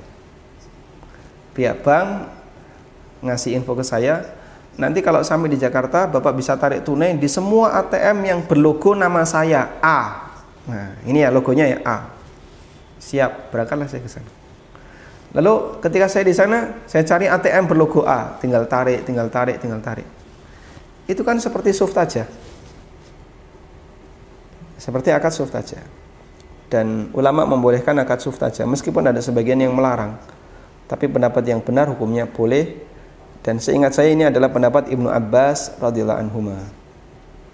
Pihak 1.58 1.82
bank 1.82 2.30
ngasih 3.26 3.58
info 3.58 3.74
ke 3.74 3.84
saya, 3.84 4.40
Nanti 4.80 5.04
kalau 5.04 5.20
sampai 5.28 5.52
di 5.52 5.60
Jakarta, 5.60 6.08
Bapak 6.08 6.32
bisa 6.40 6.56
tarik 6.56 6.88
tunai 6.88 7.12
di 7.20 7.28
semua 7.28 7.76
ATM 7.84 8.18
yang 8.24 8.40
berlogo 8.48 8.96
nama 8.96 9.28
saya 9.28 9.76
A. 9.84 10.32
Nah, 10.64 10.96
ini 11.04 11.20
ya 11.20 11.28
logonya 11.28 11.68
ya 11.68 11.80
A. 11.84 11.98
Siap, 12.96 13.52
berangkatlah 13.52 13.92
saya 13.92 14.00
ke 14.00 14.08
sana. 14.08 14.39
Lalu 15.30 15.78
ketika 15.86 16.10
saya 16.10 16.26
di 16.26 16.34
sana, 16.34 16.82
saya 16.90 17.06
cari 17.06 17.30
ATM 17.30 17.70
berlogo 17.70 18.02
A, 18.02 18.38
tinggal 18.42 18.66
tarik, 18.66 19.06
tinggal 19.06 19.30
tarik, 19.30 19.62
tinggal 19.62 19.78
tarik. 19.78 20.08
Itu 21.06 21.22
kan 21.22 21.38
seperti 21.38 21.70
soft 21.70 21.94
aja. 22.02 22.26
Seperti 24.82 25.14
akad 25.14 25.34
soft 25.34 25.54
aja. 25.54 25.78
Dan 26.70 27.14
ulama 27.14 27.46
membolehkan 27.46 27.98
akad 28.02 28.26
soft 28.26 28.42
aja, 28.42 28.66
meskipun 28.66 29.06
ada 29.06 29.22
sebagian 29.22 29.62
yang 29.62 29.74
melarang. 29.78 30.18
Tapi 30.90 31.06
pendapat 31.06 31.46
yang 31.46 31.62
benar 31.62 31.86
hukumnya 31.94 32.26
boleh 32.26 32.90
dan 33.46 33.62
seingat 33.62 33.96
saya 33.96 34.12
ini 34.12 34.28
adalah 34.28 34.52
pendapat 34.52 34.92
Ibnu 34.92 35.08
Abbas 35.08 35.78
radhiyallahu 35.80 36.20
anhu. 36.20 36.40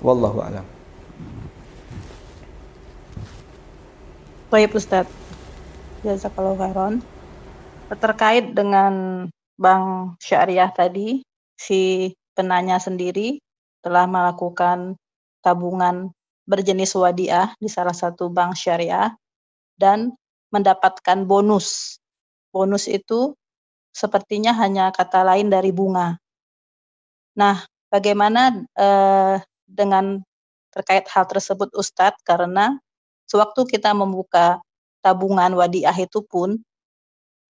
Wallahu 0.02 0.40
alam. 0.42 0.66
Baik 4.50 4.74
Ustaz. 4.74 5.06
Jazakallahu 6.02 6.58
khairan. 6.58 6.94
Terkait 7.86 8.54
dengan 8.58 9.26
bank 9.56 10.18
syariah 10.18 10.74
tadi, 10.74 11.22
si 11.54 12.12
penanya 12.34 12.82
sendiri 12.82 13.38
telah 13.86 14.10
melakukan 14.10 14.98
tabungan 15.46 16.10
berjenis 16.50 16.98
wadiah 16.98 17.54
di 17.62 17.70
salah 17.70 17.94
satu 17.94 18.30
bank 18.34 18.58
syariah 18.58 19.14
dan 19.78 20.18
mendapatkan 20.50 21.26
bonus. 21.26 21.98
Bonus 22.50 22.90
itu 22.90 23.38
sepertinya 23.94 24.58
hanya 24.58 24.90
kata 24.90 25.22
lain 25.22 25.54
dari 25.54 25.70
bunga. 25.70 26.18
Nah, 27.38 27.62
bagaimana 27.94 28.66
eh, 28.74 29.38
dengan 29.68 30.24
terkait 30.74 31.06
hal 31.12 31.30
tersebut 31.30 31.70
Ustadz? 31.76 32.24
Karena 32.24 32.76
sewaktu 33.30 33.68
kita 33.68 33.92
membuka 33.94 34.60
tabungan 35.06 35.54
wadiah 35.54 35.96
itu 35.96 36.26
pun 36.26 36.58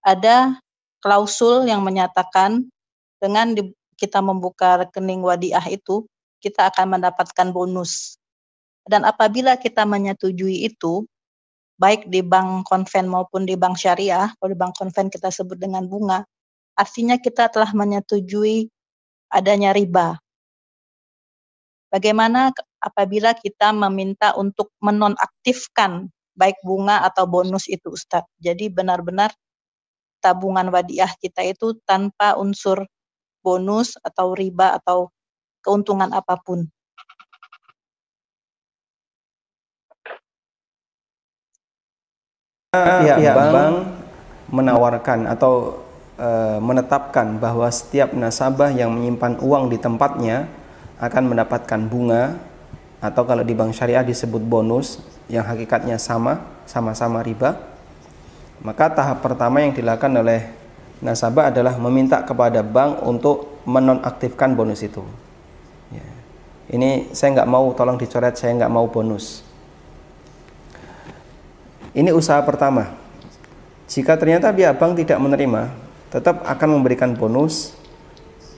ada 0.06 0.61
klausul 1.02 1.65
yang 1.65 1.82
menyatakan 1.82 2.69
dengan 3.18 3.57
di, 3.57 3.73
kita 3.98 4.22
membuka 4.22 4.86
rekening 4.86 5.26
wadiah 5.26 5.65
itu 5.65 6.06
kita 6.38 6.69
akan 6.69 7.02
mendapatkan 7.02 7.49
bonus. 7.49 8.22
Dan 8.86 9.02
apabila 9.02 9.57
kita 9.57 9.82
menyetujui 9.82 10.61
itu, 10.69 11.10
baik 11.82 12.06
di 12.06 12.22
bank 12.22 12.69
konven 12.69 13.10
maupun 13.10 13.49
di 13.49 13.57
bank 13.57 13.82
syariah, 13.82 14.30
kalau 14.38 14.49
di 14.53 14.60
bank 14.61 14.77
konven 14.77 15.10
kita 15.10 15.34
sebut 15.34 15.57
dengan 15.57 15.90
bunga, 15.90 16.22
artinya 16.77 17.18
kita 17.18 17.49
telah 17.49 17.73
menyetujui 17.73 18.69
adanya 19.34 19.73
riba. 19.73 20.22
Bagaimana 21.90 22.53
apabila 22.77 23.34
kita 23.34 23.73
meminta 23.73 24.38
untuk 24.38 24.69
menonaktifkan 24.86 26.14
baik 26.36 26.60
bunga 26.61 27.02
atau 27.07 27.26
bonus 27.26 27.65
itu 27.72 27.90
Ustadz. 27.95 28.30
Jadi 28.38 28.68
benar-benar 28.68 29.32
tabungan 30.26 30.73
wadiah 30.73 31.14
kita 31.22 31.45
itu 31.45 31.77
tanpa 31.85 32.34
unsur 32.34 32.89
bonus 33.45 33.93
atau 34.02 34.34
riba 34.34 34.73
atau 34.81 35.14
keuntungan 35.61 36.10
apa 36.10 36.34
pun. 36.41 36.65
Pihak, 42.73 43.22
pihak 43.22 43.35
bank, 43.38 43.53
bank 43.53 43.76
menawarkan 44.49 45.30
atau 45.30 45.85
e, 46.18 46.60
menetapkan 46.60 47.38
bahwa 47.39 47.69
setiap 47.69 48.11
nasabah 48.11 48.73
yang 48.73 48.91
menyimpan 48.91 49.39
uang 49.39 49.72
di 49.72 49.77
tempatnya 49.80 50.49
akan 50.99 51.23
mendapatkan 51.31 51.81
bunga 51.88 52.35
atau 52.99 53.23
kalau 53.23 53.45
di 53.45 53.53
bank 53.56 53.72
syariah 53.72 54.03
disebut 54.03 54.43
bonus 54.43 54.99
yang 55.30 55.45
hakikatnya 55.45 55.95
sama, 56.02 56.41
sama-sama 56.65 57.22
riba. 57.22 57.74
Maka 58.64 58.94
tahap 58.94 59.23
pertama 59.26 59.60
yang 59.64 59.76
dilakukan 59.76 60.11
oleh 60.15 60.48
nasabah 61.03 61.52
adalah 61.52 61.76
meminta 61.82 62.23
kepada 62.23 62.64
bank 62.64 63.03
untuk 63.03 63.64
menonaktifkan 63.68 64.56
bonus 64.56 64.86
itu. 64.86 65.03
Ya. 65.91 66.07
Ini 66.72 67.14
saya 67.14 67.41
nggak 67.41 67.49
mau, 67.49 67.73
tolong 67.76 67.99
dicoret, 67.99 68.38
saya 68.38 68.56
nggak 68.56 68.72
mau 68.72 68.88
bonus. 68.88 69.44
Ini 71.95 72.11
usaha 72.11 72.41
pertama. 72.44 72.95
Jika 73.86 74.18
ternyata 74.18 74.49
pihak 74.49 74.76
bank 74.82 74.98
tidak 74.98 75.19
menerima, 75.22 75.69
tetap 76.10 76.41
akan 76.41 76.69
memberikan 76.82 77.14
bonus, 77.14 77.77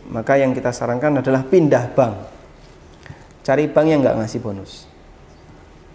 maka 0.07 0.40
yang 0.40 0.56
kita 0.56 0.72
sarankan 0.72 1.19
adalah 1.19 1.44
pindah 1.44 1.91
bank 1.91 2.15
cari 3.44 3.68
bank 3.68 3.88
yang 3.88 3.99
nggak 4.03 4.18
ngasih 4.24 4.40
bonus 4.40 4.88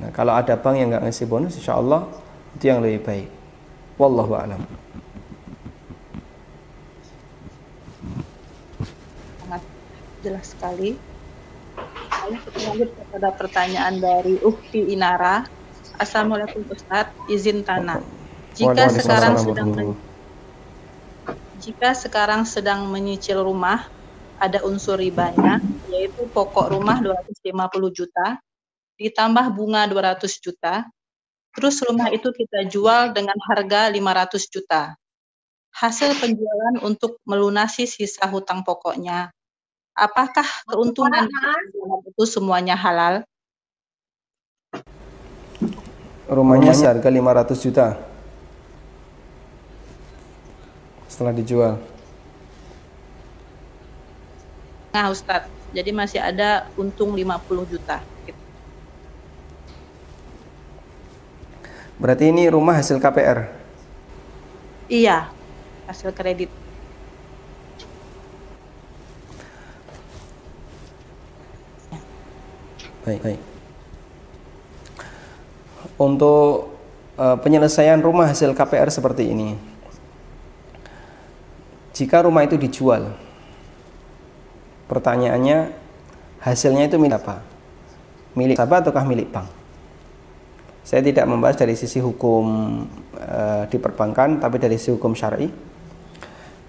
nah 0.00 0.08
kalau 0.12 0.36
ada 0.36 0.56
bank 0.56 0.76
yang 0.76 0.88
nggak 0.92 1.04
ngasih 1.08 1.26
bonus 1.28 1.56
insya 1.56 1.76
Allah 1.76 2.08
itu 2.56 2.64
yang 2.68 2.84
lebih 2.84 3.04
baik 3.04 3.28
wallahu 4.02 4.34
a'lam. 4.34 4.62
Sangat 9.38 9.62
jelas 10.26 10.46
sekali. 10.50 10.98
Lalu 12.26 12.36
kita 12.42 12.58
lanjut 12.66 12.90
kepada 12.98 13.28
pertanyaan 13.38 13.94
dari 14.02 14.42
Ukti 14.42 14.90
Inara. 14.90 15.46
Assalamualaikum 16.02 16.66
Ustaz. 16.66 17.14
Izin 17.30 17.62
tanah 17.62 18.02
jika 18.52 18.84
sekarang 18.92 19.34
sedang 19.40 19.68
jika 21.62 21.88
sekarang 21.96 22.42
sedang 22.44 22.90
menyicil 22.90 23.40
rumah 23.40 23.88
ada 24.36 24.60
unsur 24.66 25.00
ribanya 25.00 25.62
yaitu 25.88 26.26
pokok 26.34 26.74
rumah 26.74 27.00
250 27.00 27.48
juta 27.96 28.36
ditambah 29.00 29.46
bunga 29.54 29.88
200 29.88 30.28
juta 30.42 30.84
terus 31.52 31.80
rumah 31.84 32.08
itu 32.12 32.32
kita 32.32 32.68
jual 32.68 33.12
dengan 33.12 33.36
harga 33.52 33.88
500 33.92 34.52
juta. 34.52 34.96
Hasil 35.72 36.16
penjualan 36.20 36.84
untuk 36.84 37.16
melunasi 37.24 37.88
sisa 37.88 38.28
hutang 38.28 38.60
pokoknya. 38.60 39.32
Apakah 39.92 40.44
keuntungan 40.68 41.28
itu 42.08 42.24
semuanya 42.24 42.76
halal? 42.76 43.24
Rumahnya 46.28 46.72
seharga 46.72 47.08
500 47.08 47.64
juta. 47.64 47.86
Setelah 51.08 51.32
dijual. 51.36 51.76
Nah, 54.92 55.08
Ustadz. 55.08 55.48
Jadi 55.72 55.88
masih 55.88 56.20
ada 56.20 56.68
untung 56.76 57.16
50 57.16 57.64
juta. 57.64 58.04
Berarti 62.02 62.34
ini 62.34 62.50
rumah 62.50 62.74
hasil 62.74 62.98
KPR? 62.98 63.46
Iya, 64.90 65.30
hasil 65.86 66.10
kredit. 66.10 66.50
Baik, 73.06 73.22
baik. 73.22 73.40
Untuk 75.94 76.74
uh, 77.14 77.38
penyelesaian 77.38 78.02
rumah 78.02 78.26
hasil 78.26 78.50
KPR 78.50 78.90
seperti 78.90 79.30
ini. 79.30 79.54
Jika 81.94 82.26
rumah 82.26 82.42
itu 82.42 82.58
dijual, 82.58 83.14
Pertanyaannya, 84.92 85.72
hasilnya 86.44 86.84
itu 86.84 87.00
milik 87.00 87.16
apa? 87.24 87.40
Milik 88.36 88.60
sahabat 88.60 88.84
ataukah 88.84 89.08
milik 89.08 89.32
bank? 89.32 89.61
Saya 90.82 91.00
tidak 91.00 91.30
membahas 91.30 91.54
dari 91.54 91.78
sisi 91.78 92.02
hukum 92.02 92.44
e, 93.14 93.40
di 93.70 93.78
perbankan, 93.78 94.42
tapi 94.42 94.58
dari 94.58 94.74
sisi 94.74 94.90
hukum 94.94 95.14
syar'i. 95.14 95.46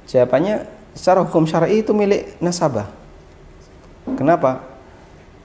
Jawabannya, 0.05 0.69
secara 0.93 1.25
hukum 1.25 1.49
syar'i 1.49 1.81
itu 1.81 1.91
milik 1.97 2.37
nasabah. 2.37 2.87
Kenapa? 4.13 4.61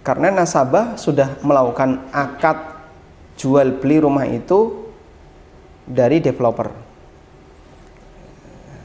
Karena 0.05 0.29
nasabah 0.29 1.01
sudah 1.01 1.41
melakukan 1.41 2.05
akad 2.13 2.77
jual 3.41 3.81
beli 3.81 4.05
rumah 4.05 4.29
itu 4.29 4.89
dari 5.89 6.21
developer. 6.21 6.69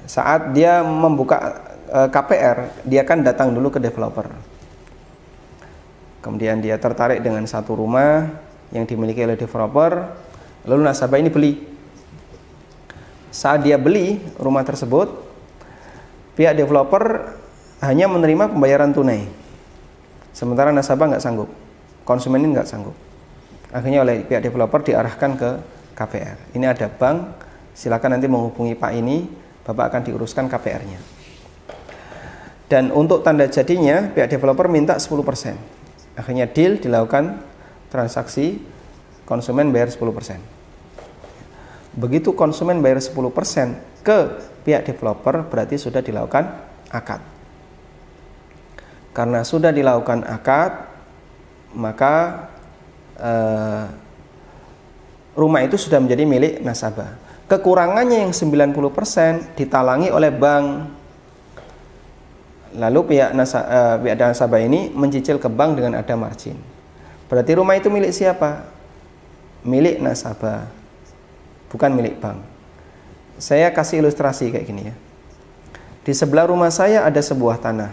Saat 0.08 0.56
dia 0.56 0.80
membuka 0.80 1.64
Eh, 1.94 2.10
KPR, 2.10 2.74
dia 2.90 3.06
kan 3.06 3.22
datang 3.22 3.54
dulu 3.54 3.70
ke 3.70 3.78
developer. 3.78 4.26
Kemudian 6.26 6.58
dia 6.58 6.74
tertarik 6.82 7.22
dengan 7.22 7.46
satu 7.46 7.78
rumah 7.78 8.34
yang 8.74 8.90
dimiliki 8.90 9.22
oleh 9.22 9.38
developer, 9.38 10.12
lalu 10.66 10.82
nasabah 10.82 11.22
ini 11.22 11.30
beli. 11.30 11.54
Saat 13.30 13.66
dia 13.66 13.78
beli 13.78 14.18
rumah 14.42 14.66
tersebut, 14.66 15.14
pihak 16.34 16.58
developer 16.58 17.38
hanya 17.86 18.10
menerima 18.10 18.50
pembayaran 18.50 18.90
tunai. 18.92 19.30
Sementara 20.34 20.74
nasabah 20.74 21.14
nggak 21.14 21.24
sanggup, 21.24 21.50
konsumen 22.02 22.42
ini 22.42 22.58
nggak 22.58 22.66
sanggup. 22.66 22.98
Akhirnya 23.70 24.02
oleh 24.02 24.26
pihak 24.26 24.42
developer 24.42 24.82
diarahkan 24.82 25.32
ke 25.38 25.50
KPR. 25.94 26.58
Ini 26.58 26.66
ada 26.66 26.90
bank, 26.90 27.18
silakan 27.78 28.18
nanti 28.18 28.26
menghubungi 28.26 28.74
Pak 28.74 28.92
ini, 28.98 29.30
Bapak 29.64 29.94
akan 29.94 30.02
diuruskan 30.10 30.50
KPR-nya. 30.50 31.00
Dan 32.70 32.90
untuk 32.90 33.22
tanda 33.22 33.46
jadinya 33.46 34.10
pihak 34.10 34.34
developer 34.34 34.66
minta 34.66 34.98
10%. 34.98 36.18
Akhirnya 36.18 36.50
deal 36.50 36.82
dilakukan 36.82 37.53
transaksi 37.94 38.58
konsumen 39.30 39.70
bayar 39.70 39.94
10%. 39.94 40.02
Begitu 41.94 42.34
konsumen 42.34 42.82
bayar 42.82 42.98
10% 42.98 43.22
ke 44.02 44.18
pihak 44.66 44.90
developer 44.90 45.46
berarti 45.46 45.78
sudah 45.78 46.02
dilakukan 46.02 46.50
akad. 46.90 47.22
Karena 49.14 49.46
sudah 49.46 49.70
dilakukan 49.70 50.26
akad, 50.26 50.90
maka 51.78 52.50
eh, 53.22 53.86
rumah 55.38 55.62
itu 55.62 55.78
sudah 55.78 56.02
menjadi 56.02 56.26
milik 56.26 56.54
nasabah. 56.66 57.22
Kekurangannya 57.46 58.26
yang 58.26 58.34
90% 58.34 59.54
ditalangi 59.54 60.10
oleh 60.10 60.34
bank. 60.34 60.66
Lalu 62.74 63.14
pihak 63.14 63.38
nasa, 63.38 63.60
uh, 63.62 63.96
pihak 64.02 64.18
nasabah 64.18 64.58
ini 64.58 64.90
mencicil 64.90 65.38
ke 65.38 65.46
bank 65.46 65.78
dengan 65.78 66.02
ada 66.02 66.18
margin. 66.18 66.73
Berarti 67.34 67.58
rumah 67.58 67.74
itu 67.74 67.90
milik 67.90 68.14
siapa? 68.14 68.70
Milik 69.66 69.98
nasabah. 69.98 70.70
Bukan 71.74 71.90
milik 71.98 72.22
bank. 72.22 72.38
Saya 73.42 73.74
kasih 73.74 74.06
ilustrasi 74.06 74.54
kayak 74.54 74.66
gini 74.70 74.94
ya. 74.94 74.96
Di 76.06 76.14
sebelah 76.14 76.46
rumah 76.46 76.70
saya 76.70 77.02
ada 77.02 77.18
sebuah 77.18 77.58
tanah. 77.58 77.90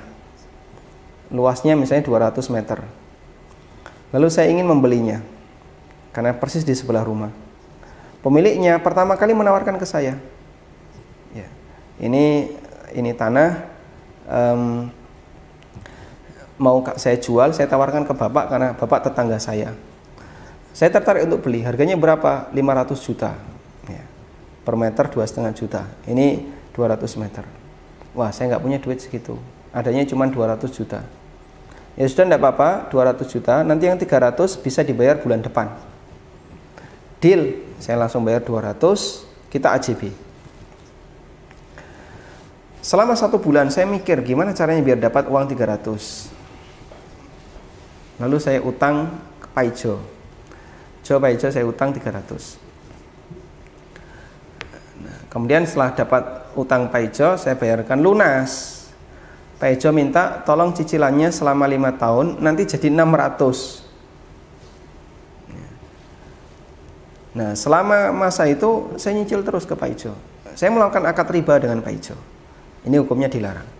Luasnya 1.33 1.73
misalnya 1.73 2.05
200 2.05 2.53
meter. 2.53 2.85
Lalu 4.13 4.29
saya 4.29 4.53
ingin 4.53 4.69
membelinya. 4.69 5.25
Karena 6.13 6.37
persis 6.37 6.67
di 6.67 6.77
sebelah 6.77 7.01
rumah 7.01 7.33
pemiliknya 8.21 8.77
pertama 8.81 9.17
kali 9.17 9.33
menawarkan 9.33 9.81
ke 9.81 9.87
saya 9.89 10.17
ya 11.33 11.49
ini 12.01 12.53
ini 12.97 13.11
tanah 13.13 13.51
um, 14.29 14.89
mau 16.61 16.85
saya 17.01 17.17
jual 17.17 17.57
saya 17.57 17.65
tawarkan 17.65 18.05
ke 18.05 18.13
bapak 18.13 18.45
karena 18.53 18.69
bapak 18.77 19.09
tetangga 19.09 19.41
saya. 19.41 19.73
Saya 20.77 20.93
tertarik 20.93 21.27
untuk 21.27 21.43
beli 21.43 21.65
harganya 21.65 21.97
berapa? 21.97 22.53
500 22.53 23.01
juta. 23.01 23.33
Ya. 23.89 24.05
per 24.61 24.77
meter 24.77 25.09
dua 25.09 25.25
setengah 25.25 25.57
juta. 25.57 25.83
Ini 26.05 26.47
200 26.77 27.01
meter. 27.17 27.43
Wah 28.13 28.31
saya 28.31 28.55
nggak 28.55 28.63
punya 28.63 28.79
duit 28.79 29.01
segitu. 29.01 29.35
Adanya 29.73 30.05
cuma 30.07 30.29
200 30.29 30.69
juta. 30.71 31.01
Ya 31.99 32.07
sudah 32.07 32.29
tidak 32.29 32.39
apa-apa 32.45 32.93
200 32.93 33.25
juta. 33.27 33.55
Nanti 33.65 33.89
yang 33.89 33.99
300 33.99 34.61
bisa 34.61 34.85
dibayar 34.85 35.19
bulan 35.19 35.41
depan. 35.43 35.75
Deal. 37.19 37.67
Saya 37.81 37.97
langsung 37.97 38.23
bayar 38.23 38.45
200 38.45 39.27
kita 39.49 39.73
AJB 39.75 40.31
selama 42.81 43.13
satu 43.13 43.37
bulan 43.37 43.69
saya 43.69 43.85
mikir 43.85 44.25
gimana 44.25 44.57
caranya 44.57 44.81
biar 44.81 44.99
dapat 44.99 45.29
uang 45.29 45.45
300 45.53 46.30
lalu 48.21 48.37
saya 48.37 48.61
utang 48.61 49.09
ke 49.41 49.49
Paijo 49.57 49.99
Jo 51.01 51.17
Paijo 51.17 51.49
saya 51.49 51.65
utang 51.65 51.91
300 51.91 52.13
nah, 55.01 55.19
kemudian 55.33 55.65
setelah 55.65 55.97
dapat 55.97 56.53
utang 56.55 56.93
Paijo 56.93 57.41
saya 57.41 57.57
bayarkan 57.57 57.99
lunas 58.05 58.85
Paijo 59.57 59.91
minta 59.91 60.45
tolong 60.45 60.77
cicilannya 60.77 61.33
selama 61.33 61.65
lima 61.65 61.97
tahun 61.97 62.39
nanti 62.45 62.69
jadi 62.69 62.93
600 62.93 63.91
Nah, 67.31 67.55
selama 67.55 68.11
masa 68.11 68.51
itu 68.51 68.91
saya 68.99 69.15
nyicil 69.15 69.47
terus 69.47 69.63
ke 69.63 69.79
Pak 69.79 69.89
Ijo. 69.95 70.13
Saya 70.59 70.75
melakukan 70.75 71.07
akad 71.07 71.31
riba 71.31 71.63
dengan 71.63 71.79
Pak 71.79 71.93
Ijo. 71.95 72.19
Ini 72.83 72.99
hukumnya 72.99 73.31
dilarang. 73.31 73.80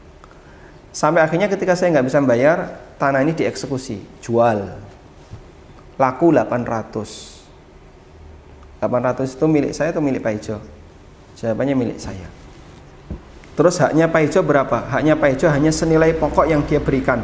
Sampai 0.91 1.23
akhirnya 1.23 1.47
ketika 1.47 1.79
saya 1.79 1.95
nggak 1.95 2.07
bisa 2.11 2.19
bayar, 2.23 2.59
tanah 2.99 3.23
ini 3.23 3.31
dieksekusi, 3.35 4.03
jual. 4.19 4.67
Laku 5.95 6.35
800. 6.35 7.41
800 8.83 9.37
itu 9.37 9.47
milik 9.47 9.73
saya 9.77 9.93
atau 9.95 10.03
milik 10.03 10.25
Pak 10.25 10.33
Ijo? 10.41 10.57
Jawabannya 11.39 11.77
milik 11.77 11.99
saya. 12.01 12.27
Terus 13.55 13.77
haknya 13.77 14.09
Pak 14.09 14.33
Ijo 14.33 14.41
berapa? 14.41 14.89
Haknya 14.89 15.21
Pak 15.21 15.37
Ijo 15.37 15.47
hanya 15.53 15.69
senilai 15.69 16.17
pokok 16.17 16.49
yang 16.49 16.65
dia 16.65 16.81
berikan. 16.81 17.21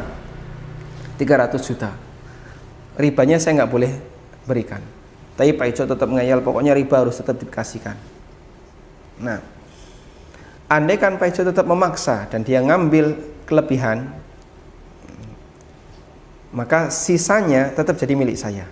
300 1.17 1.57
juta. 1.65 1.91
Ribanya 2.93 3.41
saya 3.41 3.65
nggak 3.65 3.71
boleh 3.73 3.91
berikan. 4.45 4.79
Tapi 5.33 5.53
Pak 5.53 5.67
Ijo 5.73 5.83
tetap 5.89 6.09
ngayal, 6.09 6.45
pokoknya 6.45 6.77
riba 6.77 7.01
harus 7.01 7.17
tetap 7.17 7.41
dikasihkan. 7.41 7.97
Nah, 9.17 9.41
andai 10.69 11.01
kan 11.01 11.17
Pak 11.17 11.33
Ijo 11.33 11.41
tetap 11.41 11.65
memaksa 11.65 12.29
dan 12.29 12.45
dia 12.45 12.61
ngambil 12.61 13.36
kelebihan, 13.47 14.11
maka 16.51 16.91
sisanya 16.91 17.71
tetap 17.71 17.95
jadi 17.95 18.13
milik 18.13 18.35
saya. 18.35 18.67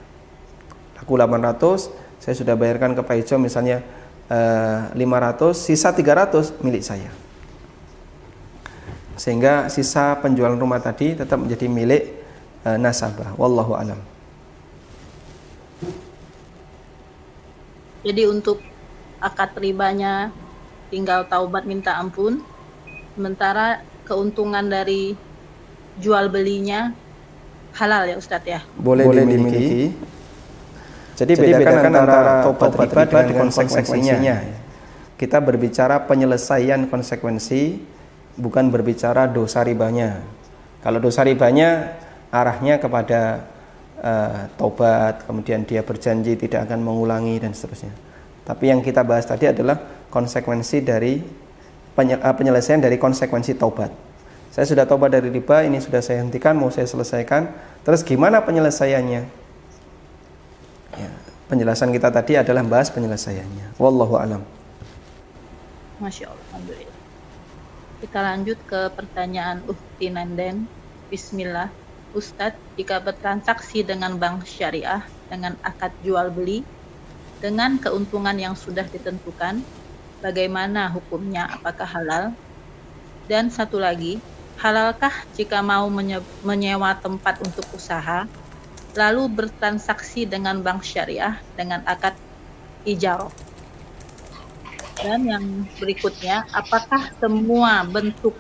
Aku 1.00 1.16
800, 1.16 1.92
saya 2.20 2.36
sudah 2.36 2.60
bayarkan 2.60 2.98
ke 2.98 3.02
Pak 3.06 3.16
Ijo 3.24 3.36
misalnya 3.40 3.80
eh, 4.28 4.80
500, 4.92 5.56
sisa 5.56 5.96
300 5.96 6.60
milik 6.60 6.84
saya. 6.84 7.12
Sehingga 9.16 9.72
sisa 9.72 10.20
penjualan 10.20 10.60
rumah 10.60 10.84
tadi 10.84 11.16
tetap 11.16 11.40
menjadi 11.40 11.72
milik 11.72 12.04
eh, 12.68 12.78
nasabah. 12.82 13.38
Wallahu 13.40 13.74
alam. 13.80 14.00
Jadi 18.06 18.22
untuk 18.30 18.62
akad 19.18 19.58
ribanya 19.58 20.30
tinggal 20.94 21.26
taubat 21.26 21.66
minta 21.66 21.98
ampun. 21.98 22.42
Sementara 23.18 23.82
keuntungan 24.06 24.65
dari 24.69 25.18
jual 25.99 26.30
belinya 26.30 26.94
halal 27.76 28.07
ya 28.07 28.15
Ustadz 28.15 28.48
ya? 28.48 28.60
Boleh, 28.80 29.03
Boleh 29.03 29.23
dimiliki. 29.27 29.57
dimiliki. 29.57 29.86
Jadi, 31.15 31.32
Jadi 31.32 31.41
bedakan, 31.48 31.64
bedakan 31.64 31.94
antara 31.95 32.34
taubat 32.44 32.72
riba 32.76 33.02
dengan, 33.07 33.26
dengan 33.32 33.48
konsekuensinya. 33.48 34.38
Kita 35.15 35.40
berbicara 35.40 35.95
penyelesaian 36.03 36.91
konsekuensi, 36.91 37.80
bukan 38.36 38.68
berbicara 38.68 39.32
dosa 39.32 39.64
ribanya. 39.64 40.19
Kalau 40.84 40.99
dosa 40.99 41.23
ribanya 41.23 41.95
arahnya 42.36 42.84
kepada 42.84 43.48
uh, 44.03 44.52
tobat, 44.60 45.23
kemudian 45.23 45.64
dia 45.64 45.88
berjanji 45.88 46.36
tidak 46.36 46.68
akan 46.68 46.84
mengulangi 46.84 47.40
dan 47.40 47.56
seterusnya. 47.56 47.95
Tapi 48.44 48.76
yang 48.76 48.84
kita 48.84 49.07
bahas 49.07 49.23
tadi 49.23 49.48
adalah 49.48 49.80
konsekuensi 50.11 50.84
dari 50.84 51.18
eh, 51.18 51.45
penyelesaian 51.96 52.84
dari 52.84 53.00
konsekuensi 53.00 53.56
tobat. 53.56 53.90
Saya 54.52 54.68
sudah 54.68 54.88
tobat 54.88 55.12
dari 55.12 55.28
riba, 55.32 55.68
ini 55.68 55.80
sudah 55.84 56.00
saya 56.00 56.24
hentikan, 56.24 56.56
mau 56.56 56.72
saya 56.72 56.88
selesaikan. 56.88 57.52
Terus 57.84 58.04
gimana 58.04 58.40
penyelesaiannya? 58.44 59.22
Ya, 60.96 61.12
penjelasan 61.52 61.92
kita 61.92 62.08
tadi 62.08 62.40
adalah 62.40 62.64
bahas 62.64 62.88
penyelesaiannya. 62.88 63.76
Wallahu 63.76 64.16
alam. 64.16 64.44
Masya 66.00 66.32
Allah. 66.32 66.88
Kita 68.00 68.20
lanjut 68.20 68.60
ke 68.68 68.92
pertanyaan 68.96 69.64
Uhti 69.68 70.12
Nanden. 70.12 70.68
Bismillah. 71.08 71.72
Ustadz 72.16 72.60
jika 72.80 73.04
bertransaksi 73.04 73.84
dengan 73.84 74.16
bank 74.16 74.48
syariah 74.48 75.04
dengan 75.28 75.60
akad 75.68 75.92
jual 76.00 76.32
beli 76.32 76.64
dengan 77.44 77.76
keuntungan 77.76 78.40
yang 78.40 78.56
sudah 78.56 78.88
ditentukan, 78.88 79.60
bagaimana 80.26 80.90
hukumnya? 80.90 81.46
Apakah 81.54 81.86
halal? 81.86 82.34
Dan 83.30 83.54
satu 83.54 83.78
lagi, 83.78 84.18
halalkah 84.58 85.14
jika 85.38 85.62
mau 85.62 85.86
menyewa 86.42 86.98
tempat 86.98 87.38
untuk 87.46 87.70
usaha, 87.78 88.26
lalu 88.98 89.30
bertransaksi 89.30 90.26
dengan 90.26 90.66
bank 90.66 90.82
syariah 90.82 91.38
dengan 91.54 91.86
akad 91.86 92.18
ijarah? 92.90 93.30
Dan 94.98 95.30
yang 95.30 95.46
berikutnya, 95.78 96.50
apakah 96.50 97.14
semua 97.22 97.86
bentuk 97.86 98.34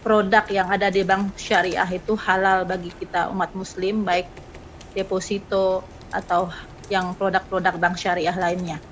produk 0.00 0.44
yang 0.48 0.68
ada 0.72 0.88
di 0.88 1.04
bank 1.04 1.36
syariah 1.36 1.86
itu 1.92 2.16
halal 2.16 2.64
bagi 2.64 2.90
kita 2.90 3.30
umat 3.30 3.54
muslim 3.54 4.02
baik 4.02 4.26
deposito 4.96 5.86
atau 6.10 6.50
yang 6.90 7.14
produk-produk 7.16 7.74
bank 7.78 7.96
syariah 7.96 8.34
lainnya. 8.34 8.82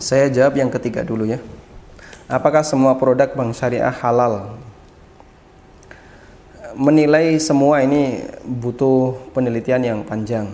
Saya 0.00 0.32
jawab 0.32 0.56
yang 0.56 0.72
ketiga 0.72 1.04
dulu 1.04 1.28
ya. 1.28 1.38
Apakah 2.24 2.64
semua 2.64 2.96
produk 2.96 3.30
bank 3.36 3.52
syariah 3.52 3.92
halal? 3.92 4.56
Menilai 6.72 7.36
semua 7.36 7.84
ini 7.84 8.24
butuh 8.42 9.20
penelitian 9.36 9.82
yang 9.84 10.00
panjang 10.00 10.48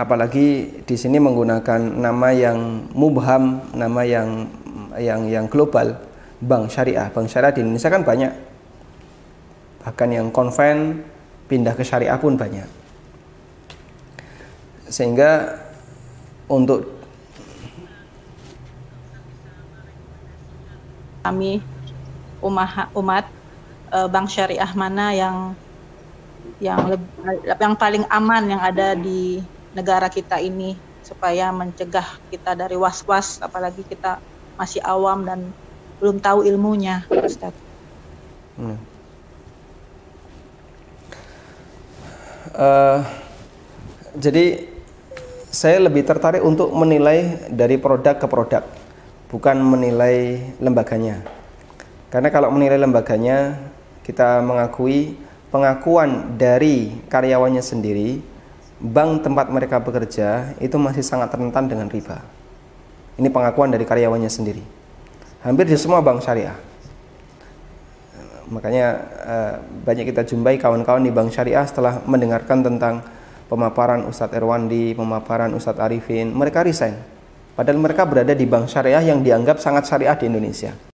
apalagi 0.00 0.80
di 0.88 0.96
sini 0.96 1.20
menggunakan 1.20 2.00
nama 2.00 2.32
yang 2.32 2.88
mubham, 2.96 3.60
nama 3.76 4.00
yang 4.00 4.48
yang 4.96 5.28
yang 5.28 5.44
global, 5.44 5.92
bank 6.40 6.72
syariah. 6.72 7.12
Bank 7.12 7.28
syariah 7.28 7.52
di 7.52 7.60
Indonesia 7.60 7.92
kan 7.92 8.00
banyak. 8.00 8.32
Bahkan 9.84 10.08
yang 10.08 10.28
konven 10.32 11.04
pindah 11.52 11.76
ke 11.76 11.84
syariah 11.84 12.16
pun 12.16 12.40
banyak. 12.40 12.68
Sehingga 14.88 15.60
untuk 16.50 16.99
kami 21.20 21.60
umat 22.40 22.88
umat 22.96 23.24
eh, 23.92 24.08
bank 24.08 24.28
syariah 24.32 24.72
mana 24.72 25.12
yang 25.12 25.36
yang 26.60 26.80
lebih, 26.88 27.08
yang 27.56 27.76
paling 27.76 28.04
aman 28.08 28.42
yang 28.48 28.60
ada 28.60 28.96
di 28.96 29.40
negara 29.72 30.08
kita 30.08 30.40
ini 30.40 30.76
supaya 31.00 31.48
mencegah 31.52 32.04
kita 32.28 32.52
dari 32.52 32.76
was-was 32.76 33.40
apalagi 33.40 33.80
kita 33.88 34.20
masih 34.60 34.84
awam 34.84 35.24
dan 35.24 35.40
belum 36.00 36.20
tahu 36.20 36.44
ilmunya 36.44 37.04
Ustaz. 37.12 37.52
Hmm. 38.56 38.76
Uh, 42.50 43.00
jadi 44.16 44.68
saya 45.50 45.82
lebih 45.82 46.06
tertarik 46.06 46.44
untuk 46.44 46.70
menilai 46.76 47.48
dari 47.50 47.74
produk 47.80 48.16
ke 48.16 48.26
produk, 48.26 48.62
bukan 49.30 49.56
menilai 49.62 50.42
lembaganya. 50.58 51.22
Karena 52.10 52.28
kalau 52.34 52.50
menilai 52.50 52.76
lembaganya, 52.76 53.54
kita 54.02 54.42
mengakui 54.42 55.14
pengakuan 55.54 56.34
dari 56.34 56.98
karyawannya 57.06 57.62
sendiri, 57.62 58.18
bank 58.82 59.22
tempat 59.22 59.46
mereka 59.54 59.78
bekerja 59.78 60.58
itu 60.58 60.74
masih 60.74 61.06
sangat 61.06 61.30
rentan 61.38 61.70
dengan 61.70 61.86
riba. 61.86 62.18
Ini 63.14 63.30
pengakuan 63.30 63.70
dari 63.70 63.86
karyawannya 63.86 64.30
sendiri. 64.32 64.62
Hampir 65.46 65.70
di 65.70 65.78
semua 65.78 66.02
bank 66.02 66.26
syariah. 66.26 66.58
Makanya 68.50 68.86
eh, 69.30 69.54
banyak 69.86 70.10
kita 70.10 70.26
jumpai 70.26 70.58
kawan-kawan 70.58 71.06
di 71.06 71.14
bank 71.14 71.30
syariah 71.30 71.62
setelah 71.62 72.02
mendengarkan 72.02 72.66
tentang 72.66 73.06
pemaparan 73.46 74.02
Ustadz 74.10 74.34
Erwandi, 74.34 74.98
pemaparan 74.98 75.54
Ustadz 75.54 75.78
Arifin, 75.78 76.34
mereka 76.34 76.66
resign. 76.66 77.19
Padahal 77.60 77.76
mereka 77.76 78.08
berada 78.08 78.32
di 78.32 78.48
bank 78.48 78.72
syariah 78.72 79.04
yang 79.04 79.20
dianggap 79.20 79.60
sangat 79.60 79.84
syariah 79.84 80.16
di 80.16 80.32
Indonesia. 80.32 80.89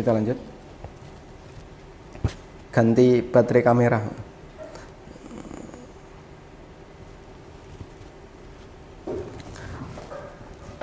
Kita 0.00 0.16
lanjut. 0.16 0.38
Ganti 2.72 3.20
baterai 3.20 3.62
kamera. 3.62 4.00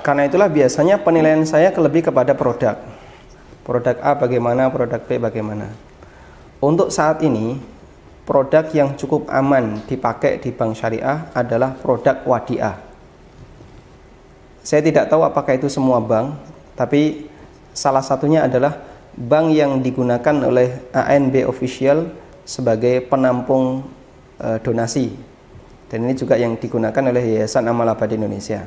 Karena 0.06 0.24
itulah 0.24 0.48
biasanya 0.48 1.02
penilaian 1.02 1.44
saya 1.44 1.68
lebih 1.74 2.08
kepada 2.08 2.32
produk. 2.32 2.80
Produk 3.66 3.98
A 4.00 4.16
bagaimana, 4.16 4.72
produk 4.72 5.02
B 5.04 5.20
bagaimana. 5.20 5.68
Untuk 6.64 6.88
saat 6.88 7.20
ini 7.20 7.60
produk 8.24 8.64
yang 8.72 8.96
cukup 8.96 9.28
aman 9.28 9.84
dipakai 9.84 10.40
di 10.40 10.48
bank 10.54 10.76
syariah 10.78 11.28
adalah 11.36 11.76
produk 11.76 12.24
wadiah 12.28 12.88
saya 14.68 14.84
tidak 14.84 15.08
tahu 15.08 15.24
apakah 15.24 15.56
itu 15.56 15.64
semua 15.72 15.96
bank 15.96 16.36
tapi 16.76 17.24
salah 17.72 18.04
satunya 18.04 18.44
adalah 18.44 18.76
bank 19.18 19.50
yang 19.50 19.82
digunakan 19.82 20.36
oleh 20.46 20.86
ANB 20.94 21.42
official 21.50 22.14
sebagai 22.46 23.02
penampung 23.02 23.82
e, 24.38 24.62
donasi 24.62 25.10
dan 25.90 26.06
ini 26.06 26.14
juga 26.14 26.38
yang 26.38 26.54
digunakan 26.54 27.02
oleh 27.10 27.34
Yayasan 27.34 27.66
Amal 27.66 27.88
Abadi 27.90 28.14
Indonesia. 28.14 28.62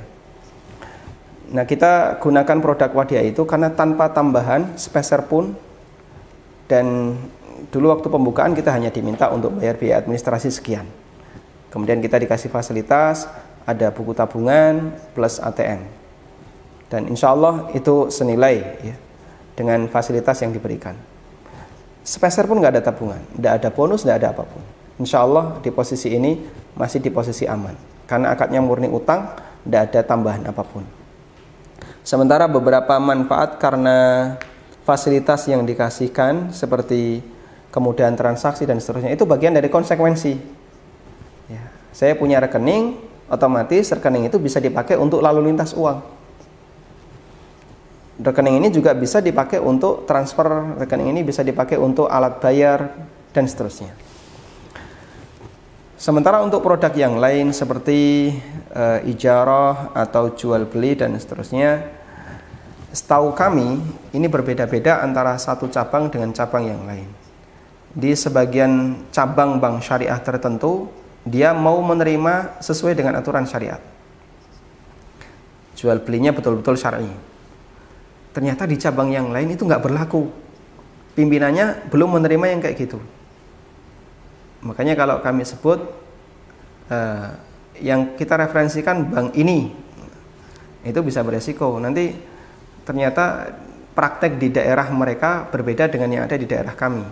Nah 1.52 1.64
kita 1.64 2.20
gunakan 2.20 2.58
produk 2.60 2.92
Wadia 2.92 3.22
itu 3.24 3.48
karena 3.48 3.72
tanpa 3.72 4.12
tambahan 4.12 4.76
speser 4.76 5.24
pun 5.30 5.56
dan 6.66 7.16
dulu 7.70 7.94
waktu 7.94 8.08
pembukaan 8.10 8.58
kita 8.58 8.74
hanya 8.74 8.90
diminta 8.90 9.30
untuk 9.30 9.60
bayar 9.60 9.78
biaya 9.78 10.02
administrasi 10.02 10.50
sekian. 10.50 10.88
Kemudian 11.70 12.04
kita 12.04 12.20
dikasih 12.20 12.52
fasilitas, 12.52 13.30
ada 13.64 13.94
buku 13.94 14.12
tabungan 14.12 14.92
plus 15.16 15.40
ATM. 15.40 15.86
Dan 16.92 17.08
insya 17.08 17.32
Allah 17.32 17.72
itu 17.72 18.12
senilai 18.12 18.56
ya, 18.84 18.96
dengan 19.56 19.88
fasilitas 19.92 20.40
yang 20.42 20.52
diberikan. 20.56 20.96
Speser 22.02 22.50
pun 22.50 22.58
nggak 22.58 22.80
ada 22.80 22.84
tabungan, 22.84 23.22
nggak 23.38 23.54
ada 23.62 23.70
bonus, 23.70 24.02
nggak 24.02 24.18
ada 24.18 24.30
apa 24.34 24.44
pun. 24.48 24.64
Insya 24.98 25.22
Allah 25.22 25.62
di 25.62 25.70
posisi 25.70 26.10
ini 26.14 26.42
masih 26.74 26.98
di 26.98 27.14
posisi 27.14 27.46
aman, 27.46 27.78
karena 28.10 28.34
akadnya 28.34 28.58
murni 28.62 28.90
utang, 28.90 29.38
nggak 29.66 29.82
ada 29.94 30.02
tambahan 30.02 30.42
apa 30.50 30.64
pun. 30.66 30.82
Sementara 32.02 32.50
beberapa 32.50 32.98
manfaat 32.98 33.62
karena 33.62 34.34
fasilitas 34.82 35.46
yang 35.46 35.62
dikasihkan 35.62 36.50
seperti 36.50 37.22
kemudahan 37.70 38.18
transaksi 38.18 38.66
dan 38.66 38.82
seterusnya 38.82 39.14
itu 39.14 39.24
bagian 39.30 39.54
dari 39.54 39.70
konsekuensi. 39.70 40.34
Ya, 41.54 41.70
saya 41.94 42.18
punya 42.18 42.42
rekening, 42.42 42.98
otomatis 43.30 43.94
rekening 43.94 44.26
itu 44.26 44.42
bisa 44.42 44.58
dipakai 44.58 44.98
untuk 44.98 45.22
lalu 45.22 45.54
lintas 45.54 45.78
uang 45.78 46.21
rekening 48.22 48.62
ini 48.62 48.70
juga 48.70 48.94
bisa 48.94 49.18
dipakai 49.18 49.58
untuk 49.58 50.06
transfer 50.06 50.78
rekening 50.78 51.10
ini 51.18 51.22
bisa 51.26 51.42
dipakai 51.42 51.76
untuk 51.82 52.06
alat 52.06 52.38
bayar 52.38 52.94
dan 53.34 53.50
seterusnya. 53.50 53.92
Sementara 55.98 56.42
untuk 56.42 56.66
produk 56.66 56.90
yang 56.98 57.22
lain 57.22 57.54
seperti 57.54 58.34
uh, 58.74 59.06
ijarah 59.06 59.94
atau 59.94 60.34
jual 60.34 60.66
beli 60.66 60.98
dan 60.98 61.14
seterusnya 61.14 62.02
setahu 62.90 63.38
kami 63.38 63.78
ini 64.10 64.28
berbeda-beda 64.30 65.06
antara 65.06 65.38
satu 65.38 65.70
cabang 65.70 66.10
dengan 66.10 66.34
cabang 66.34 66.66
yang 66.66 66.82
lain. 66.86 67.10
Di 67.92 68.18
sebagian 68.18 69.04
cabang 69.14 69.62
bank 69.62 69.86
syariah 69.86 70.18
tertentu 70.22 70.90
dia 71.22 71.54
mau 71.54 71.78
menerima 71.86 72.58
sesuai 72.66 72.98
dengan 72.98 73.22
aturan 73.22 73.46
syariat. 73.46 73.82
Jual 75.78 76.02
belinya 76.02 76.34
betul-betul 76.34 76.78
syar'i 76.78 77.31
ternyata 78.32 78.64
di 78.68 78.80
cabang 78.80 79.12
yang 79.12 79.30
lain 79.32 79.56
itu 79.56 79.64
nggak 79.64 79.84
berlaku. 79.84 80.32
Pimpinannya 81.12 81.92
belum 81.92 82.20
menerima 82.20 82.46
yang 82.56 82.60
kayak 82.64 82.78
gitu. 82.80 83.00
Makanya 84.64 84.96
kalau 84.96 85.20
kami 85.20 85.44
sebut 85.44 85.80
uh, 86.88 87.28
yang 87.82 88.16
kita 88.16 88.40
referensikan 88.40 89.10
bank 89.10 89.36
ini 89.36 89.76
itu 90.88 91.00
bisa 91.04 91.22
beresiko. 91.22 91.78
Nanti 91.78 92.16
ternyata 92.88 93.52
praktek 93.92 94.40
di 94.40 94.50
daerah 94.56 94.88
mereka 94.90 95.46
berbeda 95.52 95.92
dengan 95.92 96.10
yang 96.10 96.24
ada 96.26 96.40
di 96.40 96.48
daerah 96.48 96.74
kami. 96.74 97.04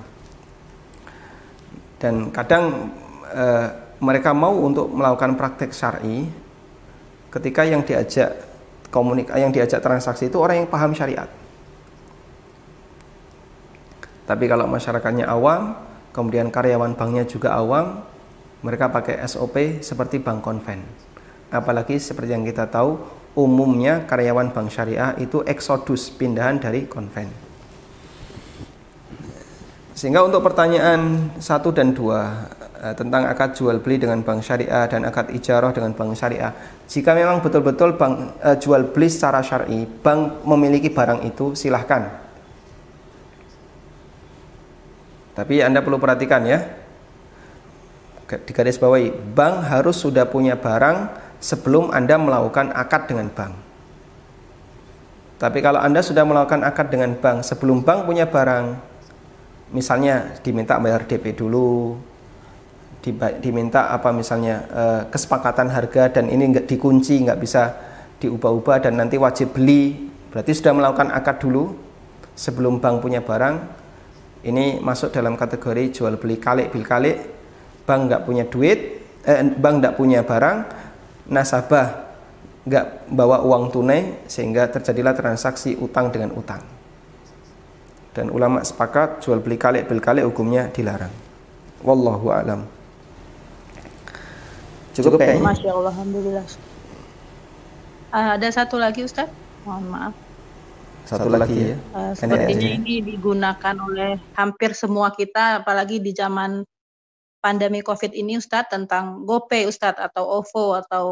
Dan 2.00 2.32
kadang 2.32 2.96
uh, 3.36 3.68
mereka 4.00 4.32
mau 4.32 4.56
untuk 4.56 4.88
melakukan 4.88 5.36
praktek 5.36 5.76
syari 5.76 6.24
ketika 7.30 7.68
yang 7.68 7.84
diajak 7.84 8.49
komunik 8.90 9.30
yang 9.34 9.54
diajak 9.54 9.82
transaksi 9.82 10.30
itu 10.30 10.38
orang 10.42 10.66
yang 10.66 10.70
paham 10.70 10.94
syariat. 10.94 11.30
Tapi 14.26 14.46
kalau 14.46 14.70
masyarakatnya 14.70 15.26
awam, 15.26 15.74
kemudian 16.14 16.54
karyawan 16.54 16.94
banknya 16.94 17.26
juga 17.26 17.58
awam, 17.58 18.06
mereka 18.62 18.90
pakai 18.94 19.26
SOP 19.26 19.82
seperti 19.82 20.22
bank 20.22 20.46
konven. 20.46 20.86
Apalagi 21.50 21.98
seperti 21.98 22.38
yang 22.38 22.46
kita 22.46 22.70
tahu, 22.70 23.02
umumnya 23.34 24.06
karyawan 24.06 24.54
bank 24.54 24.70
syariah 24.70 25.18
itu 25.18 25.42
eksodus 25.46 26.14
pindahan 26.14 26.62
dari 26.62 26.86
konven. 26.86 27.30
Sehingga 29.98 30.22
untuk 30.22 30.46
pertanyaan 30.46 31.34
satu 31.42 31.74
dan 31.74 31.92
dua 31.92 32.54
Eh, 32.59 32.59
tentang 32.80 33.28
akad 33.28 33.60
jual 33.60 33.84
beli 33.84 34.00
dengan 34.00 34.24
bank 34.24 34.40
syariah 34.40 34.88
dan 34.88 35.04
akad 35.04 35.36
ijarah 35.36 35.76
dengan 35.76 35.92
bank 35.92 36.16
syariah. 36.16 36.56
Jika 36.88 37.12
memang 37.12 37.44
betul-betul 37.44 38.00
bank 38.00 38.40
uh, 38.40 38.56
jual 38.56 38.96
beli 38.96 39.12
secara 39.12 39.44
syar'i, 39.44 39.84
bank 39.84 40.48
memiliki 40.48 40.88
barang 40.88 41.28
itu 41.28 41.52
silahkan. 41.60 42.08
Tapi 45.36 45.60
Anda 45.60 45.84
perlu 45.84 46.00
perhatikan 46.00 46.48
ya. 46.48 46.60
Di 48.30 48.52
garis 48.56 48.80
bawahi, 48.80 49.12
bank 49.12 49.56
harus 49.68 50.00
sudah 50.00 50.24
punya 50.28 50.56
barang 50.56 51.12
sebelum 51.44 51.92
Anda 51.92 52.16
melakukan 52.16 52.72
akad 52.72 53.12
dengan 53.12 53.28
bank. 53.32 53.54
Tapi 55.40 55.60
kalau 55.64 55.80
Anda 55.80 56.04
sudah 56.04 56.28
melakukan 56.28 56.64
akad 56.68 56.92
dengan 56.92 57.16
bank 57.16 57.48
sebelum 57.48 57.84
bank 57.84 58.04
punya 58.04 58.28
barang, 58.28 58.76
misalnya 59.72 60.36
diminta 60.44 60.76
bayar 60.76 61.08
DP 61.08 61.32
dulu, 61.32 61.96
diminta 63.40 63.90
apa 63.94 64.10
misalnya 64.12 64.56
uh, 64.70 65.02
kesepakatan 65.10 65.72
harga 65.72 66.20
dan 66.20 66.28
ini 66.28 66.56
nggak 66.56 66.66
dikunci 66.68 67.24
nggak 67.26 67.40
bisa 67.40 67.76
diubah-ubah 68.20 68.84
dan 68.84 69.00
nanti 69.00 69.16
wajib 69.16 69.56
beli. 69.56 70.12
Berarti 70.30 70.52
sudah 70.54 70.76
melakukan 70.76 71.10
akad 71.10 71.42
dulu 71.42 71.74
sebelum 72.36 72.78
bank 72.78 73.02
punya 73.02 73.24
barang. 73.24 73.56
Ini 74.46 74.80
masuk 74.80 75.12
dalam 75.12 75.36
kategori 75.36 76.00
jual 76.00 76.16
beli 76.20 76.38
kalik 76.38 76.72
bil 76.72 76.86
kalik. 76.86 77.18
Bank 77.88 78.12
nggak 78.12 78.22
punya 78.28 78.46
duit 78.46 79.02
eh, 79.26 79.42
bank 79.44 79.76
nggak 79.82 79.96
punya 79.98 80.22
barang 80.22 80.58
nasabah 81.30 82.10
nggak 82.70 83.10
bawa 83.10 83.42
uang 83.42 83.74
tunai 83.74 84.30
sehingga 84.30 84.70
terjadilah 84.70 85.18
transaksi 85.18 85.74
utang 85.80 86.14
dengan 86.14 86.36
utang. 86.38 86.62
Dan 88.14 88.30
ulama 88.30 88.62
sepakat 88.62 89.24
jual 89.26 89.42
beli 89.42 89.58
kalik 89.58 89.90
beli 89.90 90.02
kalik 90.04 90.28
hukumnya 90.28 90.70
dilarang. 90.70 91.12
Wallahu 91.82 92.28
alam 92.36 92.79
cukup 95.06 95.20
kayaknya. 95.22 95.44
Masya 95.44 95.70
Allah 95.72 95.94
Alhamdulillah. 95.94 96.46
Uh, 98.10 98.30
ada 98.36 98.48
satu 98.50 98.82
lagi 98.82 99.06
Ustaz? 99.06 99.30
Mohon 99.64 99.86
maaf. 99.94 100.14
Satu, 101.06 101.26
satu 101.26 101.42
lagi 101.42 101.74
ya? 101.74 101.78
uh, 101.98 102.14
sepertinya 102.14 102.70
ini 102.70 103.02
digunakan 103.02 103.76
oleh 103.82 104.22
hampir 104.38 104.78
semua 104.78 105.10
kita 105.10 105.66
apalagi 105.66 105.98
di 105.98 106.14
zaman 106.14 106.62
pandemi 107.42 107.82
COVID 107.82 108.14
ini 108.14 108.38
Ustadz 108.38 108.70
tentang 108.70 109.26
GoPay 109.26 109.66
Ustadz 109.66 109.98
atau 109.98 110.44
OVO 110.44 110.78
atau 110.86 111.06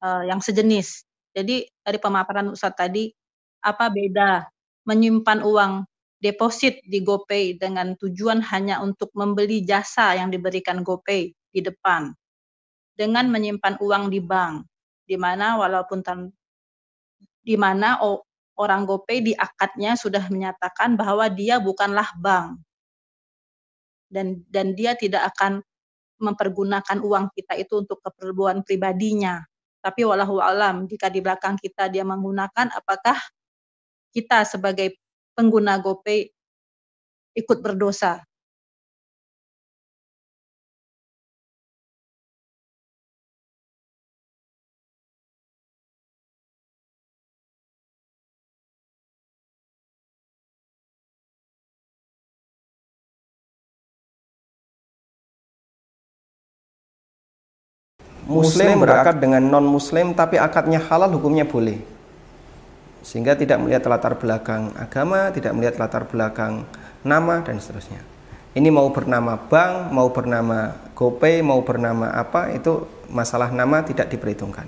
uh, 0.00 0.22
yang 0.24 0.40
sejenis. 0.40 1.04
Jadi 1.36 1.68
dari 1.84 1.98
pemaparan 2.00 2.48
Ustadz 2.48 2.80
tadi 2.80 3.12
apa 3.60 3.92
beda 3.92 4.46
menyimpan 4.88 5.42
uang 5.42 5.84
deposit 6.22 6.80
di 6.86 7.04
GoPay 7.04 7.60
dengan 7.60 7.92
tujuan 7.98 8.40
hanya 8.40 8.80
untuk 8.80 9.12
membeli 9.12 9.66
jasa 9.66 10.16
yang 10.16 10.32
diberikan 10.32 10.80
GoPay 10.80 11.28
di 11.52 11.60
depan 11.60 12.08
dengan 12.96 13.28
menyimpan 13.28 13.76
uang 13.78 14.08
di 14.08 14.20
bank 14.24 14.64
di 15.06 15.14
mana 15.14 15.60
walaupun 15.60 16.02
tan 16.02 16.32
di 17.46 17.54
mana 17.54 18.02
orang 18.58 18.82
GoPay 18.82 19.22
di 19.22 19.32
akadnya 19.36 19.94
sudah 19.94 20.26
menyatakan 20.32 20.98
bahwa 20.98 21.30
dia 21.30 21.62
bukanlah 21.62 22.10
bank 22.18 22.58
dan 24.10 24.42
dan 24.50 24.74
dia 24.74 24.96
tidak 24.98 25.30
akan 25.36 25.62
mempergunakan 26.16 26.98
uang 27.04 27.28
kita 27.36 27.60
itu 27.60 27.84
untuk 27.84 28.00
keperluan 28.00 28.64
pribadinya. 28.64 29.44
Tapi 29.84 30.02
walau 30.02 30.40
alam 30.40 30.88
jika 30.88 31.12
di 31.12 31.20
belakang 31.20 31.60
kita 31.60 31.86
dia 31.92 32.02
menggunakan 32.02 32.72
apakah 32.74 33.20
kita 34.10 34.42
sebagai 34.48 34.96
pengguna 35.36 35.78
GoPay 35.78 36.26
ikut 37.36 37.58
berdosa. 37.60 38.24
Muslim 58.26 58.82
berakad 58.82 59.22
dengan 59.22 59.42
non 59.42 59.64
Muslim 59.64 60.10
tapi 60.12 60.36
akadnya 60.36 60.82
halal 60.82 61.14
hukumnya 61.14 61.46
boleh 61.46 61.96
sehingga 63.06 63.38
tidak 63.38 63.62
melihat 63.62 63.86
latar 63.86 64.18
belakang 64.18 64.74
agama, 64.74 65.30
tidak 65.30 65.54
melihat 65.54 65.78
latar 65.78 66.10
belakang 66.10 66.66
nama 67.06 67.38
dan 67.46 67.62
seterusnya. 67.62 68.02
Ini 68.50 68.66
mau 68.74 68.90
bernama 68.90 69.38
bank, 69.38 69.94
mau 69.94 70.10
bernama 70.10 70.74
GoPay, 70.98 71.38
mau 71.38 71.62
bernama 71.62 72.10
apa 72.10 72.50
itu 72.50 72.82
masalah 73.06 73.54
nama 73.54 73.86
tidak 73.86 74.10
diperhitungkan. 74.10 74.66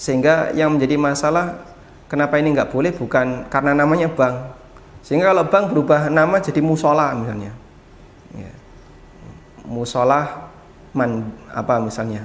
Sehingga 0.00 0.56
yang 0.56 0.72
menjadi 0.72 0.96
masalah 0.96 1.68
kenapa 2.08 2.40
ini 2.40 2.56
nggak 2.56 2.72
boleh 2.72 2.96
bukan 2.96 3.44
karena 3.52 3.76
namanya 3.76 4.08
bank. 4.08 4.56
Sehingga 5.04 5.36
kalau 5.36 5.44
bank 5.44 5.64
berubah 5.68 6.08
nama 6.08 6.40
jadi 6.40 6.64
musola 6.64 7.12
misalnya, 7.12 7.52
ya. 8.32 8.52
musola 9.68 10.48
man 10.96 11.28
apa 11.52 11.76
misalnya, 11.76 12.24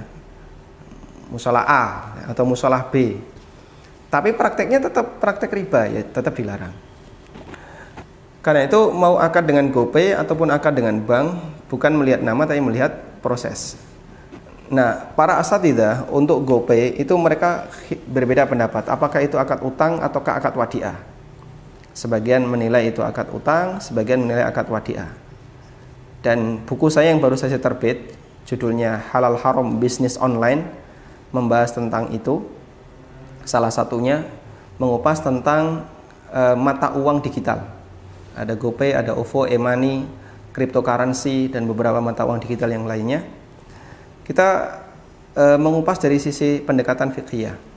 musola 1.30 1.62
A 1.64 1.84
atau 2.28 2.44
musola 2.44 2.82
B 2.90 3.16
tapi 4.10 4.34
prakteknya 4.34 4.82
tetap 4.82 5.22
praktek 5.22 5.54
riba 5.54 5.86
ya, 5.86 6.02
tetap 6.02 6.34
dilarang. 6.34 6.74
Karena 8.42 8.66
itu 8.66 8.90
mau 8.90 9.22
akad 9.22 9.46
dengan 9.46 9.70
GoPay 9.70 10.18
ataupun 10.18 10.50
akad 10.50 10.74
dengan 10.74 10.98
bank 10.98 11.38
bukan 11.70 11.94
melihat 11.94 12.18
nama 12.18 12.42
tapi 12.42 12.58
melihat 12.58 12.90
proses. 13.22 13.78
Nah, 14.66 15.14
para 15.14 15.38
asatidah 15.38 16.10
untuk 16.10 16.42
GoPay 16.42 16.98
itu 16.98 17.14
mereka 17.14 17.70
berbeda 18.10 18.50
pendapat. 18.50 18.90
Apakah 18.90 19.22
itu 19.22 19.38
akad 19.38 19.62
utang 19.62 20.02
ataukah 20.02 20.42
akad 20.42 20.58
wadiah? 20.58 20.98
Sebagian 21.94 22.42
menilai 22.42 22.90
itu 22.90 23.06
akad 23.06 23.30
utang, 23.30 23.78
sebagian 23.78 24.26
menilai 24.26 24.42
akad 24.42 24.66
wadiah. 24.66 25.10
Dan 26.18 26.66
buku 26.66 26.90
saya 26.90 27.14
yang 27.14 27.22
baru 27.22 27.38
saja 27.38 27.62
terbit, 27.62 28.14
judulnya 28.46 29.06
Halal 29.14 29.38
Haram 29.38 29.78
Bisnis 29.78 30.18
Online, 30.18 30.79
membahas 31.30 31.74
tentang 31.74 32.10
itu 32.10 32.42
Salah 33.44 33.72
satunya 33.72 34.22
mengupas 34.76 35.20
tentang 35.20 35.88
e, 36.30 36.54
mata 36.56 36.92
uang 36.94 37.18
digital. 37.24 37.66
Ada 38.36 38.54
GoPay, 38.54 38.94
ada 38.94 39.16
OVO, 39.16 39.48
e-money, 39.48 40.06
cryptocurrency 40.54 41.50
dan 41.50 41.66
beberapa 41.66 41.98
mata 41.98 42.22
uang 42.22 42.40
digital 42.40 42.70
yang 42.70 42.84
lainnya. 42.86 43.24
Kita 44.22 44.48
e, 45.34 45.44
mengupas 45.58 45.98
dari 45.98 46.22
sisi 46.22 46.62
pendekatan 46.62 47.10
fikih 47.10 47.72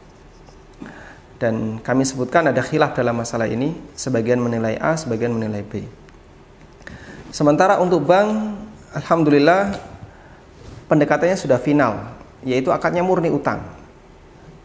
dan 1.41 1.81
kami 1.83 2.07
sebutkan 2.07 2.47
ada 2.47 2.63
khilaf 2.63 2.95
dalam 2.95 3.19
masalah 3.19 3.49
ini 3.49 3.75
sebagian 3.99 4.39
menilai 4.39 4.79
A 4.79 4.95
sebagian 4.95 5.35
menilai 5.35 5.59
B 5.59 5.83
sementara 7.35 7.83
untuk 7.83 8.07
bank 8.07 8.55
Alhamdulillah 8.95 9.75
pendekatannya 10.87 11.35
sudah 11.35 11.59
final 11.59 12.15
yaitu 12.43 12.69
akadnya 12.71 13.03
murni 13.03 13.31
utang 13.31 13.83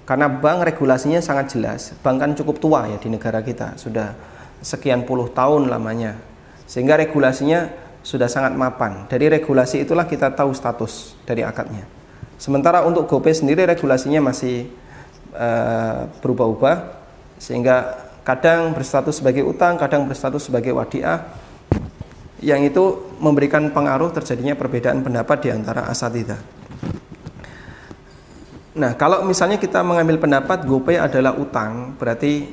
karena 0.09 0.25
bank 0.25 0.65
regulasinya 0.65 1.21
sangat 1.21 1.53
jelas. 1.53 1.93
Bank 2.01 2.17
kan 2.25 2.33
cukup 2.33 2.57
tua 2.57 2.89
ya 2.89 2.97
di 2.97 3.13
negara 3.13 3.45
kita, 3.45 3.77
sudah 3.77 4.17
sekian 4.65 5.05
puluh 5.05 5.29
tahun 5.29 5.69
lamanya. 5.69 6.17
Sehingga 6.65 6.97
regulasinya 6.97 7.69
sudah 8.01 8.25
sangat 8.25 8.57
mapan. 8.57 9.05
Dari 9.05 9.29
regulasi 9.29 9.85
itulah 9.85 10.09
kita 10.09 10.33
tahu 10.33 10.57
status 10.57 11.13
dari 11.29 11.45
akadnya. 11.45 11.85
Sementara 12.41 12.89
untuk 12.89 13.05
GoPay 13.05 13.37
sendiri 13.37 13.69
regulasinya 13.69 14.33
masih 14.33 14.73
uh, 15.37 16.09
berubah-ubah 16.25 17.05
sehingga 17.37 18.09
kadang 18.25 18.73
berstatus 18.73 19.21
sebagai 19.21 19.45
utang, 19.45 19.77
kadang 19.77 20.09
berstatus 20.09 20.49
sebagai 20.49 20.73
wadiah 20.73 21.21
yang 22.41 22.65
itu 22.65 23.13
memberikan 23.21 23.69
pengaruh 23.77 24.09
terjadinya 24.09 24.57
perbedaan 24.57 25.05
pendapat 25.05 25.37
di 25.45 25.49
antara 25.53 25.85
asatidah. 25.85 26.41
Nah, 28.79 28.95
kalau 28.95 29.27
misalnya 29.27 29.59
kita 29.59 29.83
mengambil 29.83 30.23
pendapat 30.23 30.63
GoPay 30.63 31.03
adalah 31.03 31.35
utang, 31.35 31.99
berarti 31.99 32.47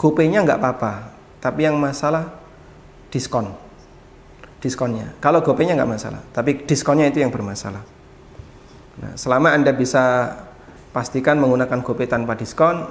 GoPay-nya 0.00 0.48
nggak 0.48 0.56
apa-apa, 0.56 1.12
tapi 1.44 1.68
yang 1.68 1.76
masalah 1.76 2.32
diskon. 3.12 3.52
Diskonnya. 4.64 5.12
Kalau 5.20 5.44
GoPay-nya 5.44 5.76
nggak 5.76 5.90
masalah, 5.92 6.24
tapi 6.32 6.64
diskonnya 6.64 7.12
itu 7.12 7.20
yang 7.20 7.28
bermasalah. 7.28 7.84
Nah, 9.04 9.12
selama 9.12 9.52
Anda 9.52 9.76
bisa 9.76 10.32
pastikan 10.96 11.36
menggunakan 11.36 11.84
GoPay 11.84 12.08
tanpa 12.08 12.32
diskon, 12.32 12.88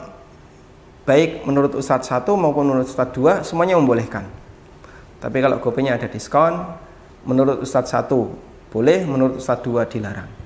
baik 1.10 1.42
menurut 1.50 1.74
Ustadz 1.74 2.14
satu 2.14 2.38
maupun 2.38 2.70
menurut 2.70 2.86
Ustadz 2.86 3.18
dua, 3.18 3.42
semuanya 3.42 3.74
membolehkan. 3.82 4.30
Tapi 5.18 5.38
kalau 5.42 5.58
GoPay-nya 5.58 5.98
ada 5.98 6.06
diskon, 6.06 6.62
menurut 7.26 7.66
Ustadz 7.66 7.90
satu 7.90 8.38
boleh, 8.70 9.02
menurut 9.10 9.42
Ustadz 9.42 9.66
dua 9.66 9.90
dilarang 9.90 10.41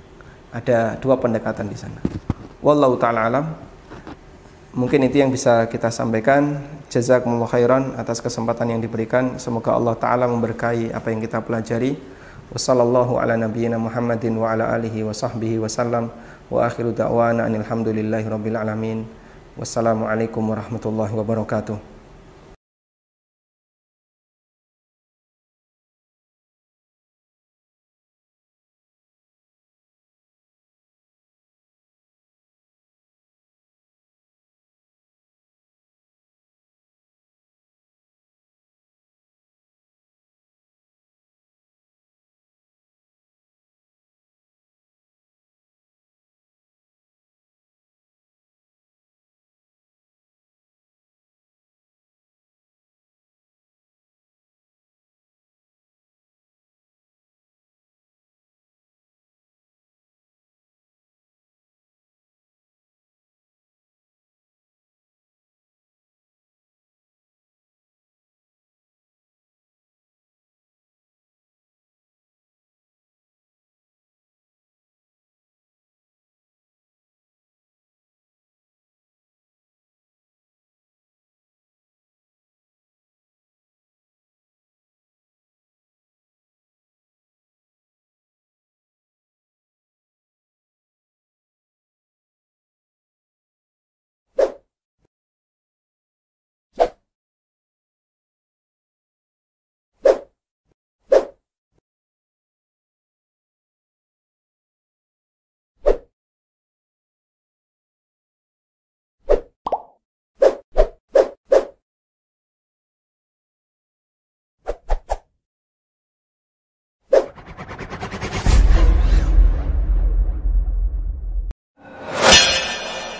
ada 0.56 0.95
dua 1.03 1.19
pendekatan 1.19 1.68
di 1.68 1.76
sana. 1.76 1.99
Wallahu 2.64 2.95
taala 2.95 3.27
alam. 3.27 3.45
Mungkin 4.72 5.07
itu 5.07 5.19
yang 5.19 5.32
bisa 5.32 5.68
kita 5.68 5.91
sampaikan. 5.91 6.64
Jazakumullah 6.88 7.52
khairan 7.52 7.99
atas 7.99 8.23
kesempatan 8.23 8.72
yang 8.72 8.80
diberikan. 8.80 9.36
Semoga 9.36 9.76
Allah 9.76 9.99
taala 9.99 10.32
memberkahi 10.32 10.95
apa 10.95 11.11
yang 11.11 11.19
kita 11.19 11.44
pelajari. 11.44 11.99
Wassallallahu 12.56 13.19
ala 13.19 13.36
nabiyyina 13.36 13.76
Muhammadin 13.76 14.32
wa 14.40 14.56
ala 14.56 14.72
alihi 14.72 15.03
wa 15.03 15.11
sahbihi 15.11 15.60
wasallam. 15.60 16.07
Wa 16.48 16.72
akhiru 16.72 16.95
da'wana 16.95 17.52
alamin. 17.52 19.03
Wassalamualaikum 19.56 20.44
warahmatullahi 20.44 21.11
wabarakatuh. 21.15 21.94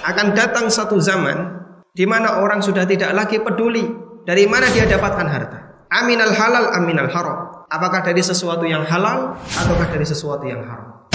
akan 0.06 0.38
datang 0.38 0.69
satu 0.69 1.02
zaman 1.02 1.65
di 1.90 2.06
mana 2.06 2.38
orang 2.45 2.61
sudah 2.61 2.86
tidak 2.86 3.10
lagi 3.18 3.41
peduli 3.41 3.90
dari 4.22 4.45
mana 4.45 4.69
dia 4.69 4.86
dapatkan 4.86 5.26
harta. 5.26 5.60
Aminal 5.90 6.34
halal, 6.34 6.69
aminal 6.77 7.10
haram. 7.10 7.65
Apakah 7.65 8.06
dari 8.06 8.22
sesuatu 8.22 8.69
yang 8.69 8.86
halal 8.86 9.34
ataukah 9.57 9.90
dari 9.90 10.06
sesuatu 10.06 10.45
yang 10.45 10.61
haram? 10.61 11.10